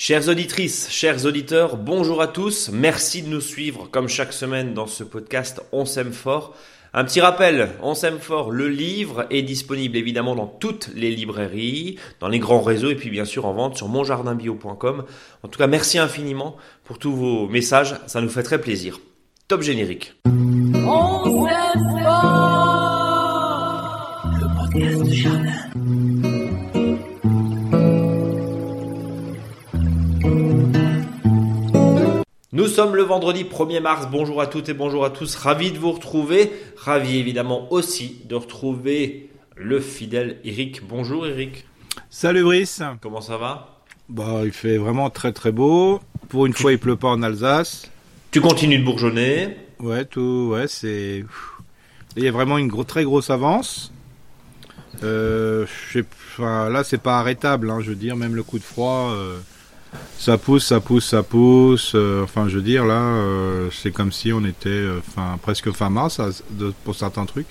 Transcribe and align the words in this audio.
Chères 0.00 0.28
auditrices, 0.28 0.88
chers 0.92 1.26
auditeurs, 1.26 1.76
bonjour 1.76 2.22
à 2.22 2.28
tous. 2.28 2.70
Merci 2.72 3.20
de 3.20 3.28
nous 3.28 3.40
suivre 3.40 3.88
comme 3.90 4.06
chaque 4.06 4.32
semaine 4.32 4.72
dans 4.72 4.86
ce 4.86 5.02
podcast 5.02 5.60
On 5.72 5.84
s'aime 5.86 6.12
fort. 6.12 6.54
Un 6.94 7.02
petit 7.02 7.20
rappel, 7.20 7.70
On 7.82 7.94
s'aime 7.94 8.20
fort, 8.20 8.52
le 8.52 8.68
livre 8.68 9.26
est 9.30 9.42
disponible 9.42 9.96
évidemment 9.96 10.36
dans 10.36 10.46
toutes 10.46 10.88
les 10.94 11.10
librairies, 11.10 11.98
dans 12.20 12.28
les 12.28 12.38
grands 12.38 12.62
réseaux 12.62 12.90
et 12.90 12.94
puis 12.94 13.10
bien 13.10 13.24
sûr 13.24 13.44
en 13.44 13.54
vente 13.54 13.76
sur 13.76 13.88
monjardinbio.com. 13.88 15.04
En 15.42 15.48
tout 15.48 15.58
cas, 15.58 15.66
merci 15.66 15.98
infiniment 15.98 16.56
pour 16.84 17.00
tous 17.00 17.16
vos 17.16 17.48
messages, 17.48 17.96
ça 18.06 18.20
nous 18.20 18.30
fait 18.30 18.44
très 18.44 18.60
plaisir. 18.60 19.00
Top 19.48 19.62
générique. 19.62 20.14
On 20.26 21.48
Nous 32.58 32.66
sommes 32.66 32.96
le 32.96 33.04
vendredi 33.04 33.44
1er 33.44 33.80
mars. 33.80 34.08
Bonjour 34.10 34.40
à 34.40 34.48
toutes 34.48 34.68
et 34.68 34.74
bonjour 34.74 35.04
à 35.04 35.10
tous. 35.10 35.36
Ravi 35.36 35.70
de 35.70 35.78
vous 35.78 35.92
retrouver. 35.92 36.50
Ravi 36.76 37.16
évidemment 37.16 37.72
aussi 37.72 38.22
de 38.24 38.34
retrouver 38.34 39.30
le 39.54 39.78
fidèle 39.78 40.40
Eric. 40.42 40.84
Bonjour 40.84 41.24
Eric. 41.24 41.66
Salut 42.10 42.42
Brice. 42.42 42.82
Comment 43.00 43.20
ça 43.20 43.36
va? 43.36 43.78
Bah, 44.08 44.40
il 44.42 44.50
fait 44.50 44.76
vraiment 44.76 45.08
très 45.08 45.30
très 45.30 45.52
beau. 45.52 46.00
Pour 46.30 46.46
une 46.46 46.52
fois, 46.52 46.72
il 46.72 46.80
pleut 46.80 46.96
pas 46.96 47.06
en 47.06 47.22
Alsace. 47.22 47.88
Tu 48.32 48.40
continues 48.40 48.80
de 48.80 48.84
bourgeonner 48.84 49.56
Ouais, 49.78 50.04
tout, 50.04 50.48
ouais, 50.50 50.66
c'est. 50.66 51.24
Il 52.16 52.24
y 52.24 52.26
a 52.26 52.32
vraiment 52.32 52.58
une 52.58 52.66
gros, 52.66 52.82
très 52.82 53.04
grosse 53.04 53.30
avance. 53.30 53.92
Euh, 55.04 55.64
enfin, 55.94 56.68
là, 56.70 56.82
c'est 56.82 57.00
pas 57.00 57.20
arrêtable, 57.20 57.70
hein, 57.70 57.78
je 57.82 57.90
veux 57.90 57.94
dire, 57.94 58.16
même 58.16 58.34
le 58.34 58.42
coup 58.42 58.58
de 58.58 58.64
froid. 58.64 59.12
Euh, 59.12 59.38
ça 60.18 60.38
pousse, 60.38 60.66
ça 60.66 60.80
pousse, 60.80 61.06
ça 61.06 61.22
pousse. 61.22 61.92
Euh, 61.94 62.24
enfin, 62.24 62.48
je 62.48 62.56
veux 62.56 62.62
dire, 62.62 62.84
là, 62.84 63.00
euh, 63.00 63.70
c'est 63.70 63.92
comme 63.92 64.12
si 64.12 64.32
on 64.32 64.44
était 64.44 64.68
euh, 64.68 65.00
fin, 65.00 65.38
presque 65.40 65.70
fin 65.70 65.90
mars 65.90 66.20
de, 66.50 66.72
pour 66.84 66.94
certains 66.94 67.26
trucs. 67.26 67.46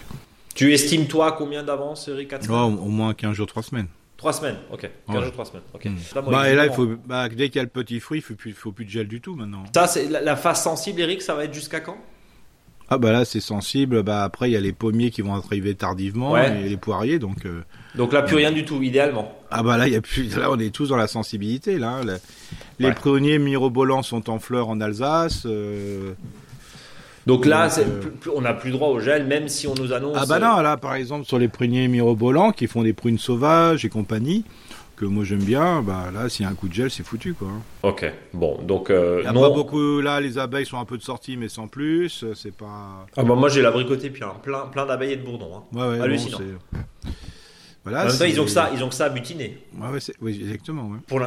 Tu 0.54 0.74
estimes, 0.74 1.08
toi, 1.08 1.34
combien 1.38 1.64
d'avance, 1.64 2.08
Eric 2.08 2.34
oh, 2.50 2.54
Au 2.54 2.90
moins 2.90 3.14
15 3.14 3.34
jours, 3.34 3.48
3 3.48 3.64
semaines. 3.64 3.88
3 4.18 4.34
semaines, 4.34 4.58
ok. 4.72 4.82
15 4.82 5.16
ouais. 5.16 5.24
jours, 5.24 5.32
3 5.32 5.46
semaines, 5.46 5.64
ok. 5.74 5.86
Mmh. 5.86 6.32
Bah, 6.32 6.50
et 6.50 6.56
là, 6.56 6.66
il 6.66 6.72
faut, 6.72 6.88
bah, 7.06 7.30
dès 7.30 7.50
qu'il 7.50 7.58
y 7.58 7.60
a 7.60 7.64
le 7.64 7.70
petit 7.70 8.00
fruit, 8.00 8.20
il 8.20 8.22
faut 8.22 8.34
plus, 8.34 8.54
faut 8.54 8.72
plus 8.72 8.86
de 8.86 8.90
gel 8.90 9.08
du 9.08 9.22
tout 9.22 9.36
maintenant. 9.36 9.64
Ça, 9.74 9.88
c'est 9.88 10.10
la, 10.10 10.22
la 10.22 10.36
phase 10.36 10.64
sensible, 10.64 11.02
Eric, 11.02 11.22
ça 11.22 11.36
va 11.36 11.46
être 11.46 11.54
jusqu'à 11.54 11.80
quand? 11.80 11.98
Ah 12.90 12.98
bah 12.98 13.12
là 13.12 13.26
c'est 13.26 13.42
sensible, 13.42 14.02
bah 14.02 14.24
après 14.24 14.50
il 14.50 14.54
y 14.54 14.56
a 14.56 14.62
les 14.62 14.72
pommiers 14.72 15.12
qui 15.12 15.22
vont 15.22 15.36
arriver 15.36 15.76
tardivement 15.76 16.32
ouais. 16.32 16.62
et 16.62 16.70
les 16.70 16.78
poiriers 16.78 17.20
donc. 17.20 17.46
Euh, 17.46 17.64
donc 17.98 18.14
là 18.14 18.22
plus 18.22 18.36
euh, 18.36 18.40
rien 18.40 18.52
du 18.52 18.64
tout 18.64 18.82
idéalement. 18.82 19.34
Ah 19.52 19.64
bah 19.64 19.78
là 19.78 19.88
y 19.88 19.96
a 19.96 20.02
plus, 20.02 20.38
là 20.38 20.50
on 20.52 20.60
est 20.60 20.74
tous 20.74 20.90
dans 20.90 20.98
la 20.98 21.08
sensibilité 21.08 21.80
là. 21.80 22.02
Les 22.80 22.88
ouais. 22.88 22.94
pruniers 22.94 23.40
mirobolants 23.40 24.04
sont 24.04 24.30
en 24.30 24.40
fleurs 24.40 24.70
en 24.70 24.80
Alsace. 24.80 25.44
Euh, 25.46 26.14
donc 27.26 27.46
là, 27.46 27.68
euh... 27.80 28.02
on 28.34 28.42
n'a 28.42 28.54
plus 28.54 28.72
droit 28.72 28.88
au 28.88 29.00
gel, 29.00 29.26
même 29.26 29.50
si 29.50 29.68
on 29.68 29.74
nous 29.76 29.92
annonce. 29.92 30.16
Ah 30.18 30.26
bah 30.26 30.40
non, 30.40 30.62
là 30.62 30.78
par 30.78 30.96
exemple 30.96 31.26
sur 31.26 31.40
les 31.40 31.50
pruniers 31.50 31.88
mirobolants 31.88 32.52
qui 32.52 32.68
font 32.68 32.84
des 32.84 32.94
prunes 32.94 33.18
sauvages 33.18 33.84
et 33.84 33.90
compagnie, 33.90 34.46
que 34.96 35.04
moi 35.04 35.26
j'aime 35.26 35.44
bien, 35.44 35.82
bah 35.82 36.06
là 36.14 36.30
s'il 36.30 36.46
y 36.46 36.48
a 36.48 36.52
un 36.52 36.56
coup 36.56 36.70
de 36.70 36.74
gel 36.74 36.90
c'est 36.90 37.04
foutu 37.04 37.34
quoi. 37.34 37.50
Ok, 37.84 38.06
bon 38.34 38.62
donc 38.62 38.90
euh, 38.90 39.22
Il 39.24 39.26
y 39.26 39.28
a 39.28 39.34
non... 39.34 39.42
pas 39.42 39.50
beaucoup 39.50 40.00
là 40.00 40.22
les 40.22 40.38
abeilles 40.38 40.66
sont 40.66 40.78
un 40.78 40.86
peu 40.86 40.98
de 40.98 41.04
sortie 41.04 41.36
mais 41.36 41.50
sans 41.50 41.68
plus, 41.68 42.24
c'est 42.36 42.56
pas. 42.56 43.08
Ah 43.18 43.24
bah 43.24 43.36
moi 43.36 43.50
j'ai 43.50 43.62
l'abricoté 43.62 44.10
puis 44.10 44.24
hein, 44.24 44.34
plein 44.42 44.68
plein 44.68 44.86
d'abeilles 44.86 45.14
et 45.14 45.18
de 45.18 45.26
bourdons. 45.26 45.52
Hein. 45.58 45.64
Ouais, 45.74 45.98
ouais, 45.98 46.02
Hallucinant. 46.02 46.38
Bon, 46.38 47.12
voilà, 47.90 48.04
en 48.04 48.10
même 48.10 48.18
temps, 48.18 48.26
ils 48.26 48.42
ont 48.42 48.44
que 48.44 48.52
ça, 48.52 48.70
ils 48.74 48.84
ont 48.84 48.90
que 48.90 48.96
ça 48.96 49.06
à 49.06 49.10
butiner. 49.10 49.58
Ouais, 49.80 49.88
ouais, 49.90 50.00
oui, 50.22 50.40
exactement. 50.42 50.90
Ouais. 50.90 51.18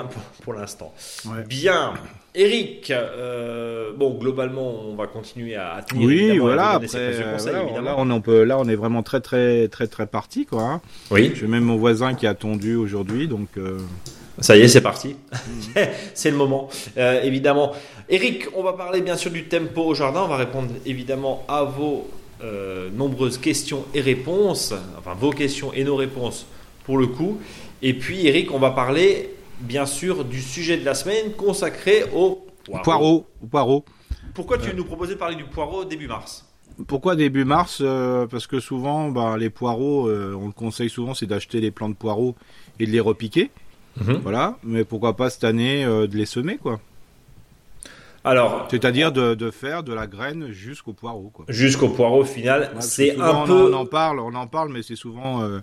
Pour 0.43 0.53
l'instant. 0.53 0.93
Bien. 1.49 1.95
Eric, 2.35 2.91
euh, 2.91 3.93
bon, 3.97 4.19
globalement, 4.19 4.85
on 4.85 4.95
va 4.95 5.07
continuer 5.07 5.57
à 5.57 5.83
tenir. 5.89 6.07
Oui, 6.07 6.39
voilà. 6.39 6.73
Après, 6.73 6.87
conseils, 6.87 7.55
voilà, 7.71 7.81
là, 7.81 7.95
on, 7.97 8.11
on 8.11 8.21
peut, 8.21 8.45
là, 8.45 8.59
on 8.59 8.69
est 8.69 8.77
vraiment 8.77 9.03
très, 9.03 9.21
très, 9.21 9.69
très, 9.69 9.87
très 9.87 10.07
parti, 10.07 10.45
quoi. 10.45 10.63
Hein. 10.63 10.81
Oui. 11.11 11.33
J'ai 11.35 11.47
même 11.47 11.65
mon 11.65 11.77
voisin 11.77 12.15
qui 12.15 12.27
a 12.27 12.35
tondu 12.35 12.77
aujourd'hui, 12.77 13.27
donc. 13.27 13.49
Euh... 13.57 13.79
Ça 14.39 14.57
y 14.57 14.61
est, 14.61 14.69
c'est 14.69 14.83
parti. 14.83 15.17
c'est 16.15 16.31
le 16.31 16.37
moment, 16.37 16.69
euh, 16.99 17.23
évidemment. 17.23 17.73
Eric, 18.09 18.49
on 18.55 18.63
va 18.63 18.75
parler 18.75 19.01
bien 19.01 19.17
sûr 19.17 19.31
du 19.31 19.45
tempo 19.45 19.83
au 19.83 19.95
jardin. 19.95 20.23
On 20.25 20.29
va 20.29 20.37
répondre 20.37 20.71
évidemment 20.85 21.45
à 21.49 21.65
vos 21.65 22.09
euh, 22.43 22.89
nombreuses 22.91 23.37
questions 23.37 23.85
et 23.93 24.01
réponses, 24.01 24.73
enfin 24.99 25.13
vos 25.13 25.31
questions 25.31 25.75
et 25.75 25.85
nos 25.85 25.97
réponses 25.97 26.47
pour 26.91 26.99
le 26.99 27.07
coup. 27.07 27.39
Et 27.83 27.95
puis 27.95 28.27
Eric, 28.27 28.53
on 28.53 28.59
va 28.59 28.73
parler 28.73 29.31
bien 29.61 29.87
sûr 29.87 30.25
du 30.25 30.43
sujet 30.43 30.77
de 30.77 30.85
la 30.85 30.95
semaine 30.95 31.35
consacré 31.37 32.03
au 32.13 32.45
poireau. 32.65 32.83
Poireau. 32.83 33.27
poireau. 33.49 33.85
Pourquoi 34.35 34.59
tu 34.59 34.71
euh... 34.71 34.73
nous 34.75 34.85
proposais 34.85 35.15
de 35.15 35.19
parler 35.21 35.37
du 35.37 35.45
poireau 35.45 35.85
début 35.85 36.09
mars? 36.09 36.45
Pourquoi 36.89 37.15
début 37.15 37.45
mars? 37.45 37.79
Euh, 37.81 38.27
Parce 38.27 38.49
que 38.49 38.59
souvent, 38.59 39.09
bah, 39.09 39.37
les 39.39 39.51
poireaux, 39.51 40.09
euh, 40.09 40.37
on 40.37 40.47
le 40.47 40.53
conseille 40.53 40.91
souvent, 40.91 41.15
c'est 41.15 41.27
d'acheter 41.27 41.61
les 41.61 41.71
plants 41.71 41.91
de 41.91 41.95
poireaux 41.95 42.35
et 42.81 42.87
de 42.87 42.91
les 42.91 42.99
repiquer. 42.99 43.53
Mmh. 44.01 44.15
Voilà. 44.15 44.59
Mais 44.65 44.83
pourquoi 44.83 45.15
pas 45.15 45.31
cette 45.31 45.45
année 45.45 45.85
euh, 45.85 46.09
de 46.09 46.17
les 46.17 46.27
semer, 46.27 46.57
quoi 46.57 46.81
alors, 48.23 48.69
c'est-à-dire 48.71 49.13
de, 49.13 49.35
de, 49.35 49.51
faire 49.51 49.83
de 49.83 49.95
la 49.95 50.07
graine 50.07 50.51
jusqu'au 50.51 50.93
poireau. 50.93 51.33
Jusqu'au 51.49 51.89
poireau 51.89 52.25
final, 52.25 52.71
ouais, 52.75 52.81
c'est 52.81 53.19
un 53.19 53.35
on 53.35 53.47
peu. 53.47 53.73
On 53.73 53.73
en 53.73 53.87
parle, 53.87 54.21
on 54.21 54.35
en 54.35 54.47
parle, 54.47 54.71
mais 54.71 54.83
c'est 54.83 54.97
souvent, 54.97 55.43
euh, 55.43 55.61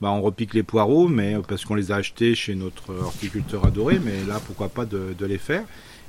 bah, 0.00 0.10
on 0.10 0.20
repique 0.20 0.54
les 0.54 0.62
poireaux, 0.62 1.08
mais 1.08 1.36
parce 1.48 1.64
qu'on 1.64 1.74
les 1.74 1.90
a 1.90 1.96
achetés 1.96 2.34
chez 2.34 2.54
notre 2.54 2.94
horticulteur 2.94 3.64
adoré. 3.66 3.98
Mais 4.04 4.24
là, 4.28 4.40
pourquoi 4.44 4.68
pas 4.68 4.84
de, 4.84 5.14
de, 5.18 5.26
les 5.26 5.38
faire 5.38 5.64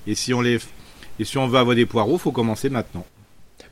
Et 0.05 0.15
si 0.15 0.33
on 0.33 0.41
les, 0.41 0.59
et 1.19 1.23
si 1.23 1.37
on 1.37 1.47
veut 1.47 1.57
avoir 1.57 1.75
des 1.75 1.85
poireaux, 1.85 2.17
faut 2.17 2.31
commencer 2.31 2.69
maintenant. 2.69 3.05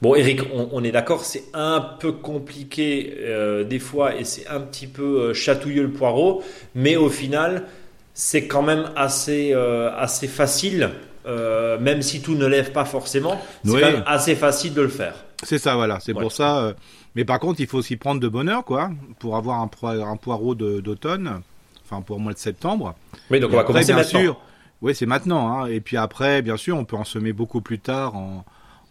Bon, 0.02 0.16
Eric, 0.16 0.42
on, 0.54 0.70
on 0.72 0.84
est 0.84 0.92
d'accord, 0.92 1.24
c'est 1.24 1.46
un 1.54 1.80
peu 1.80 2.12
compliqué 2.12 3.16
euh, 3.20 3.64
des 3.64 3.80
fois 3.80 4.16
et 4.16 4.24
c'est 4.24 4.48
un 4.48 4.60
petit 4.60 4.88
peu 4.88 5.04
euh, 5.04 5.34
chatouilleux 5.34 5.84
le 5.84 5.92
poireau, 5.92 6.44
mais 6.76 6.96
au 6.96 7.10
final, 7.10 7.66
c'est 8.14 8.48
quand 8.48 8.62
même 8.62 8.92
assez, 8.96 9.52
euh, 9.54 9.92
assez 9.98 10.28
facile 10.28 10.92
euh, 11.28 11.80
même 11.80 12.04
si 12.04 12.22
tout 12.22 12.36
ne 12.36 12.46
lève 12.46 12.72
pas 12.72 12.86
forcément, 12.86 13.42
c'est 13.64 13.72
oui. 13.72 13.82
quand 13.82 13.92
même 13.92 14.04
assez 14.06 14.36
facile 14.36 14.76
de 14.76 14.82
le 14.82 14.90
faire. 14.90 15.16
C'est 15.42 15.58
ça, 15.58 15.76
voilà. 15.76 16.00
C'est 16.00 16.14
pour 16.14 16.32
ça. 16.32 16.76
Mais 17.16 17.26
par 17.26 17.40
contre, 17.40 17.62
il 17.62 17.68
faut 17.68 17.82
s'y 17.82 17.96
prendre 17.96 18.20
de 18.20 18.28
bonne 18.28 18.50
heure, 18.50 18.66
quoi, 18.66 18.92
pour 19.20 19.36
avoir 19.38 19.62
un, 19.62 19.68
po 19.68 19.88
un 19.88 20.18
poireau 20.18 20.54
d'automne, 20.56 21.42
enfin 21.86 22.02
pour 22.02 22.18
le 22.18 22.24
mois 22.24 22.34
de 22.34 22.38
septembre. 22.38 22.96
Oui, 23.32 23.40
donc 23.40 23.52
Et 23.52 23.54
on 23.54 23.56
va 23.58 23.62
après, 23.62 23.74
commencer 23.74 23.94
bien 23.94 24.04
maintenant. 24.04 24.20
Sûr, 24.20 24.42
oui, 24.82 24.94
c'est 24.96 25.06
maintenant. 25.06 25.48
Hein. 25.64 25.68
Et 25.68 25.80
puis 25.80 25.98
après, 25.98 26.42
bien 26.42 26.58
sûr, 26.58 26.78
on 26.78 26.84
peut 26.86 26.98
en 26.98 27.06
semer 27.06 27.32
beaucoup 27.34 27.62
plus 27.62 27.80
tard, 27.80 28.16
en, 28.16 28.44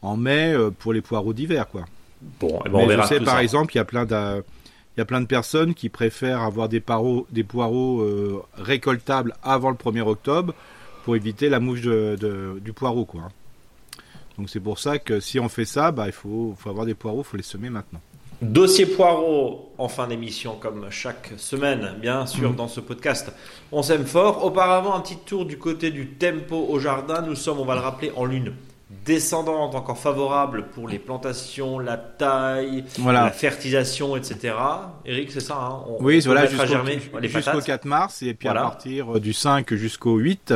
en 0.02 0.16
mai, 0.16 0.52
euh, 0.54 0.70
pour 0.70 0.92
les 0.92 1.02
poireaux 1.02 1.32
d'hiver, 1.34 1.68
quoi. 1.68 1.84
Bon, 2.40 2.60
eh 2.64 2.68
ben 2.70 2.74
on 2.76 2.82
Mais 2.82 2.88
verra 2.88 3.02
je 3.02 3.08
sais, 3.08 3.18
tout 3.18 3.24
par 3.24 3.34
ça. 3.34 3.42
exemple, 3.42 3.74
il 3.74 3.76
y 3.76 3.80
a 3.80 3.84
plein 3.84 4.06
de 4.06 4.42
il 4.96 5.00
y 5.00 5.02
a 5.02 5.04
plein 5.04 5.20
de 5.20 5.26
personnes 5.26 5.74
qui 5.74 5.88
préfèrent 5.88 6.40
avoir 6.42 6.68
des, 6.68 6.78
poireaux, 6.78 7.26
des 7.32 7.42
poireaux 7.42 8.00
euh, 8.00 8.40
récoltables 8.56 9.34
avant 9.42 9.70
le 9.70 9.76
1er 9.76 10.02
octobre 10.02 10.54
pour 11.04 11.16
éviter 11.16 11.48
la 11.48 11.58
mouche 11.58 11.80
de, 11.80 12.16
de, 12.18 12.60
du 12.60 12.72
poireau. 12.72 13.04
Quoi. 13.04 13.22
Donc 14.38 14.48
c'est 14.48 14.60
pour 14.60 14.78
ça 14.78 15.00
que 15.00 15.18
si 15.18 15.40
on 15.40 15.48
fait 15.48 15.64
ça, 15.64 15.90
bah, 15.90 16.06
il 16.06 16.12
faut, 16.12 16.54
faut 16.56 16.70
avoir 16.70 16.86
des 16.86 16.94
poireaux, 16.94 17.22
il 17.22 17.24
faut 17.24 17.36
les 17.36 17.42
semer 17.42 17.70
maintenant. 17.70 18.00
Dossier 18.52 18.86
poireau 18.86 19.72
en 19.78 19.88
fin 19.88 20.06
d'émission, 20.06 20.56
comme 20.60 20.86
chaque 20.90 21.32
semaine, 21.38 21.94
bien 22.00 22.26
sûr, 22.26 22.52
mmh. 22.52 22.56
dans 22.56 22.68
ce 22.68 22.80
podcast. 22.80 23.32
On 23.72 23.82
s'aime 23.82 24.04
fort. 24.04 24.44
Auparavant, 24.44 24.94
un 24.94 25.00
petit 25.00 25.16
tour 25.16 25.46
du 25.46 25.56
côté 25.56 25.90
du 25.90 26.08
tempo 26.08 26.66
au 26.68 26.78
jardin. 26.78 27.22
Nous 27.22 27.36
sommes, 27.36 27.58
on 27.58 27.64
va 27.64 27.74
le 27.74 27.80
rappeler, 27.80 28.12
en 28.16 28.26
lune 28.26 28.52
descendante, 29.04 29.74
encore 29.74 29.98
favorable 29.98 30.66
pour 30.74 30.88
les 30.88 30.98
plantations, 30.98 31.78
la 31.78 31.96
taille, 31.96 32.84
voilà. 32.98 33.24
la 33.24 33.30
fertilisation, 33.30 34.16
etc. 34.16 34.54
Eric, 35.04 35.32
c'est 35.32 35.40
ça 35.40 35.56
hein? 35.56 35.84
On, 35.88 36.04
Oui, 36.04 36.20
on 36.22 36.26
voilà, 36.26 36.46
jusqu'au 36.46 37.20
jusqu 37.22 37.64
4 37.64 37.84
mars, 37.86 38.22
et 38.22 38.34
puis 38.34 38.46
voilà. 38.46 38.60
à 38.60 38.64
partir 38.64 39.20
du 39.20 39.32
5 39.32 39.74
jusqu'au 39.74 40.16
8, 40.16 40.54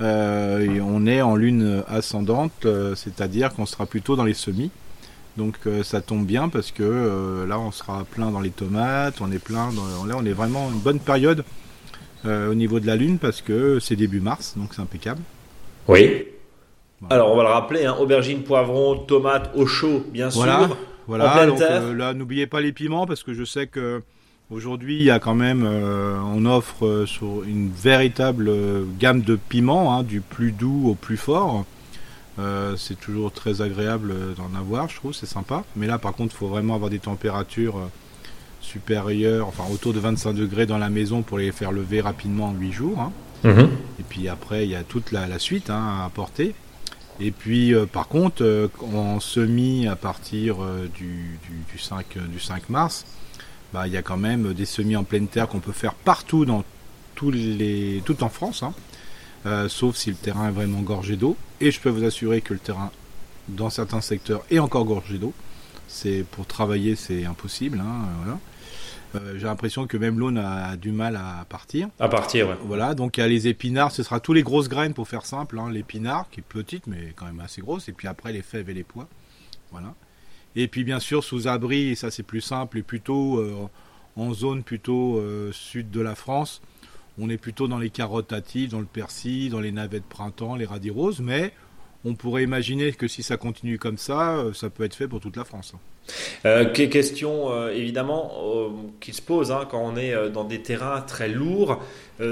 euh, 0.00 0.80
on 0.80 1.06
est 1.06 1.22
en 1.22 1.34
lune 1.34 1.82
ascendante, 1.88 2.66
euh, 2.66 2.94
c'est-à-dire 2.94 3.52
qu'on 3.54 3.66
sera 3.66 3.86
plutôt 3.86 4.16
dans 4.16 4.24
les 4.24 4.34
semis. 4.34 4.70
Donc 5.36 5.56
euh, 5.66 5.82
ça 5.82 6.00
tombe 6.00 6.24
bien 6.24 6.48
parce 6.48 6.70
que 6.70 6.82
euh, 6.82 7.46
là 7.46 7.58
on 7.58 7.70
sera 7.70 8.04
plein 8.04 8.30
dans 8.30 8.40
les 8.40 8.50
tomates, 8.50 9.20
on 9.20 9.30
est 9.30 9.38
plein 9.38 9.70
dans, 9.72 10.06
là 10.06 10.14
on 10.16 10.24
est 10.24 10.32
vraiment 10.32 10.70
une 10.72 10.78
bonne 10.78 10.98
période 10.98 11.44
euh, 12.24 12.50
au 12.50 12.54
niveau 12.54 12.80
de 12.80 12.86
la 12.86 12.96
lune 12.96 13.18
parce 13.18 13.42
que 13.42 13.78
c'est 13.78 13.96
début 13.96 14.20
mars, 14.20 14.54
donc 14.56 14.72
c'est 14.74 14.80
impeccable. 14.80 15.20
Oui. 15.88 16.24
Voilà. 17.00 17.14
Alors 17.14 17.32
on 17.32 17.36
va 17.36 17.42
le 17.42 17.48
rappeler, 17.50 17.84
hein, 17.84 17.96
aubergines, 18.00 18.42
poivrons, 18.42 18.96
tomates 18.96 19.50
au 19.54 19.66
chaud, 19.66 20.04
bien 20.10 20.30
voilà. 20.30 20.66
sûr. 20.66 20.76
Voilà. 21.06 21.46
Donc, 21.46 21.60
là, 21.60 22.14
n'oubliez 22.14 22.48
pas 22.48 22.60
les 22.60 22.72
piments 22.72 23.06
parce 23.06 23.22
que 23.22 23.32
je 23.32 23.44
sais 23.44 23.68
que 23.68 24.02
aujourd'hui 24.50 24.96
il 24.96 25.04
y 25.04 25.10
a 25.10 25.20
quand 25.20 25.36
même, 25.36 25.64
on 25.64 26.46
offre 26.46 27.04
sur 27.06 27.44
une 27.46 27.70
véritable 27.70 28.50
gamme 28.98 29.20
de 29.20 29.36
piments, 29.36 29.96
hein, 29.96 30.02
du 30.02 30.20
plus 30.20 30.50
doux 30.50 30.88
au 30.88 30.94
plus 30.94 31.18
fort. 31.18 31.64
Euh, 32.38 32.76
c'est 32.76 32.98
toujours 33.00 33.32
très 33.32 33.62
agréable 33.62 34.14
d'en 34.36 34.58
avoir, 34.58 34.88
je 34.88 34.96
trouve, 34.96 35.14
c'est 35.14 35.26
sympa. 35.26 35.64
Mais 35.74 35.86
là, 35.86 35.98
par 35.98 36.12
contre, 36.12 36.34
il 36.34 36.38
faut 36.38 36.48
vraiment 36.48 36.74
avoir 36.74 36.90
des 36.90 36.98
températures 36.98 37.78
euh, 37.78 37.90
supérieures, 38.60 39.46
enfin 39.48 39.64
autour 39.72 39.94
de 39.94 40.00
25 40.00 40.34
degrés 40.34 40.66
dans 40.66 40.78
la 40.78 40.90
maison 40.90 41.22
pour 41.22 41.38
les 41.38 41.52
faire 41.52 41.72
lever 41.72 42.00
rapidement 42.00 42.46
en 42.48 42.52
8 42.52 42.72
jours. 42.72 43.00
Hein. 43.00 43.12
Mhm. 43.44 43.68
Et 44.00 44.02
puis 44.08 44.28
après, 44.28 44.64
il 44.64 44.70
y 44.70 44.74
a 44.74 44.82
toute 44.82 45.12
la, 45.12 45.38
suite 45.38 45.70
hein, 45.70 46.00
à 46.00 46.04
apporter. 46.04 46.54
Et 47.20 47.30
puis, 47.30 47.74
euh, 47.74 47.86
par 47.86 48.08
contre, 48.08 48.42
euh, 48.42 48.68
en 48.92 49.20
semis 49.20 49.86
à 49.86 49.96
partir 49.96 50.62
euh, 50.62 50.88
du, 50.94 51.38
du, 51.72 51.78
5, 51.78 52.18
du 52.28 52.40
5 52.40 52.68
mars, 52.68 53.06
bah, 53.72 53.86
il 53.86 53.92
y 53.92 53.96
a 53.96 54.02
quand 54.02 54.18
même 54.18 54.52
des 54.52 54.66
semis 54.66 54.96
en 54.96 55.04
pleine 55.04 55.28
terre 55.28 55.48
qu'on 55.48 55.60
peut 55.60 55.72
faire 55.72 55.94
partout, 55.94 56.44
dans 56.44 56.64
tous 57.14 57.30
les, 57.30 58.02
tout 58.04 58.22
en 58.22 58.28
France, 58.28 58.62
hein. 58.62 58.74
Sauf 59.68 59.96
si 59.96 60.10
le 60.10 60.16
terrain 60.16 60.48
est 60.48 60.52
vraiment 60.52 60.80
gorgé 60.80 61.16
d'eau. 61.16 61.36
Et 61.60 61.70
je 61.70 61.80
peux 61.80 61.90
vous 61.90 62.04
assurer 62.04 62.40
que 62.40 62.52
le 62.54 62.60
terrain, 62.60 62.90
dans 63.48 63.70
certains 63.70 64.00
secteurs, 64.00 64.42
est 64.50 64.58
encore 64.58 64.84
gorgé 64.84 65.18
d'eau. 65.18 65.32
C'est 65.88 66.24
pour 66.30 66.46
travailler, 66.46 66.96
c'est 66.96 67.24
impossible. 67.24 67.80
Hein, 67.80 68.08
voilà. 68.22 68.38
Euh, 69.14 69.38
j'ai 69.38 69.46
l'impression 69.46 69.86
que 69.86 69.96
même 69.96 70.18
l'aune 70.18 70.38
a, 70.38 70.76
du 70.76 70.92
mal 70.92 71.16
à 71.16 71.44
partir. 71.48 71.88
À 71.98 72.08
partir, 72.08 72.48
ouais. 72.48 72.56
Voilà, 72.62 72.94
donc 72.94 73.16
il 73.16 73.20
y 73.20 73.22
a 73.22 73.28
les 73.28 73.48
épinards, 73.48 73.92
ce 73.92 74.02
sera 74.02 74.20
tous 74.20 74.32
les 74.32 74.42
grosses 74.42 74.68
graines 74.68 74.94
pour 74.94 75.08
faire 75.08 75.24
simple, 75.24 75.58
hein, 75.58 75.70
l'épinard 75.70 76.28
qui 76.30 76.40
est 76.40 76.42
petite 76.42 76.86
mais 76.86 77.12
quand 77.14 77.26
même 77.26 77.40
assez 77.40 77.60
grosse, 77.60 77.88
et 77.88 77.92
puis 77.92 78.08
après 78.08 78.32
les 78.32 78.42
fèves 78.42 78.68
et 78.68 78.74
les 78.74 78.84
pois. 78.84 79.08
Voilà. 79.70 79.94
Et 80.54 80.68
puis 80.68 80.84
bien 80.84 81.00
sûr 81.00 81.22
sous 81.22 81.48
abri, 81.48 81.90
et 81.90 81.94
ça 81.94 82.10
c'est 82.10 82.22
plus 82.22 82.40
simple, 82.40 82.78
et 82.78 82.82
plutôt 82.82 83.38
euh, 83.38 83.68
en 84.16 84.32
zone 84.32 84.62
plutôt 84.62 85.18
euh, 85.18 85.52
sud 85.52 85.90
de 85.90 86.00
la 86.00 86.14
France, 86.14 86.60
on 87.18 87.30
est 87.30 87.38
plutôt 87.38 87.68
dans 87.68 87.78
les 87.78 87.90
carottes 87.90 88.32
dans 88.68 88.80
le 88.80 88.86
persil, 88.86 89.50
dans 89.50 89.60
les 89.60 89.72
navets 89.72 90.00
de 90.00 90.04
printemps, 90.04 90.54
les 90.56 90.66
radis 90.66 90.90
roses, 90.90 91.20
mais 91.20 91.52
on 92.06 92.14
pourrait 92.14 92.42
imaginer 92.42 92.92
que 92.92 93.08
si 93.08 93.22
ça 93.22 93.36
continue 93.36 93.78
comme 93.78 93.98
ça, 93.98 94.42
ça 94.54 94.70
peut 94.70 94.84
être 94.84 94.94
fait 94.94 95.08
pour 95.08 95.20
toute 95.20 95.36
la 95.36 95.44
France. 95.44 95.72
Hein. 95.74 95.80
Euh, 96.44 96.72
question 96.72 97.52
euh, 97.52 97.70
évidemment 97.70 98.32
euh, 98.44 98.68
qui 99.00 99.12
se 99.12 99.22
pose 99.22 99.50
hein, 99.50 99.66
quand 99.68 99.80
on 99.80 99.96
est 99.96 100.14
euh, 100.14 100.28
dans 100.28 100.44
des 100.44 100.62
terrains 100.62 101.00
très 101.00 101.28
lourds. 101.28 101.82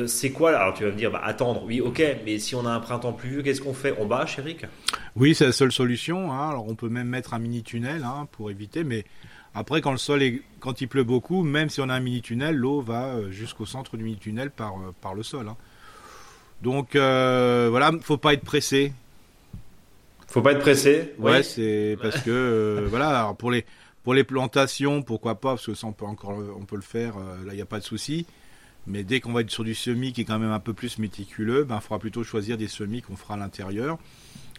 c'est 0.07 0.31
quoi 0.31 0.57
Alors 0.57 0.75
tu 0.75 0.85
vas 0.85 0.91
me 0.91 0.97
dire, 0.97 1.11
bah, 1.11 1.21
attendre, 1.23 1.65
oui, 1.67 1.81
ok, 1.81 2.03
mais 2.25 2.39
si 2.39 2.55
on 2.55 2.65
a 2.67 2.71
un 2.71 2.81
printemps 2.81 3.13
pluvieux, 3.13 3.43
qu'est-ce 3.43 3.61
qu'on 3.61 3.75
fait 3.75 3.95
On 3.99 4.07
bâche, 4.07 4.39
Eric? 4.39 4.67
Oui, 5.17 5.35
c'est 5.35 5.47
la 5.47 5.53
seule 5.53 5.73
solution. 5.73 6.33
Hein. 6.33 6.51
Alors 6.51 6.67
on 6.69 6.75
peut 6.75 6.89
même 6.89 7.09
mettre 7.09 7.35
un 7.35 7.39
mini 7.39 7.63
tunnel 7.63 8.05
hein, 8.05 8.29
pour 8.33 8.51
éviter, 8.51 8.85
mais 8.85 9.05
après 9.55 9.81
quand 9.81 9.93
le 9.93 9.99
sol 9.99 10.23
est, 10.23 10.43
quand 10.61 10.81
il 10.81 10.89
pleut 10.89 11.05
beaucoup, 11.05 11.43
même 11.43 11.69
si 11.69 11.81
on 11.81 11.89
a 11.89 11.95
un 11.95 12.01
mini 12.01 12.23
tunnel, 12.23 12.57
l'eau 12.57 12.81
va 12.81 13.31
jusqu'au 13.31 13.67
centre 13.67 13.97
du 13.97 14.05
mini 14.05 14.17
tunnel 14.17 14.51
par 14.51 14.75
par 15.01 15.15
le 15.15 15.23
sol. 15.23 15.47
Donc 16.63 16.95
voilà, 16.95 17.91
faut 18.01 18.17
pas 18.17 18.33
être 18.33 18.45
pressé. 18.45 18.93
Faut 20.35 20.43
pas 20.43 20.51
être 20.51 20.59
pressé. 20.59 21.13
Ouais, 21.21 21.45
c'est 21.45 21.97
parce 22.03 22.21
que 22.21 22.31
euh, 22.33 22.87
voilà, 22.91 23.33
pour 23.39 23.53
les 23.53 23.65
pour 24.03 24.15
les 24.15 24.25
plantations, 24.25 25.01
pourquoi 25.01 25.37
pas 25.37 25.51
parce 25.51 25.67
que 25.67 25.75
ça 25.75 25.87
on 25.87 25.93
peut 25.93 26.07
encore 26.07 26.43
on 26.61 26.65
peut 26.65 26.75
le 26.75 26.83
faire, 26.83 27.15
euh, 27.17 27.47
là 27.47 27.53
il 27.53 27.55
n'y 27.55 27.63
a 27.63 27.67
pas 27.67 27.79
de 27.79 27.85
souci. 27.85 28.27
Mais 28.89 29.05
dès 29.05 29.21
qu'on 29.21 29.33
va 29.33 29.43
être 29.43 29.51
sur 29.53 29.63
du 29.63 29.77
semis 29.77 30.13
qui 30.13 30.23
est 30.23 30.25
quand 30.25 30.41
même 30.41 30.51
un 30.51 30.59
peu 30.59 30.73
plus 30.73 30.99
méticuleux, 30.99 31.63
ben 31.63 31.77
il 31.77 31.83
faudra 31.83 32.01
plutôt 32.01 32.25
choisir 32.25 32.57
des 32.57 32.67
semis 32.67 33.01
qu'on 33.01 33.15
fera 33.15 33.35
à 33.35 33.37
l'intérieur. 33.37 33.97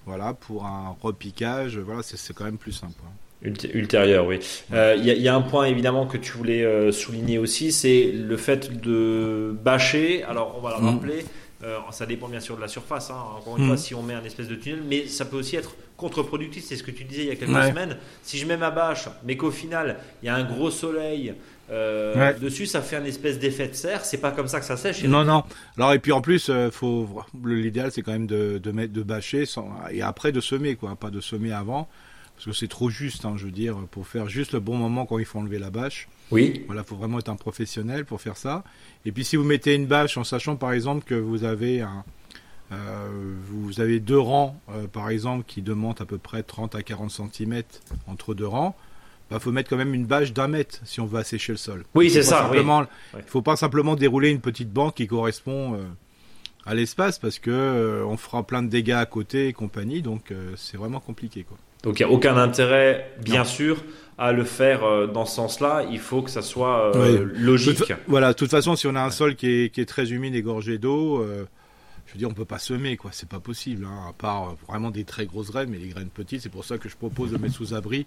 Voilà, 0.05 0.33
pour 0.33 0.65
un 0.65 0.95
repiquage, 1.01 1.77
voilà, 1.77 2.03
c'est 2.03 2.33
quand 2.33 2.45
même 2.45 2.57
plus 2.57 2.71
simple. 2.71 3.01
Hein. 3.05 3.51
Ultérieur, 3.73 4.25
oui. 4.25 4.39
Euh, 4.71 4.95
il 4.97 5.05
y, 5.05 5.27
a 5.27 5.35
un 5.35 5.41
point 5.41 5.65
évidemment 5.65 6.07
que 6.07 6.17
tu 6.17 6.31
voulais 6.31 6.91
souligner 6.93 7.37
aussi, 7.37 7.73
c'est 7.73 8.13
le 8.13 8.37
fait 8.37 8.81
de 8.81 9.53
bâcher. 9.61 10.23
Alors 10.23 10.55
on 10.57 10.61
va 10.61 10.77
le 10.79 10.83
mmh. 10.85 10.99
Euh, 11.63 11.79
ça 11.91 12.05
dépend 12.05 12.27
bien 12.27 12.41
sûr 12.41 12.57
de 12.57 12.61
la 12.61 12.67
surface, 12.67 13.09
hein. 13.11 13.17
encore 13.37 13.57
une 13.57 13.65
fois, 13.65 13.75
mhm. 13.75 13.81
si 13.81 13.95
on 13.95 14.03
met 14.03 14.13
un 14.13 14.23
espèce 14.23 14.47
de 14.47 14.55
tunnel, 14.55 14.83
mais 14.87 15.07
ça 15.07 15.23
peut 15.25 15.37
aussi 15.37 15.55
être 15.55 15.75
contre-productif. 15.95 16.65
C'est 16.65 16.75
ce 16.75 16.83
que 16.83 16.91
tu 16.91 17.05
disais 17.05 17.23
il 17.23 17.27
y 17.27 17.31
a 17.31 17.35
quelques 17.35 17.51
semaines. 17.51 17.97
Si 18.23 18.37
je 18.37 18.45
mets 18.45 18.57
ma 18.57 18.71
bâche, 18.71 19.07
mais 19.23 19.37
qu'au 19.37 19.51
final, 19.51 19.97
il 20.21 20.25
y 20.25 20.29
a 20.29 20.35
un 20.35 20.43
gros 20.43 20.69
soleil 20.69 21.33
euh, 21.71 22.33
dessus, 22.33 22.65
ça 22.65 22.81
fait 22.81 22.97
un 22.97 23.05
espèce 23.05 23.39
d'effet 23.39 23.69
de 23.69 23.73
serre. 23.73 24.03
C'est 24.03 24.17
pas 24.17 24.31
comme 24.31 24.47
ça 24.47 24.59
que 24.59 24.65
ça 24.65 24.75
sèche. 24.75 25.03
Non, 25.05 25.23
non. 25.23 25.43
Alors, 25.77 25.93
et 25.93 25.99
puis 25.99 26.11
en 26.11 26.21
plus, 26.21 26.49
euh, 26.49 26.69
faut, 26.71 27.07
l'idéal, 27.43 27.91
c'est 27.91 28.01
quand 28.01 28.11
même 28.11 28.27
de, 28.27 28.57
de, 28.57 28.71
mettre, 28.71 28.93
de 28.93 29.03
bâcher 29.03 29.45
et 29.91 30.01
après 30.01 30.31
de 30.31 30.41
semer, 30.41 30.75
quoi. 30.75 30.95
Pas 30.95 31.09
de 31.09 31.21
semer 31.21 31.53
avant 31.53 31.87
parce 32.35 32.45
que 32.45 32.51
c'est 32.51 32.67
trop 32.67 32.89
juste, 32.89 33.25
hein, 33.25 33.35
je 33.37 33.45
veux 33.45 33.51
dire, 33.51 33.77
pour 33.91 34.07
faire 34.07 34.27
juste 34.27 34.53
le 34.53 34.59
bon 34.59 34.75
moment 34.75 35.05
quand 35.05 35.19
il 35.19 35.25
faut 35.25 35.39
enlever 35.39 35.59
la 35.59 35.69
bâche. 35.69 36.07
Oui. 36.31 36.63
Voilà, 36.65 36.83
faut 36.83 36.95
vraiment 36.95 37.19
être 37.19 37.29
un 37.29 37.35
professionnel 37.35 38.05
pour 38.05 38.21
faire 38.21 38.37
ça. 38.37 38.63
Et 39.05 39.11
puis 39.11 39.23
si 39.23 39.35
vous 39.35 39.43
mettez 39.43 39.75
une 39.75 39.85
bâche 39.85 40.17
en 40.17 40.23
sachant 40.23 40.55
par 40.55 40.73
exemple 40.73 41.03
que 41.05 41.15
vous 41.15 41.43
avez 41.43 41.81
un, 41.81 42.03
euh, 42.71 43.07
vous 43.47 43.79
avez 43.79 43.99
deux 43.99 44.19
rangs, 44.19 44.59
euh, 44.69 44.87
par 44.87 45.09
exemple, 45.09 45.43
qui 45.45 45.61
demandent 45.61 46.01
à 46.01 46.05
peu 46.05 46.17
près 46.17 46.43
30 46.43 46.75
à 46.75 46.81
40 46.81 47.11
cm 47.11 47.61
entre 48.07 48.33
deux 48.33 48.47
rangs, 48.47 48.75
il 49.29 49.33
bah, 49.33 49.39
faut 49.39 49.51
mettre 49.51 49.69
quand 49.69 49.77
même 49.77 49.93
une 49.93 50.05
bâche 50.05 50.33
d'un 50.33 50.47
mètre 50.47 50.79
si 50.83 50.99
on 50.99 51.05
veut 51.05 51.19
assécher 51.19 51.51
le 51.51 51.57
sol. 51.57 51.83
Oui, 51.93 52.09
c'est 52.09 52.23
ça. 52.23 52.49
Il 52.53 52.59
ne 52.59 53.21
faut 53.25 53.41
pas 53.41 53.55
simplement 53.55 53.95
dérouler 53.95 54.29
une 54.29 54.41
petite 54.41 54.71
banque 54.71 54.95
qui 54.95 55.07
correspond 55.07 55.75
euh, 55.75 55.83
à 56.65 56.73
l'espace 56.73 57.19
parce 57.19 57.39
que 57.39 58.03
on 58.07 58.17
fera 58.17 58.43
plein 58.43 58.63
de 58.63 58.69
dégâts 58.69 58.91
à 58.91 59.05
côté 59.05 59.47
et 59.47 59.53
compagnie, 59.53 60.01
donc 60.01 60.33
c'est 60.55 60.77
vraiment 60.77 60.99
compliqué. 60.99 61.43
Quoi. 61.43 61.57
Donc 61.83 61.99
il 61.99 62.05
n'y 62.05 62.11
a 62.11 62.13
aucun 62.13 62.35
intérêt, 62.37 63.11
bien 63.21 63.43
sûr, 63.43 63.83
à 64.17 64.31
le 64.31 64.43
faire 64.43 64.83
euh, 64.83 65.07
dans 65.07 65.25
ce 65.25 65.35
sens-là. 65.35 65.85
Il 65.91 65.99
faut 65.99 66.21
que 66.21 66.29
ça 66.29 66.41
soit 66.41 66.95
euh, 66.95 67.29
logique. 67.35 67.93
voilà, 68.07 68.29
de 68.29 68.37
toute 68.37 68.51
façon, 68.51 68.75
si 68.75 68.87
on 68.87 68.95
a 68.95 69.01
un 69.01 69.11
sol 69.11 69.35
qui 69.35 69.71
est, 69.75 69.89
très 69.89 70.11
humide 70.11 70.35
et 70.35 70.41
gorgé 70.41 70.77
d'eau, 70.77 71.21
euh, 71.21 71.45
je 72.05 72.13
veux 72.13 72.19
dire, 72.19 72.29
on 72.29 72.33
peut 72.33 72.45
pas 72.45 72.59
semer, 72.59 72.97
quoi. 72.97 73.11
C'est 73.13 73.29
pas 73.29 73.39
possible, 73.39 73.85
hein, 73.85 74.09
à 74.09 74.13
part 74.13 74.55
vraiment 74.67 74.91
des 74.91 75.03
très 75.03 75.25
grosses 75.25 75.51
graines, 75.51 75.69
mais 75.69 75.77
les 75.77 75.89
graines 75.89 76.09
petites. 76.09 76.41
C'est 76.41 76.49
pour 76.49 76.65
ça 76.65 76.77
que 76.77 76.87
je 76.87 76.95
propose 76.95 77.31
de 77.31 77.37
mettre 77.37 77.55
sous 77.55 77.73
abri 77.73 78.05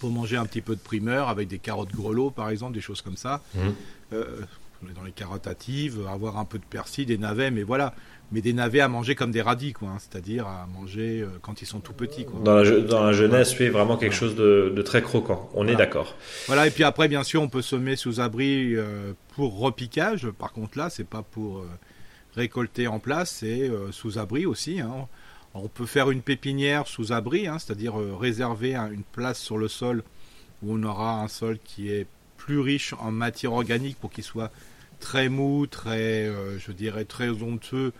pour 0.00 0.10
manger 0.10 0.36
un 0.36 0.46
petit 0.46 0.60
peu 0.60 0.74
de 0.74 0.80
primeur 0.80 1.28
avec 1.28 1.48
des 1.48 1.58
carottes 1.58 1.92
grelots, 1.92 2.30
par 2.30 2.50
exemple, 2.50 2.74
des 2.74 2.80
choses 2.80 3.02
comme 3.02 3.16
ça. 3.16 3.42
Mmh. 3.54 4.14
dans 4.94 5.02
les 5.02 5.12
carottes 5.12 5.46
hâtives, 5.46 6.06
avoir 6.06 6.38
un 6.38 6.44
peu 6.44 6.58
de 6.58 6.64
persil, 6.64 7.06
des 7.06 7.18
navets, 7.18 7.50
mais 7.50 7.62
voilà 7.62 7.94
mais 8.32 8.40
des 8.40 8.52
navets 8.52 8.80
à 8.80 8.88
manger 8.88 9.14
comme 9.14 9.30
des 9.30 9.42
radis, 9.42 9.72
quoi, 9.72 9.88
hein, 9.88 9.98
c'est-à-dire 9.98 10.46
à 10.46 10.66
manger 10.66 11.20
euh, 11.22 11.28
quand 11.42 11.62
ils 11.62 11.66
sont 11.66 11.80
tout 11.80 11.92
petits. 11.92 12.24
Quoi. 12.24 12.40
Dans, 12.42 12.56
la, 12.56 12.80
dans 12.80 13.04
la 13.04 13.12
jeunesse, 13.12 13.56
oui, 13.58 13.68
vraiment 13.68 13.96
quelque 13.96 14.14
chose 14.14 14.34
de, 14.34 14.82
très 14.84 15.02
croquant. 15.02 15.48
On 15.54 15.68
est 15.68 15.76
d'accord. 15.76 16.16
Voilà, 16.46 16.66
et 16.66 16.70
puis 16.70 16.84
après, 16.84 17.08
bien 17.08 17.22
sûr, 17.22 17.42
on 17.42 17.48
peut 17.48 17.62
semer 17.62 17.94
sous 17.96 18.20
abri 18.20 18.74
euh, 18.74 19.12
pour 19.34 19.58
repiquage. 19.58 20.28
Par 20.30 20.52
contre, 20.52 20.76
là, 20.76 20.90
c'est 20.90 21.06
pas 21.06 21.22
pour 21.22 21.58
euh, 21.58 21.68
récolter 22.34 22.88
en 22.88 22.98
place, 22.98 23.30
c'est 23.40 23.70
sous 23.92 24.18
abri 24.18 24.44
aussi. 24.44 24.80
Hein. 24.80 25.06
On 25.54 25.68
peut 25.68 25.86
faire 25.86 26.10
une 26.10 26.22
pépinière 26.22 26.86
sous 26.88 27.12
abri, 27.12 27.46
hein, 27.46 27.58
c'est-à-dire 27.58 27.94
réserver 27.96 28.74
une 28.74 29.04
place 29.04 29.40
sur 29.40 29.56
le 29.56 29.68
sol 29.68 30.02
où 30.62 30.74
on 30.74 30.82
aura 30.82 31.22
un 31.22 31.28
sol 31.28 31.58
qui 31.64 31.90
est 31.90 32.06
plus 32.36 32.60
riche 32.60 32.92
en 32.98 33.10
matière 33.10 33.52
organique 33.52 33.98
pour 33.98 34.10
qu'il 34.10 34.24
soit 34.24 34.50
très 35.00 35.28
mou, 35.28 35.66
très, 35.66 36.30
je 36.58 36.72
dirais, 36.72 37.04
très 37.04 37.30
onctueux 37.30 37.92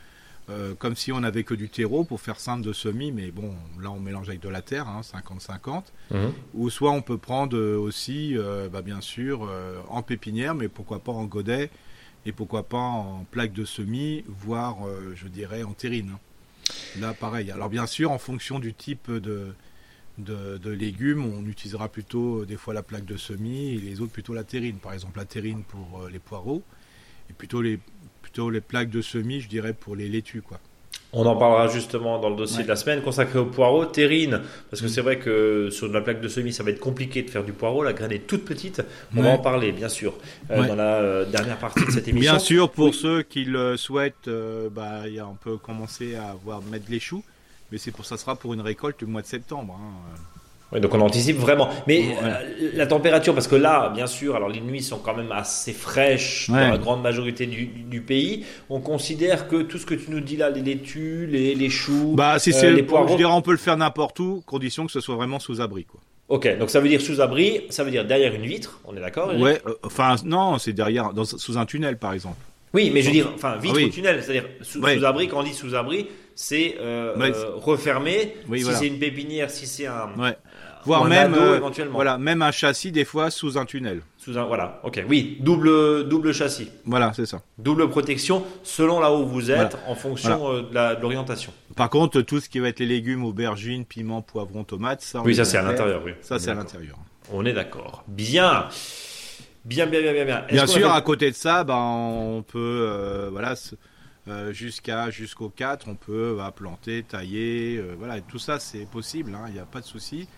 euh, 0.48 0.74
comme 0.76 0.94
si 0.94 1.10
on 1.10 1.20
n'avait 1.20 1.42
que 1.42 1.54
du 1.54 1.68
terreau 1.68 2.04
pour 2.04 2.20
faire 2.20 2.38
simple 2.38 2.64
de 2.64 2.72
semis, 2.72 3.10
mais 3.10 3.32
bon, 3.32 3.52
là 3.80 3.90
on 3.90 3.98
mélange 3.98 4.28
avec 4.28 4.40
de 4.40 4.48
la 4.48 4.62
terre, 4.62 4.86
50-50. 5.02 5.58
Hein, 5.68 5.82
mhm. 6.12 6.32
Ou 6.54 6.70
soit 6.70 6.92
on 6.92 7.02
peut 7.02 7.18
prendre 7.18 7.56
euh, 7.56 7.76
aussi, 7.76 8.38
euh, 8.38 8.68
bah, 8.68 8.82
bien 8.82 9.00
sûr, 9.00 9.50
en 9.88 10.02
pépinière, 10.02 10.54
mais 10.54 10.68
pourquoi 10.68 11.00
pas 11.00 11.12
en 11.12 11.24
godet, 11.24 11.70
et 12.26 12.32
pourquoi 12.32 12.62
pas 12.62 12.78
en 12.78 13.26
plaque 13.30 13.52
de 13.52 13.64
semis, 13.64 14.24
voire, 14.28 14.78
je 15.14 15.26
dirais, 15.26 15.62
en 15.64 15.72
terrine. 15.72 16.12
Hein. 16.14 16.70
Là, 17.00 17.14
pareil. 17.14 17.50
Alors 17.50 17.68
bien 17.68 17.86
sûr, 17.86 18.10
en 18.10 18.18
fonction 18.18 18.58
du 18.58 18.74
type 18.74 19.10
de, 19.10 19.52
de, 20.18 20.70
légumes, 20.70 21.24
on 21.24 21.46
utilisera 21.46 21.88
plutôt 21.88 22.44
des 22.44 22.56
fois 22.56 22.74
la 22.74 22.82
plaque 22.82 23.04
de 23.04 23.16
semis 23.16 23.74
et 23.74 23.78
les 23.78 24.00
autres 24.00 24.12
plutôt 24.12 24.34
la 24.34 24.44
terrine. 24.44 24.78
Par 24.78 24.92
exemple, 24.92 25.18
la 25.18 25.24
terrine 25.24 25.62
pour 25.62 26.08
les 26.10 26.18
poireaux 26.18 26.62
et 27.30 27.32
plutôt 27.32 27.62
les, 27.62 27.78
les 28.50 28.60
plaques 28.60 28.90
de 28.90 29.02
semis, 29.02 29.40
je 29.40 29.48
dirais, 29.48 29.72
pour 29.72 29.96
les 29.96 30.08
laitues, 30.08 30.42
quoi. 30.42 30.58
On 31.12 31.24
en 31.24 31.36
parlera 31.36 31.68
justement 31.68 32.18
dans 32.18 32.28
le 32.28 32.36
dossier 32.36 32.62
de 32.64 32.68
la 32.68 32.76
semaine 32.76 33.00
consacré 33.00 33.38
au 33.38 33.46
poireau. 33.46 33.86
Terrine, 33.86 34.42
parce 34.70 34.82
que 34.82 34.88
c'est 34.88 35.00
vrai 35.00 35.18
que 35.18 35.70
sur 35.70 35.88
la 35.88 36.00
plaque 36.00 36.20
de 36.20 36.28
semis, 36.28 36.52
ça 36.52 36.62
va 36.62 36.70
être 36.70 36.80
compliqué 36.80 37.22
de 37.22 37.30
faire 37.30 37.44
du 37.44 37.52
poireau. 37.52 37.82
La 37.82 37.92
graine 37.92 38.12
est 38.12 38.26
toute 38.26 38.44
petite. 38.44 38.82
On 39.16 39.22
va 39.22 39.30
en 39.30 39.38
parler, 39.38 39.72
bien 39.72 39.88
sûr, 39.88 40.14
euh, 40.50 40.66
dans 40.66 40.74
la 40.74 40.96
euh, 40.96 41.24
dernière 41.24 41.58
partie 41.58 41.86
de 41.86 41.90
cette 41.90 42.08
émission. 42.08 42.32
Bien 42.32 42.38
sûr, 42.38 42.70
pour 42.70 42.94
ceux 42.94 43.22
qui 43.22 43.44
le 43.44 43.76
souhaitent, 43.76 44.28
euh, 44.28 44.68
bah, 44.68 45.04
on 45.26 45.36
peut 45.36 45.56
commencer 45.56 46.16
à 46.16 46.36
voir 46.44 46.60
mettre 46.70 46.86
les 46.90 47.00
choux. 47.00 47.24
Mais 47.72 47.78
c'est 47.78 47.92
pour 47.92 48.04
ça 48.04 48.16
sera 48.16 48.36
pour 48.36 48.52
une 48.52 48.60
récolte 48.60 48.98
du 48.98 49.06
mois 49.06 49.22
de 49.22 49.26
septembre. 49.26 49.78
Hein. 49.80 50.18
Oui, 50.76 50.82
donc 50.82 50.92
on 50.94 51.00
anticipe 51.00 51.38
vraiment. 51.38 51.70
Mais 51.86 52.16
euh, 52.22 52.70
la 52.74 52.86
température, 52.86 53.32
parce 53.32 53.48
que 53.48 53.56
là, 53.56 53.88
bien 53.94 54.06
sûr, 54.06 54.36
alors 54.36 54.50
les 54.50 54.60
nuits 54.60 54.82
sont 54.82 54.98
quand 54.98 55.16
même 55.16 55.32
assez 55.32 55.72
fraîches 55.72 56.50
dans 56.50 56.56
la 56.56 56.76
grande 56.76 57.02
majorité 57.02 57.46
du, 57.46 57.64
du, 57.64 58.02
pays. 58.02 58.44
On 58.68 58.80
considère 58.80 59.48
que 59.48 59.62
tout 59.62 59.78
ce 59.78 59.86
que 59.86 59.94
tu 59.94 60.10
nous 60.10 60.20
dis 60.20 60.36
là, 60.36 60.50
les 60.50 60.60
laitues, 60.60 61.26
les, 61.26 61.54
les 61.54 61.70
choux, 61.70 62.12
bah, 62.14 62.38
si 62.38 62.52
euh, 62.52 62.72
les 62.72 62.82
poireaux, 62.82 63.08
je 63.08 63.16
dirais, 63.16 63.32
on 63.32 63.40
peut 63.40 63.52
le 63.52 63.56
faire 63.56 63.78
n'importe 63.78 64.20
où, 64.20 64.42
condition 64.44 64.84
que 64.84 64.92
ce 64.92 65.00
soit 65.00 65.16
vraiment 65.16 65.38
sous 65.38 65.62
abri, 65.62 65.84
quoi. 65.84 66.00
Ok, 66.28 66.58
donc 66.58 66.70
ça 66.70 66.80
veut 66.80 66.88
dire 66.88 67.00
sous 67.00 67.20
abri, 67.20 67.62
ça 67.70 67.84
veut 67.84 67.90
dire 67.90 68.04
derrière 68.04 68.34
une 68.34 68.44
vitre, 68.44 68.80
on 68.84 68.96
est 68.96 69.00
d'accord 69.00 69.32
Ouais, 69.38 69.62
euh, 69.66 69.74
enfin 69.84 70.16
non, 70.24 70.58
c'est 70.58 70.72
derrière, 70.72 71.14
dans, 71.14 71.24
sous 71.24 71.56
un 71.56 71.64
tunnel 71.64 71.96
par 71.96 72.12
exemple. 72.12 72.36
Oui, 72.74 72.90
mais 72.92 73.00
je 73.00 73.06
veux 73.06 73.12
dire, 73.12 73.30
enfin 73.34 73.56
vitre 73.56 73.80
ou 73.80 73.88
tunnel, 73.88 74.22
c'est-à-dire 74.22 74.44
sous, 74.60 74.84
sous, 74.84 75.04
abri. 75.04 75.28
Quand 75.28 75.40
on 75.40 75.44
dit 75.44 75.54
sous 75.54 75.74
abri, 75.74 76.08
c'est 76.34 76.76
euh, 76.80 77.14
refermé. 77.54 78.34
si 78.54 78.64
c'est 78.64 78.86
une 78.86 78.98
pépinière, 78.98 79.50
si 79.50 79.66
c'est 79.66 79.86
un, 79.86 80.10
voire 80.86 81.04
même 81.04 81.34
euh, 81.34 81.56
éventuellement. 81.56 81.94
Voilà, 81.94 82.16
même 82.18 82.42
un 82.42 82.50
châssis 82.50 82.92
des 82.92 83.04
fois 83.04 83.30
sous 83.30 83.58
un 83.58 83.64
tunnel. 83.64 84.00
Sous 84.16 84.38
un 84.38 84.44
voilà, 84.44 84.80
ok, 84.84 85.04
oui, 85.08 85.38
double 85.40 86.08
double 86.08 86.32
châssis. 86.32 86.70
Voilà, 86.84 87.12
c'est 87.14 87.26
ça. 87.26 87.42
Double 87.58 87.88
protection 87.90 88.44
selon 88.62 89.00
là 89.00 89.12
où 89.12 89.26
vous 89.26 89.50
êtes, 89.50 89.76
en 89.86 89.94
fonction 89.94 90.52
euh, 90.52 90.62
de 90.62 91.02
l'orientation. 91.02 91.52
Par 91.74 91.90
contre, 91.90 92.22
tout 92.22 92.40
ce 92.40 92.48
qui 92.48 92.58
va 92.58 92.68
être 92.68 92.80
les 92.80 92.86
légumes, 92.86 93.24
aubergines, 93.24 93.84
piments, 93.84 94.22
poivrons, 94.22 94.64
tomates, 94.64 95.02
ça. 95.02 95.20
Oui, 95.22 95.34
ça 95.34 95.44
c'est 95.44 95.58
à 95.58 95.62
l'intérieur. 95.62 96.02
Oui. 96.04 96.12
Ça 96.22 96.38
c'est 96.38 96.50
à 96.50 96.54
l'intérieur. 96.54 96.96
On 97.32 97.44
est 97.44 97.52
d'accord. 97.52 98.04
Bien. 98.08 98.68
Bien, 99.64 99.86
bien, 99.86 100.00
bien, 100.00 100.12
bien, 100.12 100.24
bien. 100.24 100.44
Bien 100.48 100.66
sûr, 100.68 100.92
à 100.92 101.02
côté 101.02 101.28
de 101.28 101.34
ça, 101.34 101.64
ben, 101.64 101.74
on 101.74 102.42
peut, 102.42 102.86
euh, 102.88 103.28
voilà, 103.32 103.56
euh, 104.28 104.52
jusqu'à 104.52 105.10
jusqu'au 105.10 105.48
4, 105.48 105.86
on 105.88 105.94
peut 105.94 106.34
bah, 106.36 106.52
planter, 106.54 107.04
tailler, 107.04 107.76
euh, 107.76 107.94
voilà, 107.96 108.20
tout 108.20 108.40
ça 108.40 108.58
c'est 108.58 108.84
possible, 108.90 109.32
hein, 109.36 109.44
il 109.46 109.54
n'y 109.54 109.60
a 109.60 109.64
pas 109.64 109.80
de 109.80 109.84
souci. 109.84 110.28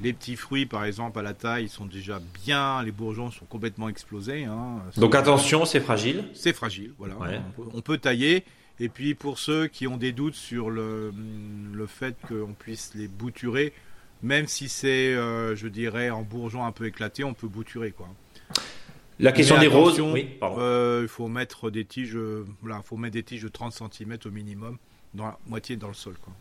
Les 0.00 0.12
petits 0.12 0.36
fruits, 0.36 0.66
par 0.66 0.84
exemple, 0.84 1.18
à 1.18 1.22
la 1.22 1.34
taille, 1.34 1.68
sont 1.68 1.86
déjà 1.86 2.20
bien, 2.44 2.82
les 2.82 2.92
bourgeons 2.92 3.30
sont 3.30 3.44
complètement 3.44 3.88
explosés. 3.88 4.44
Hein, 4.44 4.82
Donc 4.96 5.14
attention, 5.14 5.64
c'est 5.64 5.80
fragile. 5.80 6.24
C'est 6.34 6.52
fragile, 6.52 6.92
voilà. 6.98 7.16
On, 7.74 7.80
peut, 7.82 7.98
tailler. 7.98 8.44
Et 8.80 8.88
puis 8.88 9.14
pour 9.14 9.38
ceux 9.38 9.68
qui 9.68 9.86
ont 9.86 9.96
des 9.96 10.12
doutes 10.12 10.34
sur 10.34 10.70
le, 10.70 11.12
le 11.72 11.86
fait 11.86 12.16
qu'on 12.26 12.54
puisse 12.58 12.92
les 12.94 13.06
bouturer, 13.06 13.72
même 14.22 14.46
si 14.46 14.68
c'est, 14.68 15.12
je 15.14 15.68
dirais, 15.68 16.10
en 16.10 16.22
bourgeon 16.22 16.64
un 16.64 16.72
peu 16.72 16.86
éclaté, 16.86 17.22
on 17.22 17.34
peut 17.34 17.48
bouturer, 17.48 17.92
quoi. 17.92 18.08
La 19.22 19.30
question 19.30 19.58
des 19.58 19.68
roses, 19.68 20.00
oui, 20.00 20.30
euh, 20.42 21.00
il 21.02 21.08
faut 21.08 21.28
mettre 21.28 21.70
des 21.70 21.84
tiges, 21.84 22.18
voilà, 22.60 22.82
faut 22.82 22.96
mettre 22.96 23.14
des 23.14 23.22
tiges 23.22 23.42
de 23.42 23.48
30 23.48 23.72
cm 23.72 24.18
au 24.24 24.30
minimum, 24.30 24.78
dans 25.14 25.26
la 25.26 25.38
moitié 25.46 25.76
dans 25.76 25.88
le 25.88 25.94
sol, 25.94 26.14
quoi. 26.20 26.32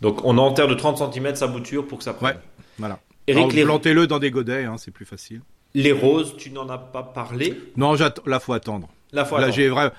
Donc 0.00 0.24
on 0.24 0.38
enterre 0.38 0.68
de 0.68 0.74
30 0.74 1.12
cm 1.12 1.34
sa 1.36 1.46
bouture 1.46 1.86
pour 1.86 1.98
que 1.98 2.04
ça 2.04 2.14
prenne. 2.14 2.36
Ouais, 2.36 2.42
voilà. 2.78 2.98
Eric, 3.26 3.62
plantez-le 3.62 4.06
dans 4.06 4.18
des 4.18 4.30
godets, 4.30 4.64
hein, 4.64 4.76
c'est 4.78 4.90
plus 4.90 5.04
facile. 5.04 5.42
Les 5.74 5.92
roses, 5.92 6.36
tu 6.36 6.50
n'en 6.50 6.68
as 6.68 6.78
pas 6.78 7.02
parlé? 7.02 7.56
Non, 7.76 7.94
là 8.26 8.40
faut 8.40 8.52
attendre. 8.52 8.88
La 9.12 9.24
fois. 9.24 9.40
Là, 9.40 9.50
j'ai 9.50 9.68
vrai. 9.68 9.92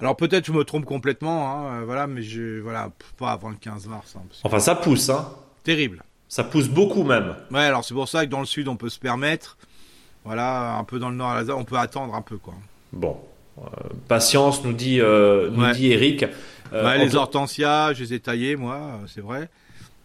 Alors 0.00 0.16
peut-être 0.16 0.46
je 0.46 0.52
me 0.52 0.64
trompe 0.64 0.84
complètement, 0.84 1.48
hein, 1.48 1.74
euh, 1.74 1.84
voilà, 1.84 2.08
mais 2.08 2.22
je, 2.22 2.60
voilà, 2.60 2.90
pas 3.18 3.30
avant 3.30 3.50
le 3.50 3.56
15 3.56 3.86
mars. 3.86 4.16
Hein, 4.16 4.22
enfin, 4.42 4.58
ça 4.58 4.74
pousse, 4.74 5.08
hein. 5.10 5.28
Terrible. 5.62 6.02
Ça 6.28 6.42
pousse 6.42 6.68
beaucoup 6.68 7.04
même. 7.04 7.36
Ouais, 7.52 7.60
alors 7.60 7.84
c'est 7.84 7.94
pour 7.94 8.08
ça 8.08 8.26
que 8.26 8.30
dans 8.30 8.40
le 8.40 8.46
sud 8.46 8.66
on 8.66 8.76
peut 8.76 8.88
se 8.88 8.98
permettre. 8.98 9.58
Voilà, 10.24 10.76
un 10.76 10.84
peu 10.84 10.98
dans 10.98 11.10
le 11.10 11.16
nord 11.16 11.36
on 11.56 11.64
peut 11.64 11.76
attendre 11.76 12.14
un 12.14 12.22
peu 12.22 12.36
quoi. 12.36 12.54
Bon, 12.92 13.16
euh, 13.58 13.62
patience 14.08 14.64
nous 14.64 14.72
dit 14.72 15.00
euh, 15.00 15.50
nous 15.52 15.70
dit 15.72 15.92
Eric. 15.92 16.24
Euh, 16.72 16.96
les 16.96 17.16
hortensias, 17.16 17.94
je 17.94 18.02
les 18.02 18.14
ai 18.14 18.20
taillés 18.20 18.56
moi, 18.56 19.00
c'est 19.06 19.20
vrai, 19.20 19.48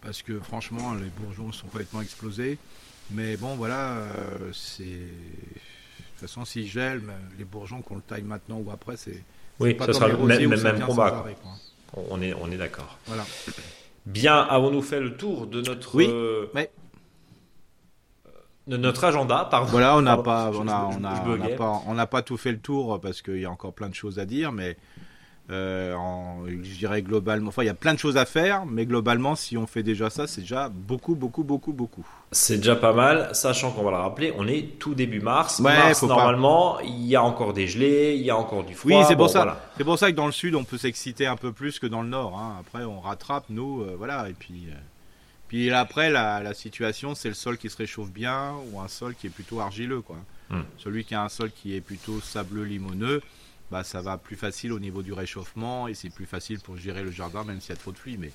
parce 0.02 0.22
que 0.22 0.38
franchement 0.40 0.94
les 0.94 1.10
bourgeons 1.20 1.52
sont 1.52 1.66
complètement 1.66 2.02
explosés. 2.02 2.58
Mais 3.10 3.36
bon 3.36 3.56
voilà, 3.56 3.96
c'est 4.52 4.84
de 4.84 4.88
toute 4.90 6.20
façon 6.20 6.44
s'ils 6.44 6.66
gèlent, 6.66 7.02
les 7.38 7.44
bourgeons 7.44 7.80
qu'on 7.80 7.96
le 7.96 8.02
taille 8.02 8.22
maintenant 8.22 8.58
ou 8.58 8.70
après 8.70 8.96
c'est 8.96 9.22
oui, 9.60 9.76
ça 9.78 9.92
sera 9.92 10.08
le 10.08 10.16
même, 10.18 10.60
même 10.60 10.80
combat. 10.80 11.24
on 11.94 12.20
est 12.20 12.34
on 12.34 12.50
est 12.50 12.58
d'accord. 12.58 12.98
Voilà. 13.06 13.24
Bien, 14.04 14.36
avons-nous 14.36 14.82
fait 14.82 15.00
le 15.00 15.16
tour 15.16 15.46
de 15.46 15.62
notre 15.62 15.94
oui 15.94 16.08
de 18.68 18.76
notre 18.76 19.04
agenda. 19.04 19.48
Pardon. 19.50 19.70
Voilà, 19.70 19.96
on 19.96 20.02
n'a 20.02 20.18
pas, 20.18 20.50
on 20.54 20.68
a, 20.68 20.90
on 20.92 21.02
a, 21.02 21.24
on 21.26 21.56
pas, 21.56 21.82
on 21.86 21.94
n'a 21.94 22.06
pas 22.06 22.22
tout 22.22 22.36
fait 22.36 22.52
le 22.52 22.58
tour 22.58 23.00
parce 23.00 23.22
qu'il 23.22 23.40
y 23.40 23.46
a 23.46 23.50
encore 23.50 23.72
plein 23.72 23.88
de 23.88 23.94
choses 23.94 24.18
à 24.18 24.26
dire, 24.26 24.52
mais 24.52 24.76
euh, 25.50 25.94
en, 25.94 26.46
je 26.46 26.76
dirais 26.76 27.00
globalement, 27.00 27.48
enfin 27.48 27.62
il 27.62 27.66
y 27.66 27.70
a 27.70 27.74
plein 27.74 27.94
de 27.94 27.98
choses 27.98 28.18
à 28.18 28.26
faire, 28.26 28.66
mais 28.66 28.84
globalement, 28.84 29.34
si 29.34 29.56
on 29.56 29.66
fait 29.66 29.82
déjà 29.82 30.10
ça, 30.10 30.26
c'est 30.26 30.42
déjà 30.42 30.68
beaucoup, 30.68 31.14
beaucoup, 31.14 31.42
beaucoup, 31.42 31.72
beaucoup. 31.72 32.06
C'est 32.32 32.58
déjà 32.58 32.76
pas 32.76 32.92
mal, 32.92 33.30
sachant 33.32 33.70
qu'on 33.72 33.82
va 33.82 33.90
le 33.92 33.96
rappeler, 33.96 34.34
on 34.36 34.46
est 34.46 34.78
tout 34.78 34.94
début 34.94 35.20
mars. 35.20 35.60
mars, 35.60 36.02
normalement, 36.02 36.80
il 36.80 37.06
y 37.06 37.16
a 37.16 37.22
encore 37.22 37.54
des 37.54 37.66
gelées, 37.66 38.14
il 38.16 38.26
y 38.26 38.30
a 38.30 38.36
encore 38.36 38.64
du 38.64 38.74
froid. 38.74 38.98
Oui, 38.98 39.04
c'est 39.08 39.16
pour 39.16 39.30
ça. 39.30 39.70
C'est 39.78 39.84
pour 39.84 39.98
ça 39.98 40.10
que 40.10 40.16
dans 40.16 40.26
le 40.26 40.32
sud, 40.32 40.54
on 40.54 40.64
peut 40.64 40.78
s'exciter 40.78 41.26
un 41.26 41.36
peu 41.36 41.52
plus 41.52 41.78
que 41.78 41.86
dans 41.86 42.02
le 42.02 42.08
nord. 42.08 42.38
Hein. 42.38 42.56
Après, 42.60 42.84
on 42.84 43.00
rattrape 43.00 43.44
nous, 43.48 43.82
euh, 43.82 43.94
voilà, 43.96 44.28
et 44.28 44.34
puis. 44.34 44.66
Euh, 44.68 44.74
puis 45.48 45.72
après, 45.72 46.10
la, 46.10 46.52
situation, 46.52 47.14
c'est 47.14 47.28
le 47.28 47.34
sol 47.34 47.56
qui 47.56 47.70
se 47.70 47.76
réchauffe 47.78 48.10
bien 48.10 48.52
ou 48.70 48.80
un 48.80 48.88
sol 48.88 49.14
qui 49.14 49.28
est 49.28 49.30
plutôt 49.30 49.60
argileux. 49.60 50.02
Quoi. 50.02 50.18
Hmm. 50.50 50.60
Celui 50.76 51.04
qui 51.04 51.14
a 51.14 51.22
un 51.22 51.30
sol 51.30 51.50
qui 51.50 51.74
est 51.74 51.80
plutôt 51.80 52.20
sableux, 52.20 52.64
limoneux, 52.64 53.22
bah, 53.70 53.84
ça 53.84 54.00
va 54.00 54.18
plus 54.18 54.36
facile 54.36 54.72
au 54.72 54.80
niveau 54.80 55.02
du 55.02 55.12
réchauffement 55.12 55.88
et 55.88 55.94
c'est 55.94 56.10
plus 56.10 56.26
facile 56.26 56.60
pour 56.60 56.76
gérer 56.76 57.02
le 57.02 57.10
jardin, 57.10 57.44
même 57.44 57.60
s'il 57.60 57.70
y 57.70 57.72
a 57.72 57.76
trop 57.76 57.92
de 57.92 57.98
pluie. 57.98 58.16
Mais 58.16 58.32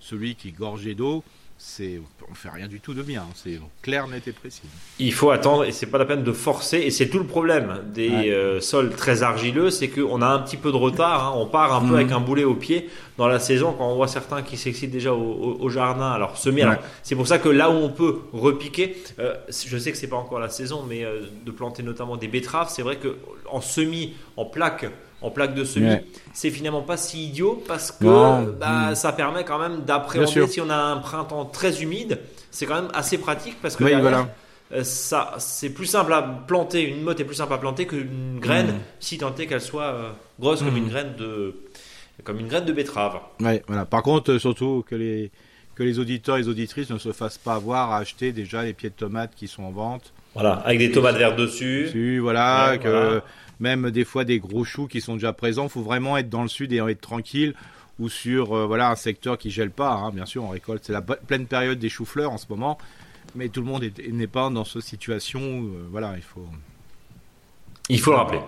celui 0.00 0.34
qui 0.36 0.48
est 0.48 0.52
gorgé 0.52 0.94
d'eau, 0.94 1.24
c'est 1.58 2.00
on 2.30 2.34
fait 2.34 2.50
rien 2.50 2.68
du 2.68 2.80
tout 2.80 2.92
de 2.92 3.02
bien. 3.02 3.24
C'est 3.34 3.58
clair, 3.82 4.08
net 4.08 4.26
et 4.28 4.32
précis. 4.32 4.62
Il 4.98 5.12
faut 5.12 5.30
attendre 5.30 5.64
et 5.64 5.72
c'est 5.72 5.86
pas 5.86 5.98
la 5.98 6.04
peine 6.04 6.22
de 6.22 6.32
forcer. 6.32 6.78
Et 6.78 6.90
c'est 6.90 7.08
tout 7.08 7.18
le 7.18 7.26
problème 7.26 7.82
des 7.94 8.30
euh, 8.30 8.60
sols 8.60 8.90
très 8.90 9.22
argileux, 9.22 9.70
c'est 9.70 9.88
qu'on 9.88 10.20
a 10.22 10.26
un 10.26 10.40
petit 10.40 10.56
peu 10.56 10.70
de 10.70 10.76
retard. 10.76 11.26
Hein. 11.28 11.32
On 11.36 11.46
part 11.46 11.74
un 11.74 11.80
peu 11.80 11.86
mhm. 11.86 11.94
avec 11.94 12.12
un 12.12 12.20
boulet 12.20 12.44
au 12.44 12.54
pied 12.54 12.90
dans 13.16 13.28
la 13.28 13.38
saison 13.38 13.74
quand 13.76 13.88
on 13.88 13.94
voit 13.94 14.08
certains 14.08 14.42
qui 14.42 14.56
s'excitent 14.56 14.90
déjà 14.90 15.12
au, 15.12 15.68
jardin. 15.68 16.10
Alors 16.10 16.36
semer. 16.36 16.66
C'est 17.02 17.14
pour 17.16 17.26
ça 17.26 17.38
que 17.38 17.48
là 17.48 17.70
où 17.70 17.74
on 17.74 17.90
peut 17.90 18.20
repiquer, 18.32 18.96
euh, 19.18 19.34
je 19.48 19.78
sais 19.78 19.92
que 19.92 19.98
c'est 19.98 20.08
pas 20.08 20.16
encore 20.16 20.38
la 20.38 20.48
saison, 20.48 20.84
mais 20.86 21.04
euh, 21.04 21.22
de 21.44 21.50
planter 21.50 21.82
notamment 21.82 22.16
des 22.16 22.28
betteraves, 22.28 22.70
c'est 22.70 22.82
vrai 22.82 22.96
que 22.96 23.16
en 23.50 23.60
semis, 23.60 24.14
en 24.36 24.44
plaques 24.44 24.86
en 25.22 25.30
plaque 25.30 25.54
de 25.54 25.64
semis, 25.64 25.96
c'est 26.32 26.50
finalement 26.50 26.82
pas 26.82 26.96
si 26.96 27.26
idiot 27.26 27.62
parce 27.66 27.90
que 27.90 28.50
bah, 28.52 28.94
ça 28.94 29.12
permet 29.12 29.44
quand 29.44 29.58
même 29.58 29.82
d'appréhender 29.84 30.46
si 30.46 30.60
on 30.60 30.70
a 30.70 30.76
un 30.76 30.98
printemps 30.98 31.46
très 31.46 31.82
humide, 31.82 32.18
c'est 32.50 32.66
quand 32.66 32.82
même 32.82 32.90
assez 32.94 33.18
pratique 33.18 33.56
parce 33.62 33.76
que 33.76 33.84
euh, 34.72 34.82
ça 34.82 35.34
c'est 35.38 35.70
plus 35.70 35.86
simple 35.86 36.12
à 36.12 36.22
planter, 36.22 36.82
une 36.82 37.02
motte 37.02 37.20
est 37.20 37.24
plus 37.24 37.36
simple 37.36 37.52
à 37.52 37.58
planter 37.58 37.86
qu'une 37.86 38.40
graine 38.40 38.66
mm. 38.66 38.80
si 38.98 39.16
tant 39.16 39.32
est 39.36 39.46
qu'elle 39.46 39.60
soit 39.60 39.84
euh, 39.84 40.10
grosse 40.40 40.60
comme 40.60 40.74
mm. 40.74 40.78
une 40.78 40.88
graine 40.88 41.14
de 41.16 41.54
comme 42.24 42.40
une 42.40 42.48
graine 42.48 42.64
de 42.64 42.72
betterave. 42.72 43.20
Ouais, 43.40 43.62
voilà. 43.68 43.84
Par 43.84 44.02
contre, 44.02 44.32
euh, 44.32 44.38
surtout 44.40 44.84
que 44.88 44.96
les 44.96 45.30
que 45.76 45.82
les 45.82 45.98
auditeurs 45.98 46.36
et 46.36 46.40
les 46.40 46.48
auditrices 46.48 46.90
ne 46.90 46.98
se 46.98 47.12
fassent 47.12 47.38
pas 47.38 47.54
avoir 47.54 47.92
à 47.92 47.98
acheter 47.98 48.32
déjà 48.32 48.64
les 48.64 48.72
pieds 48.72 48.88
de 48.88 48.94
tomates 48.94 49.34
qui 49.36 49.46
sont 49.46 49.62
en 49.62 49.70
vente. 49.70 50.12
Voilà, 50.34 50.54
avec 50.64 50.78
des 50.78 50.90
tomates 50.90 51.16
vertes 51.16 51.36
dessus. 51.36 51.84
dessus 51.84 52.18
voilà, 52.18 52.76
que 52.78 53.22
même 53.60 53.90
des 53.90 54.04
fois 54.04 54.24
des 54.24 54.38
gros 54.38 54.64
choux 54.64 54.86
qui 54.86 55.00
sont 55.00 55.14
déjà 55.14 55.32
présents. 55.32 55.64
Il 55.64 55.70
faut 55.70 55.82
vraiment 55.82 56.16
être 56.16 56.28
dans 56.28 56.42
le 56.42 56.48
sud 56.48 56.72
et 56.72 56.76
être 56.76 57.00
tranquille 57.00 57.54
ou 57.98 58.08
sur 58.08 58.54
euh, 58.54 58.66
voilà 58.66 58.90
un 58.90 58.96
secteur 58.96 59.38
qui 59.38 59.50
gèle 59.50 59.70
pas. 59.70 59.92
Hein. 59.92 60.10
Bien 60.10 60.26
sûr, 60.26 60.44
on 60.44 60.48
récolte, 60.48 60.84
c'est 60.84 60.92
la 60.92 61.02
pleine 61.02 61.46
période 61.46 61.78
des 61.78 61.88
choux-fleurs 61.88 62.32
en 62.32 62.38
ce 62.38 62.46
moment, 62.48 62.78
mais 63.34 63.48
tout 63.48 63.60
le 63.60 63.66
monde 63.66 63.84
n'est 64.10 64.26
pas 64.26 64.50
dans 64.50 64.64
cette 64.64 64.82
situation. 64.82 65.40
Où, 65.40 65.66
euh, 65.68 65.88
voilà, 65.90 66.14
il 66.16 66.22
faut. 66.22 66.46
Il 67.88 68.00
faut 68.00 68.10
le 68.10 68.16
rappeler. 68.16 68.40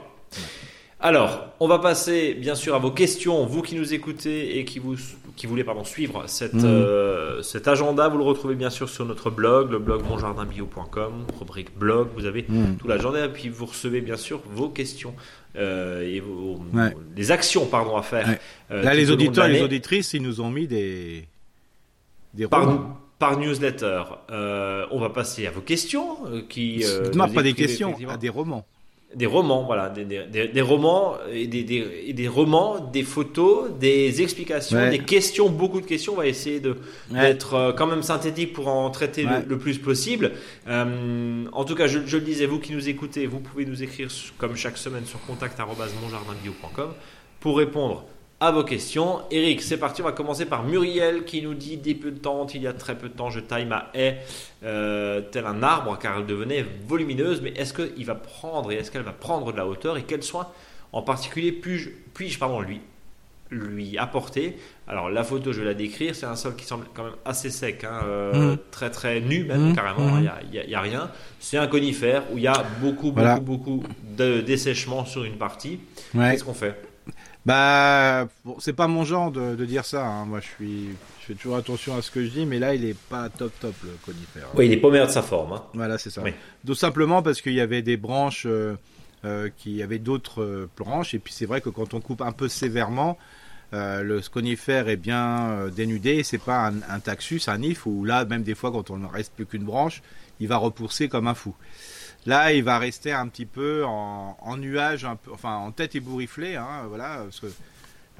Alors, 1.00 1.54
on 1.60 1.68
va 1.68 1.78
passer 1.78 2.34
bien 2.34 2.56
sûr 2.56 2.74
à 2.74 2.78
vos 2.78 2.90
questions. 2.90 3.46
Vous 3.46 3.62
qui 3.62 3.76
nous 3.76 3.94
écoutez 3.94 4.58
et 4.58 4.64
qui, 4.64 4.80
vous, 4.80 4.96
qui 5.36 5.46
voulez 5.46 5.62
pardon, 5.62 5.84
suivre 5.84 6.24
cette, 6.26 6.54
mm. 6.54 6.64
euh, 6.64 7.42
cet 7.42 7.68
agenda, 7.68 8.08
vous 8.08 8.18
le 8.18 8.24
retrouvez 8.24 8.56
bien 8.56 8.70
sûr 8.70 8.88
sur 8.88 9.04
notre 9.04 9.30
blog, 9.30 9.70
le 9.70 9.78
blog 9.78 10.02
monjardinbio.com, 10.08 11.26
rubrique 11.38 11.78
blog. 11.78 12.08
Vous 12.16 12.26
avez 12.26 12.44
mm. 12.48 12.78
tout 12.80 12.88
l'agenda 12.88 13.26
et 13.26 13.28
puis 13.28 13.48
vous 13.48 13.66
recevez 13.66 14.00
bien 14.00 14.16
sûr 14.16 14.42
vos 14.50 14.68
questions 14.68 15.14
euh, 15.56 16.02
et 16.02 16.18
vos, 16.18 16.60
les 17.16 17.30
actions 17.30 17.66
pardon, 17.66 17.96
à 17.96 18.02
faire. 18.02 18.36
Euh, 18.72 18.82
Là, 18.82 18.92
les 18.92 19.12
auditeurs 19.12 19.46
et 19.46 19.52
les 19.52 19.62
auditrices, 19.62 20.14
ils 20.14 20.22
nous 20.22 20.40
ont 20.40 20.50
mis 20.50 20.66
des, 20.66 21.28
des 22.34 22.48
par, 22.48 22.96
par 23.20 23.38
newsletter. 23.38 24.02
on 24.28 24.98
va 24.98 25.10
passer 25.10 25.46
à 25.46 25.52
vos 25.52 25.60
questions. 25.60 26.16
qui, 26.48 26.84
non, 27.14 27.28
pas 27.28 27.44
des 27.44 27.54
questions, 27.54 27.94
à 28.08 28.16
des 28.16 28.30
romans 28.30 28.66
des 29.14 29.26
romans, 29.26 29.64
voilà, 29.64 29.88
des, 29.88 30.04
des, 30.04 30.48
des 30.48 30.60
romans 30.60 31.14
et 31.32 31.46
des, 31.46 31.64
des, 31.64 32.28
romans, 32.28 32.78
des 32.78 33.02
photos, 33.02 33.70
des 33.80 34.20
explications, 34.20 34.90
des 34.90 34.98
questions, 34.98 35.48
beaucoup 35.48 35.80
de 35.80 35.86
questions. 35.86 36.12
On 36.12 36.16
va 36.16 36.26
essayer 36.26 36.60
de 36.60 36.76
d'être 37.10 37.54
euh, 37.54 37.72
quand 37.72 37.86
même 37.86 38.02
synthétique 38.02 38.52
pour 38.52 38.68
en 38.68 38.90
traiter 38.90 39.26
le, 39.46 39.58
plus 39.58 39.78
possible. 39.78 40.32
Euh, 40.68 41.44
en 41.52 41.64
tout 41.64 41.74
cas, 41.74 41.86
je, 41.86 42.00
je, 42.04 42.18
le 42.18 42.22
disais, 42.22 42.44
vous 42.44 42.58
qui 42.58 42.72
nous 42.72 42.88
écoutez, 42.88 43.26
vous 43.26 43.40
pouvez 43.40 43.64
nous 43.64 43.82
écrire 43.82 44.08
comme 44.36 44.56
chaque 44.56 44.76
semaine 44.76 45.06
sur 45.06 45.20
contact@monjardinbio.com 45.22 46.90
pour 47.40 47.56
répondre 47.56 48.04
à 48.40 48.52
vos 48.52 48.62
questions. 48.62 49.20
Eric, 49.30 49.62
c'est 49.62 49.78
parti. 49.78 50.00
On 50.00 50.04
va 50.04 50.12
commencer 50.12 50.46
par 50.46 50.62
Muriel 50.62 51.24
qui 51.24 51.42
nous 51.42 51.54
dit 51.54 51.76
Dès 51.76 51.94
peu 51.94 52.10
de 52.10 52.18
temps, 52.18 52.46
il 52.46 52.62
y 52.62 52.66
a 52.66 52.72
très 52.72 52.96
peu 52.96 53.08
de 53.08 53.14
temps, 53.14 53.30
je 53.30 53.40
taille 53.40 53.66
ma 53.66 53.90
haie 53.94 54.18
euh, 54.64 55.20
tel 55.20 55.46
un 55.46 55.62
arbre 55.62 55.98
car 55.98 56.18
elle 56.18 56.26
devenait 56.26 56.64
volumineuse. 56.86 57.40
Mais 57.42 57.50
est-ce 57.50 57.74
qu'il 57.74 58.06
va 58.06 58.14
prendre 58.14 58.70
et 58.70 58.76
est-ce 58.76 58.90
qu'elle 58.90 59.02
va 59.02 59.12
prendre 59.12 59.52
de 59.52 59.56
la 59.56 59.66
hauteur 59.66 59.96
et 59.96 60.02
quels 60.02 60.22
soins 60.22 60.48
en 60.92 61.02
particulier 61.02 61.52
puis-je 61.52 61.90
puis 62.14 62.34
pardon, 62.38 62.60
lui, 62.60 62.80
lui 63.50 63.98
apporter? 63.98 64.56
Alors 64.86 65.10
la 65.10 65.24
photo, 65.24 65.52
je 65.52 65.58
vais 65.58 65.66
la 65.66 65.74
décrire. 65.74 66.14
C'est 66.14 66.26
un 66.26 66.36
sol 66.36 66.54
qui 66.54 66.64
semble 66.64 66.86
quand 66.94 67.04
même 67.04 67.16
assez 67.24 67.50
sec, 67.50 67.82
hein, 67.82 68.02
euh, 68.04 68.52
mmh. 68.52 68.58
très 68.70 68.90
très 68.90 69.20
nu 69.20 69.46
même 69.46 69.70
mmh. 69.70 69.74
carrément. 69.74 70.16
Il 70.16 70.50
n'y 70.50 70.74
a, 70.74 70.78
a, 70.78 70.80
rien. 70.80 71.10
C'est 71.40 71.58
un 71.58 71.66
conifère 71.66 72.22
où 72.32 72.38
il 72.38 72.44
y 72.44 72.46
a 72.46 72.64
beaucoup 72.80 73.10
beaucoup 73.10 73.40
beaucoup 73.40 73.82
de 74.16 74.42
dessèchement 74.42 75.04
sur 75.04 75.24
une 75.24 75.38
partie. 75.38 75.80
Qu'est-ce 76.12 76.44
qu'on 76.44 76.54
fait? 76.54 76.87
Bah, 77.46 78.28
c'est 78.58 78.72
pas 78.72 78.88
mon 78.88 79.04
genre 79.04 79.30
de, 79.30 79.64
dire 79.64 79.84
ça. 79.84 80.06
Hein. 80.06 80.24
Moi, 80.26 80.40
je 80.40 80.46
suis, 80.46 80.88
je 81.20 81.26
fais 81.26 81.34
toujours 81.34 81.56
attention 81.56 81.96
à 81.96 82.02
ce 82.02 82.10
que 82.10 82.24
je 82.24 82.30
dis, 82.30 82.46
mais 82.46 82.58
là, 82.58 82.74
il 82.74 82.84
est 82.84 82.96
pas 83.08 83.28
top 83.28 83.52
top 83.60 83.74
le 83.84 83.90
conifère. 84.04 84.48
Oui, 84.54 84.66
il 84.66 84.72
est 84.72 84.78
paumé 84.78 85.00
de 85.00 85.06
sa 85.06 85.22
forme. 85.22 85.52
Hein. 85.52 85.62
Voilà, 85.74 85.98
c'est 85.98 86.10
ça. 86.10 86.22
Tout 86.66 86.74
simplement 86.74 87.22
parce 87.22 87.40
qu'il 87.40 87.54
y 87.54 87.60
avait 87.60 87.82
des 87.82 87.96
branches, 87.96 88.46
euh, 88.46 88.76
euh, 89.24 89.48
qui 89.56 89.82
avaient 89.82 89.98
d'autres 89.98 90.68
branches, 90.76 91.14
et 91.14 91.18
puis 91.18 91.32
c'est 91.32 91.46
vrai 91.46 91.60
que 91.60 91.70
quand 91.70 91.94
on 91.94 92.00
coupe 92.00 92.22
un 92.22 92.32
peu 92.32 92.48
sévèrement, 92.48 93.18
le 93.72 94.20
conifère 94.30 94.88
est 94.88 94.96
bien 94.96 95.68
dénudé. 95.74 96.22
C'est 96.22 96.38
pas 96.38 96.68
un, 96.68 96.74
un, 96.88 97.00
taxus, 97.00 97.42
un 97.48 97.62
if, 97.62 97.86
où 97.86 98.04
là, 98.04 98.24
même 98.24 98.42
des 98.42 98.54
fois, 98.54 98.70
quand 98.72 98.90
on 98.90 98.96
ne 98.96 99.06
reste 99.06 99.32
plus 99.34 99.46
qu'une 99.46 99.64
branche, 99.64 100.02
il 100.40 100.48
va 100.48 100.56
repousser 100.56 101.08
comme 101.08 101.26
un 101.26 101.34
fou. 101.34 101.54
Là, 102.26 102.52
il 102.52 102.62
va 102.62 102.78
rester 102.78 103.12
un 103.12 103.28
petit 103.28 103.46
peu 103.46 103.84
en, 103.84 104.56
nuage, 104.56 105.04
un 105.04 105.16
peu, 105.16 105.32
enfin 105.32 105.56
en 105.56 105.72
tête 105.72 105.94
ébourifflée, 105.94 106.56
hein, 106.56 106.84
voilà, 106.88 107.20
parce 107.24 107.40
que 107.40 107.46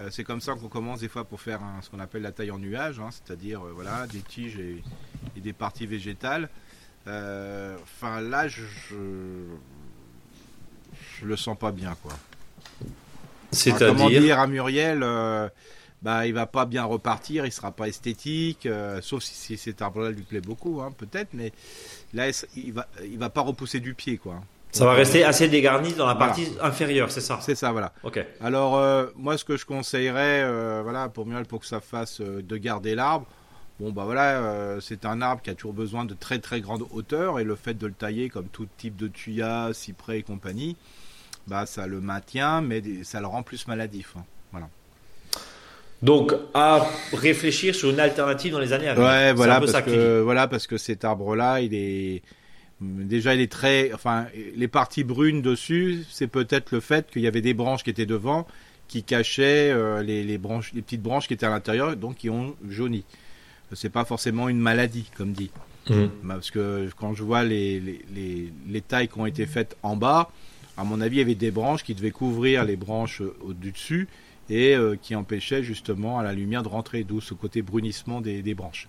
euh, 0.00 0.08
c'est 0.10 0.24
comme 0.24 0.40
ça 0.40 0.54
qu'on 0.54 0.68
commence 0.68 1.00
des 1.00 1.08
fois 1.08 1.24
pour 1.24 1.40
faire 1.40 1.60
ce 1.82 1.90
qu'on 1.90 1.98
appelle 1.98 2.22
la 2.22 2.32
taille 2.32 2.52
en 2.52 2.58
nuage, 2.58 3.00
hein, 3.00 3.08
c'est-à-dire 3.10 3.66
euh, 3.66 3.72
voilà 3.74 4.06
des 4.06 4.20
tiges 4.20 4.58
et, 4.58 4.82
des 5.40 5.52
parties 5.52 5.86
végétales. 5.86 6.48
Euh, 7.06 7.76
enfin 7.82 8.20
là, 8.20 8.48
je, 8.48 8.62
je, 8.90 8.94
le 11.24 11.36
sens 11.36 11.58
pas 11.58 11.72
bien 11.72 11.96
quoi. 12.02 12.12
C'est-à-dire 13.50 13.88
comment 13.88 14.08
dire 14.08 14.38
à 14.38 14.46
Muriel, 14.46 15.02
bah 16.02 16.26
il 16.26 16.34
va 16.34 16.46
pas 16.46 16.64
bien 16.64 16.84
repartir, 16.84 17.46
il 17.46 17.52
sera 17.52 17.72
pas 17.72 17.88
esthétique, 17.88 18.68
sauf 19.02 19.22
si, 19.22 19.34
si 19.34 19.56
cet 19.56 19.82
arbre-là 19.82 20.10
lui 20.10 20.22
plaît 20.22 20.40
beaucoup, 20.40 20.80
hein, 20.80 20.92
peut-être, 20.96 21.30
mais 21.34 21.52
là, 22.14 22.28
il 22.56 22.72
va, 22.72 22.86
il 23.02 23.18
va 23.18 23.30
pas 23.30 23.40
repousser 23.40 23.80
du 23.80 23.94
pied, 23.94 24.18
quoi. 24.18 24.40
Ça 24.70 24.84
va 24.84 24.92
rester 24.92 25.24
assez 25.24 25.48
dégarni 25.48 25.94
dans 25.94 26.06
la 26.06 26.14
partie 26.14 26.48
inférieure, 26.60 27.10
c'est 27.10 27.20
ça? 27.20 27.38
C'est 27.40 27.54
ça, 27.54 27.72
voilà. 27.72 27.92
Ok. 28.02 28.24
Alors, 28.40 28.76
euh, 28.76 29.06
moi, 29.16 29.38
ce 29.38 29.44
que 29.44 29.56
je 29.56 29.64
conseillerais, 29.64 30.42
euh, 30.42 30.80
voilà, 30.82 31.08
pour 31.08 31.26
mieux 31.26 31.42
pour 31.44 31.60
que 31.60 31.66
ça 31.66 31.80
fasse 31.80 32.20
euh, 32.20 32.42
de 32.42 32.56
garder 32.58 32.94
l'arbre, 32.94 33.26
bon, 33.80 33.92
bah 33.92 34.04
voilà, 34.04 34.76
c'est 34.80 35.06
un 35.06 35.22
arbre 35.22 35.40
qui 35.40 35.50
a 35.50 35.54
toujours 35.54 35.72
besoin 35.72 36.04
de 36.04 36.14
très 36.14 36.38
très 36.38 36.60
grande 36.60 36.84
hauteur 36.90 37.38
et 37.38 37.44
le 37.44 37.54
fait 37.54 37.74
de 37.74 37.86
le 37.86 37.92
tailler 37.92 38.28
comme 38.28 38.48
tout 38.48 38.68
type 38.76 38.96
de 38.96 39.08
tuya, 39.08 39.70
cyprès 39.72 40.18
et 40.18 40.22
compagnie, 40.22 40.76
bah 41.46 41.64
ça 41.64 41.86
le 41.86 42.00
maintient, 42.00 42.60
mais 42.60 42.82
ça 43.04 43.20
le 43.20 43.26
rend 43.26 43.42
plus 43.42 43.66
maladif. 43.68 44.14
Hein. 44.18 44.24
Donc, 46.02 46.32
à 46.54 46.86
réfléchir 47.12 47.74
sur 47.74 47.90
une 47.90 47.98
alternative 47.98 48.52
dans 48.52 48.60
les 48.60 48.72
années 48.72 48.88
à 48.88 48.94
venir. 48.94 49.08
Ouais, 49.08 49.32
voilà, 49.32 49.60
parce 49.60 49.82
que, 49.82 50.20
voilà, 50.20 50.46
parce 50.46 50.66
que 50.66 50.78
cet 50.78 51.04
arbre-là, 51.04 51.60
il 51.60 51.74
est 51.74 52.22
déjà, 52.80 53.34
il 53.34 53.40
est 53.40 53.50
très, 53.50 53.92
enfin, 53.92 54.26
les 54.54 54.68
parties 54.68 55.04
brunes 55.04 55.42
dessus, 55.42 56.04
c'est 56.10 56.28
peut-être 56.28 56.70
le 56.72 56.80
fait 56.80 57.10
qu'il 57.10 57.22
y 57.22 57.26
avait 57.26 57.40
des 57.40 57.54
branches 57.54 57.82
qui 57.82 57.90
étaient 57.90 58.06
devant, 58.06 58.46
qui 58.86 59.02
cachaient 59.02 59.70
euh, 59.70 60.02
les, 60.02 60.38
branches, 60.38 60.72
les 60.72 60.82
petites 60.82 61.02
branches 61.02 61.26
qui 61.26 61.34
étaient 61.34 61.46
à 61.46 61.50
l'intérieur, 61.50 61.96
donc 61.96 62.16
qui 62.16 62.30
ont 62.30 62.54
jauni. 62.68 63.04
C'est 63.72 63.90
pas 63.90 64.04
forcément 64.04 64.48
une 64.48 64.60
maladie, 64.60 65.10
comme 65.16 65.32
dit. 65.32 65.50
Mmh. 65.90 66.06
Parce 66.26 66.50
que 66.50 66.88
quand 66.96 67.14
je 67.14 67.22
vois 67.22 67.44
les, 67.44 67.80
les, 67.80 68.52
les, 68.68 68.80
tailles 68.80 69.08
qui 69.08 69.18
ont 69.18 69.26
été 69.26 69.46
faites 69.46 69.76
en 69.82 69.96
bas, 69.96 70.30
à 70.76 70.84
mon 70.84 71.00
avis, 71.00 71.16
il 71.16 71.18
y 71.18 71.22
avait 71.22 71.34
des 71.34 71.50
branches 71.50 71.82
qui 71.82 71.94
devaient 71.94 72.10
couvrir 72.10 72.64
les 72.64 72.76
branches 72.76 73.22
au-dessus 73.42 74.06
et 74.50 74.74
euh, 74.74 74.96
qui 75.00 75.14
empêchait 75.14 75.62
justement 75.62 76.18
à 76.18 76.22
la 76.22 76.32
lumière 76.32 76.62
de 76.62 76.68
rentrer, 76.68 77.04
d'où 77.04 77.20
ce 77.20 77.34
côté 77.34 77.62
brunissement 77.62 78.20
des, 78.20 78.54
branches. 78.54 78.88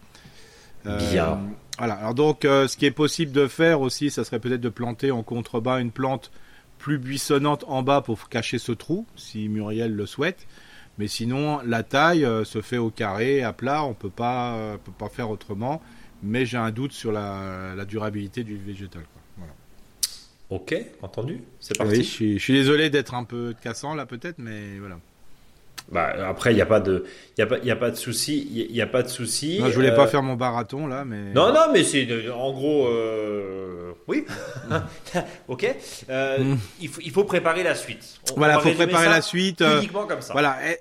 Euh, 0.86 0.98
Bien. 1.12 1.40
Voilà. 1.78 1.96
Alors 1.96 2.14
donc, 2.14 2.46
euh, 2.46 2.68
ce 2.68 2.78
qui 2.78 2.86
est 2.86 2.92
possible 2.92 3.32
de 3.32 3.48
faire 3.48 3.82
aussi, 3.82 4.10
ça 4.10 4.24
serait 4.24 4.40
peut-être 4.40 4.62
de 4.62 4.70
planter 4.70 5.12
en 5.12 5.24
contrebas 5.24 5.80
une 5.80 5.92
plante 5.92 6.32
plus 6.78 6.98
buissonnante 6.98 7.66
en 7.68 7.84
bas 7.84 8.02
pour 8.02 8.30
cacher 8.30 8.58
ce 8.58 8.72
trou, 8.72 9.06
si 9.16 9.50
Muriel 9.50 9.94
le 9.94 10.06
souhaite. 10.06 10.48
Mais 10.98 11.08
sinon, 11.08 11.60
la 11.66 11.84
taille 11.84 12.28
se 12.44 12.62
fait 12.62 12.78
au 12.78 12.90
carré, 12.90 13.42
à 13.42 13.54
plat. 13.54 13.84
On 13.86 13.94
peut 13.94 14.10
pas, 14.10 14.78
peut 14.84 14.92
pas 14.92 15.08
faire 15.08 15.30
autrement. 15.30 15.82
Mais 16.24 16.46
j'ai 16.46 16.58
un 16.58 16.72
doute 16.72 16.92
sur 16.92 17.14
la, 17.14 17.86
durabilité 17.86 18.44
du 18.44 18.58
végétal. 18.58 19.04
Voilà. 19.38 19.54
Ok, 20.50 20.76
entendu. 21.02 21.42
C'est 21.62 21.78
parti. 21.78 21.94
Oui, 21.94 22.04
je 22.04 22.10
suis, 22.10 22.34
je 22.38 22.44
suis 22.44 22.54
désolé 22.54 22.90
d'être 22.90 23.14
un 23.14 23.24
peu 23.24 23.56
cassant 23.62 23.96
là, 23.96 24.06
peut-être, 24.06 24.40
mais 24.40 24.78
voilà. 24.80 25.00
Bah, 25.92 26.14
après, 26.28 26.52
il 26.52 26.56
n'y 26.56 26.62
a 26.62 26.68
pas 26.68 26.80
de, 26.80 27.06
il 27.38 27.42
y 27.42 27.44
a 27.44 27.48
pas, 27.48 27.58
y 27.60 27.72
a 27.72 27.76
pas 27.76 27.90
de 27.90 27.96
souci, 27.96 28.48
il 28.52 28.76
y, 28.76 28.82
a 28.82 28.86
pas 28.86 29.02
de 29.02 29.08
souci. 29.08 29.58
Je 29.58 29.74
voulais 29.74 29.96
pas 29.96 30.04
euh, 30.04 30.08
faire 30.08 30.22
mon 30.22 30.36
barathon 30.36 30.86
là, 30.86 31.04
mais. 31.04 31.34
Non, 31.34 31.52
non, 31.52 31.72
mais 31.74 31.84
c'est 31.84 32.08
en 32.30 32.52
gros, 32.52 32.88
euh... 32.88 33.94
oui. 34.08 34.26
ok. 35.48 35.76
Euh, 36.10 36.38
mm. 36.38 36.58
il, 36.82 36.88
faut, 36.90 37.02
il 37.04 37.12
faut 37.12 37.24
préparer 37.24 37.64
la 37.64 37.74
suite. 37.74 38.20
voilà, 38.38 38.56
il 38.56 38.70
faut 38.70 38.76
préparer 38.76 39.10
la 39.10 39.22
suite. 39.22 39.62
Uniquement 39.62 40.06
comme 40.06 40.22
ça. 40.22 40.34
Voilà, 40.34 40.58
eh, 40.64 40.78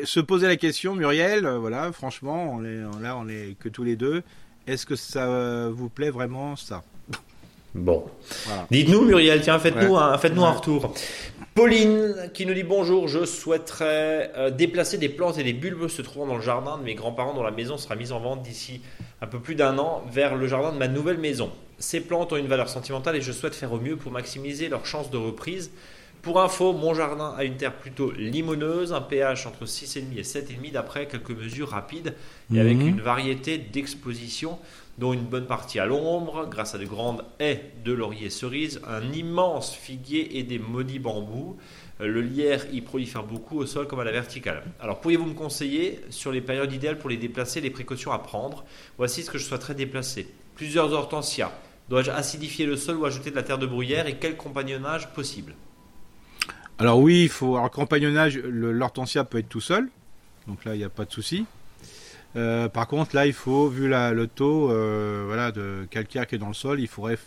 eh, 0.00 0.06
se 0.06 0.20
poser 0.20 0.46
la 0.46 0.56
question, 0.56 0.94
Muriel. 0.94 1.46
voilà, 1.46 1.92
franchement, 1.92 2.50
on 2.54 2.64
est 2.64 2.80
là, 3.02 3.16
on 3.18 3.28
est 3.28 3.56
que 3.58 3.68
tous 3.68 3.84
les 3.84 3.96
deux. 3.96 4.22
Est-ce 4.66 4.86
que 4.86 4.96
ça 4.96 5.68
vous 5.68 5.90
plaît 5.90 6.10
vraiment 6.10 6.56
ça? 6.56 6.82
Bon. 7.76 8.06
Dites-nous, 8.70 9.02
Muriel, 9.02 9.42
tiens, 9.42 9.58
faites-nous 9.58 9.96
un, 9.96 10.16
faites-nous 10.16 10.44
un 10.44 10.52
retour. 10.52 10.94
Pauline 11.56 12.28
qui 12.34 12.44
nous 12.44 12.52
dit 12.52 12.64
bonjour, 12.64 13.08
je 13.08 13.24
souhaiterais 13.24 14.30
euh, 14.36 14.50
déplacer 14.50 14.98
des 14.98 15.08
plantes 15.08 15.38
et 15.38 15.42
des 15.42 15.54
bulbes 15.54 15.88
se 15.88 16.02
trouvant 16.02 16.26
dans 16.26 16.36
le 16.36 16.42
jardin 16.42 16.76
de 16.76 16.82
mes 16.82 16.94
grands-parents 16.94 17.32
dont 17.32 17.42
la 17.42 17.50
maison 17.50 17.78
sera 17.78 17.96
mise 17.96 18.12
en 18.12 18.20
vente 18.20 18.42
d'ici 18.42 18.82
un 19.22 19.26
peu 19.26 19.40
plus 19.40 19.54
d'un 19.54 19.78
an 19.78 20.04
vers 20.12 20.36
le 20.36 20.46
jardin 20.48 20.70
de 20.70 20.76
ma 20.76 20.86
nouvelle 20.86 21.16
maison. 21.16 21.50
Ces 21.78 22.00
plantes 22.02 22.34
ont 22.34 22.36
une 22.36 22.46
valeur 22.46 22.68
sentimentale 22.68 23.16
et 23.16 23.22
je 23.22 23.32
souhaite 23.32 23.54
faire 23.54 23.72
au 23.72 23.80
mieux 23.80 23.96
pour 23.96 24.12
maximiser 24.12 24.68
leurs 24.68 24.84
chances 24.84 25.10
de 25.10 25.16
reprise. 25.16 25.70
Pour 26.20 26.42
info, 26.42 26.74
mon 26.74 26.92
jardin 26.92 27.34
a 27.38 27.44
une 27.44 27.56
terre 27.56 27.74
plutôt 27.74 28.10
limoneuse, 28.10 28.92
un 28.92 29.00
pH 29.00 29.46
entre 29.46 29.64
6,5 29.64 30.18
et 30.18 30.22
7,5 30.22 30.72
d'après 30.72 31.06
quelques 31.06 31.30
mesures 31.30 31.70
rapides 31.70 32.12
et 32.52 32.60
avec 32.60 32.76
mhm. 32.76 32.88
une 32.88 33.00
variété 33.00 33.56
d'expositions 33.56 34.58
dont 34.98 35.12
une 35.12 35.24
bonne 35.24 35.46
partie 35.46 35.78
à 35.78 35.86
l'ombre, 35.86 36.46
grâce 36.50 36.74
à 36.74 36.78
de 36.78 36.86
grandes 36.86 37.22
haies 37.38 37.72
de 37.84 37.92
laurier 37.92 38.30
cerise, 38.30 38.80
un 38.86 39.12
immense 39.12 39.74
figuier 39.74 40.38
et 40.38 40.42
des 40.42 40.58
maudits 40.58 40.98
bambous. 40.98 41.56
Euh, 42.00 42.06
le 42.06 42.22
lierre 42.22 42.64
y 42.72 42.80
prolifère 42.80 43.22
beaucoup 43.22 43.58
au 43.58 43.66
sol 43.66 43.86
comme 43.86 44.00
à 44.00 44.04
la 44.04 44.12
verticale. 44.12 44.62
Alors 44.80 45.00
pourriez-vous 45.00 45.26
me 45.26 45.34
conseiller 45.34 46.00
sur 46.10 46.32
les 46.32 46.40
périodes 46.40 46.72
idéales 46.72 46.98
pour 46.98 47.10
les 47.10 47.16
déplacer, 47.16 47.60
les 47.60 47.70
précautions 47.70 48.12
à 48.12 48.18
prendre? 48.18 48.64
Voici 48.96 49.22
ce 49.22 49.30
que 49.30 49.38
je 49.38 49.44
souhaiterais 49.44 49.74
déplacer. 49.74 50.28
Plusieurs 50.54 50.92
hortensias. 50.92 51.52
Dois-je 51.88 52.10
acidifier 52.10 52.66
le 52.66 52.76
sol 52.76 52.96
ou 52.96 53.04
ajouter 53.04 53.30
de 53.30 53.36
la 53.36 53.42
terre 53.42 53.58
de 53.58 53.66
bruyère? 53.66 54.06
Et 54.06 54.16
quel 54.16 54.36
compagnonnage 54.36 55.12
possible? 55.12 55.54
Alors 56.78 56.98
oui, 56.98 57.22
il 57.24 57.28
faut. 57.28 57.56
Alors 57.56 57.70
compagnonnage, 57.70 58.38
l'hortensia 58.38 59.24
peut 59.24 59.38
être 59.38 59.48
tout 59.48 59.60
seul, 59.60 59.88
donc 60.46 60.64
là 60.64 60.74
il 60.74 60.78
n'y 60.78 60.84
a 60.84 60.90
pas 60.90 61.04
de 61.06 61.12
souci. 61.12 61.46
Euh, 62.36 62.68
par 62.68 62.86
contre, 62.86 63.14
là, 63.14 63.26
il 63.26 63.32
faut, 63.32 63.68
vu 63.68 63.88
le 63.88 64.26
taux 64.26 64.70
euh, 64.70 65.24
voilà, 65.26 65.52
de 65.52 65.86
calcaire 65.90 66.26
qui 66.26 66.34
est 66.34 66.38
dans 66.38 66.48
le 66.48 66.54
sol, 66.54 66.80
il 66.80 66.88
faudrait 66.88 67.18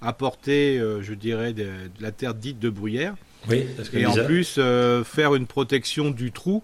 apporter, 0.00 0.78
euh, 0.78 1.02
je 1.02 1.14
dirais, 1.14 1.52
de, 1.52 1.68
la 2.00 2.12
terre 2.12 2.34
dite 2.34 2.58
de 2.58 2.70
bruyère. 2.70 3.14
Oui, 3.48 3.66
et 3.92 4.06
en 4.06 4.14
plus, 4.14 4.58
faire 5.04 5.34
une 5.34 5.46
protection 5.46 6.10
du 6.10 6.32
trou, 6.32 6.62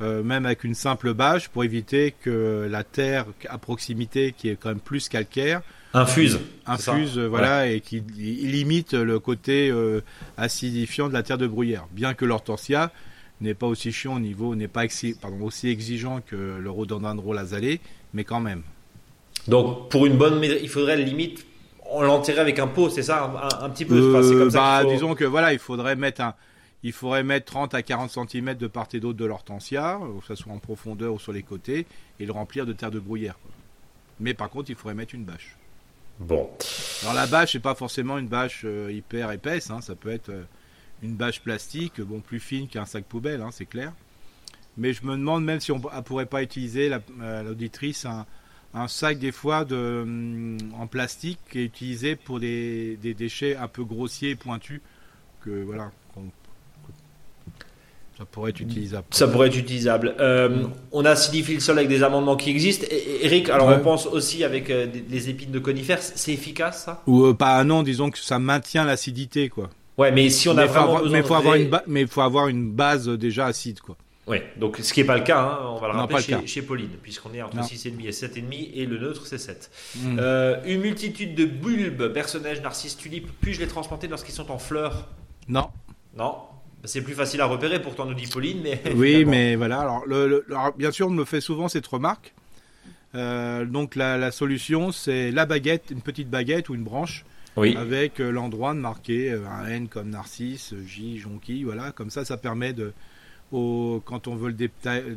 même 0.00 0.46
avec 0.46 0.62
une 0.62 0.74
simple 0.74 1.14
bâche, 1.14 1.48
pour 1.48 1.64
éviter 1.64 2.14
que 2.22 2.68
la 2.70 2.84
terre 2.84 3.26
à 3.48 3.58
proximité, 3.58 4.32
qui 4.36 4.48
est 4.48 4.56
quand 4.56 4.68
même 4.68 4.78
plus 4.78 5.08
calcaire, 5.08 5.62
infuse, 5.94 6.38
infuse, 6.64 7.18
voilà, 7.18 7.66
et 7.66 7.80
qui 7.80 8.00
limite 8.00 8.94
le 8.94 9.18
côté 9.18 9.74
acidifiant 10.36 11.08
de 11.08 11.12
la 11.12 11.24
terre 11.24 11.38
de 11.38 11.48
bruyère. 11.48 11.86
Bien 11.90 12.14
que 12.14 12.24
l'hortensia 12.24 12.92
n'est 13.42 13.54
pas 13.54 13.66
aussi 13.66 13.92
chiant 13.92 14.16
au 14.16 14.20
niveau, 14.20 14.54
n'est 14.54 14.68
pas 14.68 14.84
pardon, 15.20 15.42
aussi 15.42 15.68
exigeant 15.68 16.20
que 16.20 16.58
le 16.58 16.70
rhododendron 16.70 17.36
azalée, 17.36 17.80
mais 18.14 18.24
quand 18.24 18.40
même. 18.40 18.62
Donc 19.48 19.88
pour 19.90 20.06
une 20.06 20.16
bonne 20.16 20.42
il 20.42 20.68
faudrait 20.68 20.96
limite 20.96 21.46
on 21.92 22.02
l'enterrer 22.02 22.40
avec 22.40 22.58
un 22.58 22.68
pot, 22.68 22.88
c'est 22.88 23.02
ça? 23.02 23.50
Un, 23.60 23.68
petit 23.68 23.84
peu? 23.84 24.12
Comme 24.12 24.50
ça 24.50 24.82
bah, 24.82 24.90
Disons 24.90 25.14
que 25.14 25.24
voilà, 25.24 25.52
il 25.52 25.58
faudrait 25.58 25.94
mettre 25.94 26.22
un, 26.22 26.34
il 26.82 26.92
faudrait 26.92 27.22
mettre 27.22 27.46
30 27.46 27.74
à 27.74 27.82
40 27.82 28.10
cm 28.10 28.54
de 28.54 28.66
part 28.66 28.88
et 28.92 29.00
d'autre 29.00 29.18
de 29.18 29.24
l'hortensia, 29.24 30.00
que 30.20 30.26
ce 30.26 30.34
soit 30.34 30.52
en 30.52 30.58
profondeur 30.58 31.14
ou 31.14 31.18
sur 31.18 31.32
les 31.32 31.42
côtés, 31.42 31.86
et 32.18 32.26
le 32.26 32.32
remplir 32.32 32.66
de 32.66 32.72
terre 32.72 32.90
de 32.90 32.98
bruyère. 32.98 33.38
Mais 34.20 34.34
par 34.34 34.50
contre, 34.50 34.70
il 34.70 34.76
faudrait 34.76 34.94
mettre 34.94 35.14
une 35.14 35.24
bâche. 35.24 35.56
Bon. 36.18 36.48
Alors 37.02 37.14
la 37.14 37.26
bâche, 37.26 37.52
c'est 37.52 37.60
pas 37.60 37.74
forcément 37.74 38.18
une 38.18 38.28
bâche 38.28 38.62
euh, 38.64 38.92
hyper 38.92 39.30
épaisse, 39.32 39.70
hein, 39.70 39.80
ça 39.80 39.94
peut 39.94 40.10
être 40.10 40.28
euh, 40.28 40.44
une 41.02 41.14
bâche 41.14 41.40
plastique, 41.40 42.00
bon, 42.00 42.20
plus 42.20 42.40
fine 42.40 42.68
qu'un 42.68 42.84
sac 42.84 43.04
poubelle, 43.04 43.40
hein, 43.40 43.50
c'est 43.52 43.66
clair. 43.66 43.92
Mais 44.76 44.92
je 44.92 45.04
me 45.04 45.16
demande 45.16 45.44
même 45.44 45.60
si 45.60 45.72
on 45.72 45.78
ne 45.78 46.00
pourrait 46.00 46.26
pas 46.26 46.42
utiliser, 46.42 46.90
euh, 47.20 47.42
l'auditrice, 47.42 48.06
un, 48.06 48.88
sac 48.88 49.18
des 49.18 49.32
fois 49.32 49.64
de, 49.64 50.02
hum, 50.02 50.58
en 50.78 50.86
plastique 50.86 51.38
qui 51.50 51.58
est 51.58 51.64
utilisé 51.64 52.16
pour 52.16 52.40
des, 52.40 52.96
déchets 53.02 53.56
un 53.56 53.68
peu 53.68 53.84
grossiers 53.84 54.30
et 54.30 54.36
pointus. 54.36 54.80
Que, 55.44 55.50
voilà, 55.64 55.90
ça 58.16 58.24
pourrait 58.26 58.50
être 58.50 58.60
utilisable. 58.60 59.06
Ça 59.10 59.26
pourrait 59.26 59.48
être 59.48 59.58
utilisable. 59.58 60.14
Euh, 60.20 60.66
on 60.92 61.04
a 61.04 61.10
acidifié 61.10 61.54
le 61.54 61.60
sol 61.60 61.78
avec 61.78 61.88
des 61.88 62.04
amendements 62.04 62.36
qui 62.36 62.50
existent. 62.50 62.86
Et, 62.90 63.24
Eric, 63.24 63.48
alors 63.48 63.68
on 63.68 63.80
pense 63.80 64.06
aussi 64.06 64.44
avec 64.44 64.70
euh, 64.70 64.86
des, 64.86 65.28
épines 65.28 65.50
de 65.50 65.58
conifères, 65.58 66.00
c'est 66.00 66.32
efficace 66.32 66.84
ça? 66.84 67.02
Ou 67.08 67.34
pas, 67.34 67.64
non, 67.64 67.82
disons 67.82 68.10
que 68.10 68.18
ça 68.18 68.38
maintient 68.38 68.84
l'acidité 68.84 69.48
quoi. 69.48 69.70
Ouais, 69.98 70.10
mais 70.10 70.30
si 70.30 70.48
on 70.48 70.56
a 70.56 70.66
vraiment 70.66 71.00
besoin 71.00 71.10
mais 71.10 71.22
faut 71.22 71.34
avoir 71.34 71.54
une 71.54 71.70
mais 71.86 72.06
faut 72.06 72.20
avoir 72.22 72.48
une 72.48 72.70
base 72.70 73.08
déjà 73.08 73.46
acide 73.46 73.80
quoi. 73.80 73.96
Oui, 74.28 74.38
donc 74.56 74.78
ce 74.80 74.92
qui 74.92 75.00
n'est 75.00 75.06
pas 75.06 75.18
le 75.18 75.24
cas, 75.24 75.40
hein, 75.40 75.58
on 75.64 75.80
va 75.80 75.88
le 75.88 75.94
rappeler 75.94 76.46
chez, 76.46 76.62
Pauline, 76.62 76.90
puisqu'on 77.02 77.34
est 77.34 77.42
entre 77.42 77.56
6,5 77.56 78.06
et 78.06 78.10
7,5 78.10 78.70
et 78.74 78.86
le 78.86 78.98
neutre 78.98 79.26
c'est 79.26 79.38
7. 79.38 79.70
Hmm. 79.96 80.16
Euh, 80.20 80.60
une 80.64 80.80
multitude 80.80 81.34
de 81.34 81.44
bulbes, 81.44 82.12
personnages, 82.12 82.62
narcisses, 82.62 82.96
tulipes, 82.96 83.28
puis-je 83.40 83.58
les 83.58 83.66
transplanter 83.66 84.06
lorsqu'ils 84.06 84.34
sont 84.34 84.52
en 84.52 84.58
fleurs? 84.58 85.08
Non. 85.48 85.68
Non 86.16 86.36
c'est 86.84 87.02
plus 87.02 87.14
facile 87.14 87.40
à 87.40 87.46
repérer, 87.46 87.80
pourtant 87.80 88.06
nous 88.06 88.14
dit 88.14 88.26
Pauline, 88.26 88.60
mais. 88.62 88.80
Oui, 88.96 89.24
mais 89.24 89.56
voilà. 89.56 89.80
Alors, 89.80 90.02
le, 90.06 90.44
bien 90.76 90.90
sûr, 90.90 91.08
on 91.08 91.10
me 91.10 91.24
fait 91.24 91.40
souvent 91.40 91.68
cette 91.68 91.86
remarque. 91.86 92.34
Euh, 93.14 93.64
donc 93.64 93.94
la, 93.94 94.30
solution, 94.30 94.90
c'est 94.90 95.30
la 95.30 95.46
baguette, 95.46 95.90
une 95.90 96.00
petite 96.00 96.30
baguette 96.30 96.68
ou 96.68 96.74
une 96.74 96.82
branche, 96.82 97.24
oui. 97.56 97.76
avec 97.76 98.20
euh, 98.20 98.30
l'endroit 98.30 98.74
de 98.74 98.78
marquer 98.78 99.32
un 99.32 99.66
N 99.66 99.88
comme 99.88 100.10
Narcisse, 100.10 100.74
J, 100.86 101.18
Jonquille, 101.18 101.64
voilà. 101.64 101.92
Comme 101.92 102.10
ça, 102.10 102.24
ça 102.24 102.36
permet 102.36 102.72
de, 102.72 102.92
quand 104.04 104.28
on 104.28 104.34
veut 104.34 104.54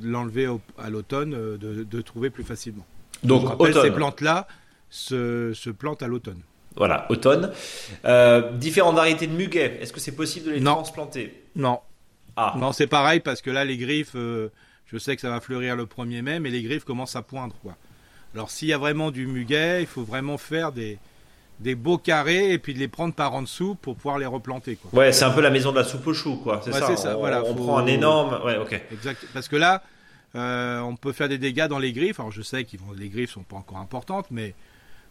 l'enlever 0.04 0.50
à 0.78 0.90
l'automne, 0.90 1.34
euh, 1.34 1.58
de, 1.58 2.02
trouver 2.02 2.30
plus 2.30 2.44
facilement. 2.44 2.86
Donc, 3.24 3.48
ces 3.74 3.92
plantes-là 3.92 4.48
se, 4.90 5.70
plantent 5.72 6.04
à 6.04 6.08
l'automne. 6.08 6.42
Voilà, 6.76 7.10
automne. 7.10 7.52
Euh, 8.04 8.52
différentes 8.52 8.96
variétés 8.96 9.28
de 9.28 9.34
muguet, 9.34 9.78
est-ce 9.82 9.94
que 9.94 10.02
c'est 10.02 10.16
possible 10.16 10.48
de 10.48 10.52
les 10.52 10.64
transplanter? 10.64 11.44
Non. 11.56 11.80
Ah. 12.36 12.56
Non, 12.58 12.74
c'est 12.74 12.88
pareil 12.88 13.22
parce 13.22 13.42
que 13.42 13.50
là, 13.50 13.64
les 13.64 13.78
griffes, 13.78 14.16
euh, 14.16 14.50
je 14.88 14.98
sais 14.98 15.16
que 15.16 15.22
ça 15.22 15.30
va 15.30 15.40
fleurir 15.40 15.78
le 15.78 15.86
1er 15.86 16.22
mai, 16.22 16.40
mais 16.42 16.50
les 16.50 16.62
griffes 16.62 16.84
commencent 16.84 17.16
à 17.16 17.22
poindre. 17.22 17.56
Quoi. 17.62 17.78
Alors, 18.34 18.50
s'il 18.50 18.68
y 18.68 18.74
a 18.74 18.78
vraiment 18.78 19.12
du 19.12 19.26
muguet, 19.26 19.82
il 19.82 19.88
faut 19.88 20.04
vraiment 20.04 20.38
faire 20.38 20.74
des, 20.74 20.98
des 21.60 21.76
beaux 21.76 21.98
carrés 21.98 22.52
et 22.52 22.60
puis 22.60 22.74
de 22.74 22.80
les 22.80 22.88
prendre 22.88 23.14
par 23.14 23.34
en 23.34 23.42
dessous 23.42 23.76
pour 23.76 23.96
pouvoir 23.96 24.18
les 24.18 24.26
replanter. 24.26 24.76
Quoi. 24.76 25.00
Ouais, 25.00 25.12
c'est 25.12 25.26
un 25.26 25.32
peu 25.32 25.42
la 25.42 25.50
maison 25.50 25.72
de 25.72 25.78
la 25.78 25.84
soupe 25.84 26.06
au 26.08 26.14
chou, 26.14 26.38
quoi. 26.38 26.62
C'est 26.64 26.74
ça. 26.74 27.16
On, 27.16 27.20
voilà, 27.20 27.44
on 27.46 27.54
prend 27.54 27.78
un 27.78 27.88
énorme. 27.88 28.42
Ouais, 28.46 28.58
ok. 28.58 28.80
Exact. 28.92 29.26
Parce 29.34 29.48
que 29.48 29.56
là, 29.56 29.82
euh, 30.36 30.80
on 30.82 30.96
peut 30.96 31.14
faire 31.14 31.30
des 31.30 31.38
dégâts 31.38 31.68
dans 31.68 31.80
les 31.80 31.94
griffes. 31.94 32.20
Alors 32.20 32.32
je 32.32 32.42
sais 32.42 32.64
que 32.66 32.72
les 32.98 33.10
griffes 33.10 33.32
sont 33.32 33.44
pas 33.44 33.56
encore 33.56 33.78
importantes, 33.78 34.28
mais 34.32 34.54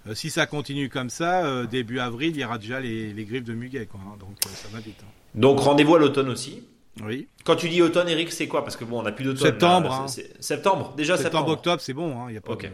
euh, 0.06 0.14
si 0.14 0.28
ça 0.30 0.46
continue 0.46 0.90
comme 0.90 1.10
ça, 1.10 1.46
euh, 1.46 1.66
début 1.66 1.98
avril, 1.98 2.32
il 2.34 2.40
y 2.40 2.44
aura 2.44 2.58
déjà 2.58 2.80
les, 2.80 3.24
griffes 3.24 3.44
de 3.44 3.54
muguet, 3.54 3.86
quoi. 3.86 4.00
Hein. 4.04 4.16
donc 4.20 4.36
ça 4.42 4.68
va 4.70 4.80
vite. 4.80 5.00
Hein. 5.02 5.10
Donc 5.34 5.60
rendez-vous 5.60 5.96
à 5.96 5.98
l'automne 5.98 6.28
aussi. 6.28 6.62
Oui. 7.02 7.26
Quand 7.44 7.56
tu 7.56 7.68
dis 7.68 7.82
automne, 7.82 8.08
Eric, 8.08 8.30
c'est 8.30 8.46
quoi? 8.46 8.62
Parce 8.62 8.76
que 8.76 8.84
bon, 8.84 9.00
on 9.00 9.02
n'a 9.02 9.12
plus 9.12 9.24
d'automne. 9.24 9.46
Septembre. 9.46 9.92
Hein. 9.92 10.06
Septembre, 10.40 10.94
déjà 10.96 11.16
septembre. 11.16 11.38
Septembre, 11.38 11.52
octobre, 11.52 11.80
c'est 11.80 11.94
bon. 11.94 12.28
Il 12.28 12.34
y 12.34 12.38
a 12.38 12.40
pas. 12.40 12.52
Ok. 12.52 12.70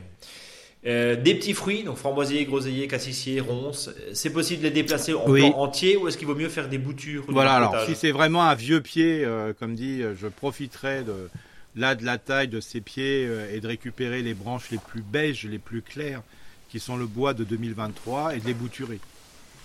Euh, 0.87 1.15
des 1.15 1.35
petits 1.35 1.53
fruits, 1.53 1.83
donc 1.85 1.99
framboisier, 1.99 2.47
groseillier, 2.47 2.89
cassissier, 2.89 3.41
ronces, 3.41 3.91
c'est 4.15 4.31
possible 4.31 4.63
de 4.63 4.69
les 4.69 4.73
déplacer 4.73 5.13
en 5.13 5.29
oui. 5.29 5.45
entier 5.55 5.99
ou 5.99 6.09
est-ce 6.09 6.17
qu'il 6.17 6.27
vaut 6.27 6.35
mieux 6.35 6.49
faire 6.49 6.69
des 6.69 6.79
boutures 6.79 7.25
Voilà, 7.29 7.53
alors 7.53 7.85
si 7.85 7.95
c'est 7.95 8.13
vraiment 8.13 8.43
un 8.45 8.55
vieux 8.55 8.81
pied, 8.81 9.23
euh, 9.23 9.53
comme 9.59 9.75
dit, 9.75 10.03
euh, 10.03 10.15
je 10.19 10.27
profiterai 10.27 11.03
de 11.03 11.29
là 11.77 11.95
de 11.95 12.05
la 12.05 12.17
taille 12.17 12.49
de 12.49 12.61
ces 12.61 12.81
pieds 12.81 13.29
et 13.53 13.61
de 13.61 13.67
récupérer 13.67 14.23
les 14.23 14.35
branches 14.35 14.71
les 14.73 14.79
plus 14.79 15.03
beiges, 15.03 15.47
les 15.49 15.59
plus 15.59 15.83
claires, 15.83 16.23
qui 16.69 16.81
sont 16.81 16.97
le 16.97 17.07
bois 17.07 17.33
de 17.33 17.45
2023 17.45 18.35
et 18.35 18.41
de 18.41 18.47
les 18.47 18.55
bouturer. 18.55 18.99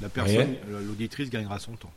La 0.01 0.09
personne, 0.09 0.55
l'auditrice 0.85 1.31
gagnera 1.31 1.57
son 1.57 1.71
temps. 1.71 1.91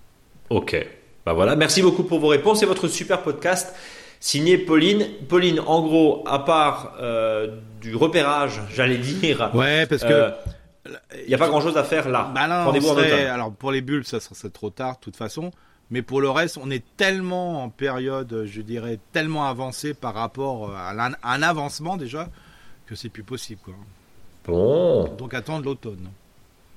Ok, 0.48 0.86
bah 1.26 1.34
voilà, 1.34 1.56
merci 1.56 1.82
beaucoup 1.82 2.04
pour 2.04 2.20
vos 2.20 2.28
réponses 2.28 2.62
et 2.62 2.66
votre 2.66 2.88
super 2.88 3.22
podcast 3.22 3.74
signé 4.20 4.58
Pauline. 4.58 5.06
Pauline, 5.28 5.60
en 5.60 5.82
gros, 5.82 6.24
à 6.26 6.40
part 6.40 6.94
euh, 7.00 7.58
du 7.80 7.94
repérage, 7.94 8.60
j'allais 8.74 8.98
dire. 8.98 9.50
Ouais, 9.54 9.86
parce 9.86 10.02
que. 10.02 10.12
Euh, 10.12 10.30
il 11.22 11.28
n'y 11.28 11.34
a 11.34 11.38
pas 11.38 11.48
grand 11.48 11.60
chose 11.60 11.76
à 11.76 11.84
faire 11.84 12.08
là. 12.08 12.30
Bah 12.34 12.42
alors 12.42 13.52
pour 13.52 13.72
les 13.72 13.82
bulbes, 13.82 14.04
ça 14.04 14.20
serait 14.20 14.48
trop 14.48 14.70
tard 14.70 14.94
de 14.94 15.00
toute 15.00 15.16
façon. 15.16 15.50
Mais 15.90 16.00
pour 16.00 16.20
le 16.20 16.30
reste, 16.30 16.58
on 16.62 16.70
est 16.70 16.84
tellement 16.96 17.62
en 17.62 17.68
période, 17.68 18.44
je 18.46 18.62
dirais, 18.62 18.98
tellement 19.12 19.46
avancé 19.46 19.92
par 19.92 20.14
rapport 20.14 20.74
à 20.74 20.92
un 21.22 21.42
avancement 21.42 21.96
déjà, 21.98 22.28
que 22.86 22.94
c'est 22.94 23.10
plus 23.10 23.22
possible. 23.22 23.60
Quoi. 23.62 23.74
Bon. 24.46 25.14
Donc 25.16 25.34
attendre 25.34 25.64
l'automne. 25.64 26.08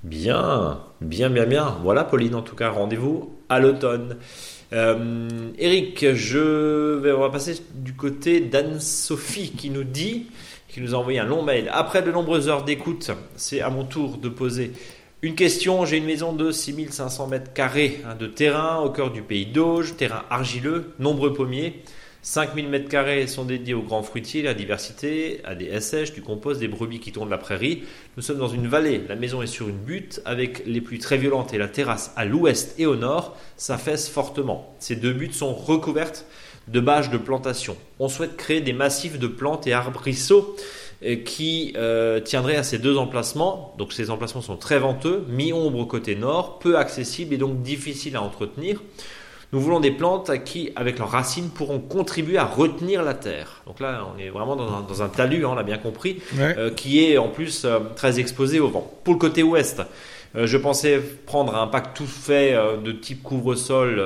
Bien, 0.04 0.80
bien, 1.00 1.30
bien, 1.30 1.46
bien. 1.46 1.78
Voilà, 1.84 2.04
Pauline, 2.04 2.36
en 2.36 2.42
tout 2.42 2.56
cas, 2.56 2.70
rendez-vous 2.70 3.34
à 3.50 3.60
l'automne. 3.60 4.18
Euh, 4.74 5.52
Eric, 5.58 6.14
je 6.14 6.96
vais, 6.98 7.12
on 7.12 7.20
va 7.20 7.30
passer 7.30 7.62
du 7.76 7.94
côté 7.94 8.40
d'Anne-Sophie 8.40 9.52
qui 9.52 9.70
nous 9.70 9.84
dit, 9.84 10.28
qui 10.70 10.80
nous 10.80 10.96
a 10.96 10.98
envoyé 10.98 11.20
un 11.20 11.26
long 11.26 11.44
mail. 11.44 11.70
Après 11.74 12.02
de 12.02 12.12
nombreuses 12.12 12.48
heures 12.48 12.64
d'écoute, 12.64 13.12
c'est 13.36 13.60
à 13.62 13.70
mon 13.70 13.84
tour 13.84 14.18
de 14.18 14.30
poser 14.30 14.72
une 15.22 15.36
question. 15.36 15.86
J'ai 15.86 15.98
une 15.98 16.06
maison 16.06 16.32
de 16.32 16.52
6500 16.52 17.28
mètres 17.28 17.54
carrés 17.54 18.02
hein, 18.06 18.16
de 18.16 18.28
terrain 18.28 18.80
au 18.80 18.90
cœur 18.90 19.12
du 19.12 19.22
pays 19.22 19.46
d'Auge, 19.46 19.96
terrain 19.98 20.24
argileux, 20.30 20.94
nombreux 21.00 21.34
pommiers. 21.34 21.82
5000 22.24 22.70
m2 22.70 23.28
sont 23.28 23.46
dédiés 23.46 23.74
aux 23.74 23.82
grands 23.82 24.04
fruitiers, 24.04 24.44
la 24.44 24.54
diversité, 24.54 25.42
à 25.44 25.56
des 25.56 25.80
SH, 25.80 26.14
du 26.14 26.22
compost, 26.22 26.60
des 26.60 26.68
brebis 26.68 27.00
qui 27.00 27.12
tournent 27.12 27.32
la 27.32 27.40
prairie. 27.40 27.84
Nous 28.16 28.22
sommes 28.22 28.38
dans 28.38 28.48
une 28.48 28.68
vallée, 28.68 29.02
la 29.10 29.16
maison 29.16 29.42
est 29.42 29.48
sur 29.48 29.68
une 29.70 29.78
butte, 29.78 30.22
avec 30.24 30.64
les 30.68 30.82
pluies 30.82 31.00
très 31.00 31.18
violentes 31.18 31.54
et 31.54 31.58
la 31.58 31.68
terrasse 31.68 32.14
à 32.16 32.26
l'ouest 32.26 32.76
et 32.78 32.86
au 32.86 32.96
nord 32.96 33.36
s'affaisse 33.58 34.08
fortement. 34.08 34.76
Ces 34.78 34.96
deux 34.96 35.14
buttes 35.14 35.34
sont 35.34 35.54
recouvertes 35.54 36.28
de 36.68 36.80
bâches 36.80 37.10
de 37.10 37.18
plantation. 37.18 37.76
On 38.00 38.08
souhaite 38.08 38.38
créer 38.38 38.62
des 38.62 38.74
massifs 38.74 39.18
de 39.18 39.28
plantes 39.28 39.66
et 39.66 39.74
arbrisseaux 39.74 40.56
euh, 41.04 41.16
qui 41.16 41.74
euh, 41.76 42.20
tiendraient 42.20 42.56
à 42.56 42.64
ces 42.64 42.78
deux 42.78 42.98
emplacements. 42.98 43.74
Donc 43.80 43.94
ces 43.94 44.12
emplacements 44.12 44.42
sont 44.42 44.58
très 44.58 44.78
venteux, 44.78 45.26
mi-ombre 45.28 45.86
côté 45.86 46.16
nord, 46.16 46.60
peu 46.60 46.78
accessibles 46.78 47.34
et 47.34 47.38
donc 47.38 47.64
difficiles 47.64 48.16
à 48.16 48.22
entretenir. 48.22 48.80
Nous 49.54 49.60
voulons 49.60 49.82
des 49.82 49.92
plantes 49.92 50.32
qui, 50.46 50.72
avec 50.78 50.98
leurs 50.98 51.10
racines, 51.10 51.50
pourront 51.50 51.80
contribuer 51.80 52.38
à 52.38 52.46
retenir 52.46 53.04
la 53.04 53.14
terre. 53.14 53.62
Donc 53.68 53.82
là, 53.82 54.08
on 54.14 54.18
est 54.18 54.30
vraiment 54.30 54.56
dans 54.56 55.04
un, 55.04 55.10
talus, 55.10 55.46
hein, 55.46 55.50
on 55.52 55.56
l'a 55.56 55.64
bien 55.64 55.78
compris, 55.78 56.22
euh, 56.40 56.72
qui 56.72 57.04
est 57.04 57.18
en 57.18 57.28
plus 57.28 57.66
euh, 57.66 57.80
très 57.98 58.20
exposé 58.20 58.62
au 58.62 58.70
vent. 58.70 58.90
Pour 59.04 59.14
le 59.14 59.20
côté 59.20 59.44
ouest, 59.44 59.82
euh, 60.36 60.48
je 60.48 60.58
pensais 60.58 61.02
prendre 61.26 61.54
un 61.58 61.68
pack 61.68 61.94
tout 61.94 62.08
fait 62.08 62.58
de 62.82 62.94
type 62.94 63.24
couvre-sol 63.24 64.00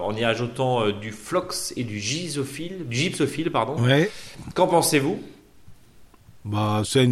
en 0.00 0.14
y 0.14 0.22
ajoutant 0.22 0.88
du 0.90 1.10
flox 1.10 1.74
et 1.76 1.82
du 1.82 1.98
gypsophile, 1.98 2.86
du 2.86 2.96
gypsophile 2.96 3.50
pardon. 3.50 3.74
Qu'en 4.54 4.68
pensez-vous? 4.68 5.20
Bah, 6.44 6.82
c'est 6.84 7.08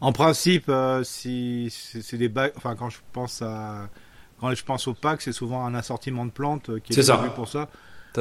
en 0.00 0.12
principe, 0.12 0.72
si 1.02 1.68
c'est 1.70 2.16
des 2.16 2.30
bacs, 2.30 2.54
enfin 2.56 2.74
quand 2.76 2.88
je 2.88 2.96
pense 3.12 3.42
à 3.42 3.90
quand 4.40 4.54
je 4.54 4.64
pense 4.64 4.88
au 4.88 4.94
pack, 4.94 5.20
c'est 5.20 5.32
souvent 5.32 5.64
un 5.66 5.74
assortiment 5.74 6.24
de 6.24 6.30
plantes 6.30 6.70
euh, 6.70 6.78
qui 6.78 6.98
est, 6.98 7.08
prévu 7.08 7.30
pour 7.34 7.48
ça. 7.48 7.68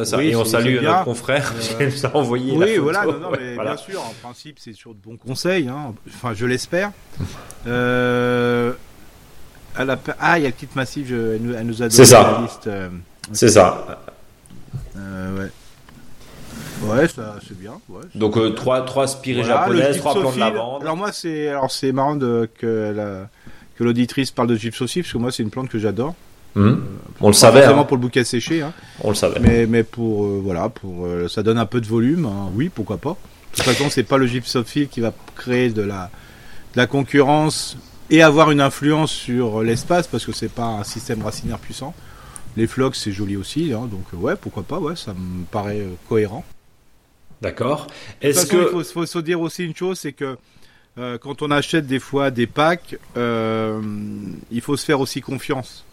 ça. 0.03 0.21
et 0.21 0.35
on 0.35 0.45
salue 0.45 0.81
notre 0.81 1.05
confrère 1.05 1.53
qui 1.59 1.83
nous 1.83 2.05
a 2.05 2.15
envoyé. 2.15 2.57
Oui, 2.57 2.77
voilà, 2.77 3.05
non, 3.05 3.31
mais 3.39 3.57
bien 3.57 3.77
sûr, 3.77 4.01
en 4.01 4.13
principe, 4.21 4.59
c'est 4.59 4.73
sur 4.73 4.93
de 4.93 4.99
bons 4.99 5.17
conseils. 5.17 5.69
Hein. 5.69 5.93
Enfin, 6.07 6.33
je 6.33 6.45
l'espère. 6.45 6.91
euh, 7.67 8.73
la... 9.77 9.97
Ah, 10.19 10.37
il 10.39 10.43
y 10.43 10.45
a 10.45 10.49
le 10.49 10.55
kit 10.55 10.67
massif, 10.75 11.09
elle, 11.11 11.41
nous, 11.41 11.81
a 11.81 11.89
donné 11.89 12.09
la 12.11 12.41
liste. 12.41 12.67
Euh, 12.67 12.89
c'est 13.31 13.49
ça. 13.49 14.01
Euh, 14.97 15.37
ouais. 15.37 15.51
Ouais, 16.81 17.07
ça, 17.07 17.35
c'est 17.45 17.57
bien. 17.59 17.79
Ouais, 17.89 18.03
Donc 18.15 18.37
euh, 18.37 18.51
trois, 18.51 18.85
trois 18.85 19.07
spirées 19.07 19.43
japonaises, 19.43 19.97
trois 19.97 20.13
plantes 20.13 20.35
de 20.35 20.39
lavande. 20.39 20.81
Alors 20.81 20.95
moi, 20.95 21.11
c'est 21.11 21.51
c'est 21.69 21.91
marrant 21.91 22.15
de, 22.15 22.49
que 22.57 22.93
la 22.95 23.29
que 23.79 23.85
l'auditrice 23.85 24.31
parle 24.31 24.49
de 24.49 24.57
gypsocyphe, 24.57 25.05
parce 25.05 25.13
que 25.13 25.17
moi, 25.17 25.31
c'est 25.31 25.41
une 25.41 25.49
plante 25.49 25.69
que 25.69 25.79
j'adore. 25.79 26.13
Mmh. 26.55 26.67
Euh, 26.67 26.75
on 27.21 27.27
le 27.27 27.33
savait. 27.33 27.61
Vraiment 27.61 27.83
hein. 27.83 27.85
pour 27.85 27.95
le 27.95 28.01
bouquet 28.01 28.25
séché. 28.25 28.61
Hein. 28.61 28.73
On 29.01 29.09
le 29.09 29.15
savait. 29.15 29.39
Mais, 29.39 29.65
mais 29.67 29.83
pour 29.83 30.25
euh, 30.25 30.41
voilà, 30.43 30.67
pour 30.67 31.05
euh, 31.05 31.29
ça 31.29 31.43
donne 31.43 31.57
un 31.57 31.65
peu 31.65 31.79
de 31.79 31.87
volume. 31.87 32.25
Hein. 32.25 32.51
Oui, 32.55 32.67
pourquoi 32.67 32.97
pas. 32.97 33.11
De 33.51 33.55
toute 33.55 33.63
façon, 33.63 33.89
c'est 33.89 34.03
pas 34.03 34.17
le 34.17 34.27
gypsophile 34.27 34.89
qui 34.89 34.99
va 34.99 35.13
créer 35.35 35.69
de 35.69 35.81
la, 35.81 36.11
de 36.73 36.77
la 36.77 36.87
concurrence 36.87 37.77
et 38.09 38.21
avoir 38.21 38.51
une 38.51 38.59
influence 38.59 39.11
sur 39.11 39.63
l'espace 39.63 40.07
parce 40.07 40.25
que 40.25 40.33
c'est 40.33 40.51
pas 40.51 40.65
un 40.65 40.83
système 40.83 41.23
racinaire 41.23 41.59
puissant. 41.59 41.95
Les 42.57 42.67
flocs, 42.67 42.97
c'est 42.97 43.13
joli 43.13 43.37
aussi, 43.37 43.69
donc 43.69 44.03
ouais, 44.13 44.35
pourquoi 44.35 44.63
pas, 44.63 44.79
ouais, 44.79 44.95
ça 44.95 45.13
me 45.13 45.45
paraît 45.45 45.85
cohérent. 46.09 46.43
D'accord. 47.41 47.87
Est-ce 48.21 48.45
que 48.47 48.57
il 48.57 48.67
faut, 48.69 48.83
faut, 48.83 49.05
se 49.05 49.19
dire 49.19 49.39
aussi 49.39 49.63
une 49.63 49.75
chose, 49.75 49.99
c'est 49.99 50.13
que 50.13 50.35
euh, 50.99 51.17
quand 51.17 51.41
on 51.41 51.49
achète 51.49 51.87
des 51.87 51.99
fois 51.99 52.29
des 52.29 52.45
packs, 52.45 52.97
euh, 53.15 53.81
il 54.51 54.61
faut 54.61 54.75
se 54.75 54.83
faire 54.83 54.99
aussi 54.99 55.21
confiance. 55.21 55.85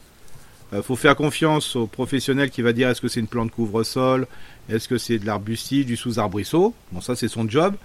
Il 0.72 0.78
euh, 0.78 0.82
faut 0.82 0.96
faire 0.96 1.14
confiance 1.14 1.76
au 1.76 1.86
professionnel 1.86 2.50
qui 2.50 2.60
va 2.60 2.72
dire 2.72 2.88
est-ce 2.88 3.00
que 3.00 3.06
c'est 3.06 3.20
une 3.20 3.28
plante 3.28 3.52
couvre-sol, 3.52 4.26
est-ce 4.68 4.88
que 4.88 4.98
c'est 4.98 5.18
de 5.18 5.26
l'arbustif, 5.26 5.86
du 5.86 5.96
sous-arbrisseau? 5.96 6.74
Bon, 6.90 7.00
ça 7.00 7.14
c'est 7.14 7.28
son 7.28 7.48
job. 7.48 7.76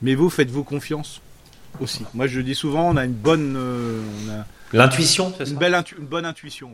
Mais 0.00 0.14
vous, 0.14 0.30
faites-vous 0.30 0.64
confiance 0.64 1.20
aussi. 1.80 2.04
Moi, 2.14 2.26
je 2.26 2.40
dis 2.40 2.54
souvent, 2.54 2.88
on 2.88 2.96
a 2.96 3.04
une 3.04 3.12
bonne. 3.12 3.58
L'intuition, 4.72 5.34
c'est 5.36 5.44
ça? 5.44 5.50
une, 5.50 5.58
belle 5.58 5.74
une 5.98 6.06
bonne 6.06 6.24
intuition, 6.24 6.70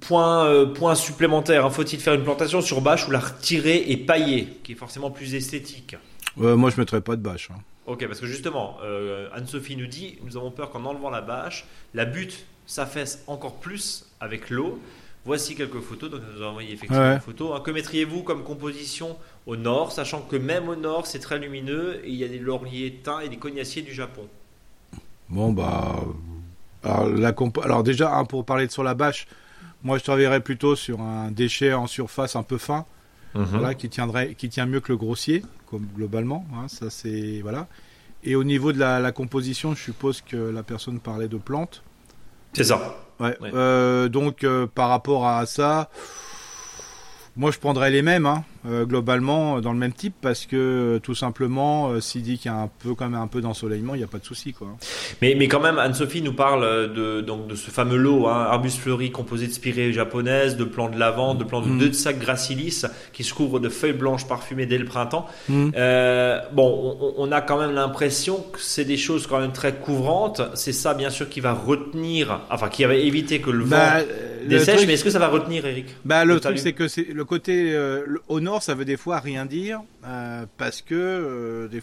point, 0.00 0.66
point 0.66 0.94
supplémentaire, 0.94 1.66
hein. 1.66 1.70
faut-il 1.70 1.98
faire 1.98 2.14
une 2.14 2.22
plantation 2.22 2.60
sur 2.60 2.80
bâche 2.80 3.08
ou 3.08 3.10
la 3.10 3.18
retirer 3.18 3.86
et 3.88 3.96
pailler, 3.96 4.60
qui 4.62 4.72
est 4.72 4.76
forcément 4.76 5.10
plus 5.10 5.34
esthétique? 5.34 5.96
Moi, 6.38 6.70
je 6.70 6.80
mettrais 6.80 7.00
pas 7.00 7.16
de 7.16 7.22
bâche. 7.22 7.50
Hein. 7.50 7.60
Ok, 7.88 8.06
parce 8.06 8.20
que 8.20 8.26
justement, 8.26 8.76
euh, 8.82 9.28
Anne-Sophie 9.32 9.74
nous 9.74 9.86
dit 9.86 10.18
nous 10.22 10.36
avons 10.36 10.50
peur 10.50 10.70
qu'en 10.70 10.84
enlevant 10.84 11.08
la 11.08 11.22
bâche, 11.22 11.64
la 11.94 12.04
butte 12.04 12.44
s'affaisse 12.66 13.24
encore 13.26 13.54
plus 13.54 14.04
avec 14.20 14.50
l'eau. 14.50 14.78
Voici 15.24 15.54
quelques 15.54 15.80
photos, 15.80 16.10
donc 16.10 16.20
nous 16.30 16.42
avons 16.42 16.50
envoyé 16.50 16.74
effectivement 16.74 17.14
des 17.14 17.20
photos. 17.20 17.52
Hein. 17.54 17.62
Que 17.64 17.70
mettriez-vous 17.70 18.22
comme 18.22 18.44
composition 18.44 19.16
au 19.46 19.56
nord, 19.56 19.90
sachant 19.90 20.20
que 20.20 20.36
même 20.36 20.68
au 20.68 20.76
nord 20.76 21.06
c'est 21.06 21.18
très 21.18 21.38
lumineux 21.38 22.00
et 22.04 22.10
il 22.10 22.14
y 22.14 22.24
a 22.24 22.28
des 22.28 22.38
lauriers 22.38 23.00
teints 23.02 23.20
et 23.20 23.30
des 23.30 23.38
cognaciers 23.38 23.82
du 23.82 23.94
Japon? 23.94 24.28
Bon 25.30 25.52
bah, 25.52 25.96
alors, 26.82 27.08
la 27.08 27.34
alors 27.62 27.82
déjà 27.82 28.14
hein, 28.14 28.24
pour 28.26 28.44
parler 28.44 28.66
de 28.66 28.72
sur 28.72 28.84
la 28.84 28.94
bâche, 28.94 29.26
moi 29.82 29.96
je 29.96 30.04
travaillerais 30.04 30.40
plutôt 30.40 30.76
sur 30.76 31.00
un 31.00 31.30
déchet 31.30 31.72
en 31.72 31.86
surface 31.86 32.36
un 32.36 32.42
peu 32.42 32.58
fin, 32.58 32.84
mhm. 33.34 33.44
voilà, 33.44 33.74
qui 33.74 33.88
tiendrait, 33.88 34.34
qui 34.34 34.48
tient 34.48 34.66
mieux 34.66 34.80
que 34.80 34.92
le 34.92 34.98
grossier, 34.98 35.42
comme 35.66 35.86
globalement. 35.94 36.46
Hein, 36.54 36.68
ça 36.68 36.90
c'est 36.90 37.40
voilà. 37.42 37.68
Et 38.24 38.34
au 38.34 38.44
niveau 38.44 38.72
de 38.72 38.78
la, 38.78 39.12
composition, 39.12 39.74
je 39.74 39.82
suppose 39.82 40.22
que 40.22 40.36
la 40.36 40.62
personne 40.62 40.98
parlait 40.98 41.28
de 41.28 41.36
plantes. 41.36 41.82
C'est 42.52 42.64
ça. 42.64 42.96
Ouais. 43.20 43.36
Euh, 43.42 44.08
donc 44.08 44.42
euh, 44.44 44.66
par 44.66 44.88
rapport 44.88 45.28
à 45.28 45.46
ça, 45.46 45.90
moi 47.36 47.50
je 47.50 47.58
prendrais 47.58 47.90
les 47.90 48.02
mêmes. 48.02 48.26
Hein. 48.26 48.44
Euh, 48.66 48.84
globalement 48.84 49.58
euh, 49.58 49.60
dans 49.60 49.72
le 49.72 49.78
même 49.78 49.92
type 49.92 50.14
parce 50.20 50.44
que 50.44 50.56
euh, 50.56 50.98
tout 50.98 51.14
simplement 51.14 52.00
s'il 52.00 52.22
dit 52.22 52.38
qu'il 52.38 52.50
y 52.50 52.54
a 52.54 52.58
un 52.58 52.68
peu 52.82 52.94
quand 52.94 53.08
même 53.08 53.20
un 53.20 53.28
peu 53.28 53.40
d'ensoleillement 53.40 53.94
il 53.94 53.98
n'y 53.98 54.04
a 54.04 54.08
pas 54.08 54.18
de 54.18 54.24
souci 54.24 54.52
quoi. 54.52 54.66
Mais, 55.22 55.36
mais 55.38 55.46
quand 55.46 55.60
même 55.60 55.78
Anne-Sophie 55.78 56.22
nous 56.22 56.32
parle 56.32 56.92
de, 56.92 57.20
donc, 57.20 57.46
de 57.46 57.54
ce 57.54 57.70
fameux 57.70 57.96
lot 57.96 58.26
hein, 58.26 58.48
arbuste 58.50 58.78
fleuri 58.78 59.12
composé 59.12 59.46
de 59.46 59.52
spirées 59.52 59.92
japonaises 59.92 60.56
de 60.56 60.64
plants 60.64 60.88
de 60.88 60.98
lavande 60.98 61.38
de 61.38 61.44
plants 61.44 61.60
de 61.60 61.68
mm. 61.68 61.78
deux 61.78 61.88
de 61.90 61.94
sacs 61.94 62.18
gracilis 62.18 62.84
qui 63.12 63.22
se 63.22 63.32
couvrent 63.32 63.60
de 63.60 63.68
feuilles 63.68 63.92
blanches 63.92 64.26
parfumées 64.26 64.66
dès 64.66 64.78
le 64.78 64.86
printemps. 64.86 65.26
Mm. 65.48 65.70
bon 66.52 67.14
on, 67.16 67.30
a 67.30 67.40
quand 67.40 67.60
même 67.60 67.74
l'impression 67.74 68.44
que 68.52 68.58
c'est 68.60 68.84
des 68.84 68.96
choses 68.96 69.28
quand 69.28 69.38
même 69.38 69.52
très 69.52 69.74
couvrantes 69.74 70.42
c'est 70.54 70.72
ça 70.72 70.94
bien 70.94 71.10
sûr 71.10 71.28
qui 71.28 71.38
va 71.40 71.52
retenir 71.52 72.40
enfin 72.50 72.68
qui 72.68 72.82
va 72.82 72.94
éviter 72.94 73.40
que 73.40 73.50
le 73.50 73.64
bah, 73.64 74.00
vent 74.00 74.06
dessèche. 74.48 74.84
mais 74.84 74.94
est-ce 74.94 75.04
que 75.04 75.10
ça 75.10 75.20
va 75.20 75.28
retenir 75.28 75.64
Eric? 75.64 75.86
Bah, 76.04 76.24
le 76.24 76.40
truc 76.40 76.58
c'est 76.58 76.72
que 76.72 76.88
c'est 76.88 77.06
le 77.12 77.24
côté 77.24 77.78
au 78.26 78.40
nord 78.48 78.62
ça 78.62 78.74
veut 78.74 78.86
des 78.86 78.96
fois 78.96 79.18
rien 79.18 79.44
dire 79.44 79.82
euh, 80.04 80.46
parce 80.56 80.80
que 80.80 80.94
euh, 80.94 81.80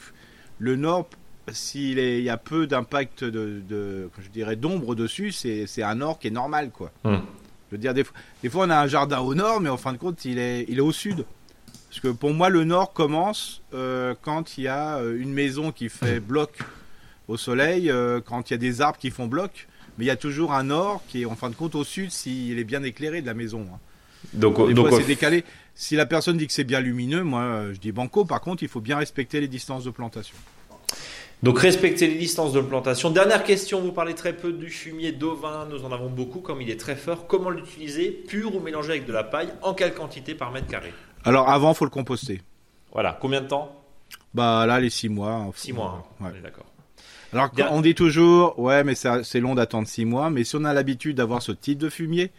le 0.58 0.76
Nord, 0.76 1.08
s'il 1.52 2.00
y 2.00 2.30
a 2.30 2.38
peu 2.38 2.66
d'impact 2.66 3.24
de, 3.24 4.10
je 4.20 4.30
dirais, 4.30 4.56
d'ombre 4.56 4.96
dessus, 4.96 5.32
c'est 5.32 5.84
un 5.84 5.96
Nord 5.96 6.18
qui 6.18 6.28
est 6.28 6.32
normal, 6.32 6.72
quoi. 6.72 6.92
Hmm. 7.04 7.18
Je 7.70 7.76
veux 7.76 7.78
dire, 7.78 7.94
des 7.94 8.04
fois, 8.04 8.16
des 8.42 8.50
fois, 8.50 8.66
on 8.66 8.70
a 8.70 8.78
un 8.78 8.88
jardin 8.88 9.20
au 9.20 9.36
Nord, 9.36 9.60
mais 9.60 9.70
en 9.70 9.78
fin 9.78 9.94
de 9.94 9.98
compte, 9.98 10.26
il 10.26 10.40
est, 10.40 10.66
il 10.70 10.78
est 10.78 10.82
au 10.82 10.92
Sud. 10.92 11.26
Parce 11.90 12.00
que 12.00 12.08
pour 12.08 12.34
moi, 12.34 12.50
le 12.50 12.64
Nord 12.64 12.94
commence 12.94 13.62
euh, 13.74 14.16
quand 14.22 14.58
il 14.58 14.64
y 14.64 14.68
a 14.68 15.00
une 15.02 15.34
maison 15.34 15.72
qui 15.72 15.90
fait 15.90 16.20
bloc 16.20 16.58
au 17.28 17.38
soleil, 17.38 17.92
quand 18.26 18.50
il 18.50 18.54
y 18.54 18.56
a 18.56 18.58
des 18.58 18.82
arbres 18.82 18.98
qui 18.98 19.12
font 19.12 19.28
bloc. 19.28 19.68
Mais 19.98 20.06
il 20.06 20.08
y 20.08 20.12
a 20.12 20.18
toujours 20.18 20.54
un 20.54 20.64
Nord 20.64 21.04
qui 21.08 21.22
est 21.22 21.26
en 21.26 21.36
fin 21.36 21.50
de 21.50 21.56
compte 21.56 21.76
au 21.76 21.84
Sud 21.84 22.12
s'il 22.12 22.58
est 22.60 22.64
bien 22.64 22.84
éclairé 22.84 23.22
de 23.22 23.28
la 23.28 23.34
maison. 23.34 23.66
Hein. 23.74 23.80
Donc, 24.34 24.74
donc 24.74 24.88
c'est 24.92 25.06
décalé. 25.06 25.44
Si 25.74 25.96
la 25.96 26.06
personne 26.06 26.38
dit 26.38 26.48
que 26.48 26.54
c'est 26.54 26.64
bien 26.64 26.80
lumineux, 26.80 27.24
moi 27.24 27.42
euh, 27.42 27.74
je 27.74 27.80
dis 27.80 27.92
banco. 27.92 28.26
Par 28.26 28.42
contre, 28.42 28.64
il 28.64 28.70
faut 28.70 28.82
bien 28.82 28.98
respecter 28.98 29.42
les 29.42 29.48
distances 29.48 29.84
de 29.84 29.90
plantation. 29.90 30.36
Donc 31.44 31.60
respecter 31.60 32.08
les 32.08 32.16
distances 32.16 32.54
de 32.54 32.62
plantation. 32.62 33.12
Dernière 33.12 33.44
question, 33.44 33.82
vous 33.82 33.92
parlez 33.92 34.16
très 34.16 34.34
peu 34.34 34.54
du 34.54 34.70
fumier 34.70 35.12
d'ovin, 35.12 35.68
nous 35.70 35.84
en 35.84 35.92
avons 35.92 36.10
beaucoup 36.10 36.40
comme 36.40 36.62
il 36.62 36.70
est 36.70 36.80
très 36.80 36.96
fort. 36.96 37.28
Comment 37.28 37.50
l'utiliser 37.50 38.10
Pur 38.10 38.56
ou 38.56 38.60
mélangé 38.60 38.92
avec 38.92 39.06
de 39.06 39.14
la 39.14 39.24
paille 39.24 39.50
En 39.62 39.74
quelle 39.74 39.94
quantité 39.94 40.34
par 40.34 40.52
mètre 40.52 40.68
carré? 40.68 40.94
Alors 41.24 41.50
avant, 41.50 41.74
il 41.74 41.76
faut 41.76 41.86
le 41.86 41.92
composter. 41.92 42.42
Voilà, 42.94 43.18
combien 43.20 43.42
de 43.42 43.48
temps? 43.48 43.84
Bah 44.34 44.66
là, 44.66 44.80
les 44.80 44.90
6 44.90 45.10
mois. 45.10 45.52
6 45.54 45.74
mois, 45.74 46.10
hein. 46.22 46.32
d'accord. 46.42 46.66
Alors 47.34 47.52
on 47.72 47.82
dit 47.82 47.96
toujours, 47.96 48.58
ouais, 48.60 48.84
mais 48.84 48.96
c'est 48.96 49.40
long 49.42 49.56
d'attendre 49.56 49.88
6 49.88 50.06
mois, 50.06 50.30
mais 50.30 50.46
si 50.46 50.56
on 50.56 50.64
a 50.64 50.74
l'habitude 50.74 51.18
d'avoir 51.18 51.42
ce 51.42 51.52
type 51.52 51.78
de 51.78 51.90
fumier, 51.90 52.32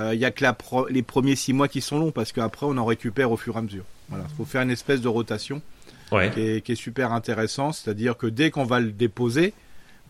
il 0.00 0.06
euh, 0.06 0.16
n'y 0.16 0.24
a 0.24 0.30
que 0.30 0.44
les 0.90 1.02
premiers 1.02 1.36
six 1.36 1.52
mois 1.52 1.68
qui 1.68 1.80
sont 1.80 1.98
longs 1.98 2.10
parce 2.10 2.32
qu'après 2.32 2.66
on 2.66 2.76
en 2.76 2.84
récupère 2.84 3.30
au 3.30 3.36
fur 3.36 3.56
et 3.56 3.58
à 3.58 3.62
mesure. 3.62 3.84
Voilà, 4.08 4.24
faut 4.36 4.44
faire 4.44 4.62
une 4.62 4.70
espèce 4.70 5.00
de 5.00 5.08
rotation 5.08 5.62
qui, 6.10 6.16
est, 6.16 6.74
super 6.74 7.12
intéressant, 7.12 7.72
c'est-à-dire 7.72 8.16
que 8.16 8.26
dès 8.26 8.50
qu'on 8.50 8.64
va 8.64 8.80
le 8.80 8.90
déposer, 8.90 9.52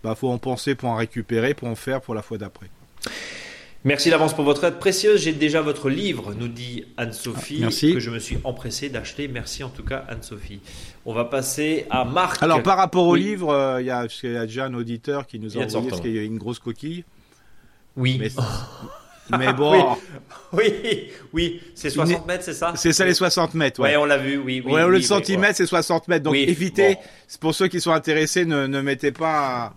bah 0.02 0.14
faut 0.14 0.30
en 0.30 0.38
penser 0.38 0.74
pour 0.74 0.88
en 0.88 0.94
récupérer, 0.94 1.52
pour 1.52 1.68
en 1.68 1.74
faire 1.74 2.00
pour 2.00 2.14
la 2.14 2.22
fois 2.22 2.38
d'après. 2.38 2.68
Merci 3.84 4.10
d'avance 4.10 4.34
pour 4.34 4.44
votre 4.44 4.64
aide 4.64 4.78
précieuse. 4.78 5.22
J'ai 5.22 5.32
déjà 5.32 5.62
votre 5.62 5.88
livre, 5.88 6.34
nous 6.34 6.48
dit 6.48 6.84
Anne-Sophie, 6.98 7.62
ah, 7.64 7.68
que 7.68 8.00
je 8.00 8.10
me 8.10 8.18
suis 8.18 8.38
empressé 8.44 8.90
d'acheter. 8.90 9.26
Merci 9.26 9.64
en 9.64 9.70
tout 9.70 9.82
cas, 9.82 10.04
Anne-Sophie. 10.08 10.60
On 11.06 11.14
va 11.14 11.24
passer 11.24 11.86
à 11.90 12.04
Marc. 12.04 12.42
Alors, 12.42 12.62
par 12.62 12.76
rapport 12.76 13.06
au 13.06 13.16
livre, 13.16 13.48
euh, 13.50 13.80
il 13.80 13.86
y, 13.86 13.90
a 13.90 14.06
déjà 14.46 14.66
un 14.66 14.74
auditeur 14.74 15.26
qui 15.26 15.38
nous 15.38 15.56
a 15.56 15.62
envoyé 15.64 15.88
parce 15.88 16.02
qu'il 16.02 16.14
y 16.14 16.18
a 16.18 16.22
une 16.22 16.38
grosse 16.38 16.58
coquille. 16.58 17.04
Oui. 17.96 18.18
Mais 18.20 18.30
bon. 19.56 19.96
oui, 20.52 21.10
oui, 21.32 21.60
c'est 21.74 21.90
60 21.90 22.26
mètres, 22.26 22.44
c'est 22.44 22.54
ça 22.54 22.72
C'est 22.76 22.92
ça 22.92 23.04
les 23.04 23.14
60 23.14 23.54
mètres. 23.54 23.80
Ouais, 23.80 23.96
on 23.96 24.04
l'a 24.04 24.18
vu, 24.18 24.38
oui. 24.38 24.62
oui, 24.64 24.80
le 24.88 25.00
centimètre, 25.02 25.56
c'est 25.56 25.66
60 25.66 26.08
mètres. 26.08 26.24
Donc 26.24 26.36
évitez, 26.36 26.96
c'est 27.26 27.40
pour 27.40 27.54
ceux 27.54 27.68
qui 27.68 27.80
sont 27.80 27.92
intéressés, 27.92 28.44
ne, 28.44 28.66
ne 28.66 28.80
mettez 28.80 29.12
pas 29.12 29.74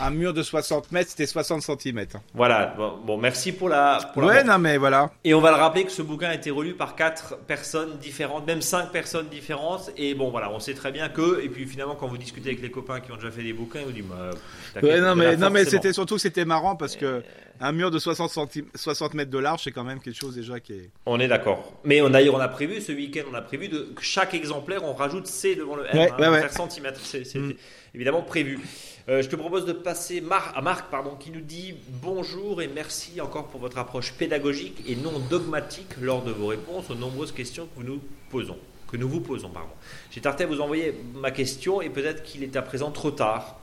un 0.00 0.10
mur 0.10 0.32
de 0.32 0.42
60 0.42 0.92
mètres, 0.92 1.10
c'était 1.10 1.26
60 1.26 1.62
cm. 1.62 2.06
Voilà. 2.34 2.74
Bon, 3.04 3.16
merci 3.16 3.52
pour 3.52 3.68
la. 3.68 3.98
Pour 4.14 4.22
ouais, 4.22 4.44
non, 4.44 4.58
mais 4.58 4.76
voilà. 4.76 5.10
Et 5.24 5.34
on 5.34 5.40
va 5.40 5.50
le 5.50 5.56
rappeler 5.56 5.84
que 5.84 5.92
ce 5.92 6.02
bouquin 6.02 6.28
a 6.28 6.34
été 6.34 6.50
relu 6.50 6.74
par 6.74 6.96
quatre 6.96 7.36
personnes 7.46 7.98
différentes, 7.98 8.46
même 8.46 8.62
cinq 8.62 8.90
personnes 8.90 9.28
différentes. 9.28 9.90
Et 9.96 10.14
bon, 10.14 10.30
voilà, 10.30 10.50
on 10.50 10.60
sait 10.60 10.74
très 10.74 10.92
bien 10.92 11.08
que. 11.08 11.42
Et 11.42 11.48
puis 11.48 11.66
finalement, 11.66 11.94
quand 11.94 12.06
vous 12.06 12.18
discutez 12.18 12.50
avec 12.50 12.62
les 12.62 12.70
copains 12.70 13.00
qui 13.00 13.12
ont 13.12 13.16
déjà 13.16 13.30
fait 13.30 13.42
des 13.42 13.52
bouquins, 13.52 13.80
ils 13.80 13.86
vous 13.86 13.92
disent. 13.92 14.04
Bah, 14.08 14.80
ouais, 14.82 15.00
non, 15.00 15.16
mais, 15.16 15.36
non, 15.36 15.50
mais 15.50 15.64
c'était 15.64 15.92
surtout 15.92 16.18
c'était 16.18 16.44
marrant 16.44 16.76
parce 16.76 16.96
que 16.96 17.22
un 17.60 17.72
mur 17.72 17.90
de 17.90 17.98
60, 17.98 18.48
60 18.74 19.14
mètres 19.14 19.30
de 19.30 19.38
large, 19.38 19.62
c'est 19.64 19.70
quand 19.70 19.84
même 19.84 20.00
quelque 20.00 20.18
chose 20.18 20.34
déjà 20.34 20.58
qui 20.60 20.72
est. 20.72 20.90
On 21.06 21.20
est 21.20 21.28
d'accord. 21.28 21.72
Mais 21.84 22.00
on 22.02 22.12
a, 22.12 22.22
on 22.22 22.38
a 22.38 22.48
prévu 22.48 22.80
ce 22.80 22.92
week-end, 22.92 23.22
on 23.30 23.34
a 23.34 23.42
prévu 23.42 23.68
de 23.68 23.92
que 23.94 24.02
chaque 24.02 24.34
exemplaire, 24.34 24.84
on 24.84 24.94
rajoute 24.94 25.26
C 25.26 25.54
devant 25.54 25.76
le 25.76 25.84
M, 25.86 25.98
ouais, 25.98 26.10
hein, 26.18 26.40
faire 26.40 26.52
centimètres. 26.52 27.00
C'est 27.04 27.34
mm. 27.34 27.54
évidemment 27.94 28.22
prévu. 28.22 28.58
Euh, 29.08 29.20
je 29.20 29.28
te 29.28 29.34
propose 29.34 29.64
de 29.66 29.72
passer 29.72 30.22
à 30.54 30.62
Marc 30.62 30.90
pardon, 30.90 31.16
qui 31.16 31.30
nous 31.30 31.40
dit 31.40 31.74
bonjour 32.00 32.62
et 32.62 32.68
merci 32.68 33.20
encore 33.20 33.48
pour 33.48 33.60
votre 33.60 33.78
approche 33.78 34.12
pédagogique 34.12 34.82
et 34.86 34.94
non 34.94 35.18
dogmatique 35.30 35.96
lors 36.00 36.22
de 36.22 36.30
vos 36.30 36.46
réponses 36.46 36.88
aux 36.90 36.94
nombreuses 36.94 37.32
questions 37.32 37.68
que 37.76 37.82
nous 37.82 38.00
posons. 38.30 38.58
Que 38.86 38.96
nous 38.96 39.08
vous 39.08 39.20
posons, 39.20 39.48
pardon. 39.48 39.70
J'ai 40.10 40.20
tardé 40.20 40.44
à 40.44 40.46
vous 40.46 40.60
envoyer 40.60 40.94
ma 41.14 41.30
question 41.30 41.82
et 41.82 41.88
peut-être 41.88 42.22
qu'il 42.22 42.44
est 42.44 42.54
à 42.54 42.62
présent 42.62 42.90
trop 42.90 43.10
tard. 43.10 43.58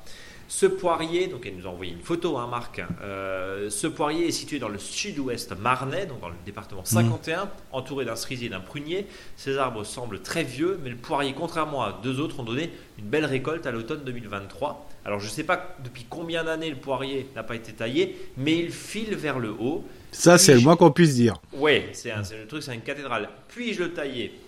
Ce 0.50 0.66
poirier, 0.66 1.28
donc 1.28 1.46
elle 1.46 1.56
nous 1.56 1.68
a 1.68 1.70
envoyé 1.70 1.94
une 1.94 2.02
photo, 2.02 2.38
hein, 2.38 2.48
Marc. 2.48 2.82
Euh, 3.02 3.70
ce 3.70 3.86
poirier 3.86 4.28
est 4.28 4.32
situé 4.32 4.58
dans 4.58 4.68
le 4.68 4.80
sud-ouest 4.80 5.56
marnais, 5.58 6.08
donc 6.08 6.20
dans 6.22 6.30
le 6.30 6.36
département 6.44 6.84
51, 6.84 7.46
mmh. 7.46 7.50
entouré 7.72 8.04
d'un 8.04 8.16
cerisier 8.16 8.48
et 8.48 8.50
d'un 8.50 8.60
prunier. 8.60 9.06
Ces 9.38 9.60
arbres 9.60 9.84
semblent 9.84 10.22
très 10.22 10.44
vieux, 10.44 10.80
mais 10.84 10.90
le 10.90 10.96
poirier, 10.96 11.34
contrairement 11.38 11.84
à 11.84 12.00
deux 12.02 12.20
autres, 12.20 12.40
ont 12.40 12.44
donné 12.44 12.72
une 12.98 13.06
belle 13.06 13.26
récolte 13.26 13.68
à 13.68 13.72
l'automne 13.72 14.04
2023. 14.04 14.89
Alors 15.10 15.20
je 15.20 15.26
ne 15.26 15.32
sais 15.32 15.44
pas 15.44 15.76
depuis 15.84 16.06
combien 16.08 16.44
d'années 16.44 16.70
le 16.70 16.76
poirier 16.76 17.26
n'a 17.36 17.42
pas 17.42 17.56
été 17.56 17.74
taillé, 17.74 18.16
mais 18.38 18.60
il 18.60 18.70
file 18.70 19.16
vers 19.16 19.40
le 19.40 19.50
haut. 19.50 19.84
Ça, 20.12 20.38
c'est 20.38 20.54
le 20.54 20.60
moins 20.60 20.76
qu'on 20.76 20.92
puisse 20.92 21.16
dire. 21.16 21.42
Oui, 21.52 21.82
c'est 21.94 22.14
le 22.14 22.46
truc, 22.46 22.62
c'est 22.62 22.76
une 22.76 22.82
cathédrale. 22.82 23.28
Puis-je 23.48 23.80
le 23.80 23.94
tailler? 23.94 24.40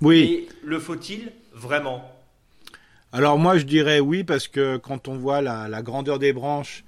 Oui. 0.00 0.18
Et 0.18 0.48
le 0.64 0.80
faut-il 0.80 1.30
vraiment? 1.54 2.10
Alors 3.12 3.38
moi 3.38 3.56
je 3.56 3.62
dirais 3.62 4.00
oui 4.00 4.24
parce 4.24 4.48
que 4.48 4.78
quand 4.78 5.06
on 5.06 5.16
voit 5.16 5.42
la, 5.42 5.80
grandeur 5.82 6.18
des 6.18 6.32
branches 6.32 6.82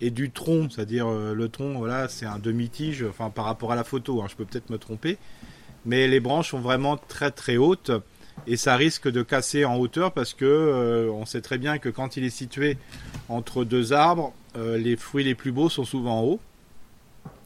et 0.00 0.10
du 0.10 0.32
tronc, 0.32 0.66
c'est-à-dire 0.68 1.06
euh, 1.06 1.34
le 1.34 1.48
tronc, 1.48 1.74
voilà, 1.78 2.08
c'est 2.08 2.26
un 2.26 2.40
demi-tige, 2.40 3.04
enfin 3.08 3.30
par 3.30 3.44
rapport 3.44 3.70
à 3.70 3.76
la 3.76 3.84
photo, 3.84 4.20
hein, 4.20 4.26
je 4.28 4.34
peux 4.34 4.44
peut-être 4.44 4.68
me 4.68 4.78
tromper, 4.78 5.16
mais 5.86 6.08
les 6.08 6.18
branches 6.18 6.50
sont 6.50 6.60
vraiment 6.60 6.96
très 6.96 7.30
très 7.30 7.56
hautes 7.56 7.92
et 8.46 8.56
ça 8.56 8.76
risque 8.76 9.08
de 9.08 9.22
casser 9.22 9.64
en 9.64 9.76
hauteur 9.76 10.12
parce 10.12 10.34
que 10.34 10.44
euh, 10.44 11.10
on 11.12 11.26
sait 11.26 11.40
très 11.40 11.58
bien 11.58 11.78
que 11.78 11.88
quand 11.88 12.16
il 12.16 12.24
est 12.24 12.30
situé 12.30 12.76
entre 13.28 13.64
deux 13.64 13.92
arbres, 13.92 14.34
euh, 14.56 14.76
les 14.78 14.96
fruits 14.96 15.24
les 15.24 15.34
plus 15.34 15.52
beaux 15.52 15.68
sont 15.68 15.84
souvent 15.84 16.20
en 16.20 16.24
haut. 16.24 16.40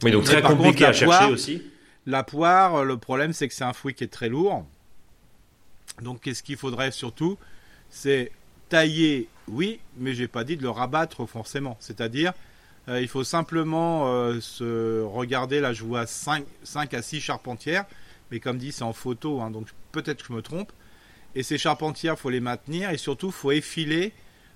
Oui, 0.03 0.11
donc 0.11 0.23
très 0.23 0.41
compliqué 0.41 0.85
à 0.85 0.93
chercher 0.93 1.25
aussi. 1.25 1.61
La 2.05 2.23
poire, 2.23 2.83
le 2.83 2.97
problème 2.97 3.33
c'est 3.33 3.47
que 3.47 3.53
c'est 3.53 3.63
un 3.63 3.73
fruit 3.73 3.93
qui 3.93 4.03
est 4.03 4.11
très 4.11 4.29
lourd. 4.29 4.65
Donc 6.01 6.21
qu'est-ce 6.21 6.43
qu'il 6.43 6.57
faudrait 6.57 6.91
surtout? 6.91 7.37
C'est 7.89 8.31
tailler, 8.69 9.27
oui, 9.47 9.79
mais 9.97 10.13
j'ai 10.13 10.27
pas 10.27 10.43
dit 10.43 10.57
de 10.57 10.63
le 10.63 10.69
rabattre 10.69 11.25
forcément. 11.25 11.77
C'est-à-dire, 11.79 12.33
euh, 12.89 13.01
il 13.01 13.07
faut 13.07 13.23
simplement 13.23 14.07
se 14.41 15.03
regarder, 15.03 15.59
là 15.59 15.73
je 15.73 15.83
vois 15.83 16.07
5, 16.07 16.43
5 16.63 16.93
à 16.93 17.01
6 17.01 17.21
charpentières, 17.21 17.85
mais 18.31 18.39
comme 18.39 18.57
dit 18.57 18.71
c'est 18.71 18.83
en 18.83 18.93
photo, 18.93 19.41
hein, 19.41 19.51
donc 19.51 19.67
peut-être 20.01 20.21
que 20.21 20.27
je 20.27 20.33
me 20.33 20.41
trompe. 20.41 20.71
Et 21.35 21.43
ces 21.43 21.57
charpentières, 21.57 22.17
faut 22.17 22.29
les 22.29 22.39
maintenir 22.39 22.89
et 22.89 22.97
surtout 22.97 23.31
faut 23.31 23.51
effiler 23.51 24.13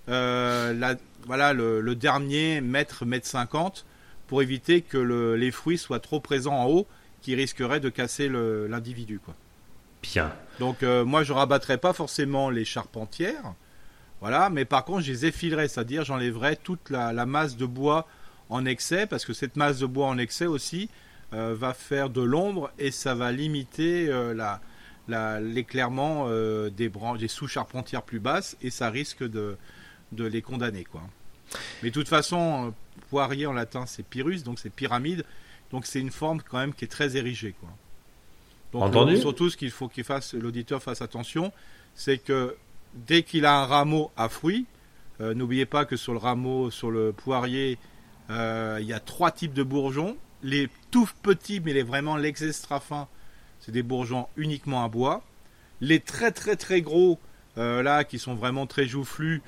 euh, 0.09 0.73
la, 0.73 0.95
voilà, 1.25 1.53
le, 1.53 1.95
dernier 1.95 2.61
mètre, 2.61 3.05
mètre 3.05 3.27
50 3.27 3.85
pour 4.27 4.41
éviter 4.41 4.81
que 4.81 4.97
les 4.97 5.51
fruits 5.51 5.77
soient 5.77 5.99
trop 5.99 6.19
présents 6.19 6.55
en 6.55 6.65
haut 6.65 6.87
qui 7.21 7.35
risqueraient 7.35 7.79
de 7.79 7.89
casser 7.89 8.29
l'individu. 8.29 9.19
quoi. 9.19 9.35
Bien. 10.01 10.33
Donc 10.59 10.81
euh, 10.81 11.05
moi 11.05 11.23
je 11.23 11.33
rabattrai 11.33 11.77
pas 11.77 11.93
forcément 11.93 12.49
les 12.49 12.65
charpentières, 12.65 13.53
voilà, 14.21 14.49
mais 14.49 14.65
par 14.65 14.85
contre 14.85 15.01
je 15.01 15.11
les 15.11 15.25
effilerai, 15.27 15.67
c'est-à-dire 15.67 16.03
j'enlèverai 16.03 16.55
toute 16.55 16.89
la, 16.89 17.25
masse 17.25 17.57
de 17.57 17.65
bois 17.67 18.07
en 18.49 18.65
excès, 18.65 19.05
parce 19.05 19.25
que 19.25 19.33
cette 19.33 19.55
masse 19.55 19.79
de 19.79 19.85
bois 19.85 20.07
en 20.07 20.17
excès 20.17 20.47
aussi 20.47 20.89
va 21.31 21.73
faire 21.73 22.09
de 22.09 22.21
l'ombre 22.21 22.71
et 22.79 22.91
ça 22.91 23.13
va 23.13 23.31
limiter 23.31 24.11
l'éclairement 25.39 26.27
des 26.69 26.89
branches, 26.89 27.19
des 27.19 27.27
sous-charpentières 27.27 28.03
plus 28.03 28.19
basses 28.19 28.57
et 28.61 28.69
ça 28.69 28.89
risque 28.89 29.23
de, 29.23 29.57
de 30.11 30.25
les 30.25 30.41
condamner, 30.41 30.83
quoi. 30.83 31.01
Mais 31.83 31.89
de 31.89 31.93
toute 31.93 32.07
façon, 32.07 32.73
poirier 33.09 33.45
en 33.45 33.53
latin 33.53 33.85
c'est 33.85 34.03
pyrrhus, 34.03 34.43
donc 34.43 34.59
c'est 34.59 34.69
pyramide, 34.69 35.25
donc 35.71 35.85
c'est 35.85 35.99
une 35.99 36.11
forme 36.11 36.41
quand 36.41 36.57
même 36.57 36.73
qui 36.73 36.85
est 36.85 36.89
très 36.89 37.17
érigée, 37.17 37.53
quoi. 37.59 37.69
Donc 38.71 38.83
Entendu. 38.83 39.17
surtout 39.17 39.49
ce 39.49 39.57
qu'il 39.57 39.71
faut 39.71 39.89
qu'il 39.89 40.03
fasse, 40.03 40.33
l'auditeur 40.33 40.81
fasse 40.81 41.01
attention, 41.01 41.51
c'est 41.93 42.17
que 42.17 42.55
dès 42.93 43.23
qu'il 43.23 43.45
a 43.45 43.59
un 43.59 43.65
rameau 43.65 44.11
à 44.15 44.29
fruits, 44.29 44.65
euh, 45.19 45.33
n'oubliez 45.33 45.65
pas 45.65 45.85
que 45.85 45.97
sur 45.97 46.13
le 46.13 46.19
rameau, 46.19 46.71
sur 46.71 46.89
le 46.89 47.11
poirier, 47.11 47.77
euh, 48.29 48.77
il 48.81 48.87
y 48.87 48.93
a 48.93 48.99
trois 48.99 49.31
types 49.31 49.53
de 49.53 49.63
bourgeons. 49.63 50.17
Les 50.41 50.69
tout 50.89 51.07
petits, 51.21 51.59
mais 51.59 51.73
les 51.73 51.83
vraiment 51.83 52.15
les 52.17 52.29
extra 52.29 52.79
fins, 52.79 53.07
c'est 53.61 53.71
des 53.71 53.83
bourgeons 53.83 54.27
uniquement 54.35 54.83
à 54.83 54.89
bois. 54.89 55.23
Les 55.79 55.99
très 55.99 56.31
très 56.31 56.55
très 56.55 56.81
gros, 56.81 57.19
euh, 57.57 57.81
là, 57.81 58.03
qui 58.03 58.19
sont 58.19 58.35
vraiment 58.35 58.67
très 58.67 58.85
joufflus, 58.85 59.41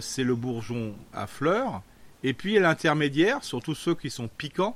c'est 0.00 0.24
le 0.24 0.34
bourgeon 0.34 0.96
à 1.14 1.28
fleurs. 1.28 1.82
Et 2.24 2.32
puis 2.32 2.58
l'intermédiaire, 2.58 3.44
surtout 3.44 3.76
ceux 3.76 3.94
qui 3.94 4.10
sont 4.10 4.26
piquants, 4.26 4.74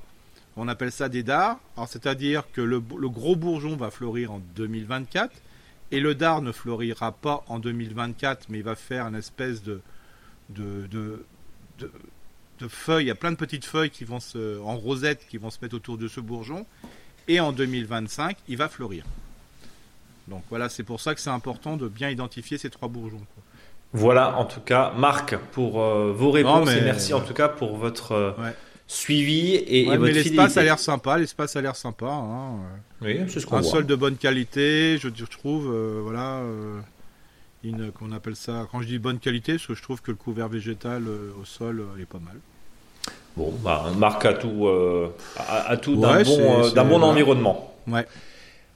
on 0.55 0.67
appelle 0.67 0.91
ça 0.91 1.09
des 1.09 1.23
dards. 1.23 1.59
C'est-à-dire 1.87 2.43
que 2.53 2.61
le, 2.61 2.79
gros 2.79 3.35
bourgeon 3.35 3.75
va 3.75 3.91
fleurir 3.91 4.31
en 4.31 4.39
2024 4.55 5.31
et 5.91 5.99
le 5.99 6.15
dard 6.15 6.41
ne 6.41 6.51
fleurira 6.51 7.11
pas 7.11 7.43
en 7.47 7.59
2024, 7.59 8.47
mais 8.49 8.59
il 8.59 8.63
va 8.63 8.75
faire 8.75 9.07
une 9.07 9.15
espèce 9.15 9.63
de 9.63 9.81
de, 10.49 11.25
feuilles. 12.67 13.05
Il 13.05 13.07
y 13.07 13.11
a 13.11 13.15
plein 13.15 13.31
de 13.31 13.37
petites 13.37 13.65
feuilles 13.65 13.89
qui 13.89 14.05
vont 14.05 14.19
en 14.63 14.77
rosette 14.77 15.25
qui 15.27 15.37
vont 15.37 15.49
se 15.49 15.57
mettre 15.61 15.75
autour 15.75 15.97
de 15.97 16.07
ce 16.07 16.19
bourgeon. 16.19 16.65
Et 17.27 17.39
en 17.39 17.51
2025, 17.51 18.37
il 18.47 18.57
va 18.57 18.69
fleurir. 18.69 19.03
Donc 20.27 20.43
voilà, 20.49 20.69
c'est 20.69 20.83
pour 20.83 21.01
ça 21.01 21.15
que 21.15 21.21
c'est 21.21 21.29
important 21.29 21.77
de 21.77 21.87
bien 21.87 22.09
identifier 22.09 22.57
ces 22.57 22.69
trois 22.69 22.87
bourgeons. 22.87 23.21
Voilà, 23.91 24.37
en 24.37 24.45
tout 24.45 24.61
cas, 24.61 24.91
Marc, 24.97 25.37
pour 25.51 25.81
euh, 25.81 26.13
vos 26.15 26.31
réponses 26.31 26.71
et 26.71 26.81
merci 26.81 27.13
en 27.13 27.21
tout 27.21 27.33
cas 27.33 27.47
pour 27.47 27.77
votre 27.77 28.13
euh, 28.13 28.31
suivi 28.87 29.53
et, 29.53 29.87
ouais, 29.87 29.97
mais 29.99 30.11
l'espace 30.11 30.57
a 30.57 30.63
l'air 30.63 30.79
sympa, 30.79 31.17
l'espace 31.17 31.55
a 31.55 31.61
l'air 31.61 31.75
sympa. 31.75 32.07
Hein. 32.07 32.55
Oui, 33.01 33.19
c'est 33.27 33.39
ce 33.39 33.45
qu'on 33.45 33.57
Un 33.57 33.63
sol 33.63 33.85
de 33.85 33.95
bonne 33.95 34.15
qualité, 34.15 34.97
je, 34.97 35.25
trouve, 35.25 35.71
euh, 35.71 35.99
voilà, 36.01 36.41
une, 37.63 37.91
qu'on 37.91 38.11
appelle 38.13 38.35
ça. 38.35 38.67
Quand 38.71 38.81
je 38.81 38.87
dis 38.87 38.97
bonne 38.97 39.19
qualité, 39.19 39.53
parce 39.53 39.67
que 39.67 39.75
je 39.75 39.83
trouve 39.83 40.01
que 40.01 40.09
le 40.09 40.17
couvert 40.17 40.47
végétal 40.47 41.03
au 41.39 41.45
sol 41.45 41.83
est 42.01 42.05
pas 42.05 42.19
mal. 42.19 42.37
Bon, 43.35 43.51
bah, 43.63 43.85
Marc 43.97 44.25
a 44.25 44.33
tout, 44.33 44.67
a, 45.37 45.77
tout 45.77 45.95
d'un 45.95 46.23
bon, 46.23 46.99
bon 46.99 47.01
environnement. 47.01 47.73
Ouais. 47.87 48.05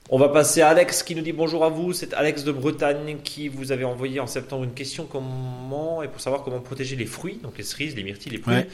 On 0.10 0.18
va 0.18 0.30
passer 0.30 0.62
à 0.62 0.70
Alex 0.70 1.04
qui 1.04 1.16
nous 1.16 1.22
dit 1.22 1.34
bonjour 1.34 1.66
à 1.66 1.70
vous. 1.70 1.92
C'est 1.92 2.14
Alex 2.14 2.46
de 2.46 2.54
Bretagne 2.54 3.18
qui 3.24 3.50
vous 3.50 3.74
avait 3.74 3.84
envoyé 3.84 4.22
en 4.22 4.28
septembre 4.28 4.64
une 4.64 4.74
question 4.74 5.06
comment 5.06 6.02
et 6.02 6.08
pour 6.08 6.22
savoir 6.22 6.44
comment 6.44 6.62
protéger 6.62 6.96
les 6.96 7.06
fruits, 7.06 7.40
donc 7.44 7.58
les 7.58 7.64
cerises, 7.64 7.94
les 7.96 8.04
myrtilles, 8.04 8.32
les 8.32 8.38
prunes, 8.38 8.66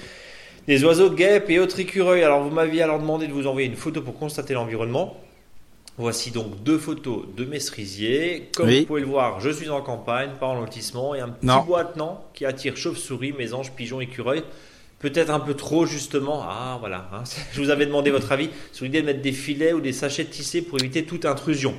les 0.67 0.83
oiseaux, 0.83 1.09
guêpes 1.09 1.49
et 1.49 1.57
autres 1.57 1.79
écureuils. 1.79 2.23
Alors 2.23 2.43
vous 2.43 2.51
m'aviez 2.51 2.83
alors 2.83 2.99
demandé 2.99 3.25
de 3.25 3.33
vous 3.33 3.47
envoyer 3.47 3.67
une 3.67 3.75
photo 3.75 4.01
pour 4.01 4.17
constater 4.19 4.53
l'environnement. 4.53 5.17
Voici 5.97 6.29
donc 6.29 6.61
deux 6.63 6.77
photos 6.77 7.23
de 7.35 7.45
mes 7.45 7.59
cerisiers. 7.59 8.49
Comme 8.55 8.69
vous 8.69 8.85
pouvez 8.85 9.01
le 9.01 9.07
voir, 9.07 9.39
je 9.39 9.49
suis 9.49 9.69
en 9.69 9.81
campagne, 9.81 10.31
pas 10.39 10.47
en 10.47 10.59
lotissement, 10.59 11.15
et 11.15 11.19
un 11.19 11.29
petit 11.29 11.65
bois 11.65 11.81
attenant 11.81 12.25
qui 12.33 12.45
attire 12.45 12.77
chauves-souris, 12.77 13.33
mésanges, 13.33 13.71
pigeons, 13.71 14.01
écureuils 14.01 14.43
peut-être 15.03 15.29
un 15.31 15.39
peu 15.41 15.53
trop 15.53 15.85
justement. 15.85 16.43
Ah 16.47 16.77
voilà, 16.79 17.09
hein, 17.13 17.23
je 17.53 17.61
vous 17.61 17.69
avais 17.69 17.85
demandé 17.85 18.09
votre 18.09 18.31
avis 18.31 18.49
sur 18.71 18.85
l'idée 18.85 19.01
de 19.01 19.05
mettre 19.05 19.21
des 19.21 19.33
filets 19.33 19.73
ou 19.73 19.81
des 19.81 19.91
sachets 19.91 20.25
tissés 20.25 20.61
pour 20.61 20.79
éviter 20.79 21.03
toute 21.03 21.25
intrusion. 21.25 21.75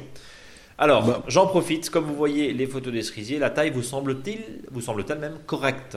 Alors, 0.77 1.07
bah. 1.07 1.23
j'en 1.29 1.47
profite, 1.47 1.89
comme 1.89 2.05
vous 2.05 2.15
voyez 2.15 2.53
les 2.53 2.67
photos 2.67 2.93
des 2.93 3.03
cerisiers, 3.03 3.39
la 3.39 3.49
taille 3.49 3.71
vous 3.71 3.83
semble-t-il, 3.83 4.41
vous 4.71 4.81
semble-t-elle 4.81 5.21
même 5.21 5.39
correcte? 5.47 5.97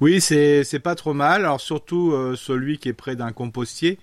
Oui, 0.00 0.20
c'est 0.20 0.80
pas 0.82 0.94
trop 0.94 1.12
mal. 1.12 1.44
Alors 1.44 1.60
surtout 1.60 2.12
euh, 2.12 2.36
celui 2.36 2.78
qui 2.78 2.88
est 2.88 2.94
près 2.94 3.16
d'un 3.16 3.32
compostier. 3.32 3.98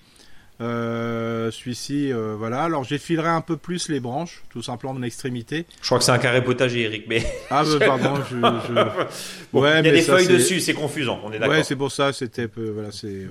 Euh, 0.60 1.52
celui-ci, 1.52 2.12
euh, 2.12 2.36
voilà. 2.38 2.64
Alors 2.64 2.84
j'effilerai 2.84 3.30
un 3.30 3.42
peu 3.42 3.58
plus 3.58 3.90
les 3.90 4.00
branches, 4.00 4.44
tout 4.50 4.64
simplement 4.64 4.94
en 4.94 5.04
extrémité. 5.04 5.66
Je 5.82 5.86
crois 5.86 6.00
que 6.00 6.04
c'est 6.04 6.12
un 6.12 6.18
carré 6.18 6.44
potager, 6.44 6.82
Eric, 6.82 7.06
mais. 7.08 7.24
Ah, 7.52 7.64
pardon, 7.80 8.16
je. 8.30 8.38
ouais, 9.58 9.80
il 9.80 9.86
y 9.86 9.90
a 9.90 9.92
des 9.92 10.02
feuilles 10.02 10.28
dessus, 10.28 10.60
c'est 10.60 10.74
confusant, 10.74 11.20
on 11.24 11.32
est 11.32 11.40
d'accord. 11.40 11.56
Ouais, 11.56 11.64
c'est 11.64 11.76
pour 11.76 11.92
ça, 11.92 12.12
c'était 12.12 12.50
voilà, 12.56 12.92
c'est. 12.92 13.28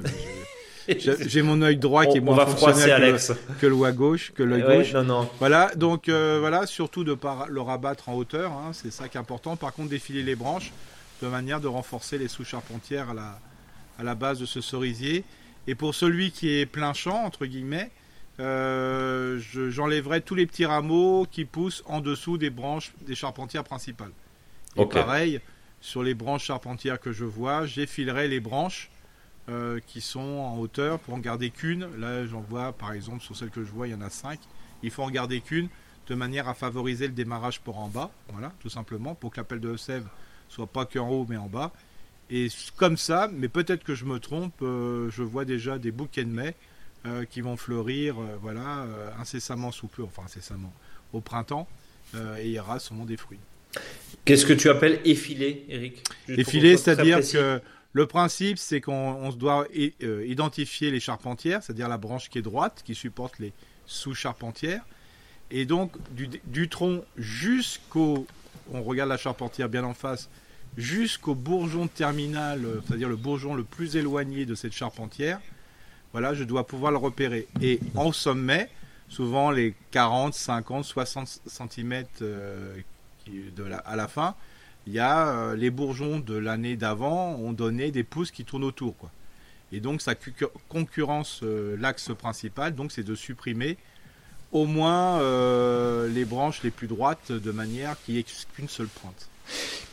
J'ai 1.26 1.42
mon 1.42 1.60
œil 1.62 1.76
droit 1.76 2.06
qui 2.06 2.18
est 2.18 2.20
moins 2.20 2.46
fonctionnel 2.46 2.90
Alex. 2.90 3.32
Que, 3.60 3.66
le, 3.66 3.92
gauche, 3.92 4.32
que 4.34 4.42
l'œil 4.42 4.62
gauche. 4.62 4.92
Non, 4.92 5.02
non. 5.02 5.28
Voilà, 5.38 5.72
donc 5.74 6.08
euh, 6.08 6.38
voilà, 6.40 6.66
surtout 6.66 7.02
de 7.02 7.14
pas 7.14 7.46
le 7.48 7.60
rabattre 7.60 8.08
en 8.08 8.14
hauteur, 8.14 8.52
hein, 8.52 8.70
c'est 8.72 8.92
ça 8.92 9.08
qui 9.08 9.16
est 9.16 9.20
important. 9.20 9.56
Par 9.56 9.72
contre, 9.72 9.88
défiler 9.88 10.22
les 10.22 10.36
branches 10.36 10.72
de 11.22 11.28
manière 11.28 11.60
de 11.60 11.66
renforcer 11.66 12.18
les 12.18 12.28
sous-charpentières 12.28 13.10
à 13.10 13.14
la, 13.14 13.38
à 13.98 14.04
la 14.04 14.14
base 14.14 14.38
de 14.38 14.46
ce 14.46 14.60
cerisier. 14.60 15.24
Et 15.66 15.74
pour 15.74 15.94
celui 15.94 16.31
qui 16.31 16.50
est 16.50 16.66
plein 16.66 16.92
champ, 16.92 17.24
entre 17.24 17.46
guillemets, 17.46 17.90
euh, 18.38 19.40
j'enlèverai 19.40 20.20
tous 20.20 20.35
les 20.35 20.46
petits 20.46 20.66
rameaux 20.66 21.26
qui 21.31 21.44
poussent 21.44 21.83
en 21.87 22.00
dessous 22.00 22.38
des 22.38 22.50
branches 22.50 22.92
des 23.00 23.14
charpentières 23.14 23.64
principales. 23.64 24.12
Et 24.76 24.87
pareil, 24.87 25.40
sur 25.81 26.02
les 26.02 26.14
branches 26.14 26.44
charpentières 26.44 27.00
que 27.00 27.12
je 27.12 27.24
vois, 27.24 27.64
j'effilerai 27.64 28.29
les 28.29 28.40
branches 28.40 28.90
euh, 29.48 29.81
qui 29.87 30.00
sont 30.00 30.20
en 30.20 30.59
hauteur 30.59 30.98
pour 30.98 31.14
en 31.14 31.18
garder 31.18 31.50
qu'une. 31.50 31.88
Là, 31.98 32.26
j'en 32.26 32.40
vois, 32.40 32.72
par 32.72 32.92
exemple, 32.92 33.22
sur 33.22 33.37
celle 33.37 33.50
que 33.50 33.64
je 33.64 33.70
vois, 33.70 33.88
il 33.88 33.92
y 33.92 33.94
en 33.94 34.02
a 34.02 34.11
cinq. 34.11 34.38
Il 34.83 34.90
faut 34.90 35.02
en 35.02 35.11
garder 35.11 35.40
qu'une 35.40 35.68
de 36.09 36.14
manière 36.14 36.48
à 36.48 36.55
favoriser 36.55 37.07
le 37.07 37.12
démarrage 37.14 37.61
pour 37.61 37.79
en 37.79 37.88
bas. 37.88 38.11
Voilà, 38.29 38.52
tout 38.61 38.68
simplement, 38.68 39.14
pour 39.14 39.31
que 39.31 39.38
l'appel 39.38 39.61
de 39.61 39.76
sève 39.76 40.07
soit 40.48 40.66
pas 40.66 40.85
qu'en 40.85 41.09
haut, 41.09 41.26
mais 41.29 41.37
en 41.37 41.46
bas. 41.46 41.72
Et 42.30 42.48
comme 42.76 42.96
ça, 42.96 43.30
mais 43.32 43.48
peut-être 43.48 43.84
que 43.84 43.94
je 43.94 44.04
me 44.04 44.18
trompe, 44.18 44.60
euh, 44.62 45.10
je 45.10 45.22
vois 45.22 45.44
déjà 45.44 45.78
des 45.78 45.92
bouquets 45.92 46.24
de 46.24 46.30
mai 46.30 46.54
euh, 47.06 47.24
qui 47.24 47.40
vont 47.40 47.56
fleurir, 47.56 48.18
euh, 48.18 48.36
voilà, 48.42 48.86
incessamment 49.20 49.70
sous 49.70 49.86
peu, 49.86 50.02
enfin 50.02 50.22
incessamment, 50.24 50.72
au 51.12 51.20
printemps, 51.20 51.68
et 52.38 52.46
il 52.46 52.52
y 52.52 52.58
aura 52.58 52.78
sûrement 52.78 53.04
des 53.04 53.16
fruits. 53.16 53.38
Qu'est-ce 54.24 54.46
que 54.46 54.54
tu 54.54 54.68
appelles 54.70 55.00
effiler, 55.04 55.66
Eric 55.68 56.02
Effiler, 56.28 56.76
c'est-à-dire 56.76 57.20
que 57.20 57.60
le 57.92 58.06
principe, 58.06 58.58
c'est 58.58 58.80
qu'on 58.80 59.30
doit 59.30 59.66
identifier 60.00 60.90
les 60.90 61.00
charpentières, 61.00 61.62
c'est-à-dire 61.62 61.88
la 61.88 61.98
branche 61.98 62.28
qui 62.28 62.38
est 62.38 62.42
droite, 62.42 62.82
qui 62.84 62.94
supporte 62.94 63.38
les 63.38 63.52
sous-charpentières, 63.86 64.82
et 65.50 65.64
donc 65.64 65.92
du, 66.12 66.28
du 66.44 66.68
tronc 66.68 67.04
jusqu'au, 67.16 68.26
on 68.72 68.82
regarde 68.82 69.10
la 69.10 69.16
charpentière 69.16 69.68
bien 69.68 69.84
en 69.84 69.94
face, 69.94 70.28
jusqu'au 70.76 71.34
bourgeon 71.34 71.88
terminal, 71.88 72.64
euh, 72.64 72.80
c'est-à-dire 72.86 73.08
le 73.08 73.16
bourgeon 73.16 73.54
le 73.54 73.64
plus 73.64 73.96
éloigné 73.96 74.46
de 74.46 74.54
cette 74.54 74.72
charpentière, 74.72 75.40
voilà, 76.12 76.34
je 76.34 76.44
dois 76.44 76.66
pouvoir 76.66 76.92
le 76.92 76.98
repérer. 76.98 77.46
Et 77.60 77.80
en 77.94 78.12
sommet, 78.12 78.70
souvent 79.08 79.50
les 79.50 79.74
40, 79.90 80.34
50, 80.34 80.84
60 80.84 81.40
cm 81.46 82.04
à 83.84 83.96
la 83.96 84.08
fin, 84.08 84.34
il 84.86 84.92
y 84.92 84.98
a 84.98 85.28
euh, 85.28 85.56
les 85.56 85.70
bourgeons 85.70 86.20
de 86.20 86.34
l'année 86.34 86.76
d'avant 86.76 87.34
ont 87.34 87.52
donné 87.52 87.90
des 87.90 88.04
pousses 88.04 88.30
qui 88.30 88.44
tournent 88.44 88.64
autour. 88.64 88.96
Quoi. 88.96 89.10
Et 89.72 89.80
donc 89.80 90.00
ça 90.00 90.14
concurrence 90.68 91.40
euh, 91.42 91.76
l'axe 91.78 92.12
principal, 92.16 92.74
donc 92.74 92.92
c'est 92.92 93.02
de 93.02 93.14
supprimer 93.14 93.76
au 94.52 94.64
moins 94.64 95.18
les 96.08 96.24
branches 96.24 96.62
les 96.62 96.70
plus 96.70 96.86
droites 96.86 97.32
de 97.32 97.50
manière 97.50 98.00
qu'il 98.02 98.14
n'y 98.14 98.20
ait 98.20 98.24
qu'une 98.54 98.68
seule 98.68 98.86
pointe. 98.86 99.28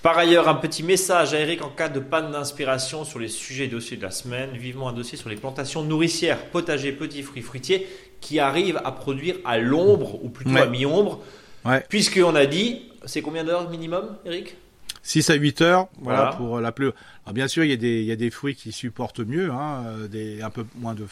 Par 0.01 0.17
ailleurs, 0.17 0.49
un 0.49 0.55
petit 0.55 0.83
message 0.83 1.33
à 1.33 1.39
Eric 1.39 1.63
en 1.63 1.69
cas 1.69 1.87
de 1.87 1.99
panne 1.99 2.31
d'inspiration 2.31 3.05
sur 3.05 3.19
les 3.19 3.29
sujets 3.29 3.65
et 3.65 3.67
dossiers 3.69 3.97
de 3.97 4.01
la 4.01 4.11
semaine. 4.11 4.51
Vivement 4.57 4.89
un 4.89 4.93
dossier 4.93 5.17
sur 5.17 5.29
les 5.29 5.35
plantations 5.35 5.83
nourricières, 5.83 6.45
potagers, 6.47 6.91
petits 6.91 7.23
fruits 7.23 7.41
fruitiers 7.41 7.87
qui 8.19 8.39
arrivent 8.39 8.81
à 8.83 8.91
produire 8.91 9.35
à 9.45 9.59
l'ombre 9.59 10.23
ou 10.23 10.29
plutôt 10.29 10.57
à 10.57 10.65
mi-ombre. 10.65 11.21
Ouais. 11.65 11.83
Puisqu'on 11.87 12.35
a 12.35 12.45
dit, 12.45 12.89
c'est 13.05 13.21
combien 13.21 13.43
d'heures 13.43 13.69
minimum, 13.69 14.17
Eric? 14.25 14.57
6 15.03 15.29
à 15.29 15.33
8 15.35 15.61
heures, 15.61 15.87
voilà, 16.01 16.33
pour 16.37 16.59
la 16.59 16.71
pluie. 16.71 16.91
Alors 17.25 17.33
bien 17.33 17.47
sûr, 17.47 17.63
il 17.63 17.69
y, 17.69 17.73
a 17.73 17.77
des, 17.77 17.99
il 17.99 18.05
y 18.05 18.11
a 18.11 18.15
des 18.15 18.29
fruits 18.29 18.55
qui 18.55 18.71
supportent 18.71 19.19
mieux, 19.19 19.51
hein, 19.51 19.83
des, 20.09 20.41
un 20.41 20.49
peu 20.49 20.65
moins 20.75 20.93
de 20.93 21.05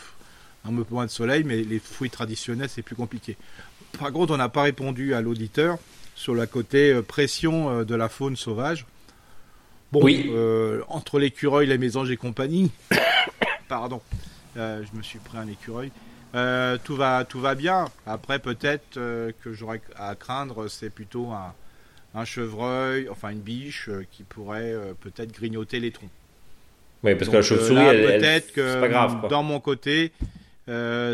un 0.63 0.69
peu 0.69 0.85
moins 0.91 1.05
de 1.05 1.11
soleil, 1.11 1.43
mais 1.43 1.63
les 1.63 1.79
fruits 1.79 2.09
traditionnels, 2.09 2.69
c'est 2.69 2.81
plus 2.81 2.95
compliqué. 2.95 3.35
Par 3.99 4.11
contre, 4.11 4.33
on 4.33 4.37
n'a 4.37 4.49
pas 4.49 4.63
répondu 4.63 5.13
à 5.13 5.21
l'auditeur 5.21 5.77
sur 6.21 6.35
la 6.35 6.45
côté 6.45 6.93
euh, 6.93 7.01
pression 7.01 7.69
euh, 7.69 7.83
de 7.83 7.95
la 7.95 8.07
faune 8.07 8.35
sauvage. 8.35 8.85
Bon, 9.91 10.01
oui. 10.03 10.29
Euh, 10.29 10.81
entre 10.87 11.19
l'écureuil, 11.19 11.67
les 11.67 11.79
mésanges 11.79 12.11
et 12.11 12.17
compagnie, 12.17 12.71
pardon, 13.67 14.01
je 14.55 14.95
me 14.95 15.01
suis 15.01 15.19
pris 15.19 15.37
un 15.37 15.47
écureuil. 15.47 15.91
tout 16.83 16.95
va, 16.95 17.25
tout 17.25 17.41
va 17.41 17.55
bien. 17.55 17.89
Après, 18.05 18.39
peut-être 18.39 18.93
que 18.93 19.51
j'aurais 19.51 19.81
à 19.97 20.15
craindre, 20.15 20.69
c'est 20.69 20.89
plutôt 20.89 21.31
un, 22.13 22.25
chevreuil, 22.25 23.09
enfin 23.09 23.31
une 23.31 23.39
biche 23.39 23.89
qui 24.11 24.23
pourrait 24.23 24.75
peut-être 25.01 25.33
grignoter 25.33 25.81
les 25.81 25.91
troncs. 25.91 26.09
Oui, 27.03 27.15
parce 27.15 27.29
que 27.29 27.35
la 27.35 27.41
chauve-souris, 27.41 27.83
peut-être 27.83 28.53
que 28.53 28.79
pas 28.79 28.87
grave, 28.87 29.27
dans 29.29 29.43
mon 29.43 29.59
côté, 29.59 30.13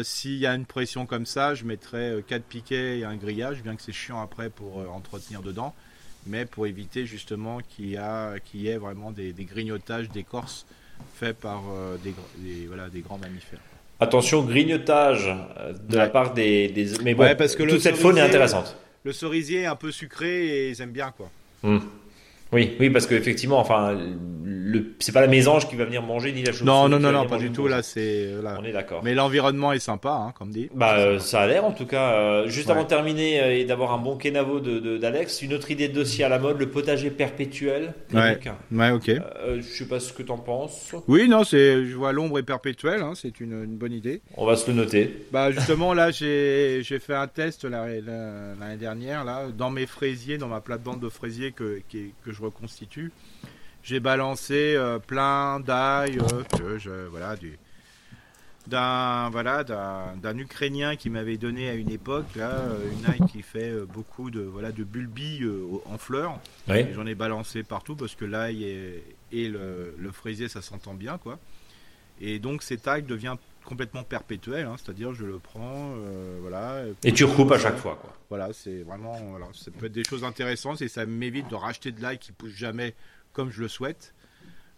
s'il 0.03 0.37
y 0.37 0.45
a 0.45 0.53
une 0.53 0.65
pression 0.65 1.05
comme 1.05 1.25
ça, 1.25 1.55
je 1.55 1.63
mettrais 1.65 2.23
quatre 2.27 2.43
piquets 2.43 2.99
et 2.99 3.05
un 3.05 3.15
grillage, 3.15 3.63
bien 3.63 3.75
que 3.75 3.81
c'est 3.81 3.93
chiant 3.93 4.21
après 4.21 4.49
pour 4.49 4.77
entretenir 4.93 5.41
dedans, 5.41 5.73
mais 6.25 6.45
pour 6.45 6.67
éviter 6.67 7.05
justement 7.05 7.59
qu'il 7.59 7.87
y, 7.87 8.67
ait 8.67 8.77
vraiment 8.77 9.11
des, 9.11 9.33
grignotages 9.39 10.09
d'écorce 10.09 10.65
faits 11.15 11.37
par 11.37 11.63
des, 12.03 12.13
voilà, 12.67 12.89
des 12.89 13.01
grands 13.01 13.17
mammifères. 13.17 13.59
Attention, 13.99 14.43
grignotage 14.43 15.27
euh, 15.27 15.73
de 15.89 15.97
la 15.97 16.07
part 16.07 16.33
des, 16.33 16.71
Mais 17.03 17.15
bon, 17.15 17.35
parce 17.35 17.55
que 17.55 17.63
toute 17.63 17.81
cette 17.81 17.97
faune 17.97 18.17
est 18.17 18.21
intéressante. 18.21 18.77
Le 19.03 19.11
cerisier 19.11 19.61
est 19.61 19.65
un 19.65 19.75
peu 19.75 19.91
sucré 19.91 20.45
et 20.47 20.69
ils 20.69 20.81
aiment 20.81 20.91
bien, 20.91 21.11
quoi. 21.15 21.29
Hmm. 21.63 21.79
Oui, 22.51 22.75
oui, 22.79 22.89
parce 22.89 23.07
qu'effectivement, 23.07 23.59
enfin, 23.59 23.97
le, 24.67 24.95
c'est 24.99 25.11
pas 25.11 25.21
la 25.21 25.27
mésange 25.27 25.67
qui 25.67 25.75
va 25.75 25.85
venir 25.85 26.01
manger 26.01 26.31
ni 26.31 26.43
la 26.43 26.51
chauve-souris. 26.51 26.67
Non, 26.67 26.89
non, 26.89 26.99
non, 26.99 27.11
non, 27.11 27.25
pas 27.27 27.37
du 27.37 27.51
tout. 27.51 27.67
Là, 27.67 27.81
c'est. 27.81 28.29
On 28.43 28.63
est 28.63 28.71
d'accord. 28.71 29.01
Mais 29.03 29.13
l'environnement 29.13 29.71
est 29.73 29.79
sympa, 29.79 30.11
hein, 30.11 30.33
comme 30.37 30.51
dit. 30.51 30.69
Bah, 30.73 30.97
euh, 30.97 31.19
ça 31.19 31.41
a 31.41 31.47
l'air 31.47 31.65
en 31.65 31.71
tout 31.71 31.85
cas. 31.85 32.13
Euh, 32.13 32.47
juste 32.47 32.69
avant 32.69 32.83
de 32.83 32.87
terminer 32.87 33.41
euh, 33.41 33.57
et 33.57 33.65
d'avoir 33.65 33.93
un 33.93 33.97
bon 33.97 34.17
kenavo 34.17 34.59
de, 34.59 34.97
d'Alex, 34.97 35.41
une 35.41 35.53
autre 35.53 35.71
idée 35.71 35.87
de 35.87 35.93
dossier 35.93 36.23
à 36.23 36.29
la 36.29 36.39
mode, 36.39 36.59
le 36.59 36.69
potager 36.69 37.09
perpétuel. 37.09 37.93
Ouais. 38.13 38.39
ouais, 38.71 38.91
ok. 38.91 39.11
je 39.57 39.61
sais 39.61 39.87
pas 39.87 39.99
ce 39.99 40.13
que 40.13 40.23
t'en 40.23 40.37
penses. 40.37 40.93
Oui, 41.07 41.27
non, 41.27 41.43
c'est. 41.43 41.85
Je 41.85 41.95
vois 41.95 42.11
l'ombre 42.11 42.39
est 42.39 42.43
perpétuelle. 42.43 43.01
Hein, 43.01 43.13
c'est 43.15 43.39
une, 43.39 43.63
une, 43.63 43.77
bonne 43.77 43.93
idée. 43.93 44.21
On 44.35 44.45
va 44.45 44.55
se 44.55 44.69
le 44.69 44.75
noter. 44.75 45.25
Bah, 45.31 45.51
justement, 45.51 45.93
là, 45.93 46.11
j'ai, 46.11 46.81
j'ai 46.83 46.99
fait 46.99 47.15
un 47.15 47.27
test 47.27 47.65
l'année 47.65 48.77
dernière 48.77 49.23
là, 49.23 49.47
dans 49.55 49.69
mes 49.69 49.85
fraisiers, 49.85 50.37
dans 50.37 50.47
ma 50.47 50.61
plate-bande 50.61 50.99
de 50.99 51.09
fraisiers 51.09 51.51
que, 51.51 51.81
que 51.91 52.31
je 52.31 52.36
reconstitue. 52.41 53.11
J'ai 53.83 53.99
balancé 53.99 54.75
euh, 54.75 54.99
plein 54.99 55.59
d'ail 55.59 56.19
euh, 56.19 56.43
que 56.57 56.77
je 56.77 57.07
voilà 57.07 57.35
du 57.35 57.57
d'un 58.67 59.29
voilà 59.29 59.63
d'un 59.63 60.37
Ukrainien 60.37 60.97
qui 60.97 61.09
m'avait 61.09 61.37
donné 61.37 61.69
à 61.69 61.73
une 61.73 61.89
époque 61.89 62.35
là 62.35 62.49
euh, 62.49 62.91
une 62.91 63.05
ail 63.05 63.29
qui 63.31 63.41
fait 63.41 63.71
beaucoup 63.85 64.29
de 64.29 64.41
voilà 64.41 64.73
de 64.73 64.83
bulbi 64.83 65.41
en 65.85 65.97
fleurs. 65.97 66.37
J'en 66.67 67.05
ai 67.05 67.15
balancé 67.15 67.63
partout 67.63 67.95
parce 67.95 68.15
que 68.15 68.25
l'ail 68.25 68.65
et, 68.65 69.03
et 69.31 69.47
le, 69.47 69.95
le, 69.97 70.11
fraisier 70.11 70.49
ça 70.49 70.61
s'entend 70.61 70.93
bien 70.93 71.17
quoi. 71.17 71.39
Et 72.19 72.39
donc 72.39 72.63
cet 72.63 72.89
ail 72.89 73.03
devient 73.03 73.37
complètement 73.67 74.03
perpétuel, 74.03 74.65
hein, 74.65 74.75
c'est-à-dire 74.77 75.13
je 75.13 75.25
le 75.25 75.39
prends, 75.39 75.91
voilà. 76.41 76.83
Et 77.03 77.11
tu 77.11 77.25
recoupes 77.25 77.51
à 77.51 77.59
chaque 77.59 77.77
fois, 77.77 77.97
quoi. 78.01 78.13
Voilà, 78.29 78.49
c'est 78.53 78.81
vraiment, 78.83 79.17
voilà, 79.29 79.47
ça 79.53 79.71
peut 79.71 79.87
être 79.87 79.91
des 79.91 80.03
choses 80.03 80.23
intéressantes 80.23 80.81
et 80.81 80.87
ça 80.87 81.05
m'évite 81.05 81.49
de 81.49 81.55
racheter 81.55 81.91
de 81.91 82.01
l'ail 82.01 82.17
qui 82.17 82.31
pousse 82.31 82.53
jamais 82.53 82.95
comme 83.33 83.51
je 83.51 83.61
le 83.61 83.67
souhaite. 83.67 84.13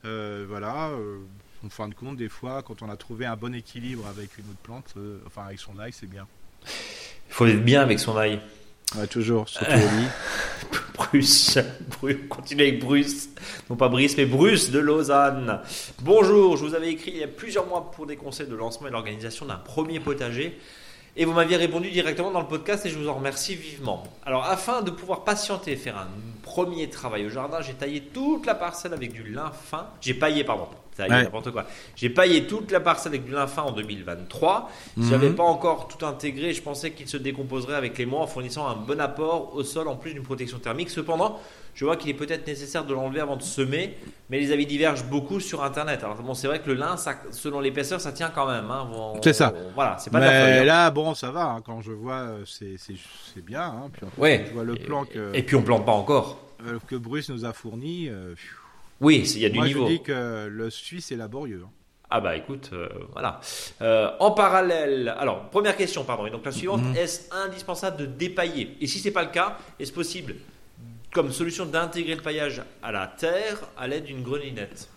Euh, 0.06 0.46
voilà. 0.48 0.90
Euh, 0.90 1.20
en 1.66 1.70
fin 1.70 1.88
de 1.90 1.94
compte, 1.94 2.18
des 2.18 2.30
fois, 2.30 2.62
quand 2.62 2.82
on 2.82 2.90
a 2.90 2.96
trouvé 2.96 3.26
un 3.26 3.36
bon 3.36 3.54
équilibre 3.54 4.08
avec 4.08 4.38
une 4.38 4.46
autre 4.46 4.60
plante, 4.64 4.94
euh, 4.98 5.20
enfin 5.26 5.44
avec 5.44 5.60
son 5.60 5.78
ail, 5.80 5.92
c'est 5.92 6.10
bien. 6.10 6.28
Il 6.66 7.34
faut 7.34 7.46
être 7.46 7.64
bien 7.64 7.82
avec 7.82 8.00
son 8.00 8.18
ail. 8.18 8.40
Ouais, 8.98 9.06
toujours, 9.06 9.48
surtout 9.48 9.72
au 9.72 9.76
lit. 9.76 10.08
Bruce, 10.96 11.60
Bruce, 12.00 12.18
continue 12.28 12.64
avec 12.64 12.80
Bruce, 12.80 13.30
non 13.70 13.76
pas 13.76 13.88
Brice, 13.88 14.18
mais 14.18 14.26
Bruce 14.26 14.72
de 14.72 14.80
Lausanne. 14.80 15.62
Bonjour, 16.02 16.58
je 16.58 16.66
vous 16.66 16.76
avais 16.76 16.90
écrit 16.90 17.12
il 17.12 17.18
y 17.18 17.24
a 17.24 17.28
plusieurs 17.28 17.68
mois 17.68 17.92
pour 17.92 18.06
des 18.06 18.16
conseils 18.16 18.48
de 18.48 18.56
lancement 18.56 18.88
et 18.88 18.92
l'organisation 18.92 19.46
d'un 19.46 19.58
premier 19.58 20.00
potager. 20.00 20.60
Et 21.16 21.26
vous 21.26 21.34
m'aviez 21.34 21.58
répondu 21.58 21.90
directement 21.92 22.32
dans 22.32 22.42
le 22.42 22.48
podcast 22.48 22.86
et 22.86 22.90
je 22.90 22.98
vous 22.98 23.10
en 23.10 23.14
remercie 23.14 23.56
vivement. 23.56 24.04
Alors 24.26 24.46
afin 24.46 24.82
de 24.82 24.92
pouvoir 24.92 25.24
patienter 25.24 25.74
et 25.74 25.76
faire 25.76 25.98
un 25.98 26.08
premier 26.42 26.90
travail 26.90 27.26
au 27.26 27.30
jardin, 27.30 27.62
j'ai 27.62 27.74
taillé 27.74 28.02
toute 28.02 28.46
la 28.46 28.56
parcelle 28.56 28.94
avec 28.94 29.14
du 29.14 29.24
lin 29.24 29.52
fin. 29.52 29.88
J'ai 30.02 30.14
paillé, 30.14 30.44
pardon. 30.44 30.68
N'importe 31.08 31.52
quoi. 31.52 31.66
J'ai 31.96 32.10
paillé 32.10 32.48
toute 32.48 32.72
la 32.72 32.80
parcelle 32.80 33.14
avec 33.14 33.26
du 33.26 33.32
lin 33.32 33.48
fin 33.48 33.64
en 33.64 33.72
2023. 33.72 34.70
Si 34.98 35.06
je 35.06 35.12
n'avais 35.12 35.30
pas 35.30 35.44
encore 35.44 35.88
tout 35.88 36.06
intégré, 36.06 36.54
je 36.54 36.62
pensais 36.62 36.92
qu'il 36.92 37.08
se 37.08 37.18
décomposerait 37.18 37.76
avec 37.76 37.98
les 37.98 38.06
mois 38.06 38.22
en 38.22 38.28
fournissant 38.28 38.68
un 38.68 38.76
bon 38.76 39.00
apport 39.00 39.56
au 39.56 39.64
sol 39.64 39.88
en 39.88 39.96
plus 39.96 40.14
d'une 40.14 40.24
protection 40.24 40.60
thermique. 40.60 40.90
Cependant, 40.90 41.40
je 41.80 41.86
vois 41.86 41.96
qu'il 41.96 42.10
est 42.10 42.16
peut-être 42.16 42.46
nécessaire 42.46 42.84
de 42.84 42.94
l'enlever 42.94 43.22
avant 43.22 43.38
de 43.38 43.42
semer, 43.42 43.98
mais 44.30 44.40
les 44.40 44.52
avis 44.52 44.66
divergent 44.66 45.06
beaucoup 45.06 45.40
sur 45.40 45.64
Internet. 45.64 46.04
Alors 46.04 46.18
bon, 46.18 46.34
c'est 46.34 46.48
vrai 46.48 46.60
que 46.60 46.68
le 46.68 46.74
lin, 46.74 46.96
selon 47.32 47.62
l'épaisseur, 47.62 48.02
ça 48.02 48.12
tient 48.12 48.30
quand 48.30 48.48
même. 48.48 48.70
Hein. 48.70 48.88
c'est 49.24 49.34
ça. 49.34 49.54
voilà, 49.76 49.98
c'est 49.98 50.10
pas 50.10 50.20
Mais 50.20 50.60
hein. 50.60 50.64
là, 50.66 50.92
bon, 50.92 51.14
ça 51.14 51.32
va. 51.32 51.46
Hein. 51.46 51.62
Quand 51.66 51.82
je 51.82 51.92
vois, 51.92 52.20
euh, 52.20 52.44
c'est, 52.46 53.42
bien. 53.42 53.64
Hein. 53.64 53.90
Puis, 53.94 54.02
ouais. 54.18 54.46
Je 54.50 54.54
vois 54.54 54.64
le 54.64 54.76
plan 54.76 55.06
que. 55.06 55.32
Et 55.34 55.44
puis 55.44 55.56
on 55.56 55.62
plante 55.62 55.86
pas 55.86 55.94
encore. 55.94 56.40
Euh, 56.68 56.78
que 56.88 56.96
Bruce 56.98 57.30
nous 57.30 57.46
a 57.46 57.54
fourni. 57.54 58.10
Euh, 58.10 58.36
oui, 59.02 59.32
il 59.36 59.42
y 59.42 59.46
a 59.46 59.50
du 59.50 59.58
Moi, 59.58 59.68
niveau. 59.68 59.88
Je 59.88 59.92
dis 59.94 60.02
que 60.02 60.48
le 60.48 60.70
Suisse 60.70 61.12
est 61.12 61.16
laborieux. 61.16 61.64
Ah 62.10 62.22
bah 62.22 62.36
écoute, 62.36 62.72
voilà. 63.14 63.40
en 64.20 64.32
parallèle, 64.32 65.14
alors 65.20 65.50
première 65.50 65.78
question, 65.78 66.04
pardon. 66.04 66.26
Et 66.26 66.32
donc 66.32 66.44
la 66.44 66.52
suivante, 66.52 66.82
mhm. 66.82 66.96
est-ce 66.96 67.34
indispensable 67.34 67.98
de 67.98 68.06
dépailler? 68.08 68.76
Et 68.82 68.88
si 68.88 68.98
c'est 68.98 69.12
pas 69.12 69.24
le 69.24 69.30
cas, 69.30 69.58
est-ce 69.80 69.94
possible 69.94 70.36
comme 71.12 71.32
solution 71.32 71.66
d'intégrer 71.66 72.16
le 72.16 72.22
paillage 72.22 72.62
à 72.84 72.92
la 72.92 73.08
terre 73.08 73.60
à 73.78 73.88
l'aide 73.88 74.06
d'une 74.06 74.22
grelinette 74.22 74.90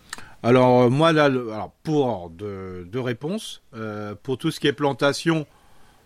Alors, 0.43 0.83
euh, 0.83 0.89
moi, 0.89 1.11
là, 1.11 1.25
alors, 1.25 1.71
pour 1.83 2.29
deux, 2.29 2.87
réponses. 2.93 3.61
Euh, 3.73 4.15
pour 4.21 4.37
tout 4.37 4.51
ce 4.51 4.59
qui 4.59 4.67
est 4.67 4.73
plantation, 4.73 5.45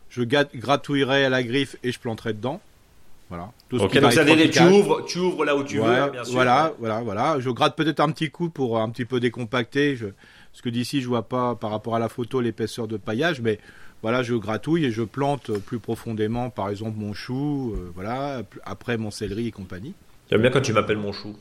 je 0.09 0.23
gratouillerai 0.23 1.25
à 1.25 1.29
la 1.29 1.43
griffe 1.43 1.75
et 1.83 1.91
je 1.91 1.99
planterai 1.99 2.33
dedans. 2.33 2.61
Voilà. 3.29 3.51
Tout 3.67 3.77
donc 3.77 3.93
ça 3.93 4.23
tu 4.23 4.63
ouvres, 4.63 5.03
tu 5.05 5.19
ouvres 5.19 5.43
là 5.43 5.55
où 5.55 5.63
tu 5.63 5.79
veux, 5.79 6.09
bien 6.11 6.23
sûr. 6.23 6.33
Voilà, 6.33 6.73
voilà, 6.79 7.01
voilà. 7.01 7.39
Je 7.39 7.49
gratte 7.49 7.75
peut-être 7.75 7.99
un 7.99 8.09
petit 8.09 8.29
coup 8.29 8.49
pour 8.49 8.79
un 8.79 8.89
petit 8.89 9.05
peu 9.05 9.19
décompacter. 9.19 9.95
Je, 9.95 10.07
parce 10.51 10.61
que 10.61 10.69
d'ici, 10.69 11.01
je 11.01 11.07
vois 11.07 11.27
pas 11.27 11.55
par 11.55 11.71
rapport 11.71 11.95
à 11.95 11.99
la 11.99 12.09
photo 12.09 12.39
l'épaisseur 12.39 12.87
de 12.87 12.95
paillage, 12.97 13.41
mais 13.41 13.59
voilà, 14.01 14.23
je 14.23 14.33
gratouille 14.35 14.85
et 14.85 14.91
je 14.91 15.03
plante 15.03 15.57
plus 15.59 15.79
profondément, 15.79 16.49
par 16.49 16.69
exemple, 16.69 16.97
mon 16.97 17.13
chou, 17.13 17.73
euh, 17.75 17.91
voilà, 17.93 18.43
après 18.63 18.97
mon 18.97 19.11
céleri 19.11 19.47
et 19.47 19.51
compagnie. 19.51 19.93
J'aime 20.29 20.41
bien 20.41 20.49
quand 20.49 20.61
tu 20.61 20.73
m'appelles 20.73 20.97
mon 20.97 21.11
chou. 21.11 21.35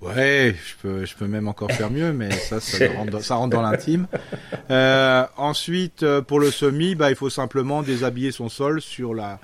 Ouais, 0.00 0.56
je 0.66 0.74
peux, 0.82 1.04
je 1.04 1.14
peux 1.14 1.28
même 1.28 1.46
encore 1.46 1.70
faire 1.70 1.90
mieux, 1.90 2.12
mais 2.12 2.30
ça, 2.32 2.58
ça, 2.58 2.88
rentre, 3.28 3.48
dans 3.48 3.62
l'intime. 3.62 4.08
Euh, 4.70 5.24
ensuite, 5.36 6.02
euh, 6.02 6.20
pour 6.20 6.40
le 6.40 6.50
semis, 6.50 6.96
bah, 6.96 7.10
il 7.10 7.16
faut 7.16 7.30
simplement 7.30 7.82
déshabiller 7.82 8.32
son 8.32 8.48
sol 8.48 8.80
sur 8.80 9.14
la, 9.14 9.38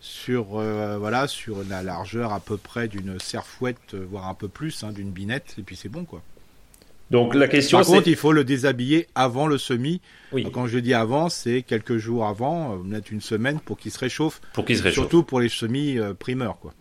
sur, 0.00 0.44
voilà, 0.44 1.26
sur 1.26 1.64
la 1.68 1.82
largeur 1.82 2.32
à 2.32 2.40
peu 2.40 2.56
près 2.56 2.88
d'une 2.88 3.18
serfouette, 3.18 3.94
voire 3.94 4.28
un 4.28 4.34
peu 4.34 4.48
plus, 4.48 4.84
hein, 4.84 4.92
d'une 4.92 5.10
binette, 5.10 5.54
et 5.58 5.62
puis 5.62 5.76
c'est 5.76 5.88
bon, 5.88 6.04
quoi. 6.04 6.22
Donc 7.10 7.34
la 7.34 7.48
question, 7.48 7.78
Par 7.78 7.86
contre, 7.86 8.08
il 8.08 8.16
faut 8.16 8.32
le 8.32 8.44
déshabiller 8.44 9.06
avant 9.14 9.46
le 9.46 9.58
semis. 9.58 10.00
Quand 10.52 10.66
je 10.66 10.78
dis 10.78 10.94
avant, 10.94 11.28
c'est 11.28 11.62
quelques 11.62 11.96
jours 11.96 12.26
avant, 12.26 12.74
euh, 12.74 12.76
peut-être 12.78 13.10
une 13.10 13.20
semaine, 13.20 13.60
pour 13.60 13.78
qu'il 13.78 13.90
se 13.90 13.98
réchauffe. 13.98 14.40
Pour 14.52 14.64
qu'il 14.64 14.76
se 14.76 14.82
réchauffe. 14.82 15.04
Surtout 15.04 15.22
pour 15.22 15.40
les 15.40 15.48
semis 15.48 15.98
euh, 15.98 16.12
primeurs, 16.12 16.58
quoi. 16.58 16.74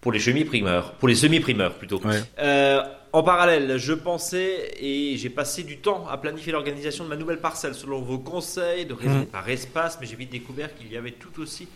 Pour 0.00 0.12
les 0.12 0.20
semis 0.20 0.44
primeurs, 0.44 0.92
pour 0.92 1.08
les 1.08 1.16
semis 1.16 1.40
primeurs 1.40 1.74
plutôt. 1.74 2.00
Euh, 2.38 2.80
en 3.12 3.22
parallèle, 3.24 3.78
je 3.78 3.92
pensais 3.92 4.70
et 4.78 5.16
j'ai 5.16 5.28
passé 5.28 5.64
du 5.64 5.78
temps 5.78 6.06
à 6.06 6.16
planifier 6.18 6.52
l'organisation 6.52 7.02
de 7.02 7.08
ma 7.08 7.16
nouvelle 7.16 7.40
parcelle 7.40 7.74
selon 7.74 8.00
vos 8.00 8.18
conseils 8.18 8.86
de 8.86 8.94
raisonner 8.94 9.22
mmh. 9.22 9.26
par 9.26 9.48
espace, 9.48 9.98
mais 10.00 10.06
j'ai 10.06 10.14
vite 10.14 10.30
découvert 10.30 10.72
qu'il 10.76 10.92
y 10.92 10.96
avait 10.96 11.10
tout 11.10 11.40
aussi 11.40 11.66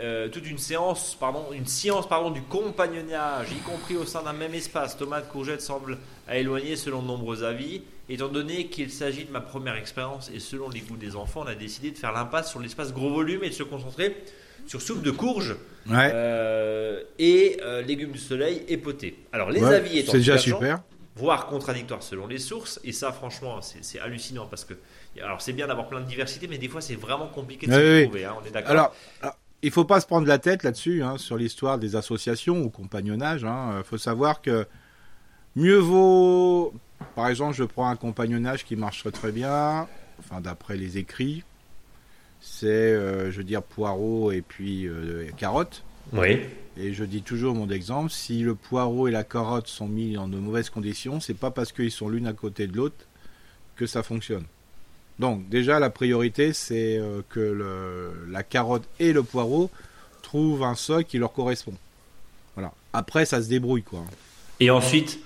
euh, 0.00 0.28
toute 0.28 0.48
une 0.48 0.58
séance, 0.58 1.16
pardon, 1.18 1.46
une 1.52 1.66
science 1.66 2.08
pardon, 2.08 2.30
du 2.30 2.42
compagnonnage, 2.42 3.48
y 3.52 3.60
compris 3.60 3.96
au 3.96 4.04
sein 4.04 4.22
d'un 4.22 4.32
même 4.32 4.54
espace. 4.54 4.96
Tomate, 4.96 5.28
courgette 5.28 5.62
semblent 5.62 5.98
à 6.28 6.36
éloigner 6.36 6.76
selon 6.76 7.02
de 7.02 7.06
nombreux 7.06 7.44
avis. 7.44 7.82
Étant 8.08 8.28
donné 8.28 8.66
qu'il 8.66 8.90
s'agit 8.90 9.24
de 9.24 9.32
ma 9.32 9.40
première 9.40 9.76
expérience 9.76 10.30
et 10.32 10.38
selon 10.38 10.68
les 10.68 10.80
goûts 10.80 10.96
des 10.96 11.16
enfants, 11.16 11.42
on 11.44 11.48
a 11.48 11.54
décidé 11.54 11.90
de 11.90 11.98
faire 11.98 12.12
l'impasse 12.12 12.50
sur 12.50 12.60
l'espace 12.60 12.92
gros 12.92 13.10
volume 13.10 13.42
et 13.42 13.48
de 13.48 13.54
se 13.54 13.64
concentrer 13.64 14.16
sur 14.66 14.80
soupe 14.80 15.02
de 15.02 15.10
courge 15.10 15.56
euh, 15.90 17.02
et 17.18 17.58
euh, 17.62 17.82
légumes 17.82 18.12
du 18.12 18.18
soleil 18.18 18.62
et 18.68 18.76
potés. 18.76 19.18
Alors 19.32 19.50
les 19.50 19.62
avis 19.62 19.98
étant 19.98 20.12
déjà 20.12 20.38
super 20.38 20.82
voire 21.16 21.46
contradictoires 21.46 22.02
selon 22.02 22.26
les 22.26 22.38
sources. 22.38 22.78
Et 22.84 22.92
ça, 22.92 23.10
franchement, 23.10 23.60
c'est 23.62 23.98
hallucinant 23.98 24.46
parce 24.46 24.64
que, 24.64 24.74
alors 25.20 25.40
c'est 25.40 25.54
bien 25.54 25.66
d'avoir 25.66 25.88
plein 25.88 26.00
de 26.00 26.06
diversité, 26.06 26.46
mais 26.46 26.58
des 26.58 26.68
fois 26.68 26.80
c'est 26.80 26.94
vraiment 26.94 27.26
compliqué 27.26 27.66
de 27.66 27.72
se 27.72 28.04
trouver. 28.04 28.24
Hein, 28.24 28.36
on 28.40 28.46
est 28.46 28.50
d'accord. 28.50 28.70
alors, 29.22 29.36
il 29.66 29.72
faut 29.72 29.84
pas 29.84 30.00
se 30.00 30.06
prendre 30.06 30.28
la 30.28 30.38
tête 30.38 30.62
là-dessus, 30.62 31.02
hein, 31.02 31.18
sur 31.18 31.36
l'histoire 31.36 31.76
des 31.76 31.96
associations 31.96 32.62
ou 32.62 32.70
compagnonnage. 32.70 33.40
Il 33.40 33.48
hein. 33.48 33.82
faut 33.84 33.98
savoir 33.98 34.40
que 34.40 34.64
mieux 35.56 35.78
vaut, 35.78 36.72
par 37.16 37.26
exemple, 37.26 37.56
je 37.56 37.64
prends 37.64 37.88
un 37.88 37.96
compagnonnage 37.96 38.64
qui 38.64 38.76
marche 38.76 39.10
très 39.10 39.32
bien, 39.32 39.88
enfin 40.20 40.40
d'après 40.40 40.76
les 40.76 40.98
écrits, 40.98 41.42
c'est, 42.40 42.68
euh, 42.68 43.32
je 43.32 43.38
veux 43.38 43.44
dire, 43.44 43.60
poireau 43.60 44.30
et 44.30 44.40
puis 44.40 44.86
euh, 44.86 45.28
carotte. 45.36 45.82
Oui. 46.12 46.42
Et 46.76 46.92
je 46.92 47.02
dis 47.02 47.22
toujours 47.22 47.56
mon 47.56 47.68
exemple, 47.68 48.10
si 48.10 48.42
le 48.42 48.54
poireau 48.54 49.08
et 49.08 49.10
la 49.10 49.24
carotte 49.24 49.66
sont 49.66 49.88
mis 49.88 50.12
dans 50.12 50.28
de 50.28 50.38
mauvaises 50.38 50.70
conditions, 50.70 51.18
c'est 51.18 51.34
pas 51.34 51.50
parce 51.50 51.72
qu'ils 51.72 51.90
sont 51.90 52.08
l'une 52.08 52.28
à 52.28 52.34
côté 52.34 52.68
de 52.68 52.76
l'autre 52.76 53.08
que 53.74 53.86
ça 53.86 54.04
fonctionne. 54.04 54.44
Donc 55.18 55.48
déjà 55.48 55.78
la 55.78 55.90
priorité 55.90 56.52
c'est 56.52 56.98
euh, 56.98 57.22
que 57.30 57.40
le, 57.40 58.26
la 58.30 58.42
carotte 58.42 58.84
et 59.00 59.12
le 59.12 59.22
poireau 59.22 59.70
trouvent 60.22 60.62
un 60.62 60.74
sol 60.74 61.04
qui 61.04 61.18
leur 61.18 61.32
correspond. 61.32 61.74
Voilà. 62.54 62.72
Après 62.92 63.24
ça 63.24 63.42
se 63.42 63.48
débrouille 63.48 63.82
quoi. 63.82 64.04
Et 64.60 64.70
ensuite 64.70 65.20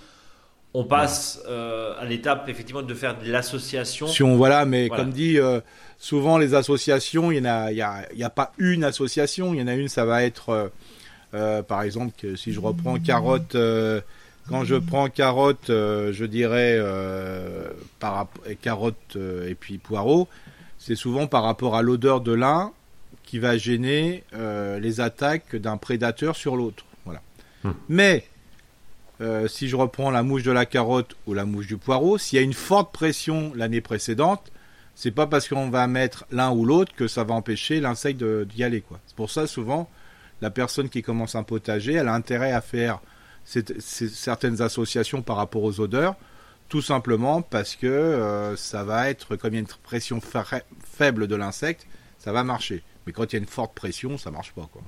on 0.72 0.84
passe 0.84 1.40
à 1.48 2.04
l'étape 2.04 2.48
effectivement 2.48 2.82
de 2.82 2.94
faire 2.94 3.18
de 3.18 3.28
l'association. 3.28 4.06
Voilà, 4.36 4.64
mais 4.64 4.88
comme 4.88 5.10
dit, 5.10 5.36
souvent 5.98 6.38
les 6.38 6.54
associations, 6.54 7.32
il 7.32 7.42
n'y 7.42 7.48
a, 7.48 7.72
y 7.72 7.82
a, 7.82 8.06
y 8.14 8.22
a, 8.22 8.30
pas 8.30 8.52
une 8.56 8.84
association, 8.84 9.52
il 9.52 9.58
y 9.58 9.62
en 9.64 9.66
a 9.66 9.74
une, 9.74 9.88
ça 9.88 10.04
va 10.04 10.22
être, 10.22 10.70
par 11.32 11.82
exemple, 11.82 12.12
que 12.16 12.36
si 12.36 12.52
je 12.52 12.60
reprends 12.60 13.00
carotte 13.00 13.56
quand 14.50 14.64
je 14.64 14.74
prends 14.74 15.08
carotte, 15.08 15.68
je 15.68 16.24
dirais 16.24 16.78
par 17.98 18.28
carotte 18.60 19.16
et 19.16 19.54
puis 19.54 19.78
poireau, 19.78 20.28
c'est 20.80 20.96
souvent 20.96 21.26
par 21.26 21.44
rapport 21.44 21.76
à 21.76 21.82
l'odeur 21.82 22.20
de 22.20 22.32
l'un 22.32 22.72
qui 23.30 23.38
va 23.38 23.56
gêner 23.56 24.24
euh, 24.34 24.80
les 24.80 25.00
attaques 25.00 25.54
d'un 25.54 25.76
prédateur 25.76 26.34
sur 26.34 26.56
l'autre. 26.56 26.84
Voilà. 27.04 27.20
Hmm. 27.62 27.72
Mais 27.88 28.24
euh, 29.20 29.46
si 29.46 29.68
je 29.68 29.76
reprends 29.76 30.10
la 30.10 30.24
mouche 30.24 30.42
de 30.42 30.50
la 30.50 30.66
carotte 30.66 31.14
ou 31.28 31.34
la 31.34 31.44
mouche 31.44 31.68
du 31.68 31.76
poireau, 31.76 32.18
s'il 32.18 32.38
y 32.38 32.40
a 32.40 32.42
une 32.42 32.54
forte 32.54 32.92
pression 32.92 33.52
l'année 33.54 33.80
précédente, 33.80 34.50
c'est 34.96 35.12
pas 35.12 35.28
parce 35.28 35.48
qu'on 35.48 35.70
va 35.70 35.86
mettre 35.86 36.24
l'un 36.32 36.50
ou 36.50 36.64
l'autre 36.64 36.92
que 36.96 37.06
ça 37.06 37.22
va 37.22 37.34
empêcher 37.34 37.80
l'insecte 37.80 38.24
d'y 38.24 38.64
aller. 38.64 38.82
C'est 39.06 39.14
pour 39.14 39.30
ça 39.30 39.46
souvent 39.46 39.88
la 40.40 40.50
personne 40.50 40.88
qui 40.88 41.02
commence 41.02 41.34
un 41.36 41.42
potager, 41.42 41.92
elle 41.92 42.08
a 42.08 42.14
intérêt 42.14 42.52
à 42.52 42.62
faire 42.62 43.00
certaines 43.44 44.62
associations 44.62 45.22
par 45.22 45.36
rapport 45.36 45.62
aux 45.62 45.80
odeurs, 45.80 46.14
tout 46.68 46.82
simplement 46.82 47.42
parce 47.42 47.76
que 47.76 47.86
euh, 47.86 48.56
ça 48.56 48.84
va 48.84 49.10
être 49.10 49.36
comme 49.36 49.52
il 49.52 49.56
y 49.56 49.58
a 49.58 49.60
une 49.60 49.66
pression 49.82 50.20
faible 50.20 51.26
de 51.26 51.36
l'insecte, 51.36 51.86
ça 52.18 52.32
va 52.32 52.44
marcher. 52.44 52.82
Mais 53.06 53.12
quand 53.12 53.24
il 53.24 53.36
y 53.36 53.36
a 53.36 53.40
une 53.40 53.46
forte 53.46 53.74
pression, 53.74 54.18
ça 54.18 54.30
marche 54.30 54.52
pas. 54.52 54.68
Quoi. 54.72 54.82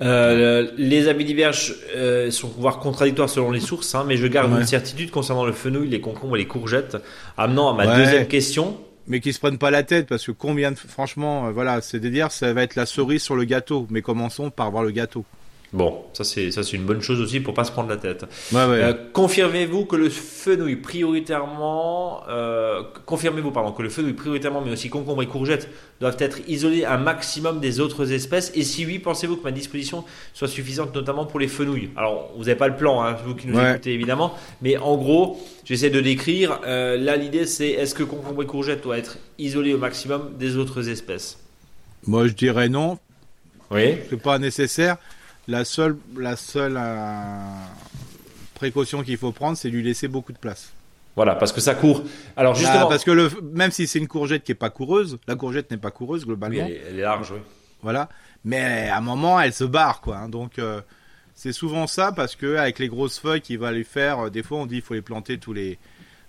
Euh, 0.00 0.72
les 0.76 1.08
habits 1.08 1.24
d'hiver 1.24 1.52
euh, 1.94 2.30
sont 2.30 2.48
voire 2.48 2.80
contradictoires 2.80 3.30
selon 3.30 3.50
les 3.50 3.60
sources, 3.60 3.94
hein, 3.94 4.04
mais 4.06 4.16
je 4.16 4.26
garde 4.26 4.52
une 4.52 4.66
certitude 4.66 5.10
concernant 5.10 5.46
le 5.46 5.52
fenouil, 5.52 5.88
les 5.88 6.00
concombres 6.00 6.36
et 6.36 6.40
les 6.40 6.46
courgettes, 6.46 6.96
amenant 7.36 7.72
à 7.72 7.74
ma 7.74 7.96
deuxième 7.96 8.26
question. 8.26 8.78
Mais 9.06 9.20
qui 9.20 9.34
se 9.34 9.38
prennent 9.38 9.58
pas 9.58 9.70
la 9.70 9.82
tête 9.82 10.06
parce 10.06 10.24
que 10.26 10.32
combien 10.32 10.72
de, 10.72 10.76
franchement, 10.76 11.52
voilà, 11.52 11.82
c'est 11.82 12.00
de 12.00 12.08
dire 12.08 12.32
ça 12.32 12.54
va 12.54 12.62
être 12.62 12.74
la 12.74 12.86
cerise 12.86 13.22
sur 13.22 13.36
le 13.36 13.44
gâteau. 13.44 13.86
Mais 13.90 14.00
commençons 14.00 14.50
par 14.50 14.70
voir 14.70 14.82
le 14.82 14.92
gâteau. 14.92 15.26
Bon, 15.74 16.04
ça 16.12 16.22
c'est 16.22 16.52
ça 16.52 16.62
c'est 16.62 16.76
une 16.76 16.84
bonne 16.84 17.02
chose 17.02 17.20
aussi 17.20 17.40
pour 17.40 17.52
pas 17.52 17.64
se 17.64 17.72
prendre 17.72 17.88
la 17.88 17.96
tête. 17.96 18.24
Euh, 18.54 18.94
confirmez-vous 19.12 19.86
que 19.86 19.96
le 19.96 20.08
fenouil 20.08 20.76
prioritairement, 20.76 22.22
euh, 22.28 22.84
confirmez-vous 23.06 23.50
pardon 23.50 23.72
que 23.72 23.82
le 23.82 23.88
fenouil 23.88 24.12
prioritairement, 24.12 24.60
mais 24.60 24.70
aussi 24.70 24.88
concombre 24.88 25.24
et 25.24 25.26
courgettes 25.26 25.68
doivent 26.00 26.16
être 26.20 26.38
isolés 26.46 26.84
un 26.84 26.96
maximum 26.96 27.58
des 27.58 27.80
autres 27.80 28.12
espèces? 28.12 28.52
Et 28.54 28.62
si 28.62 28.86
oui, 28.86 29.00
pensez-vous 29.00 29.36
que 29.36 29.42
ma 29.42 29.50
disposition 29.50 30.04
soit 30.32 30.46
suffisante, 30.46 30.94
notamment 30.94 31.26
pour 31.26 31.40
les 31.40 31.48
fenouils 31.48 31.90
Alors, 31.96 32.30
vous 32.36 32.44
n'avez 32.44 32.54
pas 32.54 32.68
le 32.68 32.76
plan, 32.76 33.02
hein, 33.02 33.16
vous 33.26 33.34
qui 33.34 33.48
nous 33.48 33.58
écoutez 33.58 33.92
évidemment, 33.92 34.32
mais 34.62 34.76
en 34.76 34.96
gros, 34.96 35.44
j'essaie 35.64 35.90
de 35.90 36.00
décrire. 36.00 36.60
Euh, 36.64 36.96
là, 36.96 37.16
l'idée 37.16 37.46
c'est 37.46 37.70
est-ce 37.70 37.96
que 37.96 38.04
concombre 38.04 38.44
et 38.44 38.46
courgettes 38.46 38.84
doivent 38.84 39.00
être 39.00 39.18
isolés 39.40 39.74
au 39.74 39.78
maximum 39.78 40.34
des 40.38 40.56
autres 40.56 40.88
espèces? 40.88 41.40
Moi, 42.06 42.28
je 42.28 42.34
dirais 42.34 42.68
non. 42.68 42.96
Oui. 43.72 43.96
C'est 44.08 44.22
pas 44.22 44.38
nécessaire. 44.38 44.98
La 45.46 45.64
seule, 45.64 45.96
la 46.16 46.36
seule 46.36 46.76
euh, 46.78 47.38
précaution 48.54 49.02
qu'il 49.02 49.18
faut 49.18 49.32
prendre, 49.32 49.56
c'est 49.56 49.68
lui 49.68 49.82
laisser 49.82 50.08
beaucoup 50.08 50.32
de 50.32 50.38
place. 50.38 50.72
Voilà, 51.16 51.34
parce 51.34 51.52
que 51.52 51.60
ça 51.60 51.74
court. 51.74 52.02
Alors 52.36 52.54
bah, 52.54 52.58
justement, 52.58 52.88
parce 52.88 53.04
que 53.04 53.10
le, 53.10 53.30
même 53.52 53.70
si 53.70 53.86
c'est 53.86 53.98
une 53.98 54.08
courgette 54.08 54.42
qui 54.42 54.52
est 54.52 54.56
pas 54.56 54.70
coureuse, 54.70 55.18
la 55.28 55.36
courgette 55.36 55.70
n'est 55.70 55.76
pas 55.76 55.90
coureuse 55.90 56.24
globalement. 56.24 56.66
elle, 56.66 56.98
est, 56.98 57.02
large, 57.02 57.32
oui. 57.32 57.40
Voilà, 57.82 58.08
mais 58.44 58.88
à 58.88 58.96
un 58.96 59.00
moment, 59.00 59.40
elle 59.40 59.52
se 59.52 59.64
barre, 59.64 60.00
quoi. 60.00 60.16
Hein. 60.16 60.28
donc 60.28 60.58
euh, 60.58 60.80
c'est 61.34 61.52
souvent 61.52 61.86
ça, 61.86 62.12
parce 62.12 62.36
que 62.36 62.56
avec 62.56 62.78
les 62.78 62.88
grosses 62.88 63.18
feuilles 63.18 63.42
qui 63.42 63.56
va 63.56 63.70
lui 63.70 63.84
faire, 63.84 64.26
euh, 64.26 64.30
des 64.30 64.42
fois 64.42 64.58
on 64.58 64.66
dit 64.66 64.76
qu'il 64.76 64.82
faut 64.84 64.94
les 64.94 65.02
planter 65.02 65.38
tous 65.38 65.52
les 65.52 65.78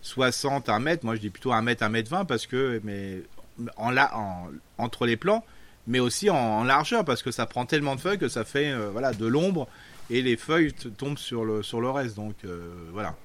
60 0.02 0.70
à 0.70 0.76
1 0.76 0.80
mètre. 0.80 1.06
Moi, 1.06 1.16
je 1.16 1.22
dis 1.22 1.30
plutôt 1.30 1.52
1 1.52 1.62
mètre, 1.62 1.84
1 1.84 1.90
mètre 1.90 2.10
20, 2.10 2.26
parce 2.26 2.46
que 2.46 2.80
mais 2.84 3.24
en, 3.78 3.90
là, 3.90 4.12
en, 4.16 4.48
entre 4.78 5.06
les 5.06 5.18
plants, 5.18 5.44
mais 5.88 6.00
aussi 6.00 6.30
en, 6.30 6.64
largeur 6.64 7.06
parce 7.06 7.22
que 7.24 7.32
ça 7.32 7.46
prend 7.46 7.66
tellement 7.66 7.96
de 7.96 8.02
feuilles 8.02 8.18
que 8.18 8.28
ça 8.28 8.44
fait 8.44 8.72
euh, 8.72 8.90
voilà 8.92 9.14
de 9.14 9.26
l'ombre 9.26 9.68
et 10.10 10.22
les 10.22 10.38
feuilles 10.38 10.74
tombent 10.74 11.18
sur 11.18 11.46
le 11.46 11.64
sur 11.64 11.82
le 11.82 11.90
reste 11.90 12.16
donc 12.16 12.36
euh, 12.46 12.74
voilà. 12.92 13.16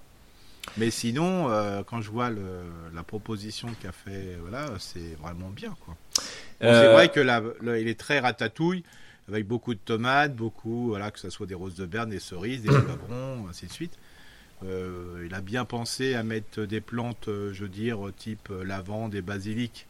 Mais 0.77 0.91
sinon 0.91 1.51
euh, 1.51 1.83
quand 1.85 2.01
je 2.01 2.11
vois 2.11 2.31
la 2.31 3.03
proposition 3.03 3.69
qu'a 3.83 3.93
fait 3.93 4.37
voilà 4.41 4.67
c'est 4.79 5.17
vraiment 5.21 5.49
bien 5.49 5.77
quoi. 5.85 5.97
C'est 6.61 6.93
vrai 6.93 7.09
que 7.09 7.21
il 7.81 7.89
est 7.89 7.99
très 7.99 8.21
ratatouille 8.21 8.85
avec 9.29 9.47
beaucoup 9.47 9.75
de 9.75 9.81
tomates 9.81 10.35
beaucoup 10.35 10.89
voilà 10.89 11.11
que 11.11 11.19
ce 11.19 11.31
soit 11.31 11.47
des 11.47 11.55
roses 11.55 11.77
de 11.77 11.87
Berne 11.87 12.11
des 12.11 12.21
cerises 12.21 12.63
des 12.63 12.69
poivrons 12.69 13.47
ainsi 13.51 13.67
de 13.67 13.73
suite. 13.73 13.99
Il 14.63 15.33
a 15.33 15.41
bien 15.41 15.65
pensé 15.65 16.15
à 16.15 16.23
mettre 16.23 16.61
des 16.65 16.83
plantes 16.83 17.27
je 17.27 17.63
veux 17.63 17.69
dire 17.69 17.99
type 18.19 18.51
lavande 18.63 19.15
et 19.15 19.23
basilic 19.23 19.87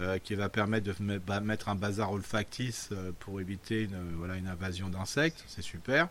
euh, 0.00 0.18
qui 0.18 0.34
va 0.34 0.48
permettre 0.48 0.90
de 0.90 1.40
mettre 1.40 1.68
un 1.68 1.74
bazar 1.74 2.10
olfactif 2.10 2.88
euh, 2.92 3.10
pour 3.20 3.38
éviter 3.38 3.82
une, 3.82 4.14
voilà, 4.16 4.36
une 4.36 4.48
invasion 4.48 4.88
d'insectes. 4.88 5.44
C'est 5.46 5.60
super. 5.60 6.08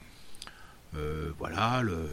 Euh, 0.96 1.32
voilà, 1.40 1.82
le, 1.82 2.08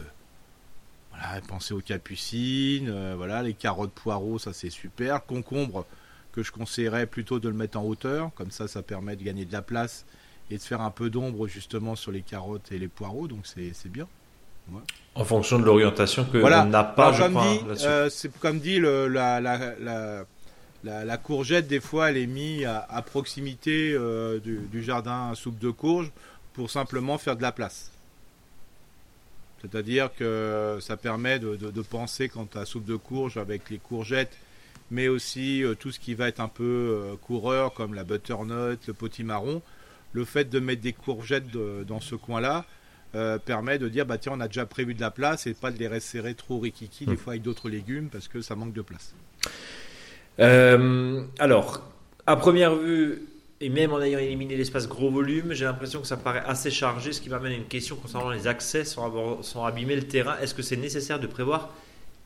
voilà, 1.11 1.39
penser 1.41 1.75
aux 1.75 1.81
capucines, 1.81 3.13
voilà, 3.15 3.43
les 3.43 3.53
carottes 3.53 3.91
poireaux, 3.91 4.39
ça 4.39 4.53
c'est 4.53 4.71
super. 4.71 5.23
Concombre, 5.25 5.85
que 6.31 6.41
je 6.41 6.51
conseillerais 6.51 7.05
plutôt 7.05 7.39
de 7.39 7.47
le 7.47 7.55
mettre 7.55 7.77
en 7.77 7.83
hauteur, 7.83 8.31
comme 8.33 8.49
ça 8.49 8.67
ça 8.67 8.81
permet 8.81 9.15
de 9.15 9.23
gagner 9.23 9.45
de 9.45 9.53
la 9.53 9.61
place 9.61 10.05
et 10.49 10.57
de 10.57 10.63
faire 10.63 10.81
un 10.81 10.91
peu 10.91 11.11
d'ombre 11.11 11.47
justement 11.47 11.95
sur 11.95 12.11
les 12.11 12.21
carottes 12.21 12.71
et 12.71 12.79
les 12.79 12.87
poireaux, 12.87 13.27
donc 13.27 13.45
c'est 13.45 13.89
bien. 13.89 14.07
En 15.15 15.25
fonction 15.25 15.59
de 15.59 15.63
l'orientation 15.63 16.25
que 16.25 16.39
voilà. 16.39 16.65
n'a 16.65 16.83
pas, 16.83 17.11
je 17.13 17.23
crois, 17.23 18.09
c'est 18.09 18.35
comme 18.39 18.59
dit 18.59 18.79
le, 18.79 19.07
la, 19.07 19.39
la 19.39 19.75
la, 19.79 20.25
courgette, 21.17 21.67
des 21.67 21.79
fois, 21.79 22.09
elle 22.09 22.17
est 22.17 22.27
mise 22.27 22.65
à, 22.65 23.01
proximité 23.01 23.93
euh, 23.93 24.39
du, 24.39 24.83
jardin 24.83 25.31
à 25.31 25.35
soupe 25.35 25.59
de 25.59 25.69
courge 25.69 26.11
pour 26.53 26.69
simplement 26.69 27.17
faire 27.17 27.35
de 27.35 27.41
la 27.41 27.51
place. 27.51 27.91
C'est-à-dire 29.61 30.13
que 30.15 30.77
ça 30.81 30.97
permet 30.97 31.39
de, 31.39 31.81
penser 31.81 32.29
quant 32.29 32.47
à 32.55 32.65
soupe 32.65 32.85
de 32.85 32.95
courge 32.95 33.37
avec 33.37 33.69
les 33.69 33.79
courgettes, 33.79 34.37
mais 34.91 35.07
aussi 35.07 35.63
euh, 35.63 35.73
tout 35.73 35.91
ce 35.91 35.99
qui 35.99 36.13
va 36.13 36.27
être 36.27 36.39
un 36.39 36.47
peu 36.47 36.63
euh, 36.63 37.15
coureur, 37.15 37.73
comme 37.73 37.93
la 37.93 38.03
butternut, 38.03 38.79
le 38.87 38.93
potimarron. 38.93 39.61
Le 40.13 40.23
fait 40.25 40.45
de 40.45 40.59
mettre 40.59 40.81
des 40.81 40.93
courgettes 40.93 41.49
dans 41.85 41.99
ce 41.99 42.15
coin-là 42.15 42.65
permet 43.45 43.77
de 43.77 43.89
dire 43.89 44.05
bah 44.05 44.17
tiens 44.17 44.33
on 44.35 44.39
a 44.39 44.47
déjà 44.47 44.65
prévu 44.65 44.93
de 44.93 45.01
la 45.01 45.11
place 45.11 45.47
et 45.47 45.53
pas 45.53 45.71
de 45.71 45.77
les 45.77 45.87
resserrer 45.87 46.33
trop 46.33 46.59
rikiki 46.59 47.05
des 47.05 47.13
mmh. 47.13 47.17
fois 47.17 47.33
avec 47.33 47.41
d'autres 47.41 47.69
légumes 47.69 48.09
parce 48.09 48.27
que 48.27 48.41
ça 48.41 48.55
manque 48.55 48.73
de 48.73 48.81
place. 48.81 49.13
Euh, 50.39 51.23
alors, 51.39 51.81
à 52.25 52.35
première 52.35 52.75
vue, 52.75 53.23
et 53.59 53.69
même 53.69 53.91
en 53.91 54.01
ayant 54.01 54.19
éliminé 54.19 54.55
l'espace 54.55 54.87
gros 54.87 55.09
volume, 55.09 55.53
j'ai 55.53 55.65
l'impression 55.65 56.01
que 56.01 56.07
ça 56.07 56.17
paraît 56.17 56.43
assez 56.45 56.69
chargé, 56.69 57.11
ce 57.11 57.21
qui 57.21 57.29
m'amène 57.29 57.53
à 57.53 57.55
une 57.55 57.65
question 57.65 57.95
concernant 57.95 58.29
les 58.29 58.47
accès 58.47 58.85
sans, 58.85 59.65
abîmer 59.65 59.95
le 59.95 60.03
terrain. 60.03 60.37
Est-ce 60.41 60.53
que 60.53 60.61
c'est 60.61 60.75
nécessaire 60.75 61.19
de 61.19 61.27
prévoir 61.27 61.69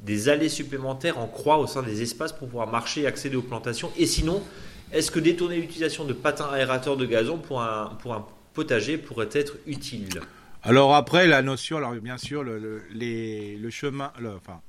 des 0.02 0.30
allées 0.30 0.50
supplémentaires 0.50 1.20
en 1.20 1.28
croix 1.28 1.58
au 1.58 1.68
sein 1.68 1.84
des 1.84 2.02
espaces 2.02 2.34
pour 2.34 2.48
pouvoir 2.48 2.68
marcher 2.68 3.02
et 3.02 3.08
accéder 3.08 3.38
aux 3.38 3.42
plantations? 3.42 3.92
Et 3.98 4.06
sinon, 4.06 4.44
est-ce 4.92 5.10
que 5.10 5.20
détourner 5.20 5.58
l'utilisation 5.58 6.04
de 6.04 6.14
patins 6.14 6.50
aérateurs 6.52 6.98
de 6.98 7.06
gazon 7.06 7.38
pour 7.38 7.62
un, 7.62 7.98
potager 8.54 8.98
pourrait 8.98 9.30
être 9.32 9.54
utile? 9.68 10.20
Alors 10.64 10.96
après, 10.96 11.28
la 11.28 11.42
notion, 11.42 11.78
alors 11.78 11.94
bien 11.94 12.18
sûr, 12.18 12.44
le 12.44 13.70
chemin, 13.70 14.12
enfin, 14.36 14.60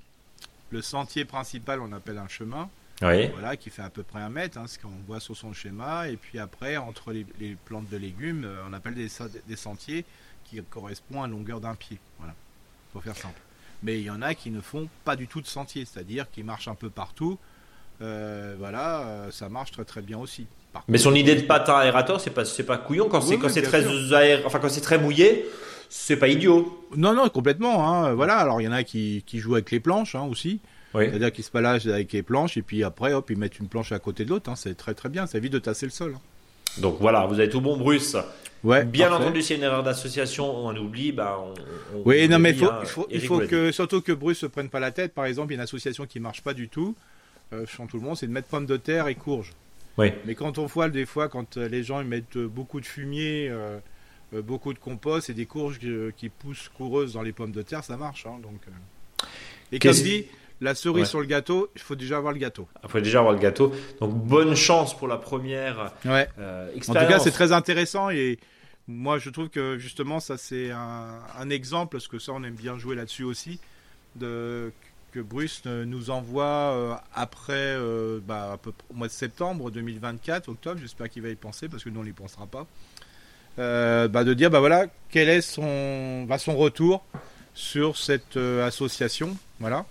le 0.71 0.81
sentier 0.81 1.25
principal, 1.25 1.81
on 1.81 1.93
appelle 1.93 2.19
un 2.19 2.29
chemin. 2.29 2.69
Voilà, 3.03 3.57
qui 3.57 3.71
fait 3.71 3.83
à 3.83 3.91
peu 3.91 4.03
près 4.03 4.21
un 4.21 4.29
mètre, 4.29 4.59
hein, 4.59 4.67
ce 4.67 4.79
qu'on 4.79 4.89
voit 5.07 5.21
sur 5.21 5.37
son 5.37 5.53
schéma. 5.53 6.09
Et 6.09 6.17
puis 6.17 6.39
après, 6.39 6.77
entre 6.77 7.13
les, 7.13 7.57
plantes 7.65 7.89
de 7.91 7.97
légumes, 7.97 8.45
euh, 8.45 8.63
on 8.69 8.73
appelle 8.73 8.95
des, 8.95 9.09
des, 9.49 9.57
sentiers 9.57 10.05
qui 10.45 10.63
correspondent 10.63 11.25
à 11.25 11.27
une 11.27 11.33
longueur 11.33 11.61
d'un 11.61 11.75
pied. 11.75 11.99
Voilà, 12.19 12.35
pour 12.93 13.03
faire 13.03 13.17
simple. 13.17 13.41
Mais 13.83 13.99
il 13.99 14.05
y 14.05 14.11
en 14.11 14.23
a 14.23 14.35
qui 14.35 14.51
ne 14.51 14.61
font 14.61 14.89
pas 15.05 15.17
du 15.17 15.27
tout 15.27 15.41
de 15.41 15.47
sentier, 15.47 15.85
c'est-à-dire 15.85 16.31
qui 16.31 16.43
marchent 16.43 16.69
un 16.69 16.75
peu 16.75 16.91
partout. 16.91 17.39
Euh, 18.01 18.55
voilà, 18.59 19.01
euh, 19.01 19.31
ça 19.31 19.49
marche 19.49 19.73
très 19.73 19.85
très 19.85 20.03
bien 20.03 20.19
aussi. 20.19 20.47
mais 20.89 20.99
son 20.99 21.15
idée 21.15 21.35
de 21.35 21.43
patin 21.43 21.77
aérateur, 21.77 22.21
c'est 22.21 22.31
pas 22.31 22.45
c'est 22.45 22.65
pas 22.65 22.79
couillon 22.79 23.09
quand 23.09 23.21
c'est 23.21 23.39
quand 23.39 23.49
c'est 23.49 23.63
très 23.63 23.85
enfin 24.45 24.59
quand 24.59 24.69
c'est 24.69 24.81
très 24.81 24.99
mouillé, 24.99 25.47
c'est 25.89 26.17
pas 26.17 26.29
idiot. 26.29 26.87
Non 26.97 27.13
non 27.15 27.29
complètement. 27.29 27.89
Hein, 27.89 28.15
voilà, 28.15 28.37
alors 28.37 28.61
il 28.61 28.65
y 28.65 28.69
en 28.69 28.73
a 28.73 28.83
qui, 28.85 29.25
qui 29.27 29.39
jouent 29.39 29.55
avec 29.55 29.71
les 29.71 29.81
planches 29.81 30.15
hein, 30.15 30.27
aussi. 30.31 30.61
C'est-à-dire 30.93 31.33
qu'ils 31.33 31.45
se 31.45 31.51
balagent 31.51 31.87
avec 31.87 32.13
les 32.13 32.23
planches 32.23 32.57
et 32.57 32.63
puis 32.63 32.85
après, 32.85 33.15
hop, 33.15 33.31
ils 33.31 33.39
mettent 33.39 33.59
une 33.59 33.69
planche 33.69 33.93
à 33.93 33.99
côté 33.99 34.25
de 34.25 34.31
l'autre. 34.31 34.51
Hein. 34.51 34.57
C'est 34.57 34.77
très 34.77 34.95
très 34.95 35.09
bien, 35.09 35.27
ça 35.27 35.39
évite 35.39 35.53
de 35.53 35.59
tasser 35.59 35.87
le 35.87 35.93
sol. 35.93 36.15
Hein. 36.17 36.21
Donc 36.79 36.97
voilà, 37.01 37.27
vous 37.27 37.35
avez 37.35 37.49
tout 37.49 37.61
bon, 37.61 37.77
Bruce. 37.77 38.17
Ouais, 38.65 38.85
bien 38.85 39.13
entendu, 39.13 39.43
s'il 39.43 39.57
y 39.57 39.59
a 39.59 39.67
une 39.67 39.73
erreur 39.73 39.83
d'association, 39.83 40.49
on 40.65 40.77
oublie, 40.77 41.11
bah, 41.11 41.37
on, 41.43 41.53
oui, 42.05 42.29
non, 42.29 42.39
mais 42.39 42.51
il 42.51 42.57
faut, 42.57 42.71
hein, 42.71 42.83
il 43.11 43.21
faut, 43.21 43.41
que, 43.41 43.73
surtout 43.73 44.03
que 44.03 44.13
Bruce 44.13 44.39
se 44.39 44.47
prenne 44.47 44.69
pas 44.69 44.79
la 44.79 44.93
tête. 44.93 45.15
Par 45.15 45.25
exemple, 45.25 45.53
il 45.53 45.57
y 45.57 45.59
a 45.59 45.61
une 45.61 45.65
association 45.65 46.07
qui 46.07 46.21
marche 46.21 46.43
pas 46.43 46.55
du 46.55 46.69
tout, 46.69 46.95
euh, 47.53 47.67
je 47.67 47.87
tout 47.87 47.97
le 47.97 48.03
monde, 48.05 48.17
c'est 48.17 48.29
de 48.29 48.33
mettre 48.33 48.47
pommes 48.47 48.67
de 48.67 48.77
terre 48.77 49.09
et 49.09 49.17
courges. 49.17 49.53
Oui. 49.99 50.13
Mais 50.25 50.35
quand 50.35 50.59
on 50.59 50.67
voit 50.67 50.89
des 50.89 51.07
fois, 51.07 51.29
quand 51.29 51.57
euh, 51.57 51.69
les 51.69 51.83
gens 51.83 52.01
ils 52.01 52.07
mettent 52.07 52.37
euh, 52.37 52.49
beaucoup 52.49 52.81
de 52.81 52.87
fumier, 52.87 53.49
euh, 53.51 53.79
beaucoup 54.33 54.73
de 54.73 54.79
compost 54.79 55.29
et 55.29 55.35
des 55.35 55.45
courges 55.45 55.79
qui 56.17 56.29
poussent 56.31 56.71
coureuses 56.75 57.13
dans 57.13 57.23
les 57.23 57.33
pommes 57.33 57.53
de 57.53 57.61
terre, 57.61 57.85
ça 57.85 57.99
marche. 57.99 58.25
donc, 58.25 58.61
Et 59.71 59.79
comme 59.79 59.93
dit, 59.93 60.25
la 60.63 60.75
cerise 60.75 61.09
sur 61.09 61.21
le 61.21 61.27
gâteau, 61.27 61.71
il 61.75 61.83
faut 61.83 61.97
déjà 61.97 62.17
avoir 62.17 62.33
le 62.33 62.39
gâteau. 62.39 62.69
Il 62.85 62.89
faut 62.89 63.01
déjà 63.01 63.19
avoir 63.19 63.35
le 63.35 63.41
gâteau. 63.41 63.73
Donc 64.01 64.15
bonne 64.15 64.55
chance 64.55 64.97
pour 64.97 65.09
la 65.09 65.19
première 65.19 65.93
ouais. 66.05 66.29
expérience. 66.75 66.89
En 66.89 67.07
tout 67.07 67.13
cas, 67.13 67.19
c'est 67.19 67.33
très 67.33 67.53
intéressant 67.53 68.11
et 68.11 68.39
moi 68.89 69.19
je 69.19 69.31
trouve 69.31 69.49
que 69.49 69.79
justement 69.79 70.19
ça 70.19 70.37
c'est 70.37 70.71
un, 70.71 71.51
exemple 71.51 71.97
parce 71.97 72.09
que 72.09 72.19
ça 72.19 72.33
on 72.33 72.43
aime 72.43 72.55
bien 72.55 72.79
jouer 72.79 72.97
là-dessus 72.97 73.23
aussi 73.23 73.61
de 74.17 74.73
que 75.13 75.21
Bruce 75.21 75.63
nous 75.67 76.11
envoie 76.11 77.03
après 77.15 77.77
bah, 78.27 78.59
au 78.89 78.95
mois 78.95 79.09
de 79.09 79.13
septembre 79.13 79.71
2024, 79.71 80.49
octobre, 80.49 80.81
j'espère 80.81 81.11
qu'il 81.11 81.23
va 81.23 81.29
y 81.29 81.35
penser 81.35 81.69
parce 81.69 81.85
que 81.85 81.91
nous 81.91 82.01
on 82.01 82.05
n'y 82.05 82.13
pensera 82.13 82.47
pas. 82.47 82.67
Euh, 83.59 84.09
bah, 84.09 84.25
de 84.25 84.33
dire 84.33 84.51
bah 84.51 84.61
voilà 84.61 84.87
quel 85.11 85.29
est 85.29 85.43
son, 85.43 86.23
bah, 86.23 86.39
son 86.39 86.57
retour 86.57 87.05
sur 87.53 87.99
cette 87.99 88.39
euh, 88.39 88.67
association, 88.67 89.37
voilà. 89.61 89.85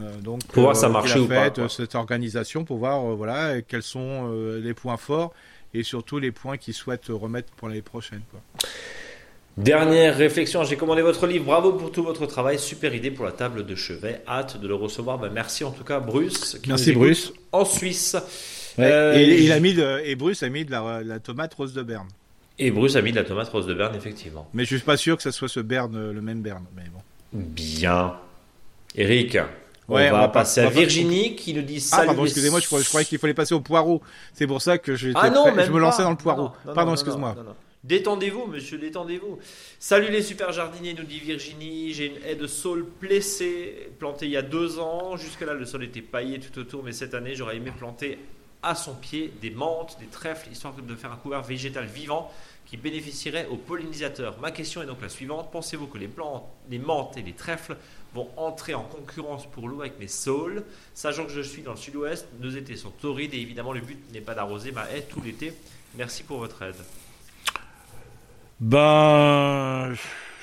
Euh, 0.00 0.20
donc 0.20 0.44
pour 0.46 0.64
voir 0.64 0.76
ça 0.76 0.88
marche 0.88 1.16
ou 1.16 1.26
pas, 1.26 1.50
cette 1.68 1.94
organisation 1.94 2.64
pour 2.64 2.78
voir 2.78 3.00
voilà 3.16 3.62
quels 3.62 3.82
sont 3.82 4.30
les 4.62 4.74
points 4.74 4.96
forts 4.96 5.32
et 5.74 5.82
surtout 5.82 6.18
les 6.18 6.32
points 6.32 6.56
qu'il 6.56 6.74
souhaite 6.74 7.06
remettre 7.08 7.50
pour 7.52 7.68
l'année 7.68 7.82
prochaine. 7.82 8.22
Quoi. 8.30 8.40
Dernière 9.56 10.16
réflexion, 10.16 10.62
j'ai 10.62 10.76
commandé 10.76 11.02
votre 11.02 11.26
livre, 11.26 11.44
bravo 11.44 11.72
pour 11.72 11.90
tout 11.90 12.04
votre 12.04 12.26
travail, 12.26 12.58
super 12.58 12.94
idée 12.94 13.10
pour 13.10 13.24
la 13.24 13.32
table 13.32 13.66
de 13.66 13.74
chevet, 13.74 14.22
hâte 14.28 14.60
de 14.60 14.68
le 14.68 14.74
recevoir. 14.74 15.18
Bah, 15.18 15.30
merci 15.32 15.64
en 15.64 15.72
tout 15.72 15.84
cas 15.84 16.00
Bruce. 16.00 16.60
merci 16.68 16.92
Bruce. 16.92 17.32
En 17.50 17.64
Suisse. 17.64 18.16
et, 18.78 19.42
il 19.42 19.52
a 19.52 19.58
mis 19.58 19.74
et 20.04 20.14
Bruce 20.14 20.42
a 20.42 20.48
mis 20.48 20.64
de 20.64 20.70
la, 20.70 21.02
la 21.02 21.18
tomate 21.18 21.54
rose 21.54 21.74
de 21.74 21.82
Berne. 21.82 22.08
Et 22.58 22.70
Bruce 22.70 22.96
a 22.96 23.02
mis 23.02 23.12
de 23.12 23.16
la 23.16 23.24
tomate 23.24 23.48
rose 23.48 23.66
de 23.66 23.74
Berne, 23.74 23.94
effectivement. 23.94 24.48
Mais 24.52 24.64
je 24.64 24.76
suis 24.76 24.84
pas 24.84 24.96
sûr 24.96 25.16
que 25.16 25.22
ça 25.22 25.30
soit 25.30 25.48
ce 25.48 25.60
Berne, 25.60 25.94
euh, 25.94 26.12
le 26.12 26.20
même 26.20 26.42
Berne. 26.42 26.64
Mais 26.76 26.84
bon. 26.92 27.00
Bien. 27.32 28.14
Eric, 28.96 29.38
on 29.88 29.94
va, 29.94 30.28
passer 30.28 30.60
à 30.60 30.70
Virginie 30.70 31.34
qui 31.34 31.54
nous 31.54 31.62
dit 31.62 31.80
salut. 31.80 32.02
Ah 32.02 32.06
pardon, 32.06 32.24
excusez-moi, 32.24 32.60
je, 32.60 32.66
croyais 32.66 33.06
qu'il 33.06 33.18
fallait 33.18 33.34
passer 33.34 33.54
au 33.54 33.60
poireau. 33.60 34.02
C'est 34.34 34.46
pour 34.46 34.62
ça 34.62 34.78
que 34.78 34.94
je, 34.94 35.10
ah 35.14 35.30
je 35.64 35.70
me 35.72 35.78
lançais 35.78 36.02
dans 36.02 36.10
le 36.10 36.16
poireau. 36.16 36.50
pardon, 36.74 36.92
excuse-moi. 36.92 37.36
Détendez-vous, 37.84 38.46
monsieur, 38.46 38.76
détendez-vous. 38.76 39.38
Salut 39.78 40.10
les 40.10 40.22
super 40.22 40.52
jardiniers, 40.52 40.94
nous 40.94 41.04
dit 41.04 41.20
Virginie. 41.20 41.92
J'ai 41.94 42.06
une 42.06 42.22
haie 42.26 42.34
de 42.34 42.48
saule 42.48 42.84
plessée, 42.84 43.90
plantée 43.98 44.26
il 44.26 44.32
y 44.32 44.36
a 44.36 44.42
deux 44.42 44.80
ans. 44.80 45.16
Jusque-là, 45.16 45.54
le 45.54 45.64
sol 45.64 45.84
était 45.84 46.02
paillé 46.02 46.40
tout 46.40 46.58
autour, 46.58 46.82
mais 46.82 46.92
cette 46.92 47.14
année, 47.14 47.36
j'aurais 47.36 47.56
aimé 47.56 47.72
planter 47.76 48.18
à 48.62 48.74
son 48.74 48.94
pied 48.94 49.32
des 49.40 49.50
menthes, 49.50 49.96
des 50.00 50.06
trèfles, 50.06 50.50
histoire 50.50 50.74
de 50.74 50.94
faire 50.96 51.12
un 51.12 51.16
couvert 51.16 51.42
végétal 51.42 51.86
vivant 51.86 52.32
qui 52.66 52.76
bénéficierait 52.76 53.46
aux 53.46 53.56
pollinisateurs. 53.56 54.36
Ma 54.40 54.50
question 54.50 54.82
est 54.82 54.86
donc 54.86 55.00
la 55.00 55.08
suivante. 55.08 55.50
Pensez-vous 55.50 55.86
que 55.86 55.96
les 55.96 56.08
plantes, 56.08 56.44
les 56.68 56.78
menthes 56.78 57.16
et 57.16 57.22
les 57.22 57.32
trèfles 57.32 57.76
vont 58.18 58.30
entrer 58.36 58.74
en 58.74 58.82
concurrence 58.82 59.46
pour 59.46 59.68
l'eau 59.68 59.80
avec 59.80 59.98
mes 59.98 60.08
saules 60.08 60.64
Sachant 60.94 61.24
que 61.24 61.32
je 61.32 61.40
suis 61.40 61.62
dans 61.62 61.72
le 61.72 61.76
sud-ouest, 61.76 62.26
nos 62.40 62.50
étés 62.50 62.76
sont 62.76 62.90
torrides 62.90 63.34
et 63.34 63.38
évidemment 63.38 63.72
le 63.72 63.80
but 63.80 63.98
n'est 64.12 64.20
pas 64.20 64.34
d'arroser 64.34 64.72
ma 64.72 64.90
haie 64.90 65.02
tout 65.02 65.20
l'été. 65.22 65.52
Merci 65.96 66.22
pour 66.22 66.38
votre 66.38 66.62
aide. 66.62 66.76
Ben, 68.60 69.94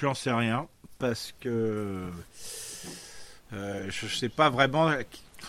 j'en 0.02 0.14
sais 0.14 0.32
rien 0.32 0.68
parce 1.00 1.34
que 1.40 2.10
euh, 3.54 3.88
je 3.90 4.08
sais 4.08 4.30
pas 4.30 4.50
vraiment 4.50 4.92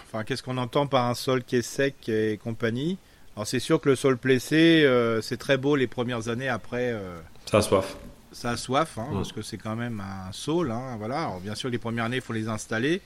Enfin, 0.05 0.24
qu'est-ce 0.24 0.43
qu'on 0.43 0.59
entend 0.59 0.87
par 0.87 1.07
un 1.07 1.14
sol 1.14 1.43
qui 1.43 1.57
est 1.57 1.62
sec 1.62 2.09
et 2.09 2.39
compagnie 2.43 2.99
Alors, 3.35 3.47
c'est 3.47 3.61
sûr 3.61 3.81
que 3.81 3.89
le 3.89 3.97
sol 3.97 4.18
plessé, 4.18 4.83
euh, 4.85 5.20
c'est 5.20 5.37
très 5.37 5.57
beau 5.57 5.77
les 5.77 5.87
premières 5.87 6.29
années. 6.29 6.49
Après, 6.49 6.93
euh, 6.93 7.16
ça 7.47 7.59
a 7.59 7.62
soif. 7.62 7.97
Ça 8.37 8.51
a 8.51 8.57
soif, 8.59 8.99
hein, 8.99 9.07
parce 9.14 9.32
que 9.32 9.41
c'est 9.41 9.57
quand 9.57 9.76
même 9.76 9.99
un 9.99 10.30
sol. 10.30 10.70
Hein, 10.70 10.97
voilà. 10.99 11.22
Alors, 11.22 11.41
bien 11.41 11.55
sûr, 11.55 11.70
les 11.70 11.78
premières 11.78 12.05
années, 12.05 12.16
il 12.16 12.22
faut 12.22 12.34
les 12.34 12.49
installer. 12.49 13.01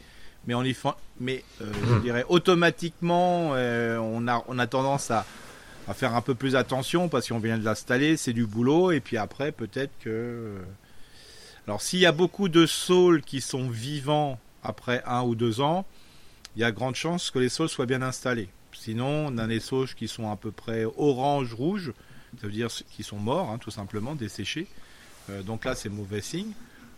Mais, 0.48 0.54
on 0.54 0.64
y 0.64 0.76
mais 1.20 1.44
euh, 1.60 1.72
je 1.86 1.94
hmm. 1.94 2.02
dirais 2.02 2.24
automatiquement, 2.28 3.50
on, 3.50 4.26
a, 4.26 4.42
on 4.48 4.58
a 4.58 4.66
tendance 4.66 5.12
à, 5.12 5.24
à 5.86 5.94
faire 5.94 6.16
un 6.16 6.20
peu 6.20 6.34
plus 6.34 6.56
attention 6.56 7.08
parce 7.08 7.28
qu'on 7.28 7.38
vient 7.38 7.58
de 7.58 7.64
l'installer, 7.64 8.16
c'est 8.16 8.32
du 8.32 8.44
boulot. 8.44 8.90
Et 8.90 8.98
puis 8.98 9.18
après, 9.18 9.52
peut-être 9.52 9.92
que. 10.00 10.56
Alors, 11.68 11.80
s'il 11.80 12.00
y 12.00 12.06
a 12.06 12.12
beaucoup 12.12 12.48
de 12.48 12.66
saules 12.66 13.22
qui 13.22 13.40
sont 13.40 13.68
vivants 13.68 14.40
après 14.64 15.00
un 15.06 15.22
ou 15.22 15.36
deux 15.36 15.60
ans, 15.60 15.86
il 16.56 16.62
y 16.62 16.64
a 16.64 16.72
grande 16.72 16.96
chance 16.96 17.30
que 17.30 17.38
les 17.38 17.50
saules 17.50 17.68
soient 17.68 17.86
bien 17.86 18.02
installés. 18.02 18.48
Sinon, 18.72 19.28
on 19.28 19.38
a 19.38 19.46
des 19.46 19.60
sauges 19.60 19.94
qui 19.94 20.08
sont 20.08 20.28
à 20.28 20.34
peu 20.34 20.50
près 20.50 20.84
orange-rouge, 20.96 21.92
ça 22.40 22.48
veut 22.48 22.52
dire 22.52 22.66
qu'ils 22.90 23.04
sont 23.04 23.18
morts, 23.18 23.50
hein, 23.50 23.58
tout 23.58 23.70
simplement, 23.70 24.16
desséchés. 24.16 24.66
Euh, 25.28 25.42
donc 25.42 25.64
là, 25.64 25.74
c'est 25.74 25.88
mauvais 25.88 26.20
signe. 26.20 26.52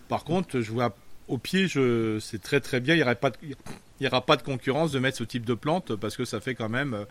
Par 0.09 0.25
contre, 0.25 0.61
je 0.61 0.71
vois 0.71 0.95
au 1.29 1.39
pied, 1.39 1.69
je, 1.69 2.19
c'est 2.21 2.41
très 2.41 2.61
très 2.61 2.81
bien. 2.81 2.95
Il 2.95 2.99
n'y 2.99 3.03
aura, 3.03 3.15
pas 3.15 3.31
de, 3.31 3.37
il 3.43 4.05
y 4.05 4.07
aura 4.07 4.25
pas 4.25 4.37
de 4.37 4.43
concurrence 4.43 4.93
de 4.93 4.99
mettre 4.99 5.19
ce 5.19 5.25
type 5.25 5.45
de 5.45 5.55
plante 5.55 5.97
parce 5.97 6.17
que 6.17 6.25
ça 6.25 6.41
fait 6.41 6.55
quand 6.55 6.69
même, 6.69 6.95
euh, 6.95 7.05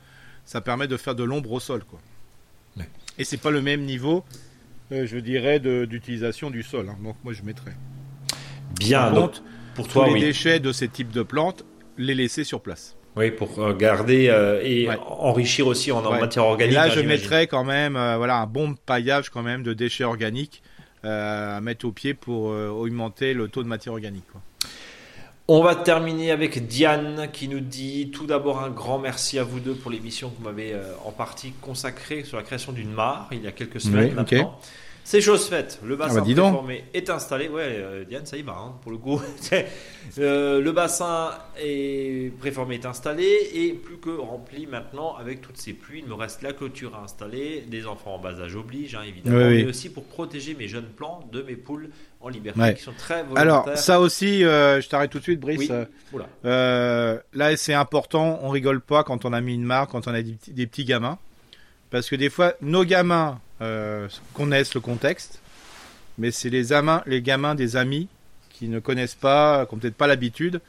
ça 0.46 0.62
permet 0.62 0.88
de 0.88 0.98
faire 0.98 1.16
de 1.16 1.24
l'ombre 1.24 1.52
au 1.52 1.60
sol, 1.60 1.84
quoi. 1.84 2.00
Ouais. 2.78 2.88
Et 3.18 3.24
c'est 3.24 3.38
pas 3.38 3.52
le 3.52 3.62
même 3.62 3.82
niveau, 3.82 4.24
euh, 4.92 5.06
je 5.06 5.18
dirais, 5.18 5.60
d'utilisation 5.60 6.50
du 6.50 6.64
sol. 6.64 6.90
Hein. 6.90 6.98
Donc 7.04 7.16
moi, 7.24 7.34
je 7.34 7.44
mettrais. 7.44 7.76
Bien. 8.78 9.12
Par 9.12 9.32
pour 9.76 9.88
toi, 9.88 10.08
les 10.10 10.20
déchets 10.20 10.60
de 10.60 10.72
ces 10.72 10.88
types 10.88 11.12
de 11.12 11.24
plantes, 11.24 11.66
les 11.98 12.14
laisser 12.14 12.44
sur 12.44 12.62
place. 12.62 12.96
Oui, 13.16 13.30
pour 13.30 13.74
garder 13.76 14.30
euh, 14.30 14.62
et 14.64 14.88
enrichir 15.08 15.68
aussi 15.68 15.92
en, 15.92 16.02
matière 16.12 16.46
organique. 16.46 16.76
là, 16.76 16.84
hein, 16.84 16.92
je 16.96 17.02
mettrais 17.02 17.46
quand 17.46 17.66
même 17.66 17.98
euh, 17.98 18.16
voilà, 18.16 18.38
un 18.38 18.46
bon 18.46 18.74
paillage 18.74 19.30
quand 19.30 19.44
même 19.44 19.64
de 19.64 19.74
déchets 19.74 20.06
organiques 20.06 20.64
à 21.04 21.60
mettre 21.62 21.86
au 21.86 21.92
pied 21.92 22.14
pour 22.14 22.46
augmenter 22.46 23.34
le 23.34 23.48
taux 23.48 23.64
de 23.64 23.68
matière 23.68 23.94
organique. 23.94 24.24
On 25.48 25.62
va 25.62 25.76
terminer 25.76 26.32
avec 26.32 26.68
Diane 26.68 27.28
qui 27.34 27.48
nous 27.48 27.60
dit 27.60 28.12
tout 28.12 28.26
d'abord 28.26 28.62
un 28.64 28.70
grand 28.70 29.00
merci 29.00 29.38
à 29.40 29.44
vous 29.44 29.60
deux 29.60 29.74
pour 29.74 29.92
l'émission 29.92 30.30
que 30.30 30.38
vous 30.38 30.44
m'avez 30.44 30.76
en 31.04 31.12
partie 31.12 31.52
consacrée 31.62 32.24
sur 32.24 32.38
la 32.38 32.44
création 32.44 32.72
d'une 32.72 32.92
mare 32.92 33.28
il 33.32 33.42
y 33.42 33.48
a 33.48 33.52
quelques 33.52 33.82
semaines 33.82 34.14
maintenant. 34.14 34.58
C'est 35.12 35.20
chose 35.20 35.50
faite. 35.50 35.78
Le 35.84 35.98
bassin 35.98 36.24
ah 36.24 36.26
bah, 36.26 36.34
préformé 36.34 36.86
est 36.94 37.10
installé. 37.10 37.50
Ouais, 37.50 37.66
euh, 37.68 38.06
Diane, 38.06 38.26
ça 38.26 38.38
y 38.38 38.44
va, 38.44 38.54
hein, 38.54 38.76
pour 38.82 38.94
le 38.94 38.98
coup. 38.98 39.22
Euh, 40.18 40.60
le 40.60 40.72
bassin 40.74 41.32
est 41.58 42.36
préformé 42.40 42.76
est 42.76 42.86
installé 42.86 43.24
et 43.54 43.72
plus 43.72 43.98
que 43.98 44.10
rempli 44.10 44.68
maintenant 44.68 45.16
avec 45.16 45.40
toutes 45.40 45.58
ces 45.58 45.72
pluies. 45.72 46.02
Il 46.04 46.10
me 46.10 46.16
reste 46.16 46.42
la 46.42 46.52
clôture 46.52 46.96
à 46.96 47.04
installer. 47.04 47.64
Des 47.68 47.86
enfants 47.86 48.16
en 48.16 48.20
bas 48.20 48.42
âge 48.42 48.56
oblige, 48.56 48.96
hein, 48.96 49.04
évidemment. 49.08 49.38
mais 49.38 49.64
aussi 49.64 49.90
pour 49.90 50.04
protéger 50.04 50.54
mes 50.54 50.68
jeunes 50.68 50.90
plants 50.90 51.22
de 51.32 51.42
mes 51.44 51.56
poules 51.56 51.92
en 52.20 52.28
liberté 52.28 52.74
qui 52.74 52.82
sont 52.82 52.94
très 52.98 53.24
volontaires. 53.24 53.42
Alors, 53.42 53.78
ça 53.78 54.02
aussi, 54.02 54.44
euh, 54.44 54.82
je 54.82 54.90
t'arrête 54.90 55.12
tout 55.12 55.20
de 55.20 55.24
suite, 55.24 55.40
Brice. 55.40 55.72
là, 56.44 57.56
c'est 57.56 57.74
important. 57.74 58.40
On 58.42 58.50
rigole 58.50 58.82
pas 58.82 59.04
quand 59.04 59.24
on 59.24 59.32
a 59.32 59.40
mis 59.40 59.54
une 59.54 59.64
marque, 59.64 59.92
quand 59.92 60.08
on 60.08 60.14
a 60.14 60.22
des 60.22 60.68
petits 60.68 60.86
gamins. 60.86 61.20
Parce 61.90 62.10
que 62.10 62.16
des 62.16 62.30
fois, 62.30 62.54
nos 62.62 62.84
gamins 62.84 63.40
euh, 63.62 64.08
connaissent 64.34 64.74
le 64.74 64.82
contexte, 64.82 65.42
mais 66.18 66.32
c'est 66.32 66.50
les, 66.50 66.70
les 67.06 67.22
gamins 67.22 67.56
des 67.56 67.76
amis 67.76 68.08
qui 68.50 68.68
ne 68.68 68.80
connaissent 68.80 69.16
pas, 69.16 69.66
qui 69.66 69.76
n'ont 69.76 69.80
peut-être 69.82 69.96
pas 69.96 70.08
l'habitude. 70.08 70.62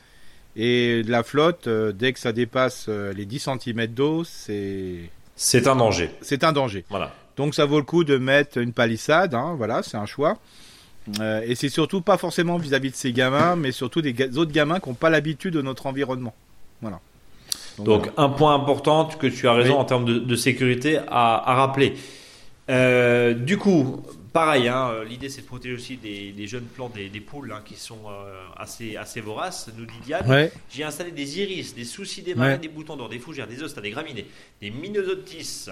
Et 0.55 1.03
la 1.05 1.23
flotte, 1.23 1.67
euh, 1.67 1.93
dès 1.93 2.13
que 2.13 2.19
ça 2.19 2.33
dépasse 2.33 2.87
euh, 2.89 3.13
les 3.15 3.25
10 3.25 3.49
cm 3.61 3.87
d'eau, 3.87 4.25
c'est. 4.25 5.11
C'est 5.35 5.67
un 5.67 5.77
danger. 5.77 6.11
C'est 6.21 6.45
un 6.45 6.53
danger. 6.53 6.85
Voilà. 6.91 7.15
Donc 7.37 7.55
ça 7.55 7.65
vaut 7.65 7.79
le 7.79 7.85
coup 7.85 8.05
de 8.05 8.19
mettre 8.19 8.59
une 8.59 8.73
palissade, 8.73 9.35
hein, 9.35 9.55
voilà, 9.57 9.83
c'est 9.83 9.97
un 9.97 10.05
choix. 10.05 10.37
et 11.19 11.55
c'est 11.55 11.71
surtout 11.71 12.03
pas 12.03 12.19
forcément 12.19 12.59
vis-à-vis 12.59 12.91
de 12.91 12.97
ces 12.97 13.13
gamins, 13.13 13.57
mais 13.57 13.73
surtout 13.73 14.03
des 14.03 14.15
autres 14.37 14.53
gamins 14.53 14.79
qui 14.79 14.91
n'ont 14.91 14.95
pas 14.95 15.09
l'habitude 15.09 15.55
de 15.55 15.63
notre 15.63 15.87
environnement. 15.87 16.35
Voilà. 16.83 17.01
Donc, 17.79 18.11
un 18.17 18.29
point 18.29 18.55
important 18.55 19.07
que 19.07 19.27
tu 19.27 19.49
as 19.49 19.53
raison 19.53 19.79
en 19.79 19.85
termes 19.85 20.05
de, 20.05 20.37
sécurité 20.37 20.99
à, 21.09 21.55
rappeler. 21.55 21.95
Euh, 22.73 23.35
du 23.35 23.59
coup, 23.59 24.03
pareil, 24.33 24.67
hein, 24.69 25.05
l'idée 25.07 25.29
c'est 25.29 25.43
de 25.43 25.47
protéger 25.47 25.75
aussi 25.75 25.97
des, 25.99 26.47
jeunes 26.47 26.65
plants, 26.65 26.89
des, 26.89 27.09
poules 27.21 27.53
hein, 27.53 27.63
qui 27.65 27.75
sont 27.75 28.01
euh, 28.09 28.43
assez, 28.57 28.97
assez 28.97 29.21
voraces, 29.21 29.71
nous 29.77 29.85
dit 29.85 30.01
Diane. 30.05 30.51
J'ai 30.71 30.85
installé 30.85 31.11
des 31.11 31.39
iris, 31.41 31.75
des 31.75 31.85
soucis 31.85 32.23
des 32.23 32.35
marins, 32.35 32.57
des 32.57 32.69
boutons 32.69 32.97
d'or, 32.97 33.09
des 33.09 33.19
fougères, 33.19 33.47
des 33.47 33.63
ostas, 33.63 33.83
des 33.83 33.91
graminées, 33.91 34.27
des 34.61 34.71
minosotis, 34.71 35.69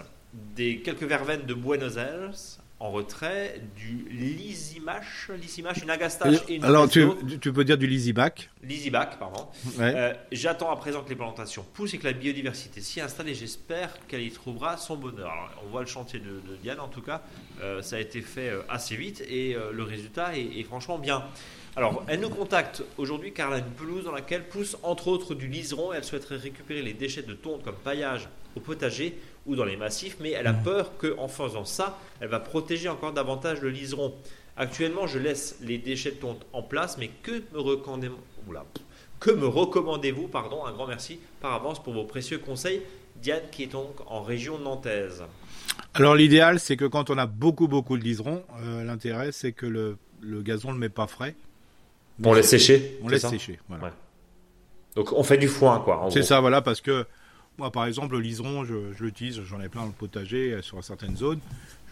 des 0.55 0.80
quelques 0.80 1.05
verveines 1.05 1.46
de 1.46 1.55
Buenos 1.55 1.96
Aires, 1.96 2.59
en 2.80 2.90
retrait 2.90 3.60
du 3.76 4.06
Lysimache, 4.10 5.30
Lysimache, 5.38 5.82
une 5.82 5.90
agastache 5.90 6.38
et 6.48 6.54
une 6.54 6.64
Alors 6.64 6.88
tu, 6.88 7.06
tu, 7.38 7.52
peux 7.52 7.62
dire 7.62 7.76
du 7.76 7.86
Lysibac 7.86 8.48
Lysibac, 8.62 9.18
pardon. 9.18 9.48
Euh, 9.78 10.14
j'attends 10.32 10.70
à 10.70 10.76
présent 10.76 11.02
que 11.02 11.10
les 11.10 11.16
plantations 11.16 11.64
poussent 11.74 11.92
et 11.92 11.98
que 11.98 12.06
la 12.06 12.14
biodiversité 12.14 12.80
s'y 12.80 13.02
installe 13.02 13.28
et 13.28 13.34
j'espère 13.34 13.90
qu'elle 14.08 14.22
y 14.22 14.30
trouvera 14.30 14.78
son 14.78 14.96
bonheur. 14.96 15.30
on 15.62 15.68
voit 15.68 15.82
le 15.82 15.86
chantier 15.86 16.20
de, 16.20 16.40
Diane 16.62 16.80
en 16.80 16.88
tout 16.88 17.02
cas, 17.02 17.20
euh, 17.60 17.82
ça 17.82 17.96
a 17.96 17.98
été 17.98 18.22
fait 18.22 18.48
euh, 18.48 18.62
assez 18.70 18.96
vite 18.96 19.22
et 19.28 19.54
le 19.72 19.82
résultat 19.82 20.36
est, 20.36 20.62
franchement 20.62 20.98
bien. 20.98 21.22
Alors, 21.76 22.02
elle 22.08 22.20
nous 22.20 22.30
contacte 22.30 22.82
aujourd'hui 22.96 23.32
car 23.32 23.48
elle 23.48 23.62
a 23.62 23.64
une 23.64 23.72
pelouse 23.72 24.04
dans 24.04 24.12
laquelle 24.12 24.48
pousse 24.48 24.76
entre 24.82 25.08
autres 25.08 25.34
du 25.34 25.48
liseron 25.48 25.92
et 25.92 25.98
elle 25.98 26.04
souhaiterait 26.04 26.36
récupérer 26.36 26.82
les 26.82 26.94
déchets 26.94 27.22
de 27.22 27.34
tonte 27.34 27.62
comme 27.62 27.76
paillage 27.76 28.28
au 28.56 28.60
potager 28.60 29.16
ou 29.47 29.57
dans 29.57 29.64
les 29.64 29.76
massifs, 29.76 30.16
mais 30.20 30.30
elle 30.30 30.47
a 30.47 30.53
mmh. 30.53 30.62
peur 30.62 30.93
qu'en 30.99 31.28
faisant 31.28 31.64
ça, 31.64 31.99
elle 32.20 32.28
va 32.28 32.41
protéger 32.41 32.88
encore 32.88 33.12
davantage 33.12 33.61
le 33.61 33.70
liseron. 33.70 34.14
Actuellement, 34.57 35.07
je 35.07 35.18
laisse 35.18 35.57
les 35.62 35.78
déchets 35.78 36.12
de 36.12 36.16
tonte 36.16 36.45
en 36.53 36.62
place, 36.62 36.99
mais 36.99 37.11
que 37.22 37.43
me 37.53 37.61
recommandez-vous 37.61 38.18
que 39.18 39.30
me 39.30 39.47
recommandez-vous 39.47 40.28
Pardon, 40.28 40.64
un 40.64 40.72
grand 40.72 40.86
merci 40.86 41.20
par 41.41 41.53
avance 41.53 41.82
pour 41.82 41.93
vos 41.93 42.05
précieux 42.05 42.38
conseils. 42.38 42.82
Diane, 43.22 43.43
qui 43.53 43.64
est 43.64 43.72
donc 43.72 43.97
en 44.07 44.22
région 44.22 44.59
nantaise. 44.59 45.22
Alors 45.93 46.14
l'idéal, 46.14 46.59
c'est 46.59 46.76
que 46.76 46.86
quand 46.86 47.11
on 47.11 47.18
a 47.18 47.26
beaucoup 47.26 47.68
beaucoup 47.68 47.99
de 47.99 48.03
liserons, 48.03 48.43
euh, 48.62 48.82
l'intérêt 48.82 49.30
c'est 49.32 49.53
que 49.53 49.66
le, 49.66 49.99
gazon 50.22 50.68
ne 50.68 50.74
le 50.74 50.80
met 50.80 50.88
pas 50.88 51.07
frais. 51.07 51.34
On 52.24 52.32
laisse 52.32 52.49
sécher. 52.49 52.99
On 53.03 53.09
laisse 53.09 53.26
sécher. 53.26 53.59
Voilà. 53.68 53.93
Donc 54.97 55.12
on 55.12 55.22
fait 55.22 55.38
du 55.38 55.49
foin, 55.49 55.80
quoi. 55.80 56.09
C'est 56.11 56.22
ça, 56.22 56.41
voilà, 56.41 56.62
parce 56.62 56.80
que 56.80 57.07
moi, 57.59 57.70
par 57.70 57.86
exemple, 57.86 58.14
le 58.14 58.20
liseron, 58.20 58.64
je, 58.64 59.03
l'utilise, 59.03 59.42
j'en 59.42 59.61
ai 59.61 59.68
plein 59.68 59.82
dans 59.82 59.88
le 59.88 59.92
potager 59.92 60.53
euh, 60.53 60.62
sur 60.62 60.82
certaines 60.82 61.16
zones. 61.16 61.40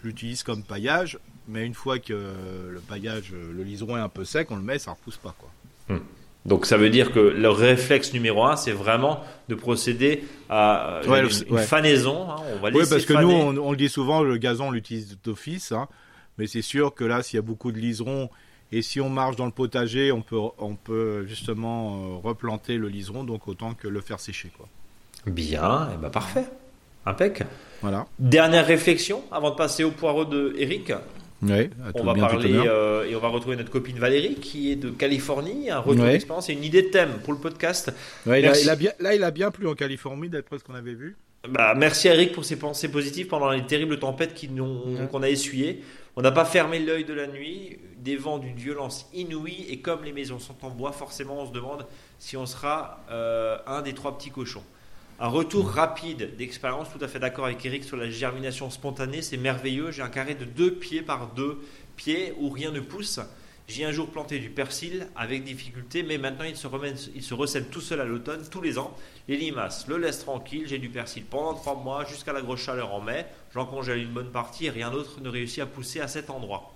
Je 0.01 0.07
l'utilise 0.07 0.43
comme 0.43 0.63
paillage, 0.63 1.19
mais 1.47 1.65
une 1.65 1.73
fois 1.73 1.99
que 1.99 2.13
le 2.13 2.79
paillage, 2.79 3.33
le 3.33 3.63
liseron 3.63 3.97
est 3.97 4.01
un 4.01 4.09
peu 4.09 4.23
sec, 4.23 4.49
on 4.49 4.55
le 4.55 4.61
met, 4.61 4.79
ça 4.79 4.91
repousse 4.91 5.17
pas, 5.17 5.35
quoi. 5.37 5.49
Hmm. 5.89 6.01
Donc 6.45 6.65
ça 6.65 6.77
veut 6.77 6.89
dire 6.89 7.11
que 7.11 7.19
le 7.19 7.49
réflexe 7.49 8.13
numéro 8.13 8.43
un, 8.45 8.55
c'est 8.55 8.71
vraiment 8.71 9.23
de 9.49 9.55
procéder 9.55 10.23
à 10.49 11.01
euh, 11.05 11.29
une, 11.49 11.57
fanaison. 11.57 12.29
Hein. 12.29 12.37
on 12.53 12.59
va 12.59 12.69
oui, 12.69 12.85
parce 12.89 13.05
que 13.05 13.13
nous, 13.13 13.29
on, 13.29 13.71
le 13.71 13.77
dit 13.77 13.89
souvent, 13.89 14.23
le 14.23 14.37
gazon, 14.37 14.69
on 14.69 14.71
l'utilise 14.71 15.17
d'office. 15.23 15.71
Hein. 15.71 15.87
mais 16.37 16.47
c'est 16.47 16.61
sûr 16.61 16.95
que 16.95 17.03
là, 17.03 17.21
s'il 17.23 17.37
y 17.37 17.39
a 17.39 17.43
beaucoup 17.43 17.71
de 17.71 17.77
liserons 17.77 18.29
et 18.71 18.81
si 18.81 19.01
on 19.01 19.09
marche 19.09 19.35
dans 19.35 19.45
le 19.45 19.51
potager, 19.51 20.11
on 20.11 20.21
peut, 20.21 20.39
on 20.59 20.75
peut 20.75 21.25
justement 21.27 21.97
euh, 21.97 22.15
replanter 22.17 22.77
le 22.77 22.87
liseron, 22.87 23.23
donc 23.23 23.47
autant 23.47 23.73
que 23.73 23.87
le 23.87 23.99
faire 23.99 24.19
sécher. 24.19 24.51
Quoi. 24.55 24.69
Bien, 25.25 25.89
et 25.89 25.93
eh 25.95 25.97
ben 26.01 26.09
parfait. 26.09 26.45
Impec. 27.05 27.43
Voilà. 27.81 28.05
Dernière 28.19 28.65
réflexion 28.65 29.23
avant 29.31 29.51
de 29.51 29.55
passer 29.55 29.83
au 29.83 29.91
poireau 29.91 30.25
de 30.25 30.53
Eric 30.57 30.91
on 31.41 32.03
va 32.03 32.13
parler 32.13 32.53
euh, 32.53 33.05
et 33.05 33.15
on 33.15 33.19
va 33.19 33.29
retrouver 33.29 33.55
notre 33.55 33.71
copine 33.71 33.97
Valérie 33.97 34.35
qui 34.35 34.71
est 34.71 34.75
de 34.75 34.89
Californie, 34.89 35.69
un 35.69 35.79
retour 35.79 36.05
d'expérience 36.05 36.49
et 36.49 36.53
une 36.53 36.63
idée 36.63 36.83
de 36.83 36.89
thème 36.89 37.19
pour 37.23 37.33
le 37.33 37.39
podcast. 37.39 37.91
il 38.25 38.45
a, 38.45 38.75
bien, 38.75 38.91
là, 38.99 39.15
il 39.15 39.23
a 39.23 39.31
bien 39.31 39.51
plu 39.51 39.67
en 39.67 39.73
Californie 39.73 40.29
d'après 40.29 40.59
ce 40.59 40.63
qu'on 40.63 40.75
avait 40.75 40.93
vu. 40.93 41.15
Bah, 41.47 41.73
merci 41.75 42.09
à 42.09 42.15
Eric 42.15 42.33
pour 42.33 42.43
ses 42.43 42.57
pensées 42.57 42.91
positives 42.91 43.27
pendant 43.27 43.49
les 43.49 43.65
terribles 43.65 43.97
tempêtes 43.97 44.35
qu'on 45.09 45.23
a 45.23 45.29
essuyées. 45.29 45.81
On 46.17 46.21
n'a 46.21 46.31
pas 46.31 46.43
fermé 46.43 46.79
l'œil 46.79 47.05
de 47.05 47.13
la 47.13 47.27
nuit, 47.27 47.79
des 47.97 48.17
vents 48.17 48.39
d'une 48.39 48.57
violence 48.57 49.09
inouïe 49.13 49.65
et 49.69 49.79
comme 49.79 50.03
les 50.03 50.11
maisons 50.11 50.39
sont 50.39 50.55
en 50.63 50.69
bois, 50.69 50.91
forcément 50.91 51.41
on 51.41 51.47
se 51.47 51.53
demande 51.53 51.85
si 52.17 52.35
on 52.35 52.45
sera 52.45 53.05
euh, 53.09 53.57
un 53.65 53.81
des 53.81 53.93
trois 53.93 54.17
petits 54.17 54.31
cochons. 54.31 54.63
Un 55.21 55.27
retour 55.27 55.69
rapide 55.69 56.37
d'expérience, 56.37 56.87
tout 56.93 57.03
à 57.03 57.09
fait 57.09 57.19
d'accord 57.19 57.43
avec 57.43 57.65
Eric 57.65 57.83
sur 57.83 57.97
la 57.97 58.09
germination 58.09 58.69
spontanée, 58.69 59.21
c'est 59.21 59.35
merveilleux. 59.35 59.91
J'ai 59.91 60.01
un 60.01 60.07
carré 60.07 60.33
de 60.33 60.45
deux 60.45 60.73
pieds 60.73 61.01
par 61.01 61.33
deux 61.33 61.59
pieds 61.97 62.33
où 62.39 62.49
rien 62.49 62.71
ne 62.71 62.79
pousse. 62.79 63.19
J'ai 63.67 63.83
un 63.83 63.91
jour 63.91 64.09
planté 64.09 64.39
du 64.39 64.49
persil 64.49 65.07
avec 65.17 65.43
difficulté, 65.43 66.03
mais 66.03 66.17
maintenant 66.17 66.45
il 66.45 66.55
se, 66.55 67.33
recèle 67.33 67.67
tout 67.67 67.81
seul 67.81 67.99
à 67.99 68.05
l'automne, 68.05 68.47
tous 68.49 68.61
les 68.61 68.77
ans. 68.77 68.95
Les 69.27 69.35
limaces 69.35 69.89
le 69.89 69.97
laissent 69.97 70.23
tranquille, 70.23 70.63
j'ai 70.67 70.77
du 70.77 70.87
persil 70.87 71.25
pendant 71.25 71.53
trois 71.53 71.75
mois 71.75 72.05
jusqu'à 72.05 72.31
la 72.31 72.41
grosse 72.41 72.61
chaleur 72.61 72.93
en 72.93 73.01
mai. 73.01 73.25
J'en 73.53 73.65
congèle 73.65 73.97
une 73.97 74.13
bonne 74.13 74.31
partie 74.31 74.67
et 74.67 74.69
rien 74.69 74.89
d'autre 74.89 75.19
ne 75.19 75.27
réussit 75.27 75.61
à 75.61 75.65
pousser 75.65 75.99
à 75.99 76.07
cet 76.07 76.29
endroit. 76.29 76.73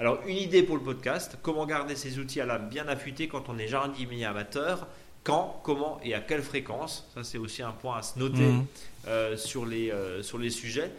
Alors 0.00 0.18
une 0.26 0.36
idée 0.36 0.64
pour 0.64 0.76
le 0.76 0.82
podcast, 0.82 1.38
comment 1.42 1.64
garder 1.64 1.94
ces 1.94 2.18
outils 2.18 2.40
à 2.40 2.46
l'âme 2.46 2.68
bien 2.68 2.88
affûtés 2.88 3.28
quand 3.28 3.48
on 3.48 3.56
est 3.56 3.68
jardinier 3.68 4.24
amateur? 4.24 4.88
Quand, 5.24 5.60
comment 5.64 5.98
et 6.04 6.14
à 6.14 6.20
quelle 6.20 6.42
fréquence. 6.42 7.08
Ça, 7.14 7.24
c'est 7.24 7.38
aussi 7.38 7.62
un 7.62 7.72
point 7.72 7.96
à 7.96 8.02
se 8.02 8.18
noter 8.18 8.42
mhm. 8.42 8.66
euh, 9.08 9.36
sur, 9.36 9.66
les, 9.66 9.90
euh, 9.90 10.22
sur 10.22 10.38
les 10.38 10.50
sujets. 10.50 10.90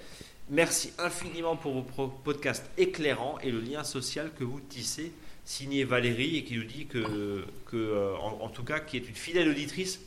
Merci 0.50 0.92
infiniment 0.98 1.56
pour 1.56 1.74
vos 1.74 2.08
podcasts 2.08 2.70
éclairants 2.78 3.38
et 3.42 3.52
le 3.52 3.62
lien 3.62 3.84
social 3.84 4.32
que 4.38 4.44
vous 4.44 4.60
tissez. 4.60 5.14
Signé 5.46 5.84
Valérie 5.84 6.38
et 6.38 6.44
qui 6.44 6.56
nous 6.56 6.64
dit 6.64 6.88
que, 6.88 7.46
que 7.68 7.76
euh, 7.78 8.16
en, 8.18 8.50
tout 8.50 8.64
cas, 8.64 8.80
qui 8.80 8.98
est 8.98 9.08
une 9.08 9.16
fidèle 9.16 9.48
auditrice 9.48 10.00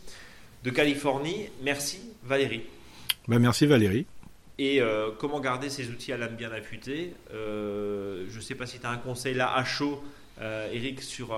de 0.64 0.70
Californie. 0.70 1.48
Merci 1.62 2.00
Valérie. 2.24 2.62
Ben, 3.28 3.38
merci 3.38 3.66
Valérie. 3.66 4.04
Et 4.60 4.80
comment 5.20 5.38
garder 5.38 5.70
ces 5.70 5.88
outils 5.90 6.12
à 6.12 6.16
l'âme 6.16 6.34
bien 6.34 6.50
affûtée? 6.50 7.12
Je 7.30 8.34
ne 8.34 8.40
sais 8.40 8.56
pas 8.56 8.66
si 8.66 8.80
tu 8.80 8.86
as 8.86 8.90
un 8.90 8.96
conseil 8.96 9.34
là 9.34 9.54
à 9.54 9.64
chaud, 9.64 10.02
Eric, 10.40 11.00
sur 11.00 11.32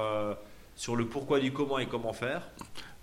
sur 0.81 0.97
le 0.97 1.05
pourquoi 1.05 1.41
du 1.41 1.53
comment 1.53 1.79
et 1.79 1.85
comment 1.85 2.15
faire 2.15 2.49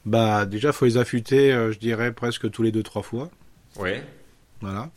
Bah 0.03 0.47
déjà, 0.47 0.73
faut 0.73 0.85
les 0.85 0.97
affûter, 0.97 1.53
euh, 1.53 1.71
je 1.71 1.77
dirais 1.77 2.11
presque 2.11 2.49
tous 2.49 2.63
les 2.63 2.71
deux 2.71 2.81
trois 2.81 3.03
fois. 3.03 3.29
Ouais. 3.75 4.01
Voilà. 4.61 4.89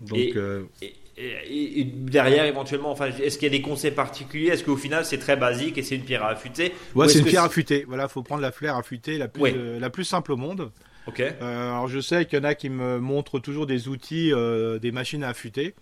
Donc. 0.00 0.34
Euh, 0.36 0.64
et, 1.18 1.84
derrière, 1.84 2.46
éventuellement, 2.46 2.90
enfin, 2.90 3.10
est-ce 3.22 3.36
qu'il 3.36 3.52
y 3.52 3.54
a 3.54 3.58
des 3.58 3.60
conseils 3.60 3.90
particuliers? 3.90 4.48
Est-ce 4.48 4.64
qu'au 4.64 4.78
final, 4.78 5.04
c'est 5.04 5.18
très 5.18 5.36
basique 5.36 5.76
et 5.76 5.82
c'est 5.82 5.96
une 5.96 6.04
pierre 6.04 6.24
à 6.24 6.30
affûter? 6.30 6.72
Ouais, 6.94 7.08
c'est 7.08 7.18
une 7.18 7.26
pierre 7.26 7.44
affûtée. 7.44 7.84
Voilà, 7.86 8.08
faut 8.08 8.22
prendre 8.22 8.40
la 8.40 8.52
fleur 8.52 8.76
affûtée, 8.76 9.18
la 9.18 9.28
plus, 9.28 9.42
euh, 9.54 9.78
la 9.78 9.90
plus 9.90 10.04
simple 10.04 10.32
au 10.32 10.36
monde. 10.38 10.70
Ok. 11.06 11.20
alors, 11.20 11.88
je 11.88 12.00
sais 12.00 12.24
qu'il 12.24 12.38
y 12.38 12.40
en 12.40 12.44
a 12.44 12.54
qui 12.54 12.70
me 12.70 13.00
montrent 13.00 13.38
toujours 13.38 13.66
des 13.66 13.88
outils, 13.88 14.32
des 14.80 14.92
machines 14.92 15.24
à 15.24 15.28
affûter. 15.28 15.74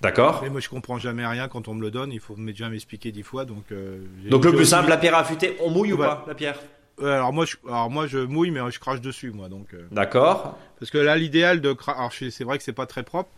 D'accord. 0.00 0.40
Mais 0.42 0.50
moi, 0.50 0.60
je 0.60 0.68
comprends 0.68 0.98
jamais 0.98 1.26
rien 1.26 1.48
quand 1.48 1.68
on 1.68 1.74
me 1.74 1.80
le 1.80 1.90
donne. 1.90 2.12
Il 2.12 2.20
faut 2.20 2.36
déjà 2.36 2.68
m'expliquer 2.68 3.12
dix 3.12 3.22
fois. 3.22 3.44
Donc, 3.44 3.64
euh, 3.72 3.98
donc 4.28 4.44
le 4.44 4.52
plus 4.52 4.66
simple, 4.66 4.88
la 4.88 4.96
pierre 4.96 5.14
à 5.14 5.20
affûter, 5.20 5.56
on 5.60 5.70
mouille 5.70 5.92
ou 5.92 5.98
pas 5.98 6.24
la 6.26 6.34
pierre? 6.34 6.58
Alors 7.02 7.32
moi, 7.32 7.44
je, 7.44 7.56
alors 7.66 7.90
moi, 7.90 8.06
je 8.06 8.18
mouille, 8.18 8.50
mais 8.50 8.60
je 8.70 8.78
crache 8.78 9.00
dessus, 9.00 9.30
moi. 9.30 9.48
Donc. 9.48 9.74
Euh. 9.74 9.86
D'accord. 9.90 10.58
Parce 10.78 10.90
que 10.90 10.98
là, 10.98 11.16
l'idéal 11.16 11.60
de, 11.60 11.74
alors 11.88 12.12
c'est 12.12 12.44
vrai 12.44 12.58
que 12.58 12.64
c'est 12.64 12.72
pas 12.72 12.86
très 12.86 13.02
propre, 13.02 13.30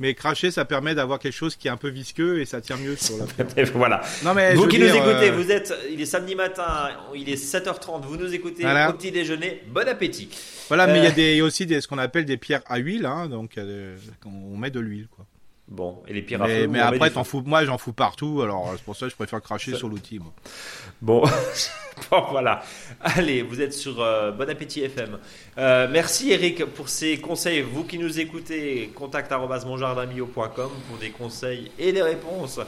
mais 0.00 0.14
cracher, 0.14 0.50
ça 0.50 0.64
permet 0.64 0.94
d'avoir 0.94 1.18
quelque 1.18 1.34
chose 1.34 1.56
qui 1.56 1.68
est 1.68 1.70
un 1.70 1.76
peu 1.76 1.88
visqueux 1.88 2.40
et 2.40 2.44
ça 2.44 2.60
tient 2.60 2.76
mieux 2.76 2.96
sur 2.96 3.16
la. 3.16 3.64
voilà. 3.74 4.02
Non 4.24 4.34
mais 4.34 4.54
vous 4.54 4.68
qui 4.68 4.78
nous 4.78 4.86
écoutez, 4.86 5.30
euh, 5.30 5.36
vous 5.36 5.50
êtes, 5.50 5.74
il 5.90 6.00
est 6.00 6.06
samedi 6.06 6.34
matin, 6.34 6.90
il 7.14 7.28
est 7.28 7.42
7h30, 7.42 8.02
vous 8.02 8.16
nous 8.16 8.34
écoutez 8.34 8.64
au 8.64 8.92
petit 8.92 9.10
déjeuner, 9.10 9.62
bon 9.68 9.88
appétit. 9.88 10.28
Voilà, 10.68 10.86
mais 10.86 10.98
il 10.98 11.04
y 11.04 11.08
a 11.08 11.12
des, 11.12 11.40
aussi 11.40 11.64
des, 11.66 11.80
ce 11.80 11.88
qu'on 11.88 11.98
appelle 11.98 12.26
des 12.26 12.36
pierres 12.36 12.62
à 12.66 12.76
huile, 12.78 13.06
hein, 13.06 13.28
donc 13.28 13.58
on 14.26 14.56
met 14.56 14.70
de 14.70 14.80
l'huile, 14.80 15.08
quoi. 15.14 15.26
Bon, 15.70 16.02
et 16.08 16.14
les 16.14 16.22
pires 16.22 16.38
Mais, 16.40 16.66
mais 16.66 16.80
après, 16.80 17.10
t'en 17.10 17.24
fous, 17.24 17.42
moi, 17.44 17.64
j'en 17.66 17.76
fous 17.76 17.92
partout. 17.92 18.40
Alors, 18.42 18.72
c'est 18.74 18.84
pour 18.84 18.96
ça 18.96 19.06
que 19.06 19.10
je 19.10 19.16
préfère 19.16 19.42
cracher 19.42 19.74
sur 19.74 19.88
l'outil. 19.88 20.18
Bon. 21.02 21.22
bon, 22.10 22.22
voilà. 22.30 22.62
Allez, 23.02 23.42
vous 23.42 23.60
êtes 23.60 23.74
sur 23.74 24.00
euh, 24.00 24.32
Bon 24.32 24.48
Appétit 24.48 24.82
FM. 24.82 25.18
Euh, 25.58 25.86
merci 25.90 26.32
Eric 26.32 26.64
pour 26.64 26.88
ces 26.88 27.18
conseils. 27.18 27.60
Vous 27.60 27.84
qui 27.84 27.98
nous 27.98 28.18
écoutez, 28.18 28.90
contact@monjardinbio.com 28.94 30.70
pour 30.88 30.98
des 30.98 31.10
conseils 31.10 31.70
et 31.78 31.92
des 31.92 32.02
réponses 32.02 32.60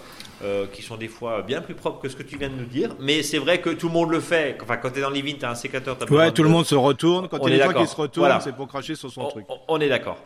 euh, 0.43 0.67
qui 0.73 0.83
sont 0.83 0.97
des 0.97 1.09
fois 1.09 1.43
bien 1.43 1.63
plus 1.63 1.75
propres 1.75 2.01
que 2.01 2.09
ce 2.09 2.17
que 2.17 2.23
tu 2.23 2.37
viens 2.37 2.51
de 2.51 2.55
nous 2.55 2.67
dire. 2.67 2.95
Mais 3.01 3.23
c'est 3.23 3.39
vrai 3.39 3.61
que 3.61 3.71
tout 3.71 3.89
le 3.89 3.95
monde 3.95 4.11
le 4.11 4.21
fait. 4.21 4.59
Enfin, 4.63 4.77
quand 4.77 4.91
tu 4.91 4.99
es 4.99 5.03
dans 5.03 5.11
les 5.11 5.23
vignes, 5.23 5.39
tu 5.39 5.47
as 5.47 5.51
un 5.51 5.55
sécateur. 5.55 5.97
ouais, 6.11 6.33
tout 6.33 6.43
le 6.43 6.51
monde 6.51 6.67
se 6.67 6.75
retourne. 6.75 7.29
Quand 7.29 7.39
il 7.47 7.57
y 7.57 7.61
a 7.61 7.67
des 7.67 7.75
gens 7.75 7.81
qui 7.81 7.91
se 7.91 7.97
retournent, 7.97 8.41
c'est 8.41 8.55
pour 8.55 8.69
cracher 8.69 8.95
sur 8.95 9.11
son 9.11 9.27
truc. 9.29 9.47
On 9.69 9.81
est 9.81 9.89
d'accord. 9.89 10.19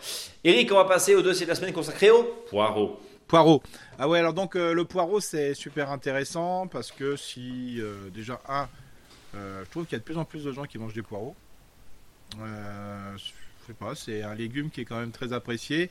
Eric, 0.43 0.73
on 0.73 0.77
va 0.77 0.85
passer 0.85 1.15
au 1.15 1.23
dossier 1.23 1.47
de 1.47 1.51
la 1.51 1.55
semaine 1.55 1.73
consacré 1.73 2.11
au 2.11 2.45
poireau. 3.27 3.63
Ah 3.99 4.09
ouais, 4.09 4.19
alors 4.19 4.35
donc 4.35 4.55
le 4.55 4.85
poireau, 4.85 5.21
c'est 5.21 5.55
super 5.55 5.91
intéressant 5.91 6.67
parce 6.67 6.93
que 6.93 7.17
si 7.17 7.81
déjà 8.13 8.41
un 8.49 8.69
euh, 9.37 9.65
je 9.65 9.71
trouve 9.71 9.85
qu'il 9.85 9.93
y 9.93 9.97
a 9.97 9.99
de 9.99 10.05
plus 10.05 10.19
en 10.19 10.25
plus 10.25 10.45
de 10.45 10.53
gens 10.53 10.65
qui 10.65 10.79
mangent 10.79 10.95
des 10.95 11.03
poireaux. 11.03 11.35
Euh, 12.41 13.17
je 13.17 13.67
sais 13.67 13.75
pas, 13.75 13.95
c'est 13.95 14.23
un 14.23 14.35
légume 14.35 14.71
qui 14.71 14.83
est 14.83 14.85
quand 14.85 14.99
même 14.99 15.13
très 15.13 15.33
apprécié. 15.33 15.91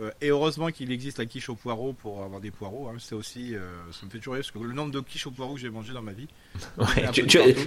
Euh, 0.00 0.10
et 0.20 0.28
heureusement 0.28 0.68
qu'il 0.68 0.92
existe 0.92 1.18
la 1.18 1.26
quiche 1.26 1.48
aux 1.48 1.56
poireaux 1.56 1.92
pour 1.92 2.22
avoir 2.22 2.40
des 2.40 2.50
poireaux. 2.50 2.88
Hein. 2.88 2.96
C'est 2.98 3.14
aussi, 3.14 3.54
ça 3.92 4.06
me 4.06 4.10
fait 4.10 4.18
toujours 4.18 4.34
rire 4.34 4.42
parce 4.42 4.50
que 4.52 4.58
le 4.58 4.72
nombre 4.72 4.92
de 4.92 5.00
quiches 5.00 5.26
aux 5.26 5.30
poireaux 5.30 5.54
que 5.54 5.60
j'ai 5.60 5.70
mangé 5.70 5.92
dans 5.92 6.02
ma 6.02 6.12
vie. 6.12 6.28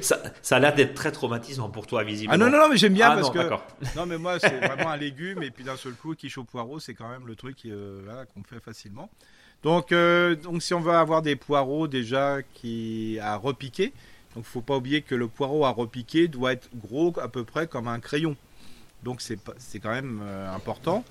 ça, 0.02 0.56
a 0.56 0.60
l'air 0.60 0.74
d'être 0.74 0.94
très 0.94 1.12
traumatisant 1.12 1.70
pour 1.70 1.88
toi, 1.88 2.04
visiblement. 2.04 2.34
Ah 2.34 2.38
non, 2.38 2.50
non, 2.50 2.64
non 2.64 2.70
mais 2.70 2.78
j'aime 2.78 2.94
bien 2.94 3.10
ah 3.12 3.16
parce 3.16 3.32
que. 3.32 3.98
Non, 3.98 4.06
mais 4.06 4.18
moi, 4.18 4.40
c'est 4.40 4.60
vraiment 4.66 4.92
un 4.92 4.98
légume. 4.98 5.44
Et 5.44 5.52
puis 5.52 5.64
d'un 5.64 5.78
seul 5.78 5.94
coup, 5.94 6.16
quiche 6.16 6.38
aux 6.38 6.44
poireaux, 6.44 6.80
c'est 6.80 6.94
quand 6.94 7.10
même 7.10 7.28
le 7.28 7.36
truc 7.36 7.58
qu'on 7.64 8.44
fait 8.44 8.62
facilement. 8.64 9.10
Donc, 9.64 9.94
donc, 9.94 10.62
si 10.64 10.74
on 10.74 10.80
veut 10.80 10.94
avoir 10.94 11.22
des 11.22 11.36
poireaux 11.36 11.88
déjà 11.88 12.42
qui 12.54 13.20
à 13.22 13.36
repiquer, 13.36 13.94
donc 14.36 14.46
faut 14.46 14.62
pas 14.62 14.78
oublier 14.78 15.02
que 15.02 15.16
le 15.16 15.28
poireau 15.28 15.66
à 15.66 15.70
repiquer 15.70 16.28
doit 16.28 16.54
être 16.54 16.70
gros 16.76 17.14
à 17.20 17.28
peu 17.28 17.44
près 17.44 17.68
comme 17.68 17.88
un 17.88 18.00
crayon. 18.00 18.36
Donc 19.04 19.22
c'est 19.22 19.80
quand 19.80 19.92
même 19.92 20.22
euh, 20.24 20.54
important. 20.54 21.04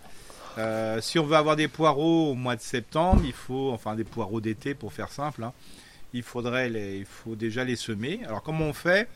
Euh, 0.59 1.01
si 1.01 1.19
on 1.19 1.25
veut 1.25 1.37
avoir 1.37 1.57
des 1.57 1.69
poireaux 1.69 2.31
au 2.31 2.35
mois 2.35 2.57
de 2.57 2.61
septembre, 2.61 3.23
il 3.25 3.33
faut, 3.33 3.71
enfin 3.73 3.95
des 3.95 4.05
poireaux 4.05 4.41
d'été 4.41 4.75
pour 4.75 4.93
faire 4.93 5.11
simple, 5.11 5.45
hein, 5.45 5.53
il 6.13 6.23
faudrait 6.23 6.71
il 6.71 7.05
faut 7.05 7.37
déjà 7.37 7.65
les 7.65 7.77
semer. 7.77 8.21
Alors 8.27 8.43
comment 8.43 8.67
on 8.67 8.73
fait? 8.73 9.09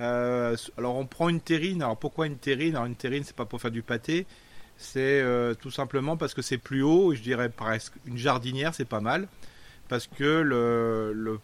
Euh, 0.00 0.56
Alors 0.76 0.96
on 0.96 1.06
prend 1.06 1.28
une 1.28 1.40
terrine. 1.40 1.82
Alors 1.82 1.96
pourquoi 1.98 2.26
une 2.26 2.38
terrine? 2.38 2.76
Alors 2.76 2.86
une 2.86 2.96
terrine 2.96 3.24
c'est 3.24 3.36
pas 3.36 3.44
pour 3.44 3.60
faire 3.60 3.70
du 3.70 3.82
pâté, 3.82 4.26
c'est 4.76 5.22
tout 5.60 5.70
simplement 5.70 6.16
parce 6.16 6.34
que 6.34 6.42
c'est 6.42 6.58
plus 6.58 6.82
haut. 6.82 7.14
Je 7.14 7.20
dirais 7.20 7.48
presque 7.50 7.94
une 8.06 8.16
jardinière 8.16 8.74
c'est 8.74 8.84
pas 8.84 9.00
mal 9.00 9.28
parce 9.88 10.06
que 10.06 10.24
le 10.24 11.40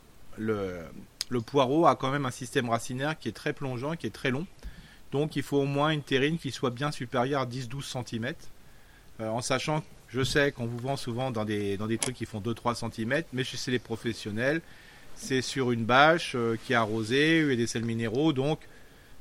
le 1.29 1.41
poireau 1.41 1.87
a 1.87 1.97
quand 1.97 2.11
même 2.11 2.27
un 2.27 2.31
système 2.31 2.69
racinaire 2.69 3.19
qui 3.19 3.29
est 3.29 3.33
très 3.33 3.53
plongeant, 3.53 3.97
qui 3.97 4.07
est 4.07 4.15
très 4.15 4.31
long. 4.31 4.47
Donc 5.13 5.37
il 5.37 5.43
faut 5.43 5.59
au 5.59 5.67
moins 5.67 5.91
une 5.91 6.03
terrine 6.03 6.39
qui 6.39 6.51
soit 6.51 6.71
bien 6.71 6.91
supérieure 6.91 7.43
à 7.43 7.47
10-12 7.47 8.05
cm. 8.05 8.35
Euh, 9.21 9.29
en 9.29 9.41
sachant, 9.41 9.83
Je 10.09 10.23
sais 10.23 10.53
qu'on 10.53 10.67
vous 10.67 10.79
vend 10.79 10.97
souvent 10.97 11.31
dans 11.31 11.45
des, 11.45 11.77
dans 11.77 11.87
des 11.87 11.99
trucs 11.99 12.17
qui 12.17 12.27
font 12.27 12.41
2-3 12.41 12.75
cm, 12.91 13.23
mais 13.33 13.45
chez 13.45 13.71
les 13.71 13.79
professionnels, 13.79 14.61
c'est 15.17 15.43
sur 15.43 15.73
une 15.73 15.85
bâche 15.85 16.33
euh, 16.35 16.57
qui 16.65 16.73
est 16.73 16.77
arrosée, 16.77 17.41
il 17.41 17.49
y 17.49 17.53
a 17.53 17.57
des 17.57 17.67
sels 17.67 17.85
minéraux, 17.85 18.33
donc 18.33 18.61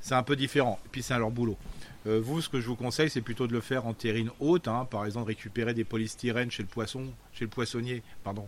c'est 0.01 0.15
un 0.15 0.23
peu 0.23 0.35
différent. 0.35 0.79
Et 0.85 0.89
puis 0.89 1.01
c'est 1.01 1.17
leur 1.17 1.31
boulot. 1.31 1.57
Euh, 2.05 2.19
vous, 2.21 2.41
ce 2.41 2.49
que 2.49 2.59
je 2.59 2.67
vous 2.67 2.75
conseille, 2.75 3.09
c'est 3.09 3.21
plutôt 3.21 3.47
de 3.47 3.53
le 3.53 3.61
faire 3.61 3.87
en 3.87 3.93
terrine 3.93 4.29
haute, 4.39 4.67
hein. 4.67 4.85
par 4.89 5.05
exemple 5.05 5.27
récupérer 5.27 5.73
des 5.73 5.83
polystyrènes 5.83 6.51
chez 6.51 6.63
le 6.63 6.67
poisson, 6.67 7.05
chez 7.31 7.45
le 7.45 7.49
poissonnier, 7.49 8.03
pardon, 8.23 8.47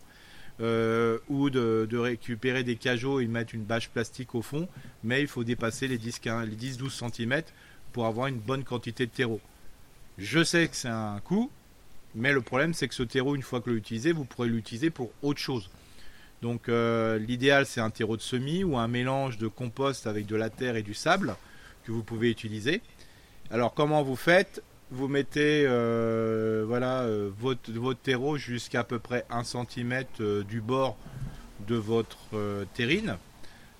euh, 0.59 1.19
ou 1.29 1.49
de, 1.49 1.97
récupérer 1.97 2.63
des 2.63 2.75
cajots 2.75 3.21
et 3.21 3.27
mettre 3.27 3.55
une 3.55 3.63
bâche 3.63 3.89
plastique 3.89 4.35
au 4.35 4.41
fond, 4.41 4.67
mais 5.03 5.21
il 5.21 5.27
faut 5.27 5.43
dépasser 5.43 5.87
les 5.87 5.97
10-12 5.97 7.11
cm 7.11 7.43
pour 7.93 8.05
avoir 8.05 8.27
une 8.27 8.39
bonne 8.39 8.63
quantité 8.63 9.05
de 9.05 9.11
terreau. 9.11 9.39
Je 10.17 10.43
sais 10.43 10.67
que 10.67 10.75
c'est 10.75 10.87
un 10.87 11.19
coût, 11.19 11.51
mais 12.13 12.31
le 12.31 12.41
problème 12.41 12.73
c'est 12.73 12.87
que 12.87 12.95
ce 12.95 13.03
terreau, 13.03 13.35
une 13.35 13.41
fois 13.41 13.59
que 13.59 13.69
l'utilisez, 13.69 14.13
vous 14.13 14.23
pourrez 14.23 14.47
l'utiliser 14.47 14.89
pour 14.89 15.11
autre 15.21 15.39
chose. 15.39 15.69
Donc 16.41 16.69
euh, 16.69 17.17
l'idéal 17.17 17.65
c'est 17.65 17.81
un 17.81 17.89
terreau 17.89 18.15
de 18.17 18.21
semis 18.21 18.63
ou 18.63 18.77
un 18.77 18.87
mélange 18.87 19.37
de 19.37 19.47
compost 19.47 20.07
avec 20.07 20.25
de 20.25 20.35
la 20.35 20.49
terre 20.49 20.75
et 20.75 20.83
du 20.83 20.93
sable 20.93 21.35
que 21.85 21.91
vous 21.91 22.03
pouvez 22.03 22.29
utiliser. 22.29 22.81
Alors 23.51 23.73
comment 23.73 24.03
vous 24.03 24.15
faites? 24.15 24.63
Vous 24.91 25.07
mettez 25.07 25.65
euh, 25.65 26.63
voilà 26.67 27.01
euh, 27.01 27.29
votre, 27.37 27.71
votre 27.71 27.99
terreau 27.99 28.37
jusqu'à 28.37 28.83
peu 28.83 28.99
près 28.99 29.25
1 29.29 29.43
cm 29.43 30.03
du 30.47 30.61
bord 30.61 30.97
de 31.67 31.75
votre 31.75 32.65
terrine 32.73 33.17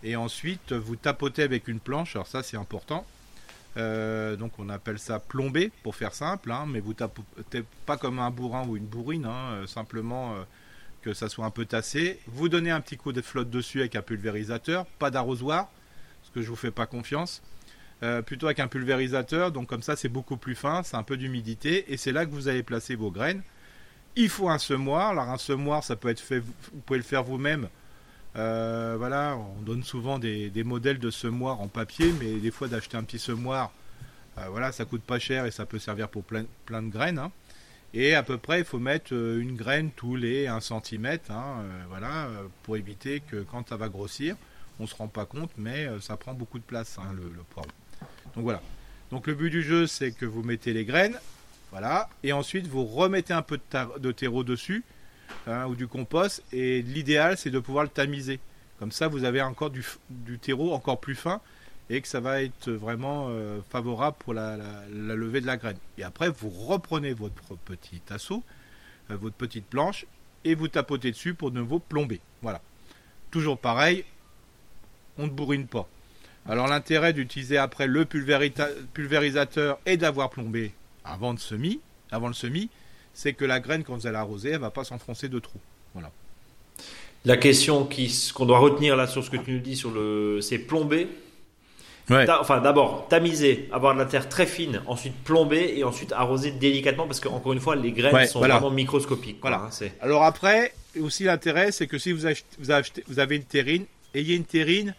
et 0.04 0.16
ensuite 0.16 0.74
vous 0.74 0.96
tapotez 0.96 1.44
avec 1.44 1.68
une 1.68 1.80
planche. 1.80 2.16
Alors 2.16 2.28
ça 2.28 2.44
c'est 2.44 2.58
important. 2.58 3.06
Donc 3.76 4.58
on 4.60 4.70
appelle 4.70 5.00
ça 5.00 5.20
plomber 5.20 5.72
pour 5.84 5.96
faire 5.96 6.14
simple, 6.14 6.52
hein, 6.52 6.66
mais 6.68 6.80
vous 6.80 6.94
tapotez 6.94 7.64
pas 7.86 7.98
comme 7.98 8.20
un 8.20 8.32
bourrin 8.32 8.66
ou 8.68 8.78
une 8.78 8.86
bourrine, 8.86 9.26
hein, 9.26 9.66
simplement 9.68 10.36
que 11.02 11.14
ça 11.14 11.30
soit 11.30 11.46
un 11.46 11.52
peu 11.52 11.66
tassé. 11.66 12.20
Vous 12.28 12.50
donnez 12.50 12.72
un 12.72 12.82
petit 12.82 12.98
coup 12.98 13.12
de 13.12 13.22
flotte 13.22 13.50
dessus 13.50 13.82
avec 13.82 13.96
un 13.96 14.02
pulvérisateur, 14.02 14.86
pas 14.98 15.12
d'arrosoir, 15.12 15.70
parce 16.22 16.34
que 16.34 16.42
je 16.42 16.50
vous 16.50 16.56
fais 16.56 16.72
pas 16.72 16.88
confiance. 16.88 17.42
Euh, 18.04 18.22
plutôt 18.22 18.48
avec 18.48 18.60
un 18.60 18.68
pulvérisateur, 18.68 19.52
donc 19.52 19.68
comme 19.68 19.82
ça 19.82 19.96
c'est 19.96 20.10
beaucoup 20.10 20.36
plus 20.36 20.56
fin, 20.56 20.84
c'est 20.84 20.98
un 20.98 21.04
peu 21.04 21.16
d'humidité, 21.16 21.94
et 21.94 21.98
c'est 21.98 22.12
là 22.12 22.26
que 22.26 22.32
vous 22.32 22.48
allez 22.50 22.64
placer 22.64 22.96
vos 22.96 23.10
graines. 23.10 23.42
Il 24.18 24.30
faut 24.30 24.50
un 24.50 24.58
semoir, 24.58 25.12
alors 25.12 25.30
un 25.30 25.38
semoir 25.38 25.84
ça 25.84 25.96
peut 25.96 26.10
être 26.10 26.20
fait, 26.20 26.40
vous 26.40 26.82
pouvez 26.86 27.00
le 27.00 27.06
faire 27.06 27.24
vous-même. 27.24 27.70
Euh, 28.38 28.96
voilà, 28.98 29.38
on 29.38 29.62
donne 29.62 29.84
souvent 29.84 30.20
des, 30.20 30.52
modèles 30.64 31.00
de 31.00 31.10
semoirs 31.10 31.62
en 31.62 31.68
papier, 31.68 32.14
mais 32.20 32.34
des 32.40 32.52
fois 32.52 32.68
d'acheter 32.68 32.98
un 32.98 33.04
petit 33.04 33.20
semoir, 33.20 33.72
euh, 34.38 34.48
voilà, 34.50 34.72
ça 34.72 34.86
coûte 34.86 35.04
pas 35.04 35.20
cher 35.20 35.46
et 35.46 35.52
ça 35.52 35.66
peut 35.66 35.80
servir 35.80 36.10
pour 36.10 36.24
plein, 36.24 36.44
de 36.44 36.90
graines. 36.90 37.20
Hein. 37.20 37.32
Et 37.94 38.14
à 38.14 38.24
peu 38.24 38.38
près, 38.38 38.60
il 38.60 38.66
faut 38.66 38.80
mettre 38.80 39.14
euh, 39.14 39.40
une 39.40 39.56
graine 39.56 39.92
tous 39.96 40.18
les 40.18 40.48
1 40.48 40.60
cm, 40.60 41.20
hein, 41.30 41.64
voilà, 41.88 42.28
pour 42.64 42.76
éviter 42.76 43.22
que 43.22 43.44
quand 43.44 43.70
ça 43.70 43.78
va 43.78 43.88
grossir, 43.88 44.36
on 44.80 44.88
se 44.88 44.96
rend 44.96 45.08
pas 45.08 45.26
compte, 45.26 45.52
mais 45.58 45.88
ça 46.02 46.18
prend 46.18 46.34
beaucoup 46.34 46.60
de 46.60 46.64
place, 46.64 46.98
hein, 47.00 47.14
le, 47.16 47.30
poivre. 47.50 47.70
Donc 48.36 48.44
voilà. 48.44 48.62
Donc 49.12 49.28
le 49.28 49.36
but 49.36 49.50
du 49.50 49.64
jeu, 49.64 49.88
c'est 49.88 50.12
que 50.12 50.26
vous 50.26 50.44
mettez 50.44 50.74
les 50.74 50.84
graines, 50.84 51.18
voilà, 51.72 52.10
et 52.24 52.34
ensuite 52.34 52.68
vous 52.68 52.84
remettez 52.84 53.34
un 53.34 53.42
peu 53.42 53.60
de, 54.00 54.12
terreau 54.12 54.44
dessus, 54.44 54.84
hein, 55.48 55.66
ou 55.68 55.76
du 55.76 55.88
compost, 55.88 56.44
et 56.52 56.82
l'idéal, 56.82 57.38
c'est 57.38 57.50
de 57.50 57.60
pouvoir 57.60 57.84
le 57.84 57.90
tamiser. 57.90 58.40
Comme 58.80 58.92
ça, 58.92 59.08
vous 59.08 59.24
avez 59.24 59.42
encore 59.42 59.72
du 59.72 60.40
terreau 60.40 60.74
encore 60.74 61.00
plus 61.00 61.16
fin, 61.16 61.42
et 61.90 62.02
que 62.02 62.08
ça 62.08 62.20
va 62.20 62.42
être 62.42 62.72
vraiment 62.72 63.28
euh, 63.30 63.60
favorable 63.70 64.18
pour 64.20 64.34
la, 64.34 64.58
levée 64.92 65.42
de 65.42 65.46
la 65.46 65.58
graine. 65.58 65.78
Et 65.98 66.04
après, 66.04 66.30
vous 66.30 66.50
reprenez 66.50 67.14
votre 67.14 67.56
petit 67.66 68.02
assaut, 68.10 68.44
euh, 69.12 69.18
votre 69.18 69.36
petite 69.36 69.66
planche, 69.66 70.06
et 70.44 70.56
vous 70.56 70.68
tapotez 70.68 71.12
dessus 71.12 71.34
pour 71.34 71.52
de 71.52 71.60
nouveau 71.60 71.80
plomber. 71.80 72.22
Voilà. 72.42 72.62
Toujours 73.32 73.58
pareil, 73.58 74.04
on 75.18 75.26
ne 75.26 75.32
bourrine 75.32 75.68
pas. 75.68 75.88
Alors 76.48 76.68
l'intérêt 76.68 77.14
d'utiliser 77.14 77.58
après 77.58 77.88
le 77.88 78.06
pulvérisateur 78.06 79.80
et 79.86 79.98
d'avoir 79.98 80.30
plombé 80.30 80.74
avant, 81.04 81.34
de 81.34 81.40
semis, 81.40 81.82
avant 82.12 82.28
le 82.28 82.34
semis, 82.34 82.70
c'est 83.16 83.34
que 83.34 83.46
la 83.46 83.60
graine, 83.60 83.84
quand 83.84 83.96
vous 83.96 84.06
allez 84.06 84.14
l'arroser, 84.14 84.50
elle 84.50 84.56
ne 84.56 84.62
va 84.62 84.70
pas 84.70 84.84
s'enfoncer 84.84 85.30
de 85.30 85.40
trop. 85.40 85.60
Voilà. 85.94 86.12
La 87.24 87.38
question 87.38 87.90
qu'on 88.36 88.46
doit 88.46 88.60
retenir 88.60 88.96
là 88.96 89.08
sur 89.08 89.24
ce 89.24 89.32
que 89.32 89.38
tu 89.38 89.54
nous 89.54 89.60
dis, 89.60 89.76
sur 89.76 89.90
le, 89.90 90.42
c'est 90.42 90.60
plomber 90.60 91.08
Enfin, 92.08 92.62
d'abord, 92.62 93.08
tamiser, 93.08 93.68
avoir 93.72 93.96
de 93.96 94.00
la 94.00 94.06
terre 94.06 94.30
très 94.30 94.46
fine, 94.46 94.82
ensuite 94.86 95.16
plomber 95.24 95.74
et 95.76 95.84
ensuite 95.84 96.12
arroser 96.12 96.52
délicatement 96.52 97.08
parce 97.08 97.20
que, 97.20 97.28
encore 97.28 97.54
une 97.54 97.60
fois, 97.60 97.76
les 97.76 97.92
graines 97.92 98.28
sont 98.28 98.42
vraiment 98.42 98.70
microscopiques. 98.70 99.40
Voilà. 99.42 99.70
Hein, 99.72 99.88
Alors 100.02 100.24
après, 100.24 100.74
aussi 101.00 101.24
l'intérêt, 101.24 101.72
c'est 101.72 101.88
que 101.88 101.98
si 101.98 102.12
vous, 102.12 102.28
vous, 102.60 103.20
avez 103.20 103.36
une 103.36 103.44
terrine, 103.44 103.86
ayez 104.14 104.36
une 104.36 104.46
terrine 104.46 104.94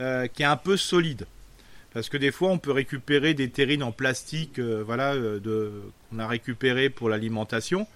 euh, 0.00 0.28
qui 0.28 0.42
est 0.42 0.46
un 0.46 0.56
peu 0.56 0.76
solide. 0.76 1.26
Parce 1.92 2.08
que 2.08 2.16
des 2.16 2.30
fois, 2.30 2.50
on 2.50 2.58
peut 2.58 2.70
récupérer 2.70 3.34
des 3.34 3.50
terrines 3.50 3.82
en 3.82 3.90
plastique, 3.90 4.60
euh, 4.60 4.84
voilà, 4.86 5.14
euh, 5.14 5.40
de, 5.40 5.72
qu'on 6.10 6.18
a 6.18 6.26
récupéré 6.26 6.90
pour 6.90 7.08
l'alimentation. 7.08 7.86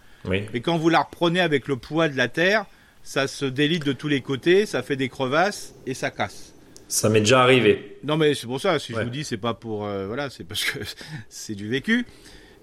Et 0.55 0.61
quand 0.61 0.79
vous 0.79 0.89
la 0.89 1.01
reprenez 1.01 1.41
avec 1.41 1.67
le 1.67 1.77
poids 1.77 2.09
de 2.09 2.17
la 2.17 2.29
terre, 2.29 2.67
ça 3.03 3.27
se 3.27 3.45
délite 3.45 3.85
de 3.85 3.93
tous 3.93 4.09
les 4.09 4.21
côtés, 4.21 4.67
ça 4.67 4.83
fait 4.83 4.97
des 4.97 5.09
crevasses 5.09 5.75
et 5.87 5.95
ça 5.95 6.11
casse. 6.11 6.55
Ça 6.87 7.09
m'est 7.09 7.21
déjà 7.21 7.43
arrivé. 7.43 7.99
Non, 8.05 8.17
mais 8.17 8.35
c'est 8.35 8.47
pour 8.47 8.61
ça. 8.61 8.79
Si 8.79 8.93
je 8.93 9.01
vous 9.01 9.11
dis, 9.11 9.25
c'est 9.25 9.39
pas 9.39 9.55
pour 9.55 9.87
euh, 9.87 10.07
voilà, 10.07 10.31
c'est 10.31 10.45
parce 10.45 10.65
que 10.65 10.79
c'est 11.29 11.55
du 11.55 11.69
vécu. 11.69 12.07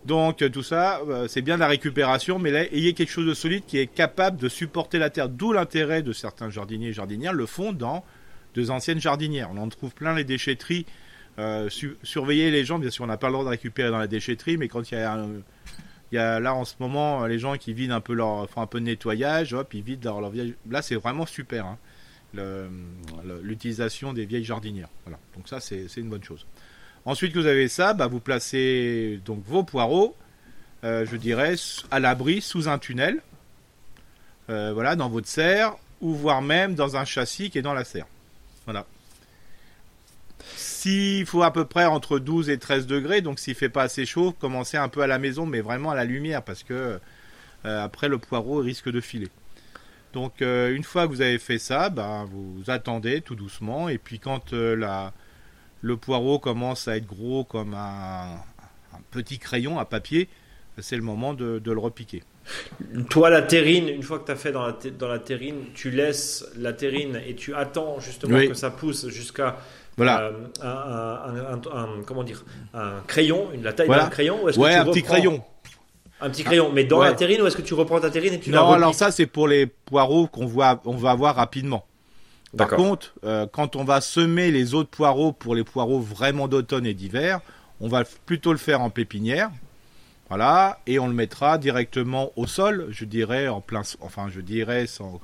Donc 0.05 0.49
tout 0.51 0.63
ça, 0.63 1.01
euh, 1.09 1.27
c'est 1.27 1.41
bien 1.41 1.57
la 1.57 1.67
récupération, 1.67 2.39
mais 2.39 2.51
là, 2.51 2.63
ayez 2.71 2.93
quelque 2.93 3.11
chose 3.11 3.27
de 3.27 3.33
solide 3.33 3.63
qui 3.67 3.77
est 3.77 3.87
capable 3.87 4.37
de 4.37 4.47
supporter 4.47 4.97
la 4.97 5.09
terre. 5.09 5.27
D'où 5.27 5.51
l'intérêt 5.51 6.03
de 6.03 6.13
certains 6.13 6.49
jardiniers 6.49 6.89
et 6.89 6.93
jardinières 6.93 7.33
le 7.33 7.45
font 7.45 7.73
dans 7.73 8.05
deux 8.53 8.71
anciennes 8.71 9.01
jardinières. 9.01 9.49
On 9.53 9.57
en 9.57 9.67
trouve 9.67 9.93
plein 9.93 10.13
les 10.13 10.23
déchetteries. 10.23 10.85
Euh, 11.39 11.69
surveiller 12.03 12.51
les 12.51 12.65
gens, 12.65 12.77
bien 12.77 12.91
sûr, 12.91 13.05
on 13.05 13.07
n'a 13.07 13.17
pas 13.17 13.27
le 13.27 13.33
droit 13.33 13.45
de 13.45 13.49
récupérer 13.49 13.89
dans 13.89 13.97
la 13.97 14.07
déchetterie, 14.07 14.57
mais 14.57 14.67
quand 14.67 14.91
il 14.91 14.95
y 16.11 16.17
a 16.17 16.39
là 16.39 16.53
en 16.53 16.65
ce 16.65 16.75
moment 16.79 17.25
les 17.25 17.39
gens 17.39 17.55
qui 17.57 17.73
vident 17.73 17.95
un 17.95 18.01
peu 18.01 18.13
leur 18.13 18.47
font 18.49 18.61
un 18.61 18.67
peu 18.67 18.79
de 18.79 18.85
nettoyage, 18.85 19.53
hop, 19.53 19.73
ils 19.73 19.83
vident 19.83 20.03
leur, 20.03 20.21
leur 20.21 20.33
Là, 20.69 20.81
c'est 20.81 20.95
vraiment 20.95 21.25
super. 21.25 21.65
Hein 21.65 21.77
l'utilisation 23.41 24.13
des 24.13 24.25
vieilles 24.25 24.43
jardinières. 24.43 24.89
Voilà. 25.05 25.19
Donc 25.35 25.47
ça, 25.47 25.59
c'est 25.59 25.87
une 25.97 26.09
bonne 26.09 26.23
chose. 26.23 26.45
Ensuite 27.05 27.33
que 27.33 27.39
vous 27.39 27.47
avez 27.47 27.67
ça, 27.67 27.93
bah, 27.93 28.07
vous 28.07 28.19
placez 28.19 29.19
donc 29.25 29.43
vos 29.45 29.63
poireaux, 29.63 30.15
euh, 30.83 31.05
je 31.05 31.15
dirais, 31.15 31.55
à 31.91 31.99
l'abri 31.99 32.41
sous 32.41 32.67
un 32.67 32.77
tunnel, 32.77 33.21
euh, 34.49 34.73
voilà, 34.73 34.95
dans 34.95 35.09
votre 35.09 35.27
serre, 35.27 35.75
ou 36.01 36.13
voire 36.13 36.41
même 36.41 36.75
dans 36.75 36.97
un 36.97 37.05
châssis 37.05 37.49
qui 37.49 37.57
est 37.57 37.63
dans 37.63 37.73
la 37.73 37.83
serre. 37.83 38.07
Voilà. 38.65 38.85
S'il 40.79 41.25
faut 41.25 41.43
à 41.43 41.51
peu 41.51 41.65
près 41.65 41.83
entre 41.83 42.19
12 42.19 42.49
et 42.49 42.57
13 42.57 42.87
degrés, 42.87 43.19
donc 43.19 43.37
s'il 43.37 43.53
fait 43.53 43.67
pas 43.67 43.83
assez 43.83 44.05
chaud, 44.05 44.33
commencez 44.39 44.77
un 44.77 44.87
peu 44.87 45.01
à 45.01 45.07
la 45.07 45.19
maison, 45.19 45.45
mais 45.45 45.59
vraiment 45.59 45.91
à 45.91 45.95
la 45.95 46.05
lumière, 46.05 46.41
parce 46.41 46.63
que 46.63 46.73
euh, 47.65 47.83
après 47.83 48.07
le 48.07 48.17
poireau 48.17 48.59
risque 48.59 48.89
de 48.89 49.01
filer. 49.01 49.27
Donc 50.13 50.41
euh, 50.41 50.73
une 50.73 50.85
fois 50.85 51.05
que 51.05 51.11
vous 51.11 51.19
avez 51.19 51.37
fait 51.37 51.57
ça, 51.57 51.89
ben, 51.89 52.23
vous 52.31 52.63
attendez 52.69 53.19
tout 53.19 53.35
doucement 53.35 53.89
et 53.89 53.97
puis 53.97 54.19
quand 54.19 54.53
euh, 54.53 54.73
la, 54.77 55.11
le 55.81 55.97
poireau 55.97 56.39
commence 56.39 56.87
à 56.87 56.95
être 56.95 57.07
gros 57.07 57.43
comme 57.43 57.73
un, 57.73 58.37
petit 59.11 59.37
crayon 59.37 59.79
à 59.79 59.83
papier, 59.83 60.29
c'est 60.77 60.95
le 60.95 61.01
moment 61.01 61.33
de, 61.33 61.61
le 61.61 61.77
repiquer. 61.77 62.23
Toi, 63.09 63.29
la 63.29 63.41
terrine, 63.41 63.89
une 63.89 64.03
fois 64.03 64.19
que 64.19 64.27
tu 64.27 64.31
as 64.31 64.37
fait 64.37 64.53
dans 64.53 64.65
la, 64.65 64.77
dans 64.97 65.09
la 65.09 65.19
terrine, 65.19 65.57
tu 65.73 65.91
laisses 65.91 66.45
la 66.55 66.71
terrine 66.71 67.19
et 67.27 67.35
tu 67.35 67.53
attends 67.53 67.99
justement 67.99 68.39
que 68.39 68.53
ça 68.53 68.71
pousse 68.71 69.09
jusqu'à 69.09 69.57
voilà. 69.99 70.31
Euh, 70.63 71.55
un, 71.73 72.01
comment 72.05 72.23
dire, 72.23 72.45
un 72.73 73.01
crayon, 73.05 73.49
la 73.61 73.73
taille 73.73 73.89
d'un 73.89 74.07
crayon 74.07 74.39
ou 74.43 74.49
Ouais, 74.59 74.75
un 74.75 74.85
petit 74.85 75.03
crayon. 75.03 75.43
Un 76.21 76.29
petit 76.29 76.43
crayon, 76.43 76.71
mais 76.73 76.85
dans 76.85 77.01
la 77.01 77.13
terrine 77.13 77.41
ou 77.41 77.47
est-ce 77.47 77.57
que 77.57 77.61
tu 77.61 77.73
reprends 77.73 77.99
ta 77.99 78.09
terrine 78.09 78.33
et 78.33 78.39
tu 78.39 78.49
Non, 78.49 78.71
alors 78.71 78.95
ça 78.95 79.11
c'est 79.11 79.25
pour 79.25 79.47
les 79.47 79.65
poireaux 79.65 80.27
qu'on 80.27 80.45
voit, 80.45 80.81
on 80.85 80.95
va 80.95 81.11
avoir 81.11 81.35
rapidement. 81.35 81.85
Par 82.57 82.69
contre, 82.69 83.13
euh, 83.25 83.45
quand 83.51 83.75
on 83.75 83.83
va 83.83 84.01
semer 84.01 84.51
les 84.51 84.73
autres 84.73 84.89
poireaux 84.89 85.33
pour 85.33 85.53
les 85.53 85.63
poireaux 85.63 85.99
vraiment 85.99 86.47
d'automne 86.47 86.85
et 86.85 86.93
d'hiver, 86.93 87.41
on 87.81 87.87
va 87.89 88.03
plutôt 88.25 88.53
le 88.53 88.57
faire 88.57 88.81
en 88.81 88.89
pépinière. 88.89 89.51
Voilà, 90.29 90.79
et 90.87 90.97
on 90.99 91.07
le 91.07 91.13
mettra 91.13 91.57
directement 91.57 92.31
au 92.35 92.47
sol, 92.47 92.87
je 92.91 93.03
dirais 93.03 93.47
en 93.47 93.61
plein, 93.61 93.81
enfin 93.99 94.27
je 94.29 94.41
dirais 94.41 94.85
sans, 94.85 95.19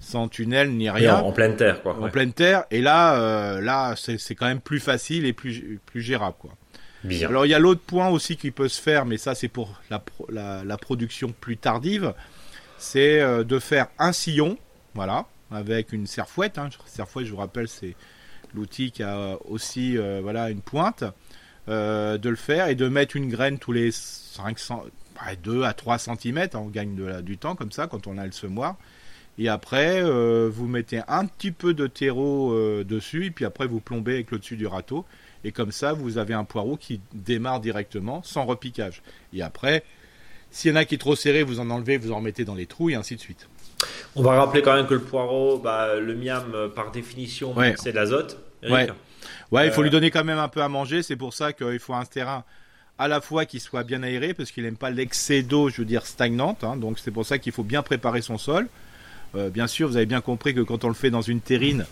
sans 0.00 0.28
tunnel 0.28 0.70
ni 0.72 0.88
rien. 0.90 1.16
en, 1.16 1.32
pleine 1.32 1.56
terre, 1.56 1.82
quoi. 1.82 1.98
En 2.00 2.08
pleine 2.08 2.32
terre, 2.32 2.64
et 2.70 2.80
là, 2.80 3.16
euh, 3.16 3.60
là, 3.60 3.94
c'est 3.96 4.34
quand 4.34 4.46
même 4.46 4.60
plus 4.60 4.80
facile 4.80 5.26
et 5.26 5.32
plus, 5.32 5.80
plus 5.86 6.02
gérable, 6.02 6.36
quoi. 6.38 6.52
Alors 7.22 7.46
il 7.46 7.50
y 7.50 7.54
a 7.54 7.60
l'autre 7.60 7.80
point 7.80 8.08
aussi 8.08 8.36
qui 8.36 8.50
peut 8.50 8.66
se 8.68 8.80
faire, 8.80 9.06
mais 9.06 9.18
ça 9.18 9.36
c'est 9.36 9.46
pour 9.46 9.80
la, 9.88 10.02
la, 10.64 10.76
production 10.76 11.32
plus 11.40 11.56
tardive, 11.56 12.12
c'est 12.76 13.20
euh, 13.20 13.44
de 13.44 13.60
faire 13.60 13.86
un 14.00 14.12
sillon, 14.12 14.58
voilà, 14.94 15.26
avec 15.52 15.92
une 15.92 16.08
serfouette. 16.08 16.58
Hein. 16.58 16.70
Serfouette, 16.86 17.26
je 17.26 17.30
vous 17.30 17.36
rappelle, 17.36 17.68
c'est 17.68 17.94
l'outil 18.52 18.90
qui 18.90 19.04
a 19.04 19.38
aussi 19.44 19.96
euh, 19.96 20.18
voilà 20.22 20.50
une 20.50 20.60
pointe. 20.60 21.04
De 21.68 22.28
le 22.28 22.36
faire 22.36 22.68
et 22.68 22.74
de 22.74 22.88
mettre 22.88 23.14
une 23.14 23.28
graine 23.28 23.58
tous 23.58 23.72
les 23.72 23.90
500, 23.92 24.86
2 25.42 25.64
à 25.64 25.74
3 25.74 25.98
cm, 25.98 26.48
on 26.54 26.68
gagne 26.68 26.94
de 26.94 27.20
du 27.20 27.36
temps 27.36 27.54
comme 27.54 27.72
ça 27.72 27.86
quand 27.86 28.06
on 28.06 28.16
a 28.16 28.24
le 28.24 28.32
semoir. 28.32 28.76
Et 29.38 29.48
après, 29.48 30.02
euh, 30.02 30.50
vous 30.52 30.66
mettez 30.66 31.00
un 31.06 31.26
petit 31.26 31.52
peu 31.52 31.72
de 31.72 31.86
terreau 31.86 32.52
euh, 32.52 32.84
dessus, 32.84 33.26
et 33.26 33.30
puis 33.30 33.44
après 33.44 33.66
vous 33.66 33.80
plombez 33.80 34.14
avec 34.14 34.30
le 34.32 34.38
dessus 34.38 34.56
du 34.56 34.66
râteau. 34.66 35.04
Et 35.44 35.52
comme 35.52 35.70
ça, 35.70 35.92
vous 35.92 36.18
avez 36.18 36.34
un 36.34 36.42
poireau 36.42 36.76
qui 36.76 37.00
démarre 37.14 37.60
directement, 37.60 38.22
sans 38.24 38.44
repiquage. 38.44 39.02
Et 39.32 39.42
après, 39.42 39.84
s'il 40.50 40.72
y 40.72 40.74
en 40.74 40.76
a 40.76 40.84
qui 40.84 40.96
est 40.96 40.98
trop 40.98 41.14
serré, 41.14 41.44
vous 41.44 41.60
en 41.60 41.70
enlevez, 41.70 41.98
vous 41.98 42.10
en 42.10 42.16
remettez 42.16 42.44
dans 42.44 42.56
les 42.56 42.66
trous, 42.66 42.90
et 42.90 42.96
ainsi 42.96 43.14
de 43.14 43.20
suite. 43.20 43.48
On 44.16 44.22
va 44.22 44.32
rappeler 44.32 44.62
quand 44.62 44.74
même 44.74 44.88
que 44.88 44.94
le 44.94 45.00
poireau, 45.00 45.58
bah, 45.58 45.94
le 45.94 46.14
miam, 46.16 46.52
euh, 46.54 46.68
par 46.68 46.90
définition, 46.90 47.54
c'est 47.76 47.92
de 47.92 47.96
l'azote. 47.96 48.38
Ouais. 48.68 48.88
ouais, 49.52 49.66
il 49.68 49.72
faut 49.72 49.82
lui 49.82 49.90
donner 49.90 50.10
quand 50.10 50.24
même 50.24 50.38
un 50.38 50.48
peu 50.48 50.62
à 50.62 50.68
manger. 50.68 51.04
C'est 51.04 51.14
pour 51.14 51.32
ça 51.32 51.52
qu'il 51.52 51.78
faut 51.78 51.94
un 51.94 52.04
terrain 52.04 52.42
à 52.98 53.06
la 53.06 53.20
fois 53.20 53.44
qui 53.44 53.60
soit 53.60 53.84
bien 53.84 54.02
aéré, 54.02 54.34
parce 54.34 54.50
qu'il 54.50 54.64
n'aime 54.64 54.76
pas 54.76 54.90
l'excès 54.90 55.42
d'eau, 55.42 55.68
je 55.68 55.76
veux 55.76 55.84
dire, 55.84 56.04
stagnante. 56.04 56.64
Hein. 56.64 56.76
donc 56.76 56.98
c'est 56.98 57.12
pour 57.12 57.24
ça 57.24 57.38
qu'il 57.38 57.52
faut 57.52 57.62
bien 57.62 57.82
préparer 57.82 58.22
son 58.22 58.38
sol. 58.38 58.66
Euh, 59.34 59.50
bien 59.50 59.66
sûr, 59.66 59.88
vous 59.88 59.96
avez 59.96 60.06
bien 60.06 60.20
compris 60.20 60.54
que 60.54 60.60
quand 60.60 60.84
on 60.84 60.88
le 60.88 60.94
fait 60.94 61.10
dans 61.10 61.22
une 61.22 61.40
terrine, 61.40 61.84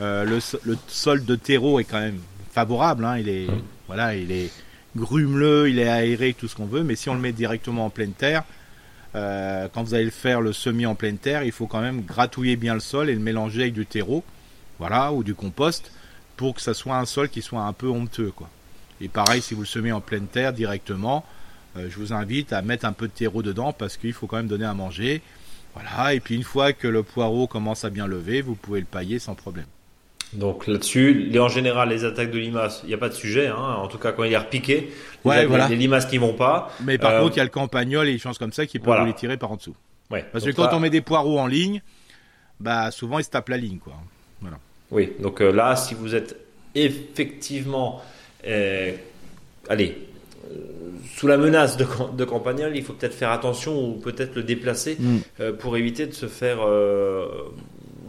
euh, 0.00 0.24
le, 0.24 0.40
sol 0.88 1.24
de 1.24 1.36
terreau 1.36 1.80
est 1.80 1.84
quand 1.84 2.00
même 2.00 2.20
favorable. 2.52 3.04
Hein. 3.04 3.18
il 3.18 3.28
est, 3.28 3.46
mmh. 3.46 3.62
voilà, 3.86 4.14
il 4.14 4.30
est 4.30 4.50
grumeleux, 4.96 5.70
il 5.70 5.78
est 5.78 5.88
aéré, 5.88 6.34
tout 6.34 6.48
ce 6.48 6.54
qu'on 6.54 6.66
veut. 6.66 6.82
Mais 6.82 6.96
si 6.96 7.08
on 7.08 7.14
le 7.14 7.20
met 7.20 7.32
directement 7.32 7.86
en 7.86 7.90
pleine 7.90 8.12
terre, 8.12 8.44
euh, 9.14 9.68
quand 9.72 9.82
vous 9.82 9.94
allez 9.94 10.04
le 10.04 10.10
faire 10.10 10.40
le 10.40 10.52
semis 10.52 10.86
en 10.86 10.94
pleine 10.94 11.18
terre, 11.18 11.44
il 11.44 11.52
faut 11.52 11.66
quand 11.66 11.80
même 11.80 12.02
gratouiller 12.02 12.56
bien 12.56 12.74
le 12.74 12.80
sol 12.80 13.08
et 13.10 13.14
le 13.14 13.20
mélanger 13.20 13.62
avec 13.62 13.74
du 13.74 13.86
terreau, 13.86 14.24
voilà, 14.78 15.12
ou 15.12 15.22
du 15.22 15.34
compost, 15.34 15.92
pour 16.36 16.54
que 16.54 16.60
ça 16.60 16.74
soit 16.74 16.96
un 16.96 17.04
sol 17.04 17.28
qui 17.28 17.42
soit 17.42 17.62
un 17.62 17.72
peu 17.72 17.88
honteux, 17.88 18.32
quoi. 18.34 18.48
Et 19.00 19.08
pareil, 19.08 19.42
si 19.42 19.54
vous 19.54 19.62
le 19.62 19.66
semez 19.66 19.90
en 19.90 20.00
pleine 20.00 20.26
terre 20.26 20.52
directement, 20.52 21.24
je 21.74 21.96
vous 21.96 22.12
invite 22.12 22.52
à 22.52 22.62
mettre 22.62 22.84
un 22.84 22.92
peu 22.92 23.08
de 23.08 23.12
terreau 23.12 23.42
dedans 23.42 23.72
parce 23.72 23.96
qu'il 23.96 24.12
faut 24.12 24.28
quand 24.28 24.36
même 24.36 24.46
donner 24.46 24.64
à 24.64 24.74
manger. 24.74 25.22
Voilà, 25.74 26.14
et 26.14 26.20
puis 26.20 26.34
une 26.34 26.42
fois 26.42 26.72
que 26.72 26.88
le 26.88 27.02
poireau 27.02 27.46
commence 27.46 27.84
à 27.84 27.90
bien 27.90 28.06
lever, 28.06 28.42
vous 28.42 28.54
pouvez 28.54 28.80
le 28.80 28.86
pailler 28.86 29.18
sans 29.18 29.34
problème. 29.34 29.66
Donc 30.32 30.66
là-dessus, 30.66 31.30
en 31.38 31.48
général, 31.48 31.90
les 31.90 32.04
attaques 32.04 32.30
de 32.30 32.38
limaces, 32.38 32.80
il 32.84 32.88
n'y 32.88 32.94
a 32.94 32.98
pas 32.98 33.10
de 33.10 33.14
sujet. 33.14 33.48
Hein. 33.48 33.76
En 33.76 33.86
tout 33.86 33.98
cas, 33.98 34.12
quand 34.12 34.24
il 34.24 34.32
est 34.32 34.38
repiqué, 34.38 34.90
ouais, 35.24 35.44
voilà. 35.44 35.68
les 35.68 35.76
limaces 35.76 36.06
qui 36.06 36.16
vont 36.16 36.32
pas. 36.32 36.70
Mais 36.84 36.96
par 36.96 37.12
euh, 37.12 37.20
contre, 37.20 37.36
il 37.36 37.38
y 37.38 37.40
a 37.40 37.44
le 37.44 37.50
campagnol 37.50 38.08
et 38.08 38.12
les 38.12 38.18
chances 38.18 38.38
comme 38.38 38.52
ça 38.52 38.64
qui 38.64 38.78
peuvent 38.78 38.98
vous 38.98 39.06
les 39.06 39.12
tirer 39.12 39.36
par 39.36 39.52
en 39.52 39.56
dessous. 39.56 39.76
Ouais. 40.10 40.24
Parce 40.32 40.44
que 40.44 40.50
quand 40.50 40.72
on 40.72 40.80
met 40.80 40.90
des 40.90 41.02
poireaux 41.02 41.38
en 41.38 41.46
ligne, 41.46 41.82
bah 42.60 42.90
souvent 42.90 43.18
ils 43.18 43.24
se 43.24 43.30
tapent 43.30 43.50
la 43.50 43.58
ligne, 43.58 43.78
quoi. 43.78 43.94
Voilà. 44.40 44.58
Oui. 44.90 45.12
Donc 45.20 45.42
euh, 45.42 45.52
là, 45.52 45.76
si 45.76 45.94
vous 45.94 46.14
êtes 46.14 46.36
effectivement, 46.74 48.00
euh, 48.46 48.92
allez, 49.68 49.98
sous 51.22 51.28
la 51.28 51.36
menace 51.36 51.76
de, 51.76 51.86
de 52.16 52.24
campagnol, 52.24 52.76
il 52.76 52.82
faut 52.82 52.94
peut-être 52.94 53.14
faire 53.14 53.30
attention 53.30 53.80
ou 53.80 53.92
peut-être 53.92 54.34
le 54.34 54.42
déplacer 54.42 54.96
mm. 54.98 55.18
euh, 55.38 55.52
pour 55.52 55.76
éviter 55.76 56.08
de 56.08 56.12
se 56.12 56.26
faire 56.26 56.66
euh, 56.66 57.28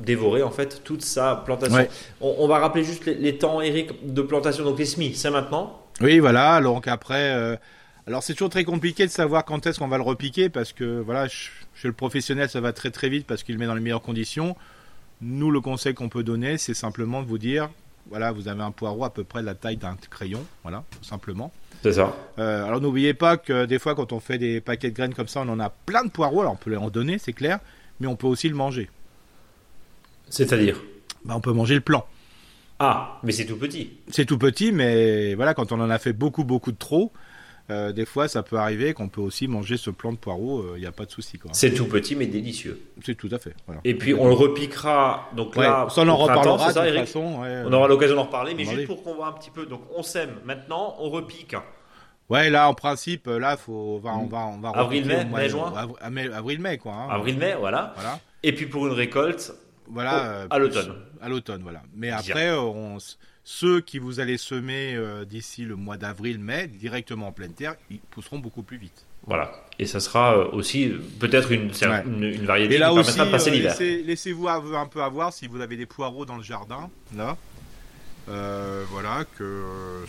dévorer 0.03 0.41
en 0.41 0.49
fait 0.49 0.81
toute 0.83 1.03
sa 1.03 1.35
plantation. 1.35 1.87
On, 2.21 2.47
va 2.47 2.57
rappeler 2.57 2.83
juste 2.83 3.05
les, 3.05 3.37
temps, 3.37 3.61
Eric, 3.61 3.91
de 4.11 4.21
plantation. 4.23 4.63
Donc 4.63 4.79
les 4.79 4.87
semis, 4.87 5.13
c'est 5.13 5.29
maintenant? 5.29 5.79
Oui, 6.01 6.17
voilà. 6.17 6.59
Donc 6.59 6.87
après, 6.87 7.35
euh, 7.35 7.55
alors 8.07 8.23
c'est 8.23 8.33
toujours 8.33 8.49
très 8.49 8.63
compliqué 8.63 9.05
de 9.05 9.11
savoir 9.11 9.45
quand 9.45 9.67
est-ce 9.67 9.77
qu'on 9.77 9.87
va 9.87 9.97
le 9.97 10.03
repiquer 10.03 10.49
parce 10.49 10.73
que 10.73 10.99
voilà, 10.99 11.27
chez 11.27 11.87
le 11.87 11.93
professionnel, 11.93 12.49
ça 12.49 12.61
va 12.61 12.73
très 12.73 12.89
très 12.89 13.09
vite 13.09 13.27
parce 13.27 13.43
qu'il 13.43 13.53
le 13.53 13.59
met 13.59 13.67
dans 13.67 13.75
les 13.75 13.81
meilleures 13.81 14.01
conditions. 14.01 14.55
Nous, 15.21 15.51
le 15.51 15.61
conseil 15.61 15.93
qu'on 15.93 16.09
peut 16.09 16.23
donner, 16.23 16.57
c'est 16.57 16.73
simplement 16.73 17.21
de 17.21 17.27
vous 17.27 17.37
dire, 17.37 17.69
voilà, 18.09 18.31
vous 18.31 18.47
avez 18.47 18.61
un 18.61 18.71
poireau 18.71 19.05
à 19.05 19.13
peu 19.13 19.23
près 19.23 19.41
de 19.41 19.45
la 19.45 19.55
taille 19.55 19.77
d'un 19.77 19.95
crayon, 20.09 20.43
voilà, 20.63 20.83
tout 20.91 21.03
simplement. 21.03 21.51
C'est 21.81 21.93
ça. 21.93 22.15
Euh, 22.39 22.65
alors 22.65 22.79
n'oubliez 22.79 23.13
pas 23.13 23.37
que 23.37 23.65
des 23.65 23.79
fois, 23.79 23.95
quand 23.95 24.13
on 24.13 24.19
fait 24.19 24.37
des 24.37 24.61
paquets 24.61 24.89
de 24.89 24.95
graines 24.95 25.13
comme 25.13 25.27
ça, 25.27 25.41
on 25.41 25.49
en 25.49 25.59
a 25.59 25.69
plein 25.69 26.05
de 26.05 26.09
poireaux. 26.09 26.41
Alors 26.41 26.53
on 26.53 26.57
peut 26.57 26.69
les 26.69 26.77
en 26.77 26.89
donner, 26.89 27.17
c'est 27.17 27.33
clair, 27.33 27.59
mais 27.99 28.07
on 28.07 28.15
peut 28.15 28.27
aussi 28.27 28.47
le 28.47 28.55
manger. 28.55 28.89
C'est-à-dire 30.29 30.81
bah, 31.25 31.33
On 31.35 31.41
peut 31.41 31.51
manger 31.51 31.75
le 31.75 31.81
plant. 31.81 32.05
Ah, 32.79 33.19
mais 33.23 33.31
c'est 33.31 33.45
tout 33.45 33.57
petit. 33.57 33.91
C'est 34.09 34.25
tout 34.25 34.37
petit, 34.37 34.71
mais 34.71 35.35
voilà, 35.35 35.53
quand 35.53 35.71
on 35.71 35.79
en 35.79 35.89
a 35.89 35.99
fait 35.99 36.13
beaucoup, 36.13 36.43
beaucoup 36.43 36.71
de 36.71 36.77
trop, 36.77 37.11
euh, 37.69 37.93
des 37.93 38.05
fois, 38.05 38.27
ça 38.27 38.43
peut 38.43 38.57
arriver 38.57 38.93
qu'on 38.93 39.07
peut 39.07 39.21
aussi 39.21 39.47
manger 39.47 39.77
ce 39.77 39.89
plant 39.89 40.11
de 40.11 40.17
poireau, 40.17 40.63
il 40.63 40.75
euh, 40.75 40.79
n'y 40.79 40.85
a 40.85 40.91
pas 40.91 41.05
de 41.05 41.11
souci. 41.11 41.39
C'est 41.53 41.73
tout 41.73 41.85
petit, 41.85 42.15
mais 42.15 42.25
délicieux. 42.25 42.81
C'est 43.03 43.15
tout 43.15 43.29
à 43.31 43.39
fait. 43.39 43.55
Et 43.83 43.95
puis, 43.95 44.13
on 44.13 44.27
le 44.27 44.33
repiquera. 44.33 45.29
Donc 45.35 45.55
là, 45.55 45.87
ça, 45.89 46.01
on 46.01 46.07
en 46.09 46.17
reparlera 46.17 46.71
ça, 46.71 46.83
On 47.15 47.73
aura 47.73 47.87
l'occasion 47.87 48.15
d'en 48.15 48.23
reparler, 48.23 48.53
mais 48.53 48.65
juste 48.65 48.87
pour 48.87 49.03
qu'on 49.03 49.15
voit 49.15 49.27
un 49.27 49.33
petit 49.33 49.51
peu. 49.51 49.65
Donc, 49.65 49.81
on 49.95 50.03
sème 50.03 50.35
maintenant, 50.45 50.95
on 50.99 51.09
repique. 51.09 51.55
Ouais, 52.29 52.49
là, 52.49 52.69
en 52.69 52.73
principe, 52.73 53.27
là, 53.27 53.57
faut, 53.57 53.73
on 53.73 53.99
va, 53.99 54.15
on 54.15 54.27
va, 54.27 54.45
on 54.47 54.59
va 54.59 54.69
avril, 54.69 55.05
mai, 55.05 55.25
mai, 55.25 55.49
juin. 55.49 55.73
Avril, 56.01 56.61
mai, 56.61 56.77
quoi. 56.77 56.93
Hein. 56.93 57.07
avril, 57.09 57.37
mai, 57.37 57.55
voilà. 57.59 57.93
voilà. 57.95 58.19
Et 58.43 58.53
puis 58.53 58.65
pour 58.65 58.87
une 58.87 58.93
récolte. 58.93 59.53
Voilà. 59.87 60.47
à 60.49 60.59
l'automne. 60.59 60.95
À 61.21 61.29
l'automne, 61.29 61.61
voilà. 61.63 61.81
Mais 61.95 62.09
après, 62.09 62.51
on 62.51 62.97
ceux 63.43 63.81
qui 63.81 63.99
vous 63.99 64.19
allez 64.19 64.37
semer 64.37 64.93
euh, 64.95 65.25
d'ici 65.25 65.63
le 65.63 65.75
mois 65.75 65.97
d'avril-mai, 65.97 66.67
directement 66.67 67.27
en 67.27 67.31
pleine 67.31 67.53
terre, 67.53 67.75
ils 67.91 67.99
pousseront 67.99 68.39
beaucoup 68.39 68.63
plus 68.63 68.77
vite. 68.77 69.05
Voilà. 69.27 69.51
Et 69.79 69.85
ça 69.85 69.99
sera 69.99 70.37
euh, 70.37 70.45
aussi 70.51 70.89
euh, 70.89 71.01
peut-être 71.19 71.51
une, 71.51 71.71
une, 72.21 72.45
variété 72.45 72.75
qui 72.75 72.79
permettra 72.79 73.25
de 73.25 73.31
passer 73.31 73.51
l'hiver. 73.51 73.75
Laissez-vous 73.79 74.47
un 74.47 74.87
peu 74.87 75.01
avoir 75.01 75.33
si 75.33 75.47
vous 75.47 75.61
avez 75.61 75.75
des 75.75 75.85
poireaux 75.85 76.25
dans 76.25 76.37
le 76.37 76.43
jardin, 76.43 76.89
là. 77.15 77.37
voilà, 78.27 79.25
que 79.37 79.63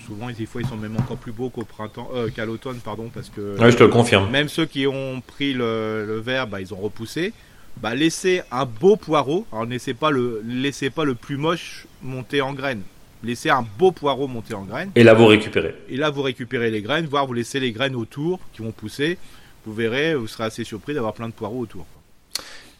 souvent, 0.06 0.30
des 0.30 0.46
fois, 0.46 0.62
ils 0.62 0.68
sont 0.68 0.76
même 0.76 0.96
encore 0.96 1.16
plus 1.16 1.32
beaux 1.32 1.50
qu'au 1.50 1.64
printemps, 1.64 2.10
qu'à 2.34 2.44
l'automne, 2.44 2.78
pardon, 2.78 3.10
parce 3.12 3.30
que. 3.30 3.56
je 3.58 3.76
te 3.76 3.82
le 3.82 3.88
confirme. 3.88 4.30
Même 4.30 4.48
ceux 4.48 4.66
qui 4.66 4.86
ont 4.86 5.20
pris 5.20 5.52
le, 5.54 6.04
le 6.06 6.20
verre, 6.20 6.46
bah, 6.46 6.60
ils 6.60 6.72
ont 6.72 6.78
repoussé. 6.78 7.32
Bah, 7.78 7.96
laissez 7.96 8.42
un 8.52 8.64
beau 8.64 8.94
poireau. 8.94 9.46
Alors, 9.50 9.64
laissez 9.64 9.94
pas 9.94 10.12
le, 10.12 10.40
laissez 10.44 10.90
pas 10.90 11.04
le 11.04 11.16
plus 11.16 11.36
moche 11.36 11.86
monter 12.02 12.40
en 12.40 12.52
graines 12.52 12.82
laissez 13.24 13.50
un 13.50 13.66
beau 13.78 13.92
poireau 13.92 14.26
monter 14.26 14.54
en 14.54 14.64
graines. 14.64 14.90
Et 14.94 15.02
là, 15.02 15.14
vous 15.14 15.26
récupérez. 15.26 15.74
Et 15.88 15.96
là, 15.96 16.10
vous 16.10 16.22
récupérez 16.22 16.70
les 16.70 16.82
graines, 16.82 17.06
voire 17.06 17.26
vous 17.26 17.32
laissez 17.32 17.60
les 17.60 17.72
graines 17.72 17.96
autour 17.96 18.40
qui 18.52 18.62
vont 18.62 18.72
pousser. 18.72 19.18
Vous 19.66 19.74
verrez, 19.74 20.14
vous 20.14 20.26
serez 20.26 20.44
assez 20.44 20.64
surpris 20.64 20.94
d'avoir 20.94 21.14
plein 21.14 21.28
de 21.28 21.32
poireaux 21.32 21.60
autour. 21.60 21.86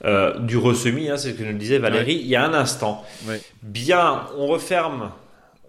Euh, 0.05 0.39
du 0.39 0.59
ressemis, 0.59 1.09
hein, 1.09 1.17
c'est 1.17 1.33
ce 1.33 1.39
que 1.39 1.45
nous 1.45 1.57
disait 1.57 1.79
Valérie 1.79 2.17
il 2.17 2.27
y 2.27 2.37
a 2.37 2.45
un 2.45 2.53
instant. 2.53 3.05
Bien, 3.63 4.27
on 4.37 4.47
referme 4.47 5.11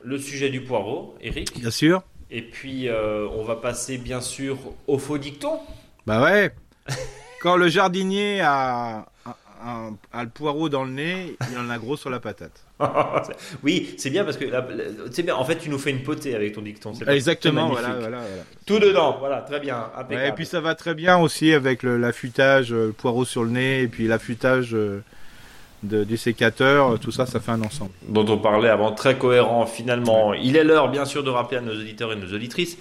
le 0.04 0.20
sujet 0.20 0.50
du 0.50 0.62
poireau, 0.62 1.16
Eric. 1.22 1.60
Bien 1.60 1.72
sûr. 1.72 2.04
Et 2.32 2.42
puis, 2.42 2.90
euh, 2.90 3.28
on 3.38 3.44
va 3.44 3.56
passer 3.56 3.98
bien 3.98 4.20
sûr 4.20 4.58
au 4.88 4.98
faux 4.98 5.18
dicton. 5.18 5.60
Bah 6.06 6.22
ouais. 6.22 6.52
Quand 7.42 7.56
le 7.56 7.70
jardinier 7.70 8.42
a, 8.42 9.06
a 9.66 10.24
le 10.24 10.30
poireau 10.30 10.70
dans 10.70 10.84
le 10.84 10.92
nez, 10.92 11.36
il 11.52 11.58
en 11.58 11.70
a 11.70 11.78
gros 11.78 11.98
sur 11.98 12.10
la 12.10 12.20
patate. 12.20 12.64
oui, 13.64 13.96
c'est 13.98 14.10
bien 14.10 14.24
parce 14.24 14.38
que 14.38 14.46
c'est 15.12 15.24
bien. 15.24 15.36
En 15.36 15.46
fait, 15.46 15.58
tu 15.58 15.70
nous 15.70 15.80
fais 15.80 15.92
une 15.92 16.04
potée 16.04 16.36
avec 16.36 16.54
ton 16.54 16.62
dicton. 16.62 16.94
Exactement, 17.08 17.70
voilà, 17.70 17.96
voilà, 18.00 18.22
Tout 18.66 18.80
dedans, 18.80 19.18
voilà, 19.20 19.42
très 19.42 19.60
bien. 19.60 19.90
et 20.12 20.32
puis 20.34 20.46
ça 20.46 20.60
va 20.60 20.76
très 20.76 20.94
bien 20.94 21.18
aussi 21.18 21.54
avec 21.54 21.84
l'affûtage, 21.84 22.72
le, 22.72 22.92
poireau 22.92 23.26
sur 23.26 23.44
le 23.44 23.52
nez, 23.52 23.82
et 23.82 23.88
puis 23.88 24.08
l'affûtage 24.08 24.76
euh, 24.76 25.04
du 25.84 26.18
sécateur. 26.18 27.00
Tout 27.00 27.12
ça, 27.12 27.26
ça 27.26 27.40
fait 27.40 27.52
un 27.52 27.62
ensemble. 27.62 27.92
Dont 28.08 28.26
on 28.28 28.38
parlait 28.38 28.70
avant, 28.70 28.92
très 28.92 29.18
cohérent 29.18 29.66
finalement. 29.66 30.34
Il 30.34 30.58
est 30.58 30.64
l'heure, 30.64 30.90
bien 30.90 31.06
sûr, 31.06 31.24
de 31.24 31.30
rappeler 31.30 31.58
à 31.58 31.62
nos 31.62 31.74
auditeurs 31.74 32.12
et 32.12 32.16
nos 32.16 32.32
auditrices 32.34 32.78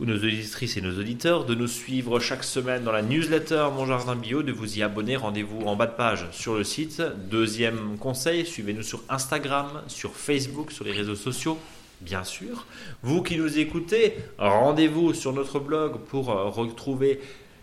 ou 0.00 0.06
nos 0.06 0.16
auditrices 0.16 0.76
et 0.76 0.80
nos 0.80 0.98
auditeurs 0.98 1.44
de 1.44 1.54
nous 1.54 1.66
suivre 1.66 2.18
chaque 2.18 2.44
semaine 2.44 2.82
dans 2.82 2.92
la 2.92 3.02
newsletter 3.02 3.68
Mon 3.76 3.86
Jardin 3.86 4.16
Bio, 4.16 4.42
de 4.42 4.52
vous 4.52 4.78
y 4.78 4.82
abonner. 4.82 5.16
Rendez-vous 5.16 5.62
en 5.66 5.76
bas 5.76 5.86
de 5.86 5.92
page 5.92 6.26
sur 6.32 6.54
le 6.54 6.64
site. 6.64 7.02
Deuxième 7.30 7.96
conseil, 7.98 8.44
suivez-nous 8.44 8.82
sur 8.82 9.02
Instagram, 9.08 9.68
sur 9.86 10.14
Facebook, 10.14 10.72
sur 10.72 10.84
les 10.84 10.92
réseaux 10.92 11.14
sociaux. 11.14 11.58
Bien 12.00 12.24
sûr. 12.24 12.66
Vous 13.02 13.22
qui 13.22 13.36
nous 13.36 13.58
écoutez, 13.58 14.14
rendez-vous 14.38 15.14
sur 15.14 15.32
notre 15.32 15.60
blog 15.60 15.98
pour 16.08 16.30
euh, 16.30 16.48
retrouver 16.48 17.20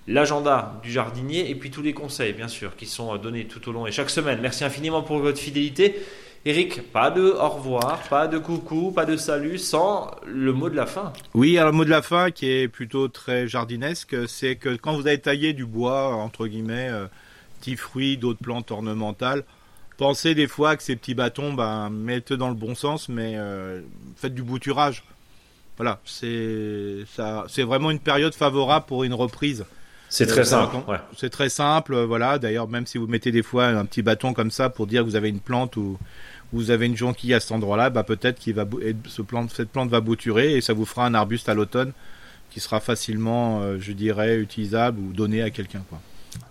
l'agenda 0.07 0.79
du 0.83 0.91
jardinier 0.91 1.49
et 1.49 1.55
puis 1.55 1.69
tous 1.69 1.81
les 1.81 1.93
conseils, 1.93 2.33
bien 2.33 2.47
sûr, 2.47 2.75
qui 2.75 2.85
sont 2.85 3.15
donnés 3.17 3.45
tout 3.45 3.67
au 3.69 3.71
long 3.71 3.85
et 3.87 3.91
chaque 3.91 4.09
semaine. 4.09 4.39
Merci 4.41 4.63
infiniment 4.63 5.03
pour 5.03 5.19
votre 5.19 5.37
fidélité. 5.37 5.95
Eric, 6.43 6.91
pas 6.91 7.11
de 7.11 7.21
au 7.21 7.49
revoir, 7.49 7.99
pas 8.09 8.27
de 8.27 8.39
coucou, 8.39 8.91
pas 8.91 9.05
de 9.05 9.15
salut 9.15 9.59
sans 9.59 10.09
le 10.25 10.51
mot 10.53 10.71
de 10.71 10.75
la 10.75 10.87
fin. 10.87 11.13
Oui, 11.35 11.55
alors 11.59 11.71
le 11.71 11.77
mot 11.77 11.85
de 11.85 11.91
la 11.91 12.01
fin 12.01 12.31
qui 12.31 12.49
est 12.49 12.67
plutôt 12.67 13.07
très 13.09 13.47
jardinesque, 13.47 14.15
c'est 14.27 14.55
que 14.55 14.75
quand 14.75 14.95
vous 14.95 15.05
avez 15.05 15.19
taillé 15.19 15.53
du 15.53 15.67
bois, 15.67 16.15
entre 16.15 16.47
guillemets, 16.47 16.89
euh, 16.89 17.05
petits 17.59 17.75
fruits, 17.75 18.17
d'autres 18.17 18.39
plantes 18.41 18.71
ornementales, 18.71 19.43
pensez 19.97 20.33
des 20.33 20.47
fois 20.47 20.75
que 20.75 20.81
ces 20.81 20.95
petits 20.95 21.13
bâtons, 21.13 21.53
ben, 21.53 21.91
mettez 21.91 22.37
dans 22.37 22.49
le 22.49 22.55
bon 22.55 22.73
sens, 22.73 23.07
mais 23.07 23.35
euh, 23.35 23.81
faites 24.15 24.33
du 24.33 24.41
bouturage. 24.41 25.03
Voilà, 25.77 25.99
c'est 26.05 27.05
vraiment 27.59 27.91
une 27.91 27.99
période 27.99 28.33
favorable 28.33 28.85
pour 28.87 29.03
une 29.03 29.13
reprise. 29.13 29.63
C'est 30.09 30.25
très 30.25 30.43
simple. 30.43 30.75
C'est 31.15 31.29
très 31.29 31.47
simple, 31.47 31.95
voilà. 32.03 32.37
D'ailleurs, 32.37 32.67
même 32.67 32.85
si 32.85 32.97
vous 32.97 33.07
mettez 33.07 33.31
des 33.31 33.43
fois 33.43 33.67
un 33.67 33.85
petit 33.85 34.01
bâton 34.01 34.33
comme 34.33 34.51
ça 34.51 34.69
pour 34.69 34.85
dire 34.85 35.03
que 35.03 35.07
vous 35.07 35.15
avez 35.15 35.29
une 35.29 35.39
plante 35.39 35.77
ou 35.77 35.97
vous 36.53 36.71
avez 36.71 36.85
une 36.85 36.97
jonquille 36.97 37.33
à 37.33 37.39
cet 37.39 37.51
endroit-là, 37.51 37.89
bah 37.89 38.03
peut-être 38.03 38.39
qu'il 38.39 38.53
va 38.53 38.65
ce 39.07 39.21
plante, 39.21 39.51
cette 39.51 39.69
plante 39.69 39.89
va 39.89 40.01
bouturer 40.01 40.55
et 40.55 40.61
ça 40.61 40.73
vous 40.73 40.85
fera 40.85 41.05
un 41.05 41.13
arbuste 41.13 41.49
à 41.49 41.53
l'automne 41.53 41.91
qui 42.49 42.59
sera 42.59 42.81
facilement, 42.81 43.61
je 43.79 43.93
dirais, 43.93 44.37
utilisable 44.37 44.99
ou 44.99 45.13
donné 45.13 45.41
à 45.41 45.49
quelqu'un. 45.49 45.83
Quoi. 45.89 46.01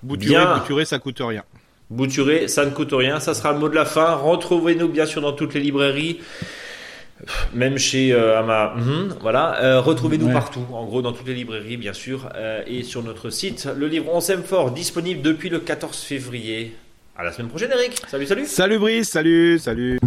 Bouturer, 0.02 0.46
bouturer, 0.58 0.84
ça 0.86 0.98
coûte 0.98 1.20
rien. 1.20 1.42
Bouturer, 1.90 2.48
ça 2.48 2.64
ne 2.64 2.70
coûte 2.70 2.92
rien. 2.92 3.20
Ça 3.20 3.34
sera 3.34 3.52
le 3.52 3.58
mot 3.58 3.68
de 3.68 3.74
la 3.74 3.84
fin. 3.84 4.14
Retrouvez-nous 4.14 4.88
bien 4.88 5.04
sûr 5.04 5.20
dans 5.20 5.32
toutes 5.32 5.52
les 5.52 5.60
librairies 5.60 6.20
même 7.54 7.78
chez 7.78 8.12
euh, 8.12 8.38
Ama, 8.38 8.74
mhm, 8.76 9.14
voilà. 9.20 9.62
Euh, 9.62 9.80
retrouvez-nous 9.80 10.32
partout, 10.32 10.64
en 10.72 10.84
gros 10.86 11.02
dans 11.02 11.12
toutes 11.12 11.26
les 11.26 11.34
librairies 11.34 11.76
bien 11.76 11.92
sûr, 11.92 12.28
euh, 12.34 12.62
et 12.66 12.82
sur 12.82 13.02
notre 13.02 13.30
site. 13.30 13.68
Le 13.76 13.86
livre 13.88 14.06
On 14.12 14.20
s'aime 14.20 14.42
fort, 14.42 14.70
disponible 14.70 15.22
depuis 15.22 15.48
le 15.48 15.58
14 15.58 15.98
février. 15.98 16.74
À 17.16 17.24
la 17.24 17.32
semaine 17.32 17.48
prochaine 17.48 17.70
Eric. 17.72 18.02
Salut, 18.08 18.26
salut. 18.26 18.46
Salut 18.46 18.78
Brice, 18.78 19.08
salut, 19.10 19.58
salut. 19.58 19.98